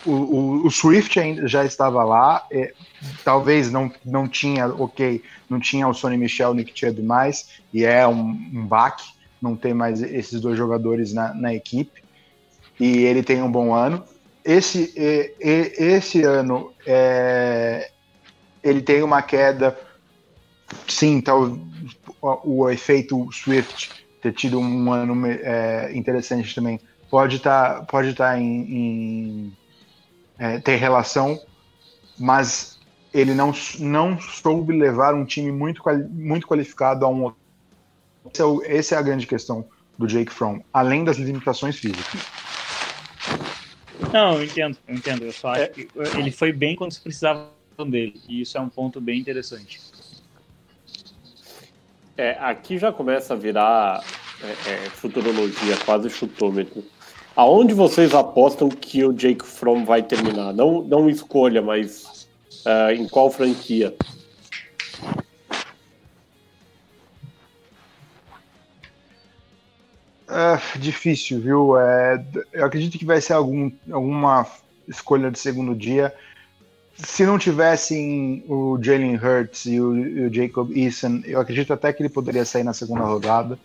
o, 0.07 0.67
o, 0.67 0.71
Swift 0.71 1.19
ainda 1.19 1.47
já 1.47 1.65
estava 1.65 2.03
lá, 2.05 2.47
é, 2.51 2.73
talvez 3.25 3.71
não, 3.71 3.91
não 4.05 4.29
tinha, 4.29 4.67
ok, 4.67 5.23
não 5.49 5.59
tinha 5.59 5.89
o 5.89 5.95
Sonny 5.95 6.17
Michel, 6.17 6.55
Nick 6.55 6.73
Chubb 6.79 7.03
mais, 7.03 7.61
e 7.73 7.85
é 7.85 8.07
um, 8.07 8.31
um 8.31 8.67
baque, 8.67 9.05
não 9.41 9.57
ter 9.57 9.75
mais 9.75 10.03
esses 10.03 10.41
dois 10.41 10.57
jogadores 10.57 11.13
na, 11.13 11.35
na 11.35 11.55
equipe. 11.55 12.03
E 12.79 12.99
ele 13.05 13.23
tem 13.23 13.43
um 13.43 13.51
bom 13.51 13.75
ano. 13.75 14.05
Esse, 14.45 14.93
e, 14.97 15.35
e, 15.41 15.85
esse 15.85 16.23
ano 16.23 16.73
é, 16.87 17.91
ele 18.63 18.83
tem 18.83 19.03
uma 19.03 19.23
queda. 19.23 19.79
Sim, 20.89 21.21
tal, 21.21 21.59
o, 22.21 22.63
o 22.63 22.71
efeito 22.71 23.31
Swift 23.33 23.91
ter 24.21 24.33
tido 24.33 24.59
um 24.59 24.91
ano 24.91 25.27
é, 25.27 25.93
interessante 25.95 26.55
também 26.55 26.81
pode 27.11 27.37
estar 27.37 27.75
tá, 27.75 27.85
pode 27.85 28.13
tá 28.15 28.37
em, 28.39 28.63
em, 28.63 29.53
é, 30.39 30.59
ter 30.59 30.77
relação, 30.77 31.41
mas 32.19 32.79
ele 33.13 33.35
não, 33.35 33.53
não 33.79 34.21
soube 34.21 34.77
levar 34.77 35.15
um 35.15 35.25
time 35.25 35.53
muito, 35.53 35.83
muito 36.11 36.47
qualificado 36.47 37.05
a 37.05 37.09
um. 37.09 37.33
Esse 38.33 38.43
é, 38.43 38.45
o, 38.45 38.63
essa 38.65 38.95
é 38.97 38.99
a 38.99 39.03
grande 39.03 39.27
questão 39.27 39.65
do 39.97 40.07
Jake 40.07 40.33
Fromm, 40.33 40.61
além 40.73 41.05
das 41.05 41.17
limitações 41.17 41.77
físicas. 41.79 42.21
Não, 44.13 44.35
eu 44.35 44.45
entendo, 44.45 44.77
eu 44.89 44.95
entendo. 44.95 45.25
Eu 45.25 45.33
só 45.33 45.49
acho 45.49 45.71
que 45.71 45.89
ele 46.17 46.31
foi 46.31 46.53
bem 46.53 46.75
quando 46.75 46.93
se 46.93 47.01
precisava 47.01 47.49
dele, 47.87 48.21
e 48.29 48.41
isso 48.41 48.57
é 48.59 48.61
um 48.61 48.69
ponto 48.69 49.01
bem 49.01 49.21
interessante. 49.21 49.81
É, 52.17 52.37
aqui 52.41 52.79
já 52.79 52.93
começa 52.93 53.35
a 53.35 53.37
virar 53.37 54.05
é, 54.43 54.71
é, 54.71 54.91
futurologia, 54.91 55.77
quase 55.85 56.11
chutômetro. 56.11 56.85
Aonde 57.37 57.75
vocês 57.75 58.15
apostam 58.15 58.69
que 58.69 59.05
o 59.05 59.13
Jake 59.13 59.45
Fromm 59.45 59.85
vai 59.85 60.03
terminar? 60.03 60.53
Não, 60.53 60.83
não 60.83 61.11
escolha, 61.11 61.61
mas 61.61 62.29
uh, 62.65 62.93
em 62.93 63.09
qual 63.09 63.29
franquia? 63.29 63.93
Uh, 70.29 70.79
difícil, 70.79 71.41
viu? 71.41 71.77
É, 71.77 72.25
eu 72.53 72.65
acredito 72.65 72.99
que 72.99 73.05
vai 73.05 73.21
ser 73.21 73.33
algum, 73.33 73.71
alguma 73.91 74.47
escolha 74.87 75.29
de 75.29 75.39
segundo 75.39 75.75
dia. 75.75 76.15
Se 76.97 77.27
não 77.27 77.37
tivessem 77.37 78.45
o 78.49 78.79
Jalen 78.81 79.17
Hurts 79.17 79.67
e 79.67 79.81
o, 79.81 79.97
e 79.97 80.27
o 80.27 80.33
Jacob 80.33 80.71
Eason, 80.77 81.21
eu 81.25 81.41
acredito 81.41 81.73
até 81.73 81.93
que 81.93 82.01
ele 82.01 82.09
poderia 82.09 82.45
sair 82.45 82.63
na 82.63 82.73
segunda 82.73 83.03
rodada 83.03 83.59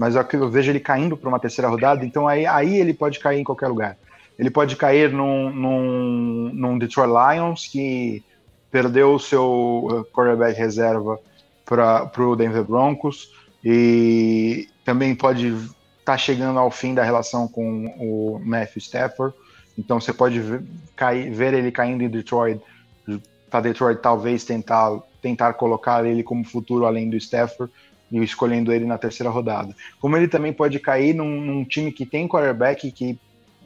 mas 0.00 0.16
eu, 0.16 0.26
eu 0.32 0.48
vejo 0.48 0.72
ele 0.72 0.80
caindo 0.80 1.14
para 1.14 1.28
uma 1.28 1.38
terceira 1.38 1.68
rodada, 1.68 2.06
então 2.06 2.26
aí, 2.26 2.46
aí 2.46 2.78
ele 2.78 2.94
pode 2.94 3.18
cair 3.18 3.38
em 3.38 3.44
qualquer 3.44 3.68
lugar. 3.68 3.98
Ele 4.38 4.48
pode 4.48 4.74
cair 4.74 5.12
num, 5.12 5.50
num, 5.50 6.50
num 6.54 6.78
Detroit 6.78 7.10
Lions, 7.10 7.66
que 7.66 8.24
perdeu 8.70 9.12
o 9.12 9.18
seu 9.18 9.86
uh, 9.90 10.04
quarterback 10.06 10.58
reserva 10.58 11.20
para 11.66 12.10
o 12.16 12.34
Denver 12.34 12.64
Broncos, 12.64 13.30
e 13.62 14.70
também 14.86 15.14
pode 15.14 15.48
estar 15.48 15.68
tá 16.02 16.16
chegando 16.16 16.58
ao 16.58 16.70
fim 16.70 16.94
da 16.94 17.02
relação 17.02 17.46
com 17.46 17.94
o 17.98 18.40
Matthew 18.42 18.78
Stafford. 18.78 19.34
Então 19.76 20.00
você 20.00 20.14
pode 20.14 20.40
ver, 20.40 20.62
cair, 20.96 21.30
ver 21.30 21.52
ele 21.52 21.70
caindo 21.70 22.02
em 22.02 22.08
Detroit, 22.08 22.58
para 23.50 23.60
Detroit 23.60 24.00
talvez 24.00 24.44
tentar, 24.44 24.98
tentar 25.20 25.52
colocar 25.52 26.06
ele 26.06 26.22
como 26.22 26.42
futuro 26.42 26.86
além 26.86 27.10
do 27.10 27.18
Stafford 27.18 27.70
e 28.10 28.22
escolhendo 28.22 28.72
ele 28.72 28.84
na 28.84 28.98
terceira 28.98 29.30
rodada. 29.30 29.74
Como 30.00 30.16
ele 30.16 30.26
também 30.26 30.52
pode 30.52 30.78
cair 30.80 31.14
num, 31.14 31.40
num 31.40 31.64
time 31.64 31.92
que 31.92 32.04
tem 32.04 32.26
quarterback 32.26 32.90
que 32.90 33.18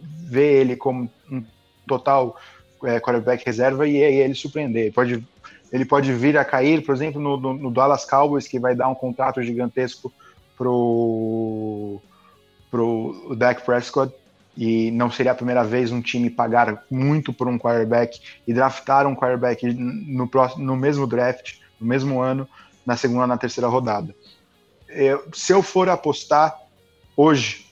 vê 0.03 0.61
ele 0.61 0.77
como 0.77 1.11
um 1.31 1.43
total 1.87 2.37
é, 2.85 3.01
quarterback 3.01 3.45
reserva 3.45 3.89
e 3.89 4.03
aí 4.03 4.17
ele 4.17 4.35
surpreender. 4.35 4.93
Pode, 4.93 5.27
ele 5.73 5.85
pode 5.85 6.13
vir 6.13 6.37
a 6.37 6.45
cair, 6.45 6.85
por 6.85 6.95
exemplo, 6.95 7.21
no, 7.21 7.37
no, 7.37 7.55
no 7.55 7.71
Dallas 7.71 8.05
Cowboys, 8.05 8.47
que 8.47 8.59
vai 8.59 8.75
dar 8.75 8.89
um 8.89 8.95
contrato 8.95 9.43
gigantesco 9.43 10.13
pro, 10.57 12.01
pro 12.71 13.35
Dak 13.37 13.65
Prescott, 13.65 14.15
e 14.57 14.93
não 14.93 15.11
seria 15.11 15.33
a 15.33 15.35
primeira 15.35 15.65
vez 15.65 15.91
um 15.91 16.01
time 16.01 16.31
pagar 16.31 16.85
muito 16.89 17.33
por 17.33 17.49
um 17.49 17.59
quarterback 17.59 18.21
e 18.47 18.55
draftar 18.55 19.05
um 19.05 19.15
quarterback 19.15 19.67
no, 19.67 20.29
próximo, 20.29 20.65
no 20.65 20.77
mesmo 20.77 21.09
draft, 21.09 21.55
no 21.81 21.89
mesmo 21.89 22.21
ano, 22.21 22.49
na 22.87 22.97
segunda 22.97 23.27
na 23.27 23.37
terceira 23.37 23.67
rodada 23.67 24.15
eu, 24.95 25.29
se 25.33 25.53
eu 25.53 25.63
for 25.63 25.89
apostar 25.89 26.57
hoje, 27.17 27.67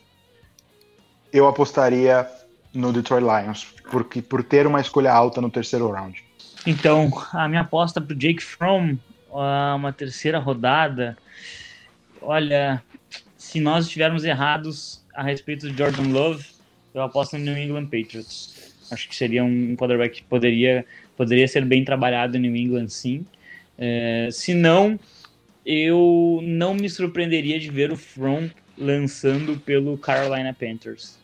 eu 1.32 1.46
apostaria 1.46 2.28
no 2.74 2.92
Detroit 2.92 3.22
Lions, 3.22 3.66
porque 3.90 4.20
por 4.20 4.42
ter 4.42 4.66
uma 4.66 4.80
escolha 4.80 5.12
alta 5.12 5.40
no 5.40 5.50
terceiro 5.50 5.90
round. 5.90 6.22
Então, 6.66 7.10
a 7.32 7.48
minha 7.48 7.62
aposta 7.62 8.00
para 8.00 8.14
o 8.14 8.16
Jake 8.16 8.42
Fromm, 8.42 8.96
uma 9.76 9.92
terceira 9.92 10.38
rodada, 10.38 11.16
olha, 12.20 12.82
se 13.36 13.60
nós 13.60 13.86
estivermos 13.86 14.24
errados 14.24 15.02
a 15.14 15.22
respeito 15.22 15.68
do 15.68 15.76
Jordan 15.76 16.12
Love, 16.12 16.44
eu 16.94 17.02
aposto 17.02 17.36
no 17.38 17.44
New 17.44 17.56
England 17.56 17.86
Patriots. 17.86 18.74
Acho 18.90 19.08
que 19.08 19.16
seria 19.16 19.42
um 19.42 19.74
quarterback 19.74 20.16
que 20.16 20.22
poderia, 20.24 20.84
poderia 21.16 21.48
ser 21.48 21.64
bem 21.64 21.84
trabalhado 21.84 22.34
no 22.34 22.40
New 22.40 22.54
England, 22.54 22.88
sim. 22.88 23.26
É, 23.78 24.28
se 24.30 24.54
não, 24.54 24.98
eu 25.64 26.40
não 26.42 26.74
me 26.74 26.90
surpreenderia 26.90 27.58
de 27.58 27.70
ver 27.70 27.92
o 27.92 27.96
From 27.96 28.50
lançando 28.76 29.56
pelo 29.58 29.96
Carolina 29.96 30.52
Panthers. 30.52 31.18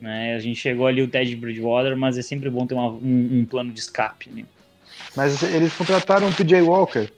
Né? 0.00 0.34
A 0.34 0.40
gente 0.40 0.56
chegou 0.56 0.86
ali 0.86 1.00
o 1.00 1.08
Ted 1.08 1.34
Bridgewater, 1.36 1.96
mas 1.96 2.18
é 2.18 2.22
sempre 2.22 2.50
bom 2.50 2.66
ter 2.66 2.74
uma, 2.74 2.88
um, 2.88 3.40
um, 3.40 3.44
plano 3.44 3.72
de 3.72 3.78
escape. 3.78 4.28
Né? 4.30 4.44
Mas 5.16 5.42
eles 5.42 5.72
contrataram 5.74 6.28
o 6.28 6.34
PJ 6.34 6.60
Walker. 6.62 7.08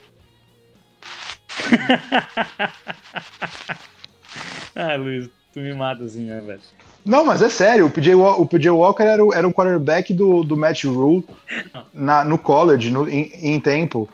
ah, 4.74 4.96
Luiz, 4.96 5.30
tu 5.52 5.60
me 5.60 5.72
mata 5.72 6.04
assim, 6.04 6.24
né, 6.24 6.40
velho? 6.40 6.60
Não, 7.04 7.24
mas 7.24 7.42
é 7.42 7.48
sério, 7.48 7.86
o 7.86 7.90
PJ, 7.90 8.14
o 8.14 8.46
PJ 8.46 8.70
Walker 8.70 9.02
era 9.02 9.24
o, 9.24 9.32
era 9.32 9.48
o 9.48 9.52
quarterback 9.52 10.12
do, 10.12 10.42
do 10.42 10.56
Matt 10.56 10.84
Rule 10.84 11.24
na, 11.94 12.24
no 12.24 12.38
college, 12.38 12.90
no, 12.90 13.08
em, 13.08 13.30
em 13.34 13.60
tempo. 13.60 14.08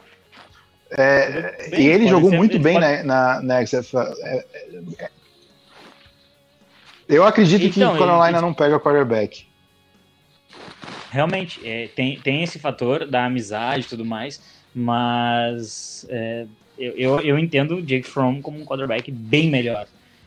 É, 0.93 1.69
bem, 1.71 1.81
e 1.81 1.87
ele 1.87 2.09
jogou 2.09 2.33
muito 2.33 2.59
bem 2.59 2.81
pode... 2.81 3.03
na, 3.05 3.41
na 3.41 3.65
XFL. 3.65 3.99
É, 4.23 4.45
é, 4.99 5.11
eu 7.09 7.25
acredito 7.25 7.65
então, 7.65 7.91
que 7.91 7.97
o 7.97 8.07
Carolina 8.07 8.39
ele... 8.39 8.47
não 8.47 8.55
pega 8.55 8.79
quarterback. 8.79 9.47
Realmente, 11.11 11.61
é, 11.65 11.89
tem, 11.89 12.21
tem 12.21 12.43
esse 12.43 12.59
fator 12.59 13.07
da 13.07 13.25
amizade 13.25 13.85
e 13.85 13.89
tudo 13.89 14.05
mais, 14.05 14.41
mas 14.73 16.07
é, 16.09 16.47
eu, 16.79 16.93
eu, 16.97 17.21
eu, 17.21 17.39
entendo 17.39 17.77
o 17.77 17.83
Jake 17.83 18.09
Fromm 18.09 18.41
como 18.41 18.61
um 18.61 18.65
quarterback 18.65 19.11
bem 19.11 19.51
melhor. 19.51 19.87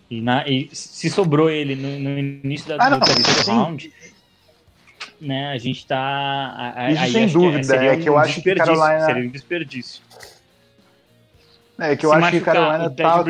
E, 0.10 0.22
na, 0.22 0.48
e 0.48 0.70
se 0.74 1.10
sobrou 1.10 1.50
ele 1.50 1.76
no, 1.76 2.00
no 2.00 2.20
início 2.20 2.68
da, 2.68 2.76
ah, 2.80 2.90
do 2.90 3.06
terceiro 3.06 3.50
round, 3.50 3.94
né, 5.20 5.52
a 5.52 5.58
gente 5.58 5.88
tá. 5.88 6.74
A, 6.76 6.92
Isso 6.92 7.14
sem 7.14 7.28
dúvida, 7.28 7.78
que, 7.78 7.86
é, 7.86 7.98
que 7.98 8.10
eu 8.10 8.18
acho 8.18 8.42
que 8.42 8.56
Carolina. 8.56 9.06
Seria 9.06 9.24
um 9.24 9.30
desperdício. 9.30 10.02
É 11.80 11.96
que 11.96 12.06
eu 12.06 12.14
acho 12.14 12.30
que 12.30 12.42
Carolina 12.42 12.90
tá, 12.90 13.24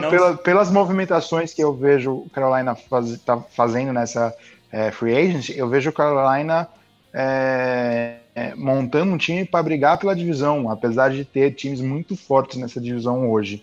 não... 0.00 0.10
pela, 0.10 0.36
pelas 0.36 0.70
movimentações 0.70 1.54
que 1.54 1.62
eu 1.62 1.72
vejo 1.72 2.26
Carolina 2.32 2.74
faz, 2.74 3.16
tá 3.20 3.38
fazendo 3.38 3.92
nessa 3.92 4.34
é, 4.72 4.90
free 4.90 5.16
agent, 5.16 5.50
eu 5.50 5.68
vejo 5.68 5.92
Carolina 5.92 6.68
é, 7.12 8.16
é, 8.34 8.54
montando 8.54 9.12
um 9.12 9.18
time 9.18 9.44
para 9.44 9.62
brigar 9.62 9.98
pela 9.98 10.14
divisão, 10.14 10.70
apesar 10.70 11.10
de 11.10 11.24
ter 11.24 11.52
times 11.52 11.80
muito 11.80 12.16
fortes 12.16 12.58
nessa 12.58 12.80
divisão 12.80 13.30
hoje. 13.30 13.62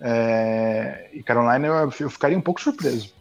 É, 0.00 1.08
e 1.12 1.22
Carolina 1.22 1.66
eu, 1.66 1.92
eu, 2.00 2.10
ficaria 2.10 2.36
um 2.36 2.42
pouco 2.42 2.60
surpreso. 2.60 3.14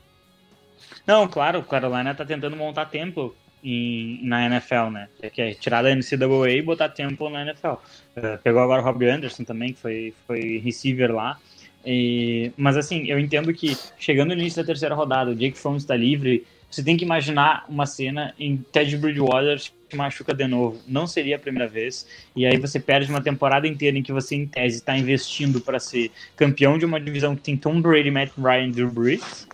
Não, 1.07 1.27
claro, 1.27 1.59
o 1.59 1.63
Carolina 1.63 2.11
está 2.11 2.25
tentando 2.25 2.55
montar 2.55 2.85
tempo 2.85 3.35
em, 3.65 4.19
na 4.23 4.45
NFL, 4.45 4.91
né? 4.91 5.09
Que 5.33 5.41
é 5.41 5.53
tirar 5.55 5.81
da 5.81 5.93
NCAA 5.93 6.51
e 6.51 6.61
botar 6.61 6.89
tempo 6.89 7.27
na 7.29 7.41
NFL. 7.41 7.67
Uh, 7.67 7.79
é, 8.15 8.37
pegou 8.37 8.61
agora 8.61 8.81
o 8.81 8.85
Robbie 8.85 9.09
Anderson 9.09 9.43
também, 9.43 9.73
que 9.73 9.79
foi, 9.79 10.13
foi 10.27 10.61
receiver 10.63 11.11
lá. 11.11 11.39
E, 11.83 12.51
mas 12.55 12.77
assim, 12.77 13.05
eu 13.07 13.19
entendo 13.19 13.51
que 13.53 13.75
chegando 13.97 14.35
no 14.35 14.41
início 14.41 14.61
da 14.61 14.65
terceira 14.65 14.93
rodada, 14.93 15.31
o 15.31 15.35
Jake 15.35 15.57
Fromm 15.57 15.77
está 15.77 15.95
livre, 15.95 16.45
você 16.69 16.83
tem 16.83 16.95
que 16.95 17.05
imaginar 17.05 17.65
uma 17.67 17.85
cena 17.85 18.33
em 18.39 18.57
Ted 18.57 18.95
Bridgewater 18.97 19.59
se 19.59 19.71
machuca 19.95 20.33
de 20.33 20.47
novo. 20.47 20.79
Não 20.87 21.07
seria 21.07 21.35
a 21.35 21.39
primeira 21.39 21.67
vez. 21.67 22.07
E 22.35 22.45
aí 22.45 22.57
você 22.57 22.79
perde 22.79 23.09
uma 23.09 23.21
temporada 23.21 23.67
inteira 23.67 23.97
em 23.97 24.03
que 24.03 24.11
você, 24.11 24.35
em 24.35 24.45
tese, 24.45 24.77
está 24.77 24.97
investindo 24.97 25.61
para 25.61 25.79
ser 25.79 26.11
campeão 26.35 26.77
de 26.77 26.85
uma 26.85 26.99
divisão 26.99 27.35
que 27.35 27.41
tem 27.41 27.57
Tom 27.57 27.81
Brady, 27.81 28.11
Matt 28.11 28.31
Ryan, 28.37 28.71
Drew 28.71 28.91
Brees 28.91 29.47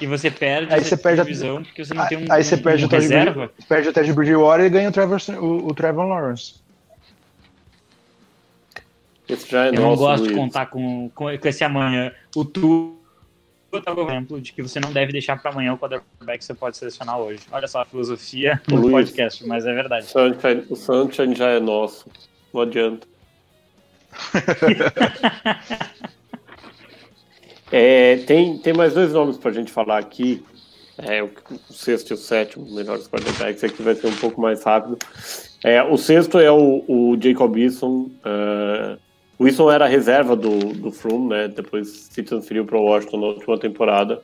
e 0.00 0.06
você 0.06 0.30
perde 0.30 0.72
aí 0.72 0.84
você 0.84 0.96
perde 0.96 1.22
divisão 1.22 1.58
a, 1.58 1.60
porque 1.62 1.84
você 1.84 1.94
não 1.94 2.02
aí, 2.02 2.08
tem 2.08 2.18
um 2.18 2.32
Aí 2.32 2.44
você 2.44 2.56
perde 2.56 2.84
um 2.84 2.88
o 2.88 2.90
reserva. 2.90 3.48
Ted, 3.48 3.68
perde 3.68 3.88
o 3.88 3.92
Ted 3.92 4.12
Bridgewater 4.12 4.66
e 4.66 4.70
ganha 4.70 4.88
o 4.88 4.92
Trevor, 4.92 5.20
o, 5.40 5.68
o 5.68 5.74
Trevor 5.74 6.06
Lawrence. 6.06 6.54
É 9.28 9.34
Eu 9.68 9.72
não 9.72 9.96
gosto 9.96 10.22
Luiz. 10.22 10.32
de 10.32 10.38
contar 10.38 10.66
com, 10.66 11.10
com, 11.14 11.36
com 11.36 11.48
esse 11.48 11.64
amanhã. 11.64 12.12
O 12.34 12.44
tu 12.44 12.96
tá 13.84 13.92
o 13.92 14.08
exemplo 14.08 14.40
de 14.40 14.52
que 14.52 14.62
você 14.62 14.80
não 14.80 14.92
deve 14.92 15.12
deixar 15.12 15.40
para 15.40 15.50
amanhã 15.50 15.74
o 15.74 15.78
quarterback 15.78 16.38
que 16.38 16.44
você 16.44 16.54
pode 16.54 16.76
selecionar 16.76 17.18
hoje. 17.18 17.40
Olha 17.50 17.66
só 17.66 17.82
a 17.82 17.84
filosofia 17.84 18.60
do 18.66 18.76
Luiz, 18.76 18.92
podcast, 18.92 19.46
mas 19.46 19.66
é 19.66 19.74
verdade. 19.74 20.06
O 20.70 20.76
Sunshine 20.76 21.34
já 21.34 21.50
é 21.50 21.60
nosso. 21.60 22.08
Não 22.54 22.62
adianta. 22.62 23.06
É, 27.78 28.16
tem, 28.16 28.56
tem 28.56 28.72
mais 28.72 28.94
dois 28.94 29.12
nomes 29.12 29.36
para 29.36 29.50
a 29.50 29.52
gente 29.52 29.70
falar 29.70 29.98
aqui. 29.98 30.42
É, 30.96 31.22
o, 31.22 31.26
o, 31.68 31.72
sexto 31.74 32.10
e 32.10 32.14
o 32.14 32.16
sétimo, 32.16 32.64
melhores 32.74 33.06
quarterbacks, 33.06 33.62
aqui 33.62 33.82
vai 33.82 33.94
ser 33.94 34.06
um 34.06 34.16
pouco 34.16 34.40
mais 34.40 34.64
rápido. 34.64 34.96
É, 35.62 35.82
o 35.82 35.98
sexto 35.98 36.38
é 36.38 36.50
o, 36.50 36.82
o 36.88 37.18
Jacob 37.20 37.54
Wilson. 37.54 38.08
Uh, 38.24 38.98
o 39.38 39.44
Wilson 39.44 39.70
era 39.70 39.86
reserva 39.86 40.34
do, 40.34 40.58
do 40.72 40.90
Froome, 40.90 41.28
né? 41.28 41.48
Depois 41.48 42.08
se 42.10 42.22
transferiu 42.22 42.64
para 42.64 42.78
o 42.78 42.84
Washington 42.84 43.18
na 43.18 43.26
última 43.26 43.58
temporada. 43.58 44.22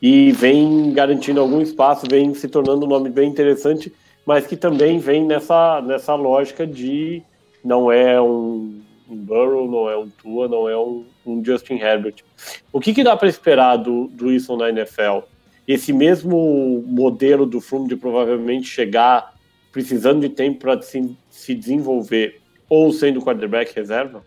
E 0.00 0.30
vem 0.30 0.92
garantindo 0.92 1.40
algum 1.40 1.60
espaço, 1.60 2.06
vem 2.08 2.32
se 2.32 2.46
tornando 2.46 2.86
um 2.86 2.88
nome 2.88 3.10
bem 3.10 3.28
interessante, 3.28 3.92
mas 4.24 4.46
que 4.46 4.56
também 4.56 5.00
vem 5.00 5.26
nessa, 5.26 5.82
nessa 5.82 6.14
lógica 6.14 6.64
de 6.64 7.24
não 7.64 7.90
é 7.90 8.20
um, 8.20 8.80
um 9.10 9.16
Burrow, 9.16 9.68
não 9.68 9.90
é 9.90 9.96
um 9.96 10.08
Tua, 10.08 10.46
não 10.46 10.68
é 10.68 10.78
um, 10.78 11.04
um 11.26 11.44
Justin 11.44 11.74
Herbert. 11.74 12.27
O 12.72 12.80
que, 12.80 12.94
que 12.94 13.04
dá 13.04 13.16
para 13.16 13.28
esperar 13.28 13.76
do, 13.76 14.08
do 14.08 14.26
Wilson 14.26 14.56
na 14.56 14.68
NFL? 14.68 15.20
Esse 15.66 15.92
mesmo 15.92 16.82
modelo 16.86 17.44
do 17.44 17.60
Froome 17.60 17.88
de 17.88 17.96
provavelmente 17.96 18.66
chegar 18.68 19.34
precisando 19.72 20.20
de 20.20 20.30
tempo 20.30 20.60
para 20.60 20.80
se, 20.82 21.16
se 21.30 21.54
desenvolver 21.54 22.40
ou 22.68 22.92
sendo 22.92 23.20
quarterback 23.20 23.74
reserva? 23.74 24.24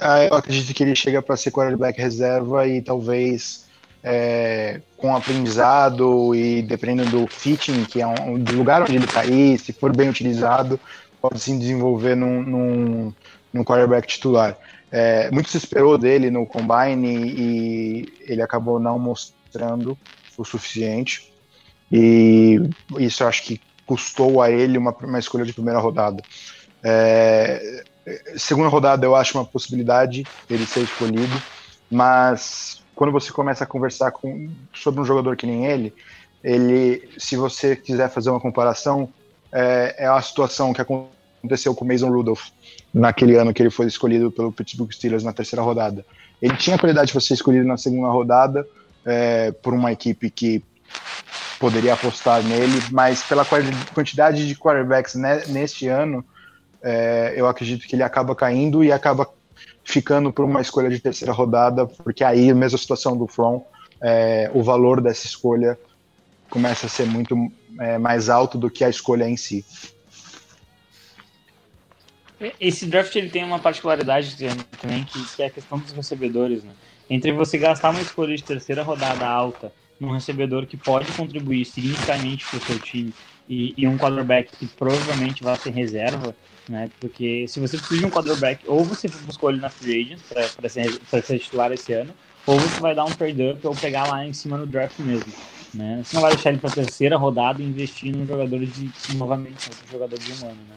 Ah, 0.00 0.24
eu 0.24 0.34
acredito 0.34 0.74
que 0.74 0.82
ele 0.82 0.96
chega 0.96 1.22
para 1.22 1.36
ser 1.36 1.50
quarterback 1.50 2.00
reserva 2.00 2.66
e 2.66 2.82
talvez 2.82 3.66
é, 4.02 4.80
com 4.96 5.14
aprendizado 5.14 6.34
e 6.34 6.62
dependendo 6.62 7.08
do 7.08 7.26
fitting, 7.26 7.84
que 7.84 8.02
é 8.02 8.06
um, 8.06 8.38
do 8.38 8.56
lugar 8.56 8.82
onde 8.82 8.96
ele 8.96 9.06
cair, 9.06 9.58
se 9.58 9.72
for 9.72 9.94
bem 9.94 10.08
utilizado, 10.08 10.80
pode 11.20 11.38
se 11.38 11.56
desenvolver 11.56 12.16
num, 12.16 12.42
num, 12.42 13.14
num 13.52 13.64
quarterback 13.64 14.08
titular. 14.08 14.58
É, 14.92 15.30
muito 15.30 15.48
se 15.48 15.56
esperou 15.56 15.96
dele 15.96 16.30
no 16.30 16.44
combine 16.44 17.32
e 17.34 18.12
ele 18.20 18.42
acabou 18.42 18.78
não 18.78 18.98
mostrando 18.98 19.96
o 20.36 20.44
suficiente. 20.44 21.32
E 21.90 22.60
isso 22.98 23.22
eu 23.22 23.28
acho 23.28 23.42
que 23.42 23.58
custou 23.86 24.42
a 24.42 24.50
ele 24.50 24.76
uma, 24.76 24.94
uma 25.02 25.18
escolha 25.18 25.46
de 25.46 25.52
primeira 25.54 25.80
rodada. 25.80 26.22
É, 26.84 27.84
segunda 28.36 28.68
rodada 28.68 29.06
eu 29.06 29.16
acho 29.16 29.38
uma 29.38 29.44
possibilidade 29.44 30.26
ele 30.50 30.66
ser 30.66 30.80
escolhido, 30.80 31.42
mas 31.90 32.82
quando 32.94 33.12
você 33.12 33.32
começa 33.32 33.64
a 33.64 33.66
conversar 33.66 34.10
com, 34.10 34.50
sobre 34.74 35.00
um 35.00 35.04
jogador 35.04 35.36
que 35.36 35.46
nem 35.46 35.66
ele, 35.66 35.94
ele, 36.44 37.08
se 37.16 37.36
você 37.36 37.76
quiser 37.76 38.10
fazer 38.10 38.30
uma 38.30 38.40
comparação, 38.40 39.08
é, 39.50 39.94
é 39.98 40.06
a 40.06 40.20
situação 40.20 40.72
que 40.72 40.82
aconteceu 40.82 41.74
com 41.74 41.84
o 41.84 41.88
Mason 41.88 42.10
Rudolph 42.10 42.48
naquele 42.92 43.36
ano 43.36 43.52
que 43.54 43.62
ele 43.62 43.70
foi 43.70 43.86
escolhido 43.86 44.30
pelo 44.30 44.52
Pittsburgh 44.52 44.92
Steelers 44.92 45.22
na 45.22 45.32
terceira 45.32 45.62
rodada. 45.62 46.04
Ele 46.40 46.56
tinha 46.56 46.76
a 46.76 46.78
qualidade 46.78 47.12
de 47.12 47.20
ser 47.20 47.34
escolhido 47.34 47.66
na 47.66 47.76
segunda 47.76 48.08
rodada 48.08 48.66
é, 49.04 49.52
por 49.52 49.72
uma 49.72 49.92
equipe 49.92 50.30
que 50.30 50.62
poderia 51.58 51.94
apostar 51.94 52.42
nele, 52.42 52.82
mas 52.90 53.22
pela 53.22 53.46
quantidade 53.94 54.46
de 54.46 54.54
quarterbacks 54.56 55.14
neste 55.48 55.86
ano, 55.86 56.24
é, 56.82 57.34
eu 57.36 57.46
acredito 57.46 57.86
que 57.86 57.94
ele 57.94 58.02
acaba 58.02 58.34
caindo 58.34 58.82
e 58.82 58.90
acaba 58.90 59.28
ficando 59.84 60.32
por 60.32 60.44
uma 60.44 60.60
escolha 60.60 60.88
de 60.88 60.98
terceira 60.98 61.32
rodada, 61.32 61.86
porque 61.86 62.24
aí, 62.24 62.50
a 62.50 62.54
mesma 62.54 62.78
situação 62.78 63.16
do 63.16 63.26
From, 63.26 63.64
é, 64.02 64.50
o 64.52 64.62
valor 64.62 65.00
dessa 65.00 65.26
escolha 65.26 65.78
começa 66.50 66.86
a 66.86 66.88
ser 66.88 67.06
muito 67.06 67.36
é, 67.78 67.96
mais 67.96 68.28
alto 68.28 68.58
do 68.58 68.68
que 68.68 68.84
a 68.84 68.88
escolha 68.88 69.28
em 69.28 69.36
si. 69.36 69.64
Esse 72.60 72.86
draft 72.86 73.14
ele 73.16 73.28
tem 73.28 73.44
uma 73.44 73.58
particularidade 73.58 74.36
também, 74.80 75.04
que, 75.04 75.42
é 75.42 75.46
a 75.46 75.50
questão 75.50 75.78
dos 75.78 75.92
recebedores. 75.92 76.64
Né? 76.64 76.72
Entre 77.08 77.32
você 77.32 77.58
gastar 77.58 77.90
uma 77.90 78.00
escolha 78.00 78.36
de 78.36 78.42
terceira 78.42 78.82
rodada 78.82 79.26
alta 79.26 79.72
num 80.00 80.10
recebedor 80.10 80.66
que 80.66 80.76
pode 80.76 81.12
contribuir 81.12 81.64
significativamente 81.64 82.44
para 82.46 82.58
o 82.58 82.60
seu 82.60 82.78
time 82.78 83.12
e, 83.48 83.74
e, 83.76 83.86
um 83.86 83.96
quarterback 83.96 84.50
que 84.56 84.66
provavelmente 84.66 85.42
vai 85.42 85.56
ser 85.56 85.70
reserva, 85.70 86.34
né? 86.68 86.90
Porque 87.00 87.46
se 87.48 87.60
você 87.60 87.76
precisa 87.76 88.00
de 88.00 88.06
um 88.06 88.10
quarterback, 88.10 88.64
ou 88.66 88.84
você 88.84 89.08
buscou 89.26 89.50
ele 89.50 89.60
na 89.60 89.68
free 89.68 90.00
agent 90.00 90.20
para 90.56 90.68
ser, 90.68 90.98
ser 91.22 91.38
titular 91.38 91.70
esse 91.72 91.92
ano, 91.92 92.14
ou 92.46 92.58
você 92.58 92.80
vai 92.80 92.94
dar 92.94 93.04
um 93.04 93.10
trade-up 93.10 93.64
ou 93.66 93.74
pegar 93.74 94.08
lá 94.08 94.26
em 94.26 94.32
cima 94.32 94.56
no 94.56 94.66
draft 94.66 94.98
mesmo. 95.00 95.32
Né? 95.74 96.02
Você 96.04 96.14
não 96.14 96.22
vai 96.22 96.32
deixar 96.32 96.50
ele 96.50 96.58
para 96.58 96.70
terceira 96.70 97.16
rodada 97.16 97.62
e 97.62 97.64
investir 97.64 98.14
num 98.14 98.26
jogador 98.26 98.60
de, 98.64 98.90
novamente, 99.14 99.70
um 99.86 99.92
jogador 99.92 100.18
de 100.18 100.32
um 100.32 100.46
ano, 100.46 100.58
né? 100.68 100.76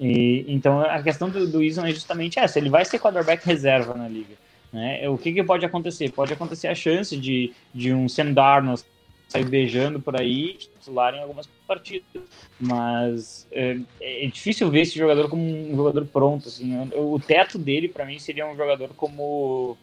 E, 0.00 0.46
então 0.48 0.80
a 0.80 1.02
questão 1.02 1.28
do, 1.28 1.46
do 1.46 1.62
Eason 1.62 1.84
é 1.84 1.92
justamente 1.92 2.38
essa, 2.38 2.58
ele 2.58 2.70
vai 2.70 2.84
ser 2.86 2.98
quarterback 2.98 3.44
reserva 3.46 3.92
na 3.94 4.08
liga. 4.08 4.34
Né? 4.72 5.06
O 5.08 5.18
que, 5.18 5.32
que 5.32 5.42
pode 5.44 5.66
acontecer? 5.66 6.10
Pode 6.10 6.32
acontecer 6.32 6.68
a 6.68 6.74
chance 6.74 7.16
de, 7.16 7.52
de 7.74 7.92
um 7.92 8.08
Sam 8.08 8.32
Darnold 8.32 8.82
sair 9.30 9.44
beijando 9.44 10.00
por 10.00 10.20
aí 10.20 10.54
titular 10.54 11.14
em 11.14 11.22
algumas 11.22 11.46
partidas. 11.66 12.22
Mas 12.58 13.46
é, 13.52 13.78
é, 14.00 14.26
difícil 14.26 14.68
ver 14.70 14.80
esse 14.80 14.98
jogador 14.98 15.28
como 15.28 15.42
um 15.42 15.76
jogador 15.76 16.04
pronto. 16.06 16.48
Assim. 16.48 16.76
O, 16.94 17.14
o 17.14 17.20
teto 17.20 17.56
dele, 17.56 17.88
para 17.88 18.04
mim, 18.04 18.18
seria 18.18 18.46
um 18.46 18.56
jogador 18.56 18.88
como. 18.96 19.78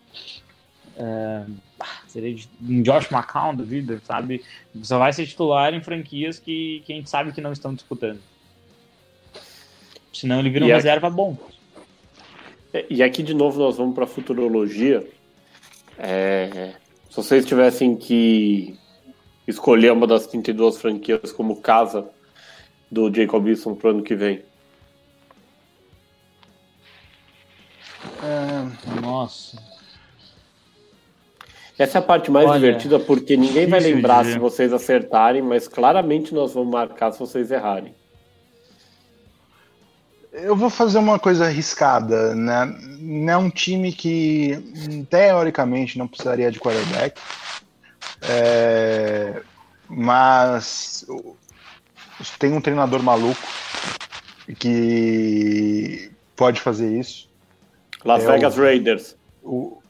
É, 0.98 1.45
seria 2.07 2.35
um 2.61 2.81
Josh 2.81 3.10
McCown 3.10 3.56
da 3.56 3.64
vida, 3.64 4.02
sabe? 4.03 4.44
Só 4.84 4.98
vai 4.98 5.14
ser 5.14 5.26
titular 5.26 5.73
em 5.73 5.81
franquias 5.81 6.39
que, 6.39 6.84
que 6.85 6.91
a 6.91 6.95
gente 6.95 7.10
sabe 7.10 7.31
que 7.31 7.39
não 7.39 7.53
estão 7.53 7.73
disputando. 7.73 8.19
Senão 10.22 10.39
ele 10.39 10.49
vira 10.49 10.65
um 10.65 10.68
reserva 10.68 11.10
bom. 11.10 11.38
É, 12.73 12.85
e 12.89 13.03
aqui 13.03 13.22
de 13.22 13.34
novo 13.34 13.60
nós 13.60 13.77
vamos 13.77 13.94
para 13.94 14.06
a 14.06 14.07
futurologia. 14.07 15.07
É, 15.98 16.73
se 17.10 17.15
vocês 17.15 17.45
tivessem 17.45 17.95
que 17.95 18.76
escolher 19.48 19.91
uma 19.91 20.07
das 20.07 20.26
32 20.26 20.77
franquias 20.77 21.31
como 21.31 21.61
casa 21.61 22.10
do 22.91 23.14
Jacob 23.14 23.45
Wilson 23.45 23.76
para 23.76 23.88
o 23.88 23.91
ano 23.91 24.03
que 24.03 24.15
vem? 24.15 24.41
É, 28.23 29.02
nossa. 29.02 29.61
Essa 31.77 31.99
é 31.99 32.02
a 32.02 32.03
parte 32.03 32.31
mais 32.31 32.49
Olha, 32.49 32.60
divertida 32.60 32.99
porque 32.99 33.38
ninguém 33.38 33.68
vai 33.68 33.80
lembrar 33.80 34.26
se 34.26 34.39
vocês 34.39 34.73
acertarem, 34.73 35.44
mas 35.44 35.68
claramente 35.68 36.34
nós 36.34 36.53
vamos 36.53 36.72
marcar 36.72 37.11
se 37.11 37.19
vocês 37.19 37.52
errarem. 37.52 37.94
Eu 40.38 40.55
vou 40.55 40.69
fazer 40.69 40.99
uma 40.99 41.18
coisa 41.18 41.45
arriscada, 41.45 42.35
né? 42.35 42.76
Não 42.99 43.34
é 43.34 43.38
um 43.38 43.49
time 43.49 43.91
que 43.91 45.05
teoricamente 45.09 45.97
não 45.97 46.07
precisaria 46.07 46.51
de 46.51 46.59
quarterback, 46.59 47.19
é, 48.22 49.41
mas 49.89 51.05
tem 52.38 52.53
um 52.53 52.61
treinador 52.61 53.01
maluco 53.01 53.41
que 54.59 56.11
pode 56.35 56.61
fazer 56.61 56.99
isso. 56.99 57.27
Las 58.05 58.23
é 58.23 58.31
Vegas 58.31 58.57
o, 58.57 58.61
Raiders. 58.61 59.15
O, 59.43 59.81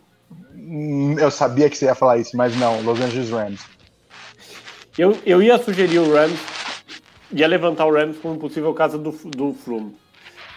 eu 1.20 1.30
sabia 1.30 1.70
que 1.70 1.78
você 1.78 1.86
ia 1.86 1.96
falar 1.96 2.20
isso, 2.20 2.38
mas 2.38 2.56
não, 2.56 2.82
Los 2.82 3.00
Angeles 3.02 3.30
Rams. 3.30 3.62
Eu, 4.98 5.18
eu 5.26 5.44
ia 5.44 5.58
sugerir 5.60 6.00
o 6.00 6.14
Rams, 6.14 6.40
ia 7.32 7.48
levantar 7.48 7.86
o 7.86 7.94
Rams 7.94 8.18
como 8.18 8.40
possível 8.40 8.74
caso 8.74 8.98
do, 8.98 9.12
do 9.12 9.54
Flume. 9.54 9.96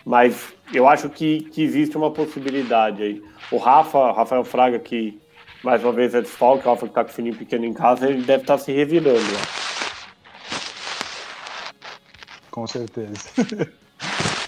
Mas 0.05 0.52
eu 0.72 0.89
acho 0.89 1.09
que, 1.09 1.43
que 1.52 1.62
existe 1.62 1.97
uma 1.97 2.10
possibilidade 2.10 3.02
aí. 3.02 3.22
O 3.51 3.59
Rafa, 3.59 4.12
Rafael 4.12 4.44
Fraga, 4.44 4.78
que 4.78 5.20
mais 5.62 5.82
uma 5.85 5.93
vez 5.93 6.14
é 6.14 6.22
desfalque, 6.22 6.66
o 6.66 6.70
Rafa 6.70 6.89
que 6.89 6.94
tá 6.94 7.05
com 7.05 7.10
o 7.10 7.12
fininho 7.12 7.36
pequeno 7.36 7.64
em 7.64 7.74
casa, 7.74 8.09
ele 8.09 8.22
deve 8.22 8.43
estar 8.43 8.56
tá 8.56 8.62
se 8.62 8.72
revirando 8.72 9.18
lá. 9.18 9.40
Com 12.51 12.66
certeza. 12.66 13.28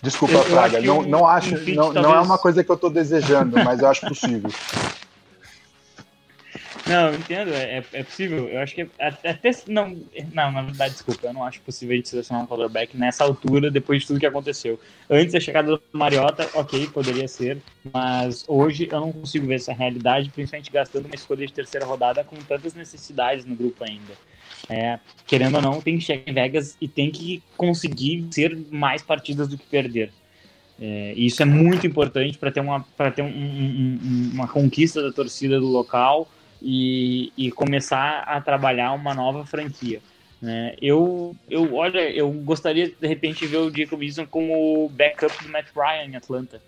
Desculpa, 0.02 0.34
eu, 0.34 0.44
Fraga, 0.44 0.80
eu 0.80 0.84
não, 0.84 1.02
não 1.02 1.26
acho, 1.26 1.54
não, 1.72 1.92
não 1.92 2.14
é 2.14 2.20
uma 2.20 2.36
coisa 2.38 2.64
que 2.64 2.70
eu 2.70 2.74
estou 2.74 2.90
desejando, 2.90 3.62
mas 3.62 3.80
eu 3.80 3.88
acho 3.88 4.06
possível. 4.08 4.50
Não, 6.86 7.14
entendo, 7.14 7.52
é, 7.54 7.84
é 7.92 8.02
possível. 8.02 8.48
Eu 8.48 8.60
acho 8.60 8.74
que 8.74 8.88
até. 8.98 9.50
Não, 9.68 9.96
não, 10.32 10.50
na 10.50 10.62
verdade, 10.62 10.94
desculpa, 10.94 11.28
eu 11.28 11.32
não 11.32 11.44
acho 11.44 11.60
possível 11.60 11.94
gente 11.96 12.08
selecionar 12.08 12.42
um 12.42 12.46
quarterback 12.46 12.96
nessa 12.96 13.22
altura, 13.22 13.70
depois 13.70 14.00
de 14.00 14.08
tudo 14.08 14.20
que 14.20 14.26
aconteceu. 14.26 14.80
Antes 15.08 15.32
da 15.32 15.40
chegada 15.40 15.76
do 15.76 15.82
Mariota, 15.92 16.48
ok, 16.54 16.88
poderia 16.88 17.28
ser, 17.28 17.58
mas 17.92 18.44
hoje 18.48 18.88
eu 18.90 19.00
não 19.00 19.12
consigo 19.12 19.46
ver 19.46 19.56
essa 19.56 19.72
realidade, 19.72 20.30
principalmente 20.30 20.72
gastando 20.72 21.06
uma 21.06 21.14
escolha 21.14 21.46
de 21.46 21.52
terceira 21.52 21.86
rodada 21.86 22.24
com 22.24 22.36
tantas 22.36 22.74
necessidades 22.74 23.44
no 23.44 23.54
grupo 23.54 23.84
ainda. 23.84 24.12
É, 24.68 24.98
querendo 25.26 25.56
ou 25.56 25.62
não, 25.62 25.80
tem 25.80 25.98
que 25.98 26.04
chegar 26.04 26.28
em 26.28 26.34
Vegas 26.34 26.76
e 26.80 26.88
tem 26.88 27.10
que 27.10 27.42
conseguir 27.56 28.26
ser 28.30 28.56
mais 28.70 29.02
partidas 29.02 29.46
do 29.48 29.56
que 29.56 29.66
perder. 29.66 30.12
É, 30.80 31.12
isso 31.16 31.40
é 31.42 31.44
muito 31.44 31.86
importante 31.86 32.36
para 32.38 32.50
ter, 32.50 32.60
uma, 32.60 32.84
ter 33.14 33.22
um, 33.22 33.28
um, 33.28 34.30
uma 34.32 34.48
conquista 34.48 35.00
da 35.00 35.12
torcida 35.12 35.60
do 35.60 35.66
local 35.66 36.28
e, 36.62 37.32
e 37.36 37.50
começar 37.50 38.20
a 38.20 38.40
trabalhar 38.40 38.92
uma 38.92 39.14
nova 39.14 39.44
franquia. 39.44 40.00
Né? 40.40 40.74
Eu, 40.80 41.36
eu, 41.48 41.74
olha, 41.74 42.10
eu 42.10 42.30
gostaria 42.30 42.88
de 42.88 43.06
repente 43.06 43.40
de 43.40 43.46
ver 43.46 43.58
o 43.58 43.70
Jacob 43.74 44.02
Eason 44.02 44.26
como 44.26 44.88
backup 44.88 45.42
do 45.42 45.48
Matt 45.48 45.66
Ryan 45.74 46.10
em 46.10 46.16
Atlanta. 46.16 46.60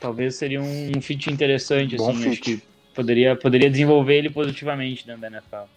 Talvez 0.00 0.36
seria 0.36 0.60
um 0.60 1.00
fit 1.00 1.32
interessante, 1.32 1.96
Bom 1.96 2.10
assim, 2.10 2.22
fit. 2.22 2.28
acho 2.28 2.40
que 2.42 2.62
poderia, 2.94 3.36
poderia 3.36 3.70
desenvolver 3.70 4.16
ele 4.16 4.30
positivamente 4.30 5.06
dentro 5.06 5.22
da 5.22 5.28
NFL. 5.28 5.68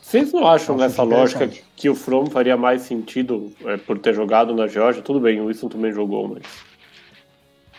Vocês 0.00 0.32
não 0.32 0.46
acham 0.46 0.76
nessa 0.76 1.02
lógica 1.02 1.50
que 1.76 1.90
o 1.90 1.94
From 1.94 2.26
faria 2.26 2.56
mais 2.56 2.82
sentido 2.82 3.52
é, 3.66 3.76
por 3.76 3.98
ter 3.98 4.14
jogado 4.14 4.54
na 4.54 4.66
Georgia? 4.66 5.02
Tudo 5.02 5.20
bem, 5.20 5.40
o 5.40 5.46
Wilson 5.46 5.68
também 5.68 5.92
jogou, 5.92 6.28
mas. 6.28 6.42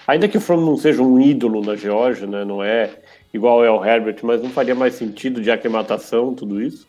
Ainda 0.05 0.27
que 0.27 0.37
o 0.37 0.41
From 0.41 0.61
não 0.61 0.77
seja 0.77 1.01
um 1.01 1.19
ídolo 1.19 1.65
na 1.65 1.75
Georgia, 1.75 2.27
né? 2.27 2.45
Não 2.45 2.63
é 2.63 2.99
igual 3.33 3.63
é 3.63 3.69
o 3.69 3.83
Herbert, 3.83 4.19
mas 4.23 4.41
não 4.41 4.49
faria 4.49 4.75
mais 4.75 4.95
sentido 4.95 5.41
de 5.41 5.51
aclimatação, 5.51 6.33
tudo 6.33 6.61
isso? 6.61 6.87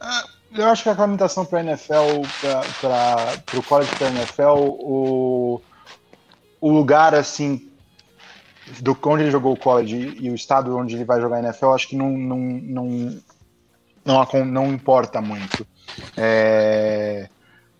Ah, 0.00 0.24
Eu 0.56 0.66
acho 0.66 0.82
que 0.82 0.88
a 0.88 0.92
aclimatação 0.92 1.44
para 1.44 1.60
NFL, 1.60 2.22
para 2.80 3.58
o 3.58 3.62
college 3.62 3.94
para 3.96 4.08
NFL, 4.08 4.58
o, 4.58 5.60
o 6.60 6.70
lugar 6.70 7.14
assim 7.14 7.70
do 8.80 8.96
onde 9.04 9.24
ele 9.24 9.30
jogou 9.30 9.52
o 9.52 9.58
college 9.58 10.16
e 10.18 10.30
o 10.30 10.34
estado 10.34 10.76
onde 10.76 10.94
ele 10.94 11.04
vai 11.04 11.20
jogar 11.20 11.42
NFL, 11.42 11.70
acho 11.70 11.88
que 11.88 11.96
não, 11.96 12.10
não, 12.10 12.38
não, 12.38 13.22
não, 14.04 14.44
não 14.46 14.72
importa 14.72 15.20
muito. 15.20 15.66
É, 16.16 17.28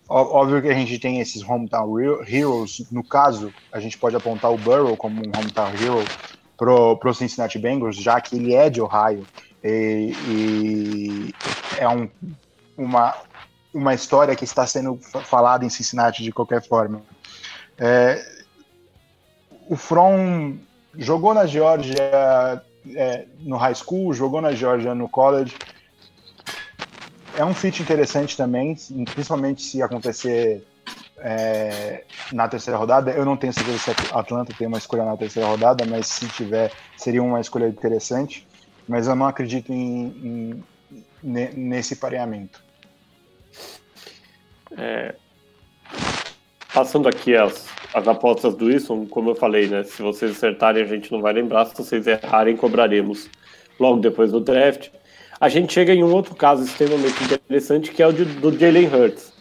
óbvio 0.07 0.61
que 0.61 0.67
a 0.67 0.73
gente 0.73 0.99
tem 0.99 1.19
esses 1.19 1.41
hometown 1.41 1.97
heroes. 2.27 2.85
No 2.91 3.03
caso, 3.03 3.53
a 3.71 3.79
gente 3.79 3.97
pode 3.97 4.15
apontar 4.15 4.51
o 4.51 4.57
Burrow 4.57 4.95
como 4.95 5.21
um 5.21 5.31
hometown 5.35 5.69
hero 5.69 6.05
pro, 6.57 6.97
pro 6.97 7.13
Cincinnati 7.13 7.59
Bengals, 7.59 7.95
já 7.95 8.19
que 8.19 8.35
ele 8.35 8.53
é 8.53 8.69
de 8.69 8.81
Ohio 8.81 9.25
e, 9.63 10.13
e 10.27 11.33
é 11.79 11.89
um, 11.89 12.07
uma, 12.77 13.15
uma 13.73 13.93
história 13.93 14.35
que 14.35 14.43
está 14.43 14.65
sendo 14.67 14.97
falada 15.01 15.65
em 15.65 15.69
Cincinnati 15.69 16.23
de 16.23 16.31
qualquer 16.31 16.61
forma. 16.61 17.01
É, 17.77 18.23
o 19.67 19.75
From 19.75 20.57
jogou 20.95 21.33
na 21.33 21.45
Georgia 21.45 22.61
é, 22.95 23.25
no 23.39 23.57
high 23.57 23.75
school, 23.75 24.13
jogou 24.13 24.41
na 24.41 24.53
Georgia 24.53 24.93
no 24.93 25.09
college. 25.09 25.55
É 27.35 27.43
um 27.43 27.53
fit 27.53 27.81
interessante 27.81 28.37
também, 28.37 28.77
principalmente 29.13 29.63
se 29.63 29.81
acontecer 29.81 30.63
é, 31.17 32.03
na 32.31 32.47
terceira 32.47 32.77
rodada. 32.77 33.11
Eu 33.11 33.25
não 33.25 33.37
tenho 33.37 33.53
certeza 33.53 33.77
se 33.77 33.91
Atlanta 34.11 34.53
tem 34.57 34.67
uma 34.67 34.77
escolha 34.77 35.05
na 35.05 35.17
terceira 35.17 35.47
rodada, 35.47 35.85
mas 35.85 36.07
se 36.07 36.27
tiver, 36.27 36.71
seria 36.97 37.23
uma 37.23 37.39
escolha 37.39 37.67
interessante. 37.67 38.47
Mas 38.87 39.07
eu 39.07 39.15
não 39.15 39.25
acredito 39.25 39.71
em, 39.71 40.63
em 40.63 40.63
nesse 41.23 41.95
pareamento. 41.95 42.63
É, 44.77 45.15
passando 46.73 47.07
aqui 47.07 47.35
as, 47.35 47.67
as 47.93 48.07
apostas 48.07 48.55
do 48.55 48.65
Wilson, 48.65 49.05
como 49.07 49.31
eu 49.31 49.35
falei, 49.35 49.67
né? 49.67 49.83
Se 49.83 50.01
vocês 50.01 50.31
acertarem, 50.31 50.83
a 50.83 50.85
gente 50.85 51.11
não 51.11 51.21
vai 51.21 51.33
lembrar. 51.33 51.65
Se 51.65 51.75
vocês 51.75 52.05
errarem, 52.05 52.55
cobraremos 52.55 53.29
logo 53.79 53.99
depois 53.99 54.31
do 54.31 54.39
draft. 54.39 54.89
A 55.39 55.49
gente 55.49 55.73
chega 55.73 55.93
em 55.93 56.03
um 56.03 56.13
outro 56.13 56.35
caso 56.35 56.63
extremamente 56.63 57.23
interessante, 57.23 57.91
que 57.91 58.01
é 58.01 58.07
o 58.07 58.13
de, 58.13 58.25
do 58.25 58.57
Jalen 58.57 58.87
Hurts. 58.87 59.34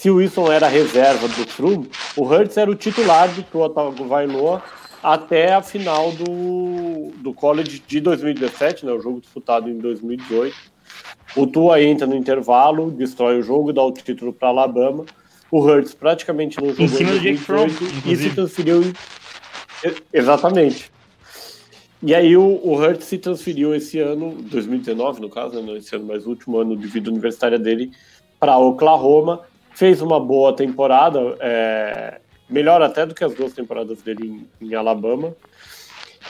Se 0.00 0.08
o 0.08 0.14
Wilson 0.14 0.50
era 0.50 0.66
reserva 0.66 1.28
do 1.28 1.46
Froome, 1.46 1.90
o 2.16 2.24
Hurts 2.24 2.56
era 2.56 2.70
o 2.70 2.74
titular 2.74 3.28
do 3.34 3.42
Tua 3.42 3.68
Tagovailoa 3.68 4.62
até 5.02 5.52
a 5.52 5.60
final 5.60 6.10
do, 6.12 7.10
do 7.16 7.34
college 7.34 7.82
de 7.86 8.00
2017, 8.00 8.86
né, 8.86 8.92
o 8.92 9.00
jogo 9.02 9.20
disputado 9.20 9.68
em 9.68 9.76
2018. 9.76 10.56
O 11.36 11.46
Tua 11.46 11.82
entra 11.82 12.06
no 12.06 12.16
intervalo, 12.16 12.90
destrói 12.90 13.40
o 13.40 13.42
jogo, 13.42 13.74
dá 13.74 13.82
o 13.84 13.92
título 13.92 14.32
para 14.32 14.48
Alabama. 14.48 15.04
O 15.50 15.60
Hurts 15.60 15.92
praticamente 15.92 16.58
não 16.58 16.70
jogou 16.70 16.86
em 16.86 16.88
cima 16.88 17.12
do 17.12 17.20
Jake 17.20 17.36
Fromm 17.36 17.68
e 18.06 18.16
se 18.16 18.30
transferiu 18.30 18.82
em... 18.82 18.94
exatamente. 20.14 20.90
E 22.02 22.14
aí 22.14 22.38
o, 22.38 22.58
o 22.64 22.74
Hurts 22.74 23.04
se 23.04 23.18
transferiu 23.18 23.74
esse 23.74 23.98
ano, 23.98 24.32
2019 24.44 25.20
no 25.20 25.28
caso, 25.28 25.60
né, 25.60 25.76
esse 25.76 25.94
ano 25.94 26.06
mais 26.06 26.26
último 26.26 26.56
ano 26.56 26.74
de 26.74 26.86
vida 26.86 27.10
universitária 27.10 27.58
dele, 27.58 27.90
para 28.38 28.56
Oklahoma. 28.56 29.49
Fez 29.80 30.02
uma 30.02 30.20
boa 30.20 30.54
temporada, 30.54 31.38
é, 31.40 32.20
melhor 32.50 32.82
até 32.82 33.06
do 33.06 33.14
que 33.14 33.24
as 33.24 33.32
duas 33.32 33.54
temporadas 33.54 34.02
dele 34.02 34.46
em, 34.60 34.66
em 34.68 34.74
Alabama. 34.74 35.34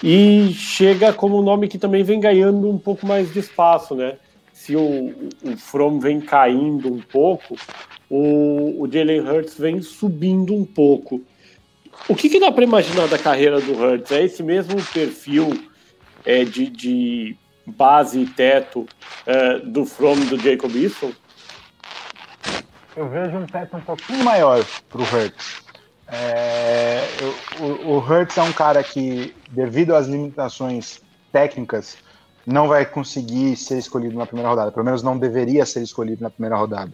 E 0.04 0.52
chega 0.52 1.12
como 1.12 1.36
um 1.36 1.42
nome 1.42 1.66
que 1.66 1.76
também 1.76 2.04
vem 2.04 2.20
ganhando 2.20 2.70
um 2.70 2.78
pouco 2.78 3.04
mais 3.04 3.32
de 3.32 3.40
espaço, 3.40 3.96
né? 3.96 4.18
Se 4.52 4.76
o, 4.76 5.28
o 5.42 5.56
From 5.56 5.98
vem 5.98 6.20
caindo 6.20 6.94
um 6.94 7.00
pouco, 7.00 7.56
o, 8.08 8.84
o 8.84 8.88
Jalen 8.88 9.28
Hurts 9.28 9.58
vem 9.58 9.82
subindo 9.82 10.54
um 10.54 10.64
pouco. 10.64 11.20
O 12.08 12.14
que, 12.14 12.28
que 12.28 12.38
dá 12.38 12.52
para 12.52 12.62
imaginar 12.62 13.08
da 13.08 13.18
carreira 13.18 13.60
do 13.60 13.72
Hurts? 13.72 14.12
É 14.12 14.22
esse 14.22 14.44
mesmo 14.44 14.76
perfil 14.94 15.50
é, 16.24 16.44
de, 16.44 16.70
de 16.70 17.36
base 17.66 18.20
e 18.20 18.26
teto 18.26 18.86
é, 19.26 19.58
do 19.58 19.84
From 19.84 20.20
do 20.26 20.38
Jacob 20.38 20.72
Eason? 20.76 21.10
Eu 22.96 23.08
vejo 23.08 23.36
um 23.36 23.46
teto 23.46 23.76
um 23.76 23.80
pouquinho 23.80 24.24
maior 24.24 24.64
para 24.88 25.00
o 25.00 25.04
Hurts. 25.04 25.62
É, 26.08 27.02
o, 27.60 27.92
o 27.92 27.98
Hurts 27.98 28.36
é 28.36 28.42
um 28.42 28.52
cara 28.52 28.82
que, 28.82 29.34
devido 29.50 29.94
às 29.94 30.06
limitações 30.06 31.00
técnicas, 31.32 31.96
não 32.44 32.66
vai 32.66 32.84
conseguir 32.84 33.56
ser 33.56 33.78
escolhido 33.78 34.18
na 34.18 34.26
primeira 34.26 34.48
rodada. 34.48 34.72
Pelo 34.72 34.84
menos 34.84 35.02
não 35.02 35.16
deveria 35.16 35.64
ser 35.64 35.82
escolhido 35.82 36.22
na 36.22 36.30
primeira 36.30 36.56
rodada. 36.56 36.92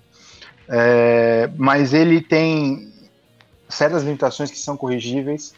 É, 0.69 1.49
mas 1.57 1.95
ele 1.95 2.21
tem 2.21 2.93
certas 3.69 4.03
limitações 4.03 4.51
que 4.51 4.59
são 4.59 4.77
corrigíveis. 4.77 5.55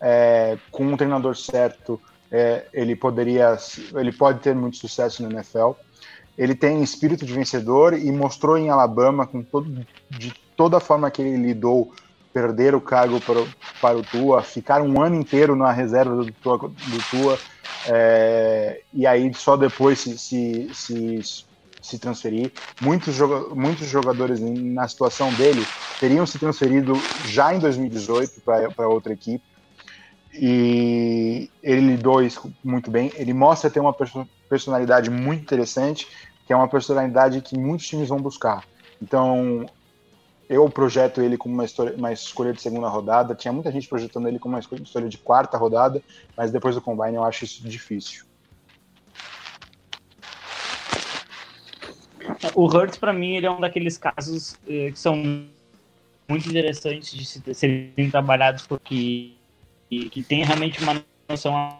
É, 0.00 0.58
com 0.70 0.84
um 0.84 0.96
treinador 0.96 1.36
certo, 1.36 2.00
é, 2.30 2.66
ele 2.72 2.94
poderia, 2.94 3.56
ele 3.94 4.12
pode 4.12 4.40
ter 4.40 4.54
muito 4.54 4.76
sucesso 4.76 5.22
no 5.22 5.30
NFL. 5.30 5.72
Ele 6.38 6.54
tem 6.54 6.82
espírito 6.82 7.26
de 7.26 7.34
vencedor 7.34 7.92
e 7.92 8.10
mostrou 8.12 8.56
em 8.56 8.70
Alabama, 8.70 9.26
com 9.26 9.42
todo, 9.42 9.84
de 10.08 10.32
toda 10.56 10.76
a 10.76 10.80
forma 10.80 11.10
que 11.10 11.20
ele 11.20 11.36
lidou 11.36 11.92
perder 12.32 12.74
o 12.74 12.80
cargo 12.80 13.20
para, 13.20 13.44
para 13.80 13.98
o 13.98 14.02
Tua, 14.02 14.42
ficar 14.42 14.80
um 14.80 15.02
ano 15.02 15.16
inteiro 15.16 15.56
na 15.56 15.72
reserva 15.72 16.14
do 16.14 16.32
Tua, 16.32 16.56
do 16.58 17.10
Tua 17.10 17.38
é, 17.88 18.82
e 18.92 19.06
aí 19.06 19.32
só 19.34 19.56
depois 19.56 19.98
se, 19.98 20.18
se, 20.18 20.70
se, 20.72 21.20
se 21.80 21.98
transferir. 21.98 22.52
Muitos, 22.80 23.14
joga, 23.14 23.54
muitos 23.54 23.88
jogadores 23.88 24.40
na 24.40 24.86
situação 24.86 25.32
dele 25.34 25.66
teriam 25.98 26.26
se 26.26 26.38
transferido 26.38 26.94
já 27.26 27.54
em 27.54 27.58
2018 27.58 28.40
para 28.76 28.88
outra 28.88 29.12
equipe. 29.12 29.44
E 30.40 31.50
ele 31.62 31.80
lidou 31.80 32.22
isso 32.22 32.52
muito 32.62 32.90
bem. 32.90 33.10
Ele 33.16 33.32
mostra 33.32 33.68
ter 33.68 33.80
uma 33.80 33.94
personalidade 34.48 35.10
muito 35.10 35.42
interessante, 35.42 36.06
que 36.46 36.52
é 36.52 36.56
uma 36.56 36.68
personalidade 36.68 37.40
que 37.40 37.58
muitos 37.58 37.88
times 37.88 38.08
vão 38.08 38.22
buscar. 38.22 38.64
Então, 39.02 39.66
eu 40.48 40.70
projeto 40.70 41.20
ele 41.20 41.36
como 41.36 41.54
uma, 41.54 41.64
história, 41.64 41.94
uma 41.96 42.12
escolha 42.12 42.52
de 42.52 42.62
segunda 42.62 42.88
rodada. 42.88 43.34
Tinha 43.34 43.52
muita 43.52 43.72
gente 43.72 43.88
projetando 43.88 44.28
ele 44.28 44.38
como 44.38 44.54
uma 44.54 44.60
escolha 44.60 45.08
de 45.08 45.18
quarta 45.18 45.58
rodada, 45.58 46.00
mas 46.36 46.52
depois 46.52 46.76
do 46.76 46.80
combine 46.80 47.16
eu 47.16 47.24
acho 47.24 47.44
isso 47.44 47.68
difícil. 47.68 48.24
O 52.54 52.66
Hurts, 52.66 52.96
para 52.96 53.12
mim, 53.12 53.34
ele 53.36 53.46
é 53.46 53.50
um 53.50 53.60
daqueles 53.60 53.98
casos 53.98 54.56
eh, 54.68 54.92
que 54.92 54.98
são 54.98 55.16
muito 56.28 56.48
interessantes 56.48 57.10
de 57.10 57.24
se, 57.24 57.54
serem 57.54 58.10
trabalhados 58.10 58.66
porque 58.66 59.37
que, 59.88 60.22
tem 60.22 60.44
realmente 60.44 60.82
uma 60.82 61.02
noção 61.28 61.78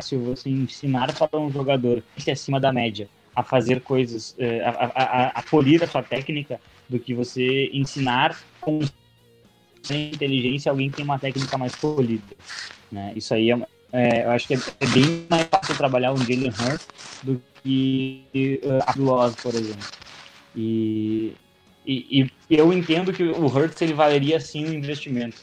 se 0.00 0.16
você 0.16 0.48
ensinar 0.48 1.12
para 1.14 1.38
um 1.38 1.50
jogador 1.50 2.02
que 2.16 2.30
é 2.30 2.32
acima 2.32 2.58
da 2.58 2.72
média 2.72 3.08
a 3.34 3.42
fazer 3.42 3.80
coisas, 3.80 4.34
é, 4.38 4.60
a, 4.64 4.70
a, 4.70 5.26
a, 5.28 5.42
polir 5.42 5.82
a 5.82 5.86
sua 5.86 6.02
técnica, 6.02 6.60
do 6.88 6.98
que 6.98 7.14
você 7.14 7.70
ensinar 7.72 8.36
com 8.60 8.80
inteligência 9.88 10.70
alguém 10.70 10.90
que 10.90 10.96
tem 10.96 11.04
uma 11.04 11.18
técnica 11.18 11.56
mais 11.56 11.74
polida. 11.74 12.34
Né? 12.90 13.12
Isso 13.14 13.32
aí 13.32 13.50
é, 13.50 13.66
é, 13.92 14.24
eu 14.24 14.30
acho 14.30 14.48
que 14.48 14.54
é, 14.54 14.58
é, 14.80 14.86
bem 14.88 15.26
mais 15.28 15.44
fácil 15.44 15.76
trabalhar 15.76 16.12
um 16.12 16.18
Jalen 16.18 16.48
Hurts 16.48 16.88
do 17.22 17.40
que 17.62 18.60
uh, 18.64 18.82
a 18.86 18.94
Loz, 18.98 19.36
por 19.36 19.54
exemplo. 19.54 19.88
E, 20.56 21.34
e, 21.86 22.22
e, 22.22 22.30
eu 22.50 22.72
entendo 22.72 23.12
que 23.12 23.22
o 23.22 23.46
Hurts 23.46 23.80
ele 23.82 23.94
valeria 23.94 24.38
sim 24.40 24.66
um 24.66 24.72
investimento. 24.72 25.40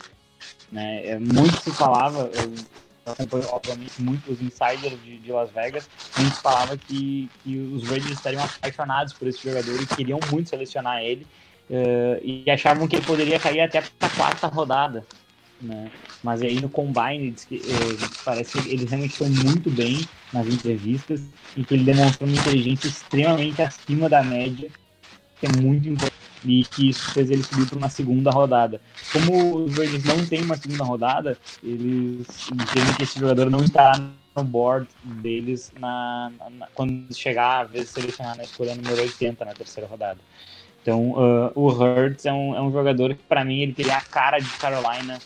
Né? 0.72 1.06
É, 1.06 1.20
muito 1.20 1.60
se 1.62 1.72
falava, 1.72 2.30
eu, 2.34 2.54
obviamente, 3.52 4.02
muitos 4.02 4.42
insiders 4.42 5.02
de, 5.04 5.18
de, 5.18 5.32
Las 5.32 5.50
Vegas, 5.52 5.90
muitos 6.18 6.40
falavam 6.40 6.78
que, 6.78 7.30
que 7.44 7.58
os 7.58 7.88
Raiders 7.88 8.12
estariam 8.12 8.44
apaixonados 8.44 9.14
por 9.14 9.28
esse 9.28 9.42
jogador 9.44 9.82
e 9.82 9.86
queriam 9.86 10.20
muito 10.30 10.50
selecionar 10.50 11.02
ele, 11.02 11.26
uh, 11.70 12.22
e 12.22 12.50
achavam 12.50 12.88
que 12.88 12.98
ele 12.98 13.06
poderia 13.06 13.40
cair 13.40 13.62
até 13.62 13.82
para 13.82 14.08
a 14.08 14.16
quarta 14.16 14.48
rodada. 14.48 15.06
Né? 15.62 15.90
Mas 16.22 16.42
aí 16.42 16.60
no 16.62 16.70
Combine 16.70 17.32
que, 17.32 17.58
uh, 17.58 18.24
parece 18.24 18.62
que 18.62 18.70
eles 18.70 18.90
realmente 18.90 19.12
estão 19.12 19.30
muito 19.30 19.72
bem 19.72 20.06
nas 20.32 20.46
entrevistas 20.46 21.22
e 21.56 21.64
que 21.64 21.74
ele 21.74 21.84
demonstrou 21.84 22.30
uma 22.30 22.38
inteligência 22.38 22.88
extremamente 22.88 23.62
acima 23.62 24.08
da 24.08 24.22
média, 24.22 24.70
que 25.40 25.46
é 25.46 25.50
muito 25.62 25.88
importante 25.88 26.17
e 26.48 26.64
que 26.64 26.90
isso 26.90 27.12
fez 27.12 27.30
ele 27.30 27.44
subir 27.44 27.68
para 27.68 27.78
uma 27.78 27.90
segunda 27.90 28.32
rodada. 28.32 28.80
Como 29.12 29.66
os 29.66 29.76
Raiders 29.76 30.04
não 30.06 30.26
têm 30.26 30.42
uma 30.42 30.56
segunda 30.56 30.84
rodada, 30.84 31.38
eles 31.62 32.26
entendem 32.52 32.94
que 32.96 33.04
esse 33.04 33.20
jogador 33.20 33.50
não 33.50 33.60
está 33.60 33.92
no 34.36 34.44
board 34.44 34.88
deles 35.04 35.74
na, 35.80 36.32
na, 36.58 36.68
quando 36.74 37.14
chegar 37.14 37.68
de 37.68 37.86
selecionar 37.86 38.38
na 38.38 38.44
escolha 38.44 38.76
número 38.76 39.02
80 39.02 39.44
na 39.44 39.54
terceira 39.54 39.90
rodada. 39.90 40.20
Então, 40.82 41.12
uh, 41.12 41.52
o 41.54 41.68
Hurts 41.68 42.26
é 42.26 42.32
um, 42.32 42.56
é 42.56 42.62
um 42.62 42.72
jogador 42.72 43.14
que, 43.14 43.22
para 43.24 43.44
mim, 43.44 43.60
ele 43.60 43.74
teria 43.74 43.98
a 43.98 44.02
cara 44.02 44.40
de 44.40 44.50
Carolina, 44.52 45.20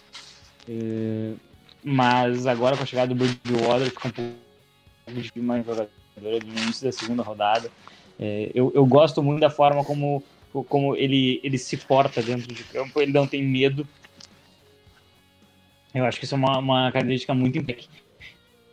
uh, 0.67 1.37
mas 1.83 2.47
agora 2.47 2.75
com 2.75 2.81
a 2.81 2.85
chegada 2.85 3.13
do 3.13 3.15
Bridgewater, 3.15 3.91
fica 3.91 4.07
um 4.07 4.11
pouco 4.11 5.21
de 5.21 5.39
uma 5.39 5.57
jogadora 5.57 6.39
do 6.39 6.47
início 6.47 6.83
da 6.83 6.91
segunda 6.91 7.21
rodada. 7.21 7.69
É, 8.19 8.51
eu, 8.53 8.71
eu 8.75 8.85
gosto 8.85 9.21
muito 9.23 9.39
da 9.39 9.49
forma 9.49 9.83
como, 9.83 10.23
como 10.67 10.95
ele, 10.95 11.39
ele 11.43 11.57
se 11.57 11.77
porta 11.77 12.21
dentro 12.21 12.53
de 12.53 12.63
campo, 12.65 13.01
ele 13.01 13.11
não 13.11 13.25
tem 13.25 13.43
medo. 13.43 13.87
Eu 15.93 16.05
acho 16.05 16.19
que 16.19 16.25
isso 16.25 16.35
é 16.35 16.37
uma, 16.37 16.57
uma 16.57 16.91
característica 16.91 17.33
muito 17.33 17.57
importante. 17.57 17.89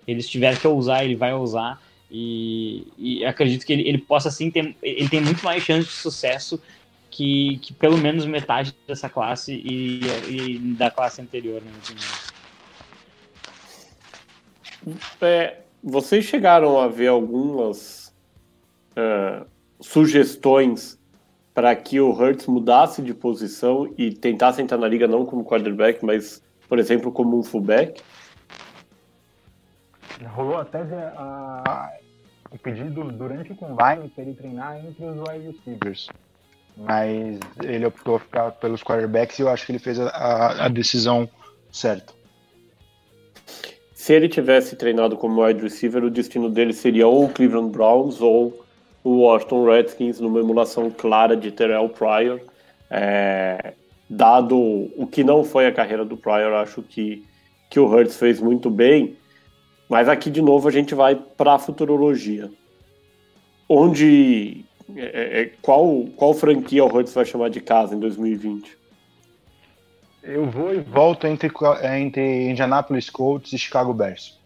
Ele 0.07 0.23
se 0.23 0.31
tiver 0.31 0.59
que 0.59 0.67
ousar, 0.67 1.05
ele 1.05 1.17
vai 1.17 1.33
ousar. 1.33 1.81
E, 2.11 2.87
e 2.97 3.25
acredito 3.25 3.67
que 3.67 3.73
ele, 3.73 3.87
ele 3.87 3.99
possa 3.99 4.31
sim 4.31 4.51
ter. 4.51 4.75
Ele 4.83 5.09
tem 5.09 5.21
muito 5.21 5.45
mais 5.45 5.63
chance 5.63 5.87
de 5.87 5.95
sucesso 5.95 6.61
que, 7.11 7.59
que 7.59 7.73
pelo 7.75 7.99
menos 7.99 8.25
metade 8.25 8.75
dessa 8.87 9.09
classe 9.09 9.53
e, 9.53 10.01
e 10.29 10.59
da 10.77 10.91
classe 10.91 11.21
anterior, 11.21 11.63
na 11.63 11.71
opinião. 11.77 12.09
É, 15.21 15.59
vocês 15.83 16.25
chegaram 16.25 16.81
a 16.81 16.89
ver 16.89 17.09
algumas 17.09 18.15
uh, 18.93 19.47
sugestões 19.81 20.98
para 21.59 21.75
que 21.75 22.01
o 22.01 22.13
Hurts 22.13 22.47
mudasse 22.47 23.03
de 23.03 23.13
posição 23.13 23.93
e 23.99 24.13
tentasse 24.13 24.63
entrar 24.63 24.79
na 24.79 24.87
liga 24.87 25.09
não 25.09 25.27
como 25.27 25.45
quarterback, 25.45 26.05
mas, 26.05 26.41
por 26.69 26.79
exemplo, 26.79 27.11
como 27.11 27.37
um 27.37 27.43
fullback? 27.43 28.01
Rolou 30.25 30.59
até 30.59 30.79
a, 31.17 31.91
o 32.53 32.59
pedido 32.59 33.03
durante 33.11 33.51
o 33.51 33.57
combine 33.57 34.09
para 34.09 34.23
ele 34.23 34.35
treinar 34.35 34.79
entre 34.87 35.05
os 35.05 35.19
wide 35.19 35.49
receivers. 35.49 36.09
Mas 36.77 37.41
ele 37.65 37.87
optou 37.87 38.21
ficar 38.21 38.53
pelos 38.53 38.85
quarterbacks 38.85 39.37
e 39.41 39.43
eu 39.43 39.49
acho 39.49 39.67
que 39.67 39.73
ele 39.73 39.81
fez 39.81 39.99
a, 39.99 40.67
a 40.67 40.69
decisão 40.69 41.29
certa. 41.73 42.13
Se 43.93 44.13
ele 44.13 44.29
tivesse 44.29 44.77
treinado 44.77 45.17
como 45.17 45.43
wide 45.45 45.61
receiver, 45.61 46.05
o 46.05 46.11
destino 46.11 46.49
dele 46.49 46.73
seria 46.73 47.09
ou 47.09 47.25
o 47.25 47.29
Cleveland 47.29 47.73
Browns 47.73 48.21
ou 48.21 48.65
o 49.03 49.21
Washington 49.21 49.65
Redskins, 49.65 50.21
numa 50.21 50.41
emulação 50.41 50.91
clara 50.91 51.37
de 51.37 51.51
Terrell 51.51 51.89
Pryor. 51.89 52.41
É, 52.91 53.75
dado 54.09 54.57
o 54.59 55.07
que 55.07 55.23
não 55.23 55.45
foi 55.45 55.67
a 55.67 55.73
carreira 55.73 56.05
do 56.05 56.17
Pryor, 56.17 56.55
acho 56.55 56.83
que, 56.83 57.25
que 57.71 57.79
o 57.79 57.87
Hurts 57.87 58.17
fez 58.17 58.41
muito 58.41 58.71
bem. 58.71 59.17
Mas 59.89 60.09
aqui, 60.09 60.31
de 60.31 60.43
novo, 60.43 60.69
a 60.69 60.71
gente 60.71 60.95
vai 60.95 61.15
para 61.15 61.55
a 61.55 61.59
futurologia. 61.59 62.51
Onde. 63.69 64.65
É, 64.97 65.03
é, 65.03 65.41
é, 65.43 65.51
qual, 65.61 66.07
qual 66.17 66.33
franquia 66.33 66.85
o 66.85 66.89
Hurts 66.89 67.13
vai 67.13 67.25
chamar 67.25 67.51
de 67.51 67.61
casa 67.61 67.95
em 67.95 67.99
2020? 67.99 68.77
Eu 70.23 70.47
vou 70.47 70.75
e 70.75 70.81
volto 70.81 71.27
entre, 71.27 71.51
entre 71.97 72.51
Indianapolis 72.51 73.09
Colts 73.09 73.53
e 73.53 73.59
Chicago 73.59 73.95
Bears. 73.95 74.38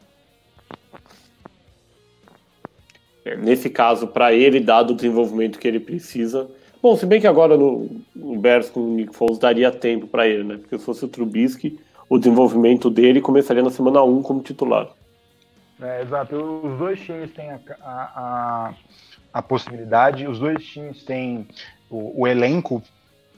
Nesse 3.39 3.71
caso, 3.71 4.07
para 4.07 4.33
ele, 4.33 4.61
dado 4.61 4.93
o 4.93 4.97
desenvolvimento 4.97 5.59
que 5.59 5.69
ele 5.69 5.81
precisa. 5.81 6.49
Bom, 6.83 6.97
se 6.97 7.07
bem 7.07 7.21
que 7.21 7.27
agora 7.27 7.57
no, 7.57 7.89
no 8.15 8.39
Bears 8.39 8.69
com 8.69 8.81
o 8.81 8.95
Nick 8.95 9.15
Foles 9.15 9.39
daria 9.39 9.71
tempo 9.71 10.07
para 10.07 10.27
ele, 10.27 10.43
né? 10.43 10.57
Porque 10.57 10.79
se 10.79 10.85
fosse 10.85 11.05
o 11.05 11.09
Trubisky, 11.09 11.79
o 12.09 12.19
desenvolvimento 12.19 12.91
dele 12.91 13.21
começaria 13.21 13.63
na 13.63 13.71
semana 13.71 14.03
1 14.03 14.23
como 14.23 14.43
titular. 14.43 14.89
É, 15.81 16.03
exato. 16.03 16.37
Os 16.37 16.79
dois 16.79 17.01
times 17.01 17.33
têm 17.33 17.51
a, 17.51 17.61
a, 17.83 18.75
a, 19.33 19.43
possibilidade, 19.43 20.27
os 20.27 20.39
dois 20.39 20.65
times 20.65 21.03
têm 21.05 21.47
o, 21.89 22.23
o 22.23 22.29
elenco 22.29 22.83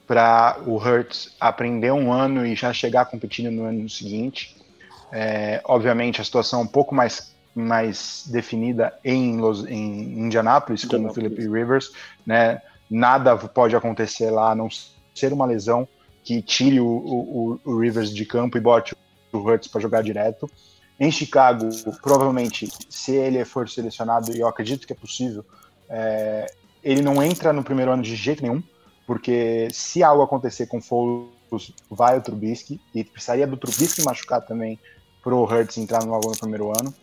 para 0.07 0.59
o 0.67 0.75
Hurts 0.77 1.35
aprender 1.39 1.91
um 1.91 2.11
ano 2.11 2.45
e 2.45 2.55
já 2.55 2.71
chegar 2.73 3.05
competindo 3.05 3.51
no 3.51 3.63
ano 3.63 3.89
seguinte. 3.89 4.55
É, 5.11 5.61
obviamente, 5.65 6.21
a 6.21 6.23
situação 6.23 6.61
é 6.61 6.63
um 6.63 6.67
pouco 6.67 6.93
mais, 6.93 7.34
mais 7.55 8.25
definida 8.27 8.93
em, 9.03 9.37
Los, 9.37 9.65
em 9.65 10.19
Indianápolis, 10.19 10.83
com 10.83 11.05
o 11.05 11.13
Philip 11.13 11.41
Rivers. 11.41 11.91
Né? 12.25 12.61
Nada 12.89 13.37
pode 13.37 13.75
acontecer 13.75 14.29
lá, 14.29 14.51
a 14.51 14.55
não 14.55 14.67
ser 15.13 15.31
uma 15.31 15.45
lesão 15.45 15.87
que 16.23 16.41
tire 16.41 16.79
o, 16.79 16.85
o, 16.85 17.59
o 17.63 17.79
Rivers 17.79 18.13
de 18.13 18.25
campo 18.25 18.57
e 18.57 18.61
bote 18.61 18.95
o 19.31 19.37
Hurts 19.37 19.67
para 19.69 19.79
jogar 19.79 20.01
direto. 20.01 20.49
Em 20.99 21.11
Chicago, 21.11 21.69
provavelmente, 22.01 22.67
se 22.89 23.13
ele 23.13 23.43
for 23.45 23.69
selecionado, 23.69 24.35
e 24.35 24.39
eu 24.39 24.47
acredito 24.47 24.87
que 24.87 24.93
é 24.93 24.95
possível, 24.95 25.45
é, 25.89 26.45
ele 26.83 27.01
não 27.01 27.21
entra 27.21 27.51
no 27.51 27.63
primeiro 27.63 27.91
ano 27.91 28.01
de 28.01 28.15
jeito 28.15 28.41
nenhum, 28.41 28.63
porque 29.05 29.67
se 29.71 30.03
algo 30.03 30.23
acontecer 30.23 30.67
com 30.67 30.77
o 30.77 30.81
Foles, 30.81 31.73
vai 31.89 32.17
o 32.17 32.21
Trubisky, 32.21 32.81
e 32.93 33.03
precisaria 33.03 33.45
do 33.45 33.57
Trubisky 33.57 34.03
machucar 34.03 34.41
também 34.41 34.79
para 35.23 35.35
o 35.35 35.43
Hurts 35.43 35.77
entrar 35.77 36.03
logo 36.03 36.29
no 36.29 36.37
primeiro 36.37 36.69
ano. 36.69 36.93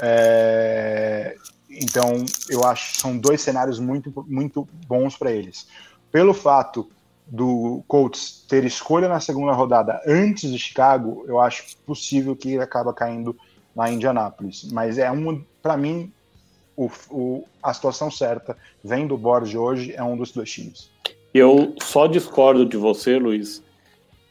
É, 0.00 1.36
então, 1.70 2.24
eu 2.48 2.64
acho 2.64 2.92
que 2.92 2.98
são 2.98 3.16
dois 3.16 3.40
cenários 3.40 3.78
muito, 3.78 4.12
muito 4.26 4.68
bons 4.86 5.16
para 5.16 5.30
eles. 5.30 5.66
Pelo 6.10 6.32
fato 6.32 6.88
do 7.26 7.84
Colts 7.86 8.44
ter 8.48 8.64
escolha 8.64 9.08
na 9.08 9.20
segunda 9.20 9.52
rodada 9.52 10.00
antes 10.06 10.50
de 10.50 10.58
Chicago, 10.58 11.24
eu 11.28 11.38
acho 11.38 11.76
possível 11.84 12.34
que 12.34 12.54
ele 12.54 12.62
acaba 12.62 12.92
caindo 12.94 13.36
na 13.76 13.90
Indianápolis. 13.90 14.64
Mas 14.72 14.98
é 14.98 15.10
um, 15.10 15.44
para 15.62 15.76
mim, 15.76 16.10
o, 16.76 16.90
o, 17.10 17.44
a 17.62 17.74
situação 17.74 18.10
certa, 18.10 18.56
vem 18.82 19.06
do 19.06 19.18
board 19.18 19.50
de 19.50 19.58
hoje, 19.58 19.92
é 19.94 20.02
um 20.02 20.16
dos 20.16 20.32
dois 20.32 20.50
times. 20.50 20.90
Eu 21.34 21.74
só 21.82 22.06
discordo 22.06 22.64
de 22.64 22.76
você, 22.76 23.18
Luiz, 23.18 23.62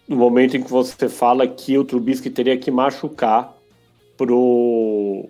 no 0.07 0.15
momento 0.15 0.57
em 0.57 0.64
que 0.64 0.69
você 0.69 1.07
fala 1.07 1.48
que 1.48 1.77
o 1.77 1.85
Trubisky 1.85 2.30
teria 2.30 2.57
que 2.57 2.72
machucar 2.72 3.56
pro 4.18 5.30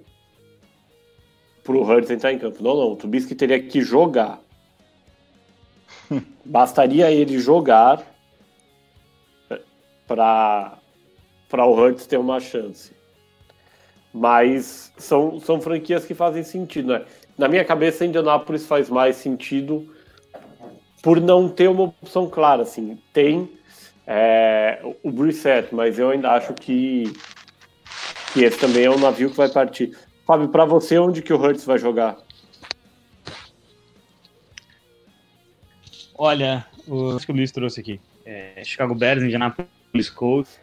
pro 1.67 1.83
Hurts 1.83 2.09
entrar 2.09 2.31
em 2.31 2.39
campo. 2.39 2.63
Não, 2.63 2.73
não, 2.73 2.93
o 2.93 2.95
Trubisky 2.95 3.35
teria 3.35 3.61
que 3.61 3.81
jogar. 3.81 4.39
Bastaria 6.45 7.11
ele 7.11 7.37
jogar 7.37 8.01
para 10.07 10.77
para 11.49 11.65
o 11.65 11.73
Hurts 11.73 12.07
ter 12.07 12.17
uma 12.17 12.39
chance. 12.39 12.93
Mas 14.13 14.91
são, 14.97 15.39
são 15.39 15.61
franquias 15.61 16.05
que 16.05 16.13
fazem 16.13 16.43
sentido, 16.43 16.93
né? 16.93 17.05
Na 17.37 17.47
minha 17.47 17.63
cabeça, 17.63 18.05
Indianapolis 18.05 18.65
faz 18.65 18.89
mais 18.89 19.17
sentido 19.17 19.93
por 21.01 21.21
não 21.21 21.47
ter 21.47 21.69
uma 21.69 21.83
opção 21.83 22.29
clara, 22.29 22.63
assim. 22.63 22.97
Tem 23.13 23.49
é, 24.05 24.79
o 25.03 25.11
Brissett, 25.11 25.73
mas 25.73 25.99
eu 25.99 26.09
ainda 26.09 26.31
acho 26.31 26.53
que, 26.53 27.13
que 28.33 28.43
esse 28.43 28.57
também 28.57 28.85
é 28.85 28.89
um 28.89 28.99
navio 28.99 29.29
que 29.29 29.37
vai 29.37 29.49
partir. 29.49 29.95
Fábio, 30.27 30.49
para 30.49 30.65
você, 30.65 30.99
onde 30.99 31.21
que 31.21 31.31
o 31.31 31.41
Hurts 31.41 31.63
vai 31.63 31.79
jogar? 31.79 32.17
Olha, 36.17 36.65
os 36.85 37.23
que 37.23 37.31
o 37.31 37.35
Luiz 37.35 37.49
trouxe 37.49 37.79
aqui. 37.79 38.01
É, 38.25 38.61
Chicago 38.61 38.93
Bears, 38.93 39.23
Indianapolis 39.23 40.09
Colts. 40.13 40.59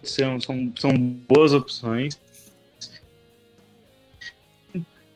São, 0.00 0.40
são, 0.40 0.72
são 0.78 0.96
boas 0.96 1.52
opções. 1.52 2.20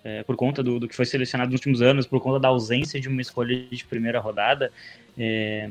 É, 0.03 0.25
por 0.25 0.35
conta 0.35 0.61
do, 0.61 0.81
do, 0.81 0.89
que 0.89 0.97
foi 0.97 1.07
selecionado 1.07 1.53
nos 1.53 1.61
últimos 1.61 1.81
anos, 1.81 2.05
por 2.05 2.21
conta 2.21 2.41
da 2.41 2.49
ausência 2.49 3.01
de 3.01 3.07
uma 3.07 3.23
escolha 3.23 3.69
de 3.71 3.85
primeira 3.85 4.19
rodada, 4.19 4.73
é, 5.17 5.71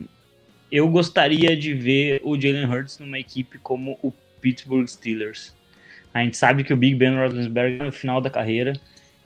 eu 0.72 0.88
gostaria 0.88 1.58
de 1.58 1.74
ver 1.74 2.22
o 2.24 2.40
Jalen 2.40 2.66
Hurts 2.66 3.00
numa 3.00 3.20
equipe 3.20 3.58
como 3.58 4.00
o 4.02 4.14
Pittsburgh 4.40 4.88
Steelers. 4.88 5.54
A 6.14 6.24
gente 6.24 6.38
sabe 6.38 6.64
que 6.64 6.74
o 6.74 6.78
Big 6.78 6.96
Ben 6.96 7.16
Roethlisberger 7.16 7.82
é 7.82 7.86
no 7.86 7.92
final 7.92 8.20
da 8.20 8.30
carreira 8.30 8.74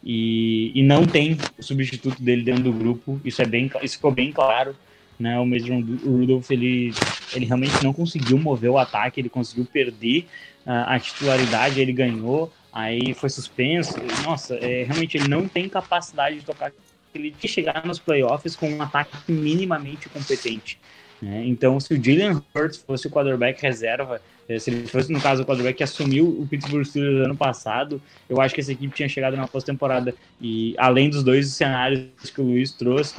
e, 0.03 0.71
e 0.75 0.83
não 0.83 1.05
tem 1.05 1.37
o 1.57 1.63
substituto 1.63 2.21
dele 2.21 2.43
dentro 2.43 2.63
do 2.63 2.71
grupo. 2.71 3.19
Isso 3.25 3.41
é 3.41 3.45
bem, 3.45 3.71
isso 3.81 3.95
ficou 3.95 4.11
bem 4.11 4.31
claro. 4.31 4.75
Né? 5.19 5.39
O 5.39 5.45
Mason 5.45 5.81
Rudolph 6.03 6.51
ele, 6.51 6.93
ele 7.33 7.45
realmente 7.45 7.83
não 7.83 7.93
conseguiu 7.93 8.37
mover 8.37 8.69
o 8.69 8.77
ataque, 8.77 9.19
ele 9.19 9.29
conseguiu 9.29 9.65
perder 9.65 10.27
uh, 10.65 10.85
a 10.87 10.99
titularidade, 10.99 11.79
ele 11.79 11.93
ganhou, 11.93 12.51
aí 12.71 13.13
foi 13.13 13.29
suspenso. 13.29 13.95
Nossa, 14.23 14.55
é, 14.55 14.83
realmente 14.83 15.17
ele 15.17 15.27
não 15.27 15.47
tem 15.47 15.67
capacidade 15.67 16.39
de 16.39 16.45
tocar. 16.45 16.71
Ele 17.13 17.31
que 17.31 17.47
chegar 17.47 17.85
nos 17.85 17.97
playoffs 17.97 18.57
com 18.57 18.69
um 18.69 18.81
ataque 18.81 19.15
minimamente 19.31 20.09
competente. 20.09 20.77
Né? 21.21 21.45
Então, 21.45 21.79
se 21.79 21.93
o 21.93 22.03
Jalen 22.03 22.41
Hurts 22.53 22.77
fosse 22.77 23.07
o 23.07 23.09
quarterback 23.09 23.61
reserva, 23.61 24.21
eh, 24.47 24.59
se 24.59 24.69
ele 24.69 24.87
fosse, 24.87 25.11
no 25.11 25.21
caso, 25.21 25.43
o 25.43 25.45
quarterback 25.45 25.77
que 25.77 25.83
assumiu 25.83 26.27
o 26.27 26.47
Pittsburgh 26.47 26.85
Steelers 26.85 27.25
ano 27.25 27.35
passado, 27.35 28.01
eu 28.29 28.39
acho 28.41 28.53
que 28.53 28.61
essa 28.61 28.71
equipe 28.71 28.93
tinha 28.95 29.09
chegado 29.09 29.35
na 29.35 29.47
pós-temporada. 29.47 30.13
E 30.41 30.75
além 30.77 31.09
dos 31.09 31.23
dois 31.23 31.49
cenários 31.53 32.29
que 32.33 32.41
o 32.41 32.43
Luiz 32.43 32.71
trouxe, 32.71 33.15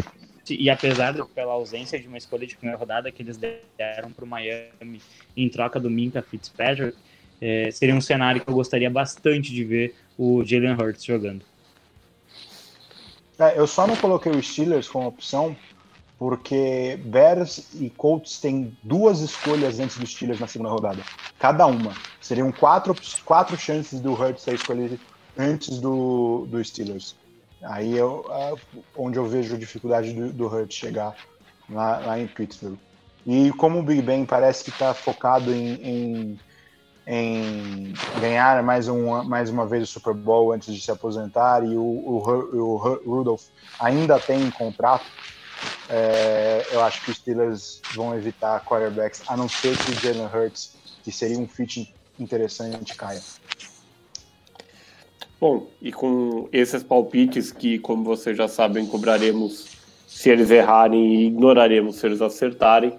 e 0.48 0.70
apesar 0.70 1.14
pela 1.35 1.52
ausência 1.52 1.98
de 1.98 2.06
uma 2.06 2.18
escolha 2.18 2.47
de 2.47 2.56
primeira 2.56 2.78
rodada 2.78 3.10
que 3.10 3.23
eles 3.23 3.36
deram 3.36 4.12
para 4.12 4.24
o 4.24 4.28
Miami 4.28 5.01
em 5.36 5.48
troca 5.48 5.81
do 5.81 5.90
Minka 5.90 6.23
Fitzpatrick, 6.23 6.97
é, 7.40 7.70
seria 7.70 7.94
um 7.94 8.01
cenário 8.01 8.40
que 8.40 8.48
eu 8.48 8.55
gostaria 8.55 8.89
bastante 8.89 9.52
de 9.52 9.64
ver 9.64 9.94
o 10.16 10.44
Jalen 10.44 10.74
Hurts 10.74 11.05
jogando. 11.05 11.44
É, 13.39 13.59
eu 13.59 13.66
só 13.66 13.86
não 13.86 13.97
coloquei 13.97 14.32
os 14.32 14.47
Steelers 14.51 14.89
como 14.89 15.09
opção 15.09 15.55
porque 16.19 16.99
Bears 17.05 17.75
e 17.75 17.91
Colts 17.91 18.39
têm 18.39 18.77
duas 18.83 19.21
escolhas 19.21 19.79
antes 19.79 19.99
dos 19.99 20.11
Steelers 20.11 20.41
na 20.41 20.47
segunda 20.47 20.71
rodada. 20.71 21.03
Cada 21.39 21.67
uma. 21.67 21.95
Seriam 22.21 22.51
quatro, 22.51 22.95
quatro 23.25 23.57
chances 23.57 24.01
do 24.01 24.13
Hurts 24.13 24.43
ser 24.43 24.55
escolhido 24.55 24.99
antes 25.37 25.79
do, 25.79 26.47
do 26.49 26.65
Steelers. 26.65 27.15
Aí 27.63 27.99
é 27.99 28.03
onde 28.97 29.19
eu 29.19 29.27
vejo 29.27 29.55
a 29.55 29.59
dificuldade 29.59 30.13
do, 30.13 30.33
do 30.33 30.47
Hurt 30.47 30.73
chegar 30.73 31.15
lá, 31.69 31.99
lá, 31.99 32.19
em 32.19 32.27
Pittsburgh. 32.27 32.79
E 33.27 33.51
como 33.53 33.81
o 33.81 33.83
Big 33.83 34.03
Ben 34.03 34.25
parece 34.25 34.65
que 34.65 34.71
está 34.71 34.95
focado 34.95 35.53
em, 35.53 35.75
em, 35.83 36.41
em, 37.07 37.95
ganhar 38.21 38.63
mais, 38.63 38.89
um, 38.89 39.23
mais 39.25 39.51
uma 39.51 39.67
vez 39.67 39.83
o 39.83 39.87
Super 39.87 40.15
Bowl 40.15 40.53
antes 40.53 40.73
de 40.73 40.81
se 40.81 40.91
aposentar 40.91 41.65
e 41.65 41.77
o, 41.77 41.83
o, 41.83 42.19
o 42.25 42.77
Rudolph 42.77 43.43
ainda 43.81 44.19
tem 44.21 44.49
contrato, 44.51 45.05
é, 45.89 46.67
eu 46.73 46.83
acho 46.83 47.05
que 47.05 47.11
os 47.11 47.17
Steelers 47.19 47.81
vão 47.95 48.17
evitar 48.17 48.65
quarterbacks, 48.65 49.23
a 49.29 49.37
não 49.37 49.49
ser 49.49 49.77
que 49.77 49.91
o 49.91 49.95
Jalen 49.95 50.27
Hurts, 50.27 50.77
que 51.05 51.13
seria 51.13 51.39
um 51.39 51.47
fit 51.47 51.95
interessante, 52.19 52.95
caia. 52.95 53.21
Bom, 55.39 55.69
e 55.83 55.93
com 55.93 56.49
esses 56.53 56.83
palpites 56.83 57.53
que, 57.53 57.79
como 57.79 58.03
vocês 58.03 58.37
já 58.37 58.49
sabem, 58.49 58.87
cobraremos 58.87 59.77
se 60.07 60.31
eles 60.31 60.51
errarem 60.51 61.15
e 61.15 61.27
ignoraremos 61.27 61.97
se 61.97 62.07
eles 62.07 62.23
acertarem, 62.23 62.95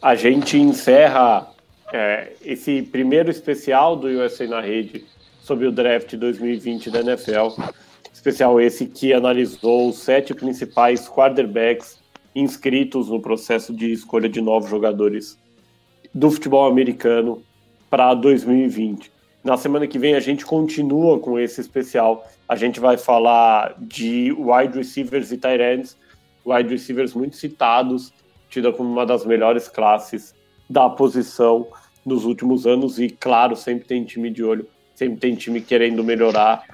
a 0.00 0.14
gente 0.14 0.56
encerra 0.56 1.52
é, 1.92 2.32
esse 2.42 2.82
primeiro 2.82 3.30
especial 3.30 3.94
do 3.94 4.08
USA 4.08 4.46
na 4.46 4.60
Rede 4.60 5.04
sobre 5.42 5.66
o 5.66 5.72
draft 5.72 6.14
2020 6.14 6.90
da 6.90 7.00
NFL. 7.00 7.60
Especial 8.12 8.60
esse 8.60 8.86
que 8.86 9.12
analisou 9.12 9.90
os 9.90 9.98
sete 9.98 10.34
principais 10.34 11.06
quarterbacks 11.08 11.95
inscritos 12.36 13.08
no 13.08 13.18
processo 13.18 13.72
de 13.72 13.90
escolha 13.90 14.28
de 14.28 14.42
novos 14.42 14.68
jogadores 14.68 15.38
do 16.14 16.30
futebol 16.30 16.66
americano 16.66 17.42
para 17.88 18.12
2020. 18.12 19.10
Na 19.42 19.56
semana 19.56 19.86
que 19.86 19.98
vem 19.98 20.14
a 20.14 20.20
gente 20.20 20.44
continua 20.44 21.18
com 21.18 21.38
esse 21.38 21.62
especial. 21.62 22.28
A 22.46 22.54
gente 22.54 22.78
vai 22.78 22.98
falar 22.98 23.74
de 23.78 24.32
wide 24.32 24.76
receivers 24.76 25.32
e 25.32 25.38
tight 25.38 25.62
ends, 25.62 25.96
wide 26.44 26.68
receivers 26.68 27.14
muito 27.14 27.36
citados, 27.36 28.12
tida 28.50 28.70
como 28.70 28.92
uma 28.92 29.06
das 29.06 29.24
melhores 29.24 29.66
classes 29.66 30.34
da 30.68 30.90
posição 30.90 31.66
nos 32.04 32.26
últimos 32.26 32.66
anos 32.66 32.98
e 32.98 33.08
claro, 33.08 33.56
sempre 33.56 33.86
tem 33.86 34.04
time 34.04 34.30
de 34.30 34.44
olho, 34.44 34.68
sempre 34.94 35.16
tem 35.16 35.34
time 35.34 35.60
querendo 35.60 36.04
melhorar 36.04 36.64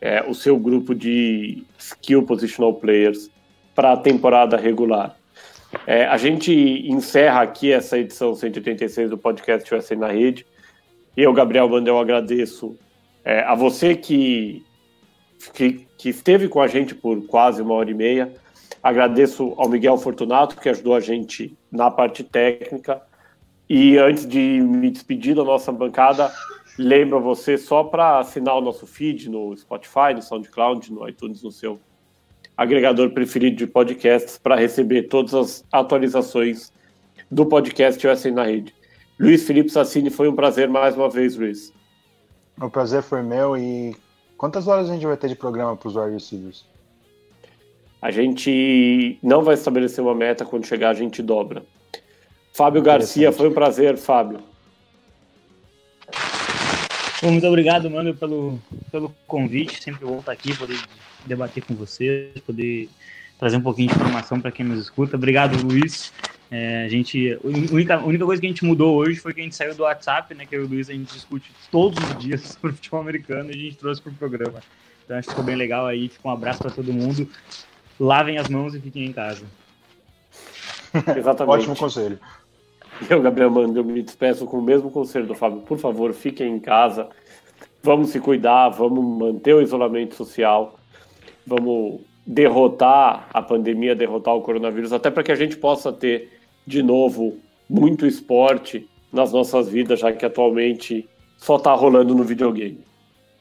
é, 0.00 0.22
o 0.28 0.34
seu 0.34 0.58
grupo 0.58 0.94
de 0.94 1.62
skill 1.78 2.24
positional 2.24 2.74
players 2.74 3.30
para 3.74 3.92
a 3.92 3.96
temporada 3.96 4.56
regular. 4.56 5.16
É, 5.86 6.06
a 6.06 6.16
gente 6.16 6.52
encerra 6.86 7.42
aqui 7.42 7.72
essa 7.72 7.98
edição 7.98 8.34
186 8.34 9.10
do 9.10 9.18
podcast 9.18 9.74
USA 9.74 9.96
na 9.96 10.08
Rede. 10.08 10.46
Eu, 11.16 11.32
Gabriel 11.32 11.68
Mandel, 11.68 11.98
agradeço 11.98 12.78
é, 13.24 13.40
a 13.40 13.54
você 13.54 13.94
que, 13.94 14.64
que, 15.52 15.86
que, 15.96 16.08
esteve 16.08 16.48
com 16.48 16.60
a 16.60 16.68
gente 16.68 16.94
por 16.94 17.26
quase 17.26 17.62
uma 17.62 17.74
hora 17.74 17.90
e 17.90 17.94
meia. 17.94 18.32
Agradeço 18.82 19.54
ao 19.56 19.68
Miguel 19.68 19.96
Fortunato, 19.96 20.60
que 20.60 20.68
ajudou 20.68 20.94
a 20.94 21.00
gente 21.00 21.56
na 21.70 21.90
parte 21.90 22.22
técnica. 22.22 23.02
E 23.68 23.96
antes 23.96 24.26
de 24.26 24.60
me 24.60 24.90
despedir 24.90 25.34
da 25.34 25.42
nossa 25.42 25.72
bancada, 25.72 26.30
lembro 26.78 27.16
a 27.16 27.20
você 27.20 27.56
só 27.56 27.82
para 27.82 28.18
assinar 28.18 28.56
o 28.56 28.60
nosso 28.60 28.86
feed 28.86 29.30
no 29.30 29.56
Spotify, 29.56 30.12
no 30.14 30.22
SoundCloud, 30.22 30.92
no 30.92 31.08
iTunes, 31.08 31.42
no 31.42 31.50
seu 31.50 31.80
agregador 32.56 33.10
preferido 33.10 33.56
de 33.56 33.66
podcasts, 33.66 34.38
para 34.38 34.56
receber 34.56 35.04
todas 35.04 35.34
as 35.34 35.64
atualizações 35.72 36.72
do 37.30 37.46
podcast 37.46 38.06
USA 38.06 38.30
na 38.30 38.44
Rede. 38.44 38.74
Luiz 39.18 39.44
Felipe 39.44 39.70
Sassini, 39.70 40.10
foi 40.10 40.28
um 40.28 40.34
prazer 40.34 40.68
mais 40.68 40.96
uma 40.96 41.08
vez, 41.08 41.36
Luiz. 41.36 41.72
O 42.60 42.70
prazer 42.70 43.02
foi 43.02 43.22
meu 43.22 43.56
e 43.56 43.96
quantas 44.36 44.68
horas 44.68 44.88
a 44.88 44.94
gente 44.94 45.06
vai 45.06 45.16
ter 45.16 45.28
de 45.28 45.34
programa 45.34 45.76
para 45.76 45.88
os 45.88 45.96
wide 45.96 46.12
receivers? 46.12 46.64
A 48.00 48.10
gente 48.10 49.18
não 49.22 49.42
vai 49.42 49.54
estabelecer 49.54 50.04
uma 50.04 50.14
meta, 50.14 50.44
quando 50.44 50.66
chegar 50.66 50.90
a 50.90 50.94
gente 50.94 51.22
dobra. 51.22 51.64
Fábio 52.52 52.82
Garcia, 52.82 53.32
foi 53.32 53.48
um 53.48 53.54
prazer, 53.54 53.96
Fábio. 53.96 54.40
muito 57.22 57.46
obrigado, 57.46 57.90
mano, 57.90 58.14
pelo, 58.14 58.60
pelo 58.92 59.12
convite. 59.26 59.82
Sempre 59.82 60.04
bom 60.04 60.18
estar 60.18 60.32
aqui, 60.32 60.56
poder 60.56 60.78
debater 61.26 61.64
com 61.64 61.74
vocês, 61.74 62.38
poder 62.40 62.88
trazer 63.38 63.56
um 63.56 63.60
pouquinho 63.60 63.88
de 63.88 63.94
informação 63.94 64.40
para 64.40 64.50
quem 64.50 64.64
nos 64.64 64.80
escuta. 64.80 65.16
Obrigado, 65.16 65.60
Luiz. 65.66 66.12
É, 66.50 66.84
a 66.84 66.88
gente, 66.88 67.32
a 67.32 67.46
única, 67.46 67.96
a 67.96 68.04
única 68.04 68.24
coisa 68.24 68.40
que 68.40 68.46
a 68.46 68.50
gente 68.50 68.64
mudou 68.64 68.94
hoje 68.94 69.18
foi 69.18 69.34
que 69.34 69.40
a 69.40 69.42
gente 69.42 69.56
saiu 69.56 69.74
do 69.74 69.82
WhatsApp, 69.82 70.34
né? 70.34 70.46
Que 70.46 70.54
eu 70.54 70.62
e 70.62 70.64
o 70.64 70.68
Luiz 70.68 70.88
a 70.88 70.92
gente 70.92 71.12
discute 71.12 71.50
todos 71.70 72.02
os 72.10 72.18
dias 72.18 72.42
sobre 72.60 72.76
futebol 72.76 73.00
americano 73.00 73.50
e 73.50 73.54
a 73.54 73.58
gente 73.58 73.76
trouxe 73.76 74.00
para 74.00 74.12
o 74.12 74.14
programa. 74.14 74.60
Então 75.04 75.16
acho 75.16 75.28
que 75.28 75.32
ficou 75.32 75.44
bem 75.44 75.56
legal 75.56 75.86
aí. 75.86 76.08
Fica 76.08 76.28
um 76.28 76.30
abraço 76.30 76.60
para 76.60 76.70
todo 76.70 76.92
mundo. 76.92 77.28
Lavem 77.98 78.38
as 78.38 78.48
mãos 78.48 78.74
e 78.74 78.80
fiquem 78.80 79.04
em 79.04 79.12
casa. 79.12 79.44
Exatamente. 81.16 81.54
Ótimo 81.54 81.76
conselho. 81.76 82.18
Eu, 83.10 83.20
Gabriel 83.20 83.50
Mando, 83.50 83.80
eu 83.80 83.84
me 83.84 84.02
despeço 84.02 84.46
com 84.46 84.58
o 84.58 84.62
mesmo 84.62 84.90
conselho 84.90 85.26
do 85.26 85.34
Fábio. 85.34 85.60
Por 85.62 85.78
favor, 85.78 86.12
fiquem 86.12 86.54
em 86.54 86.60
casa. 86.60 87.08
Vamos 87.82 88.10
se 88.10 88.20
cuidar, 88.20 88.68
vamos 88.68 89.04
manter 89.04 89.54
o 89.54 89.60
isolamento 89.60 90.14
social. 90.14 90.78
Vamos 91.46 92.00
derrotar 92.26 93.28
a 93.32 93.42
pandemia, 93.42 93.94
derrotar 93.94 94.34
o 94.34 94.42
coronavírus, 94.42 94.92
até 94.92 95.10
para 95.10 95.22
que 95.22 95.32
a 95.32 95.36
gente 95.36 95.56
possa 95.56 95.92
ter 95.92 96.40
de 96.66 96.82
novo 96.82 97.38
muito 97.68 98.06
esporte 98.06 98.88
nas 99.12 99.32
nossas 99.32 99.68
vidas, 99.68 100.00
já 100.00 100.12
que 100.12 100.24
atualmente 100.24 101.08
só 101.38 101.56
está 101.56 101.72
rolando 101.72 102.14
no 102.14 102.24
videogame. 102.24 102.80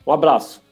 Um 0.05 0.11
abraço. 0.11 0.62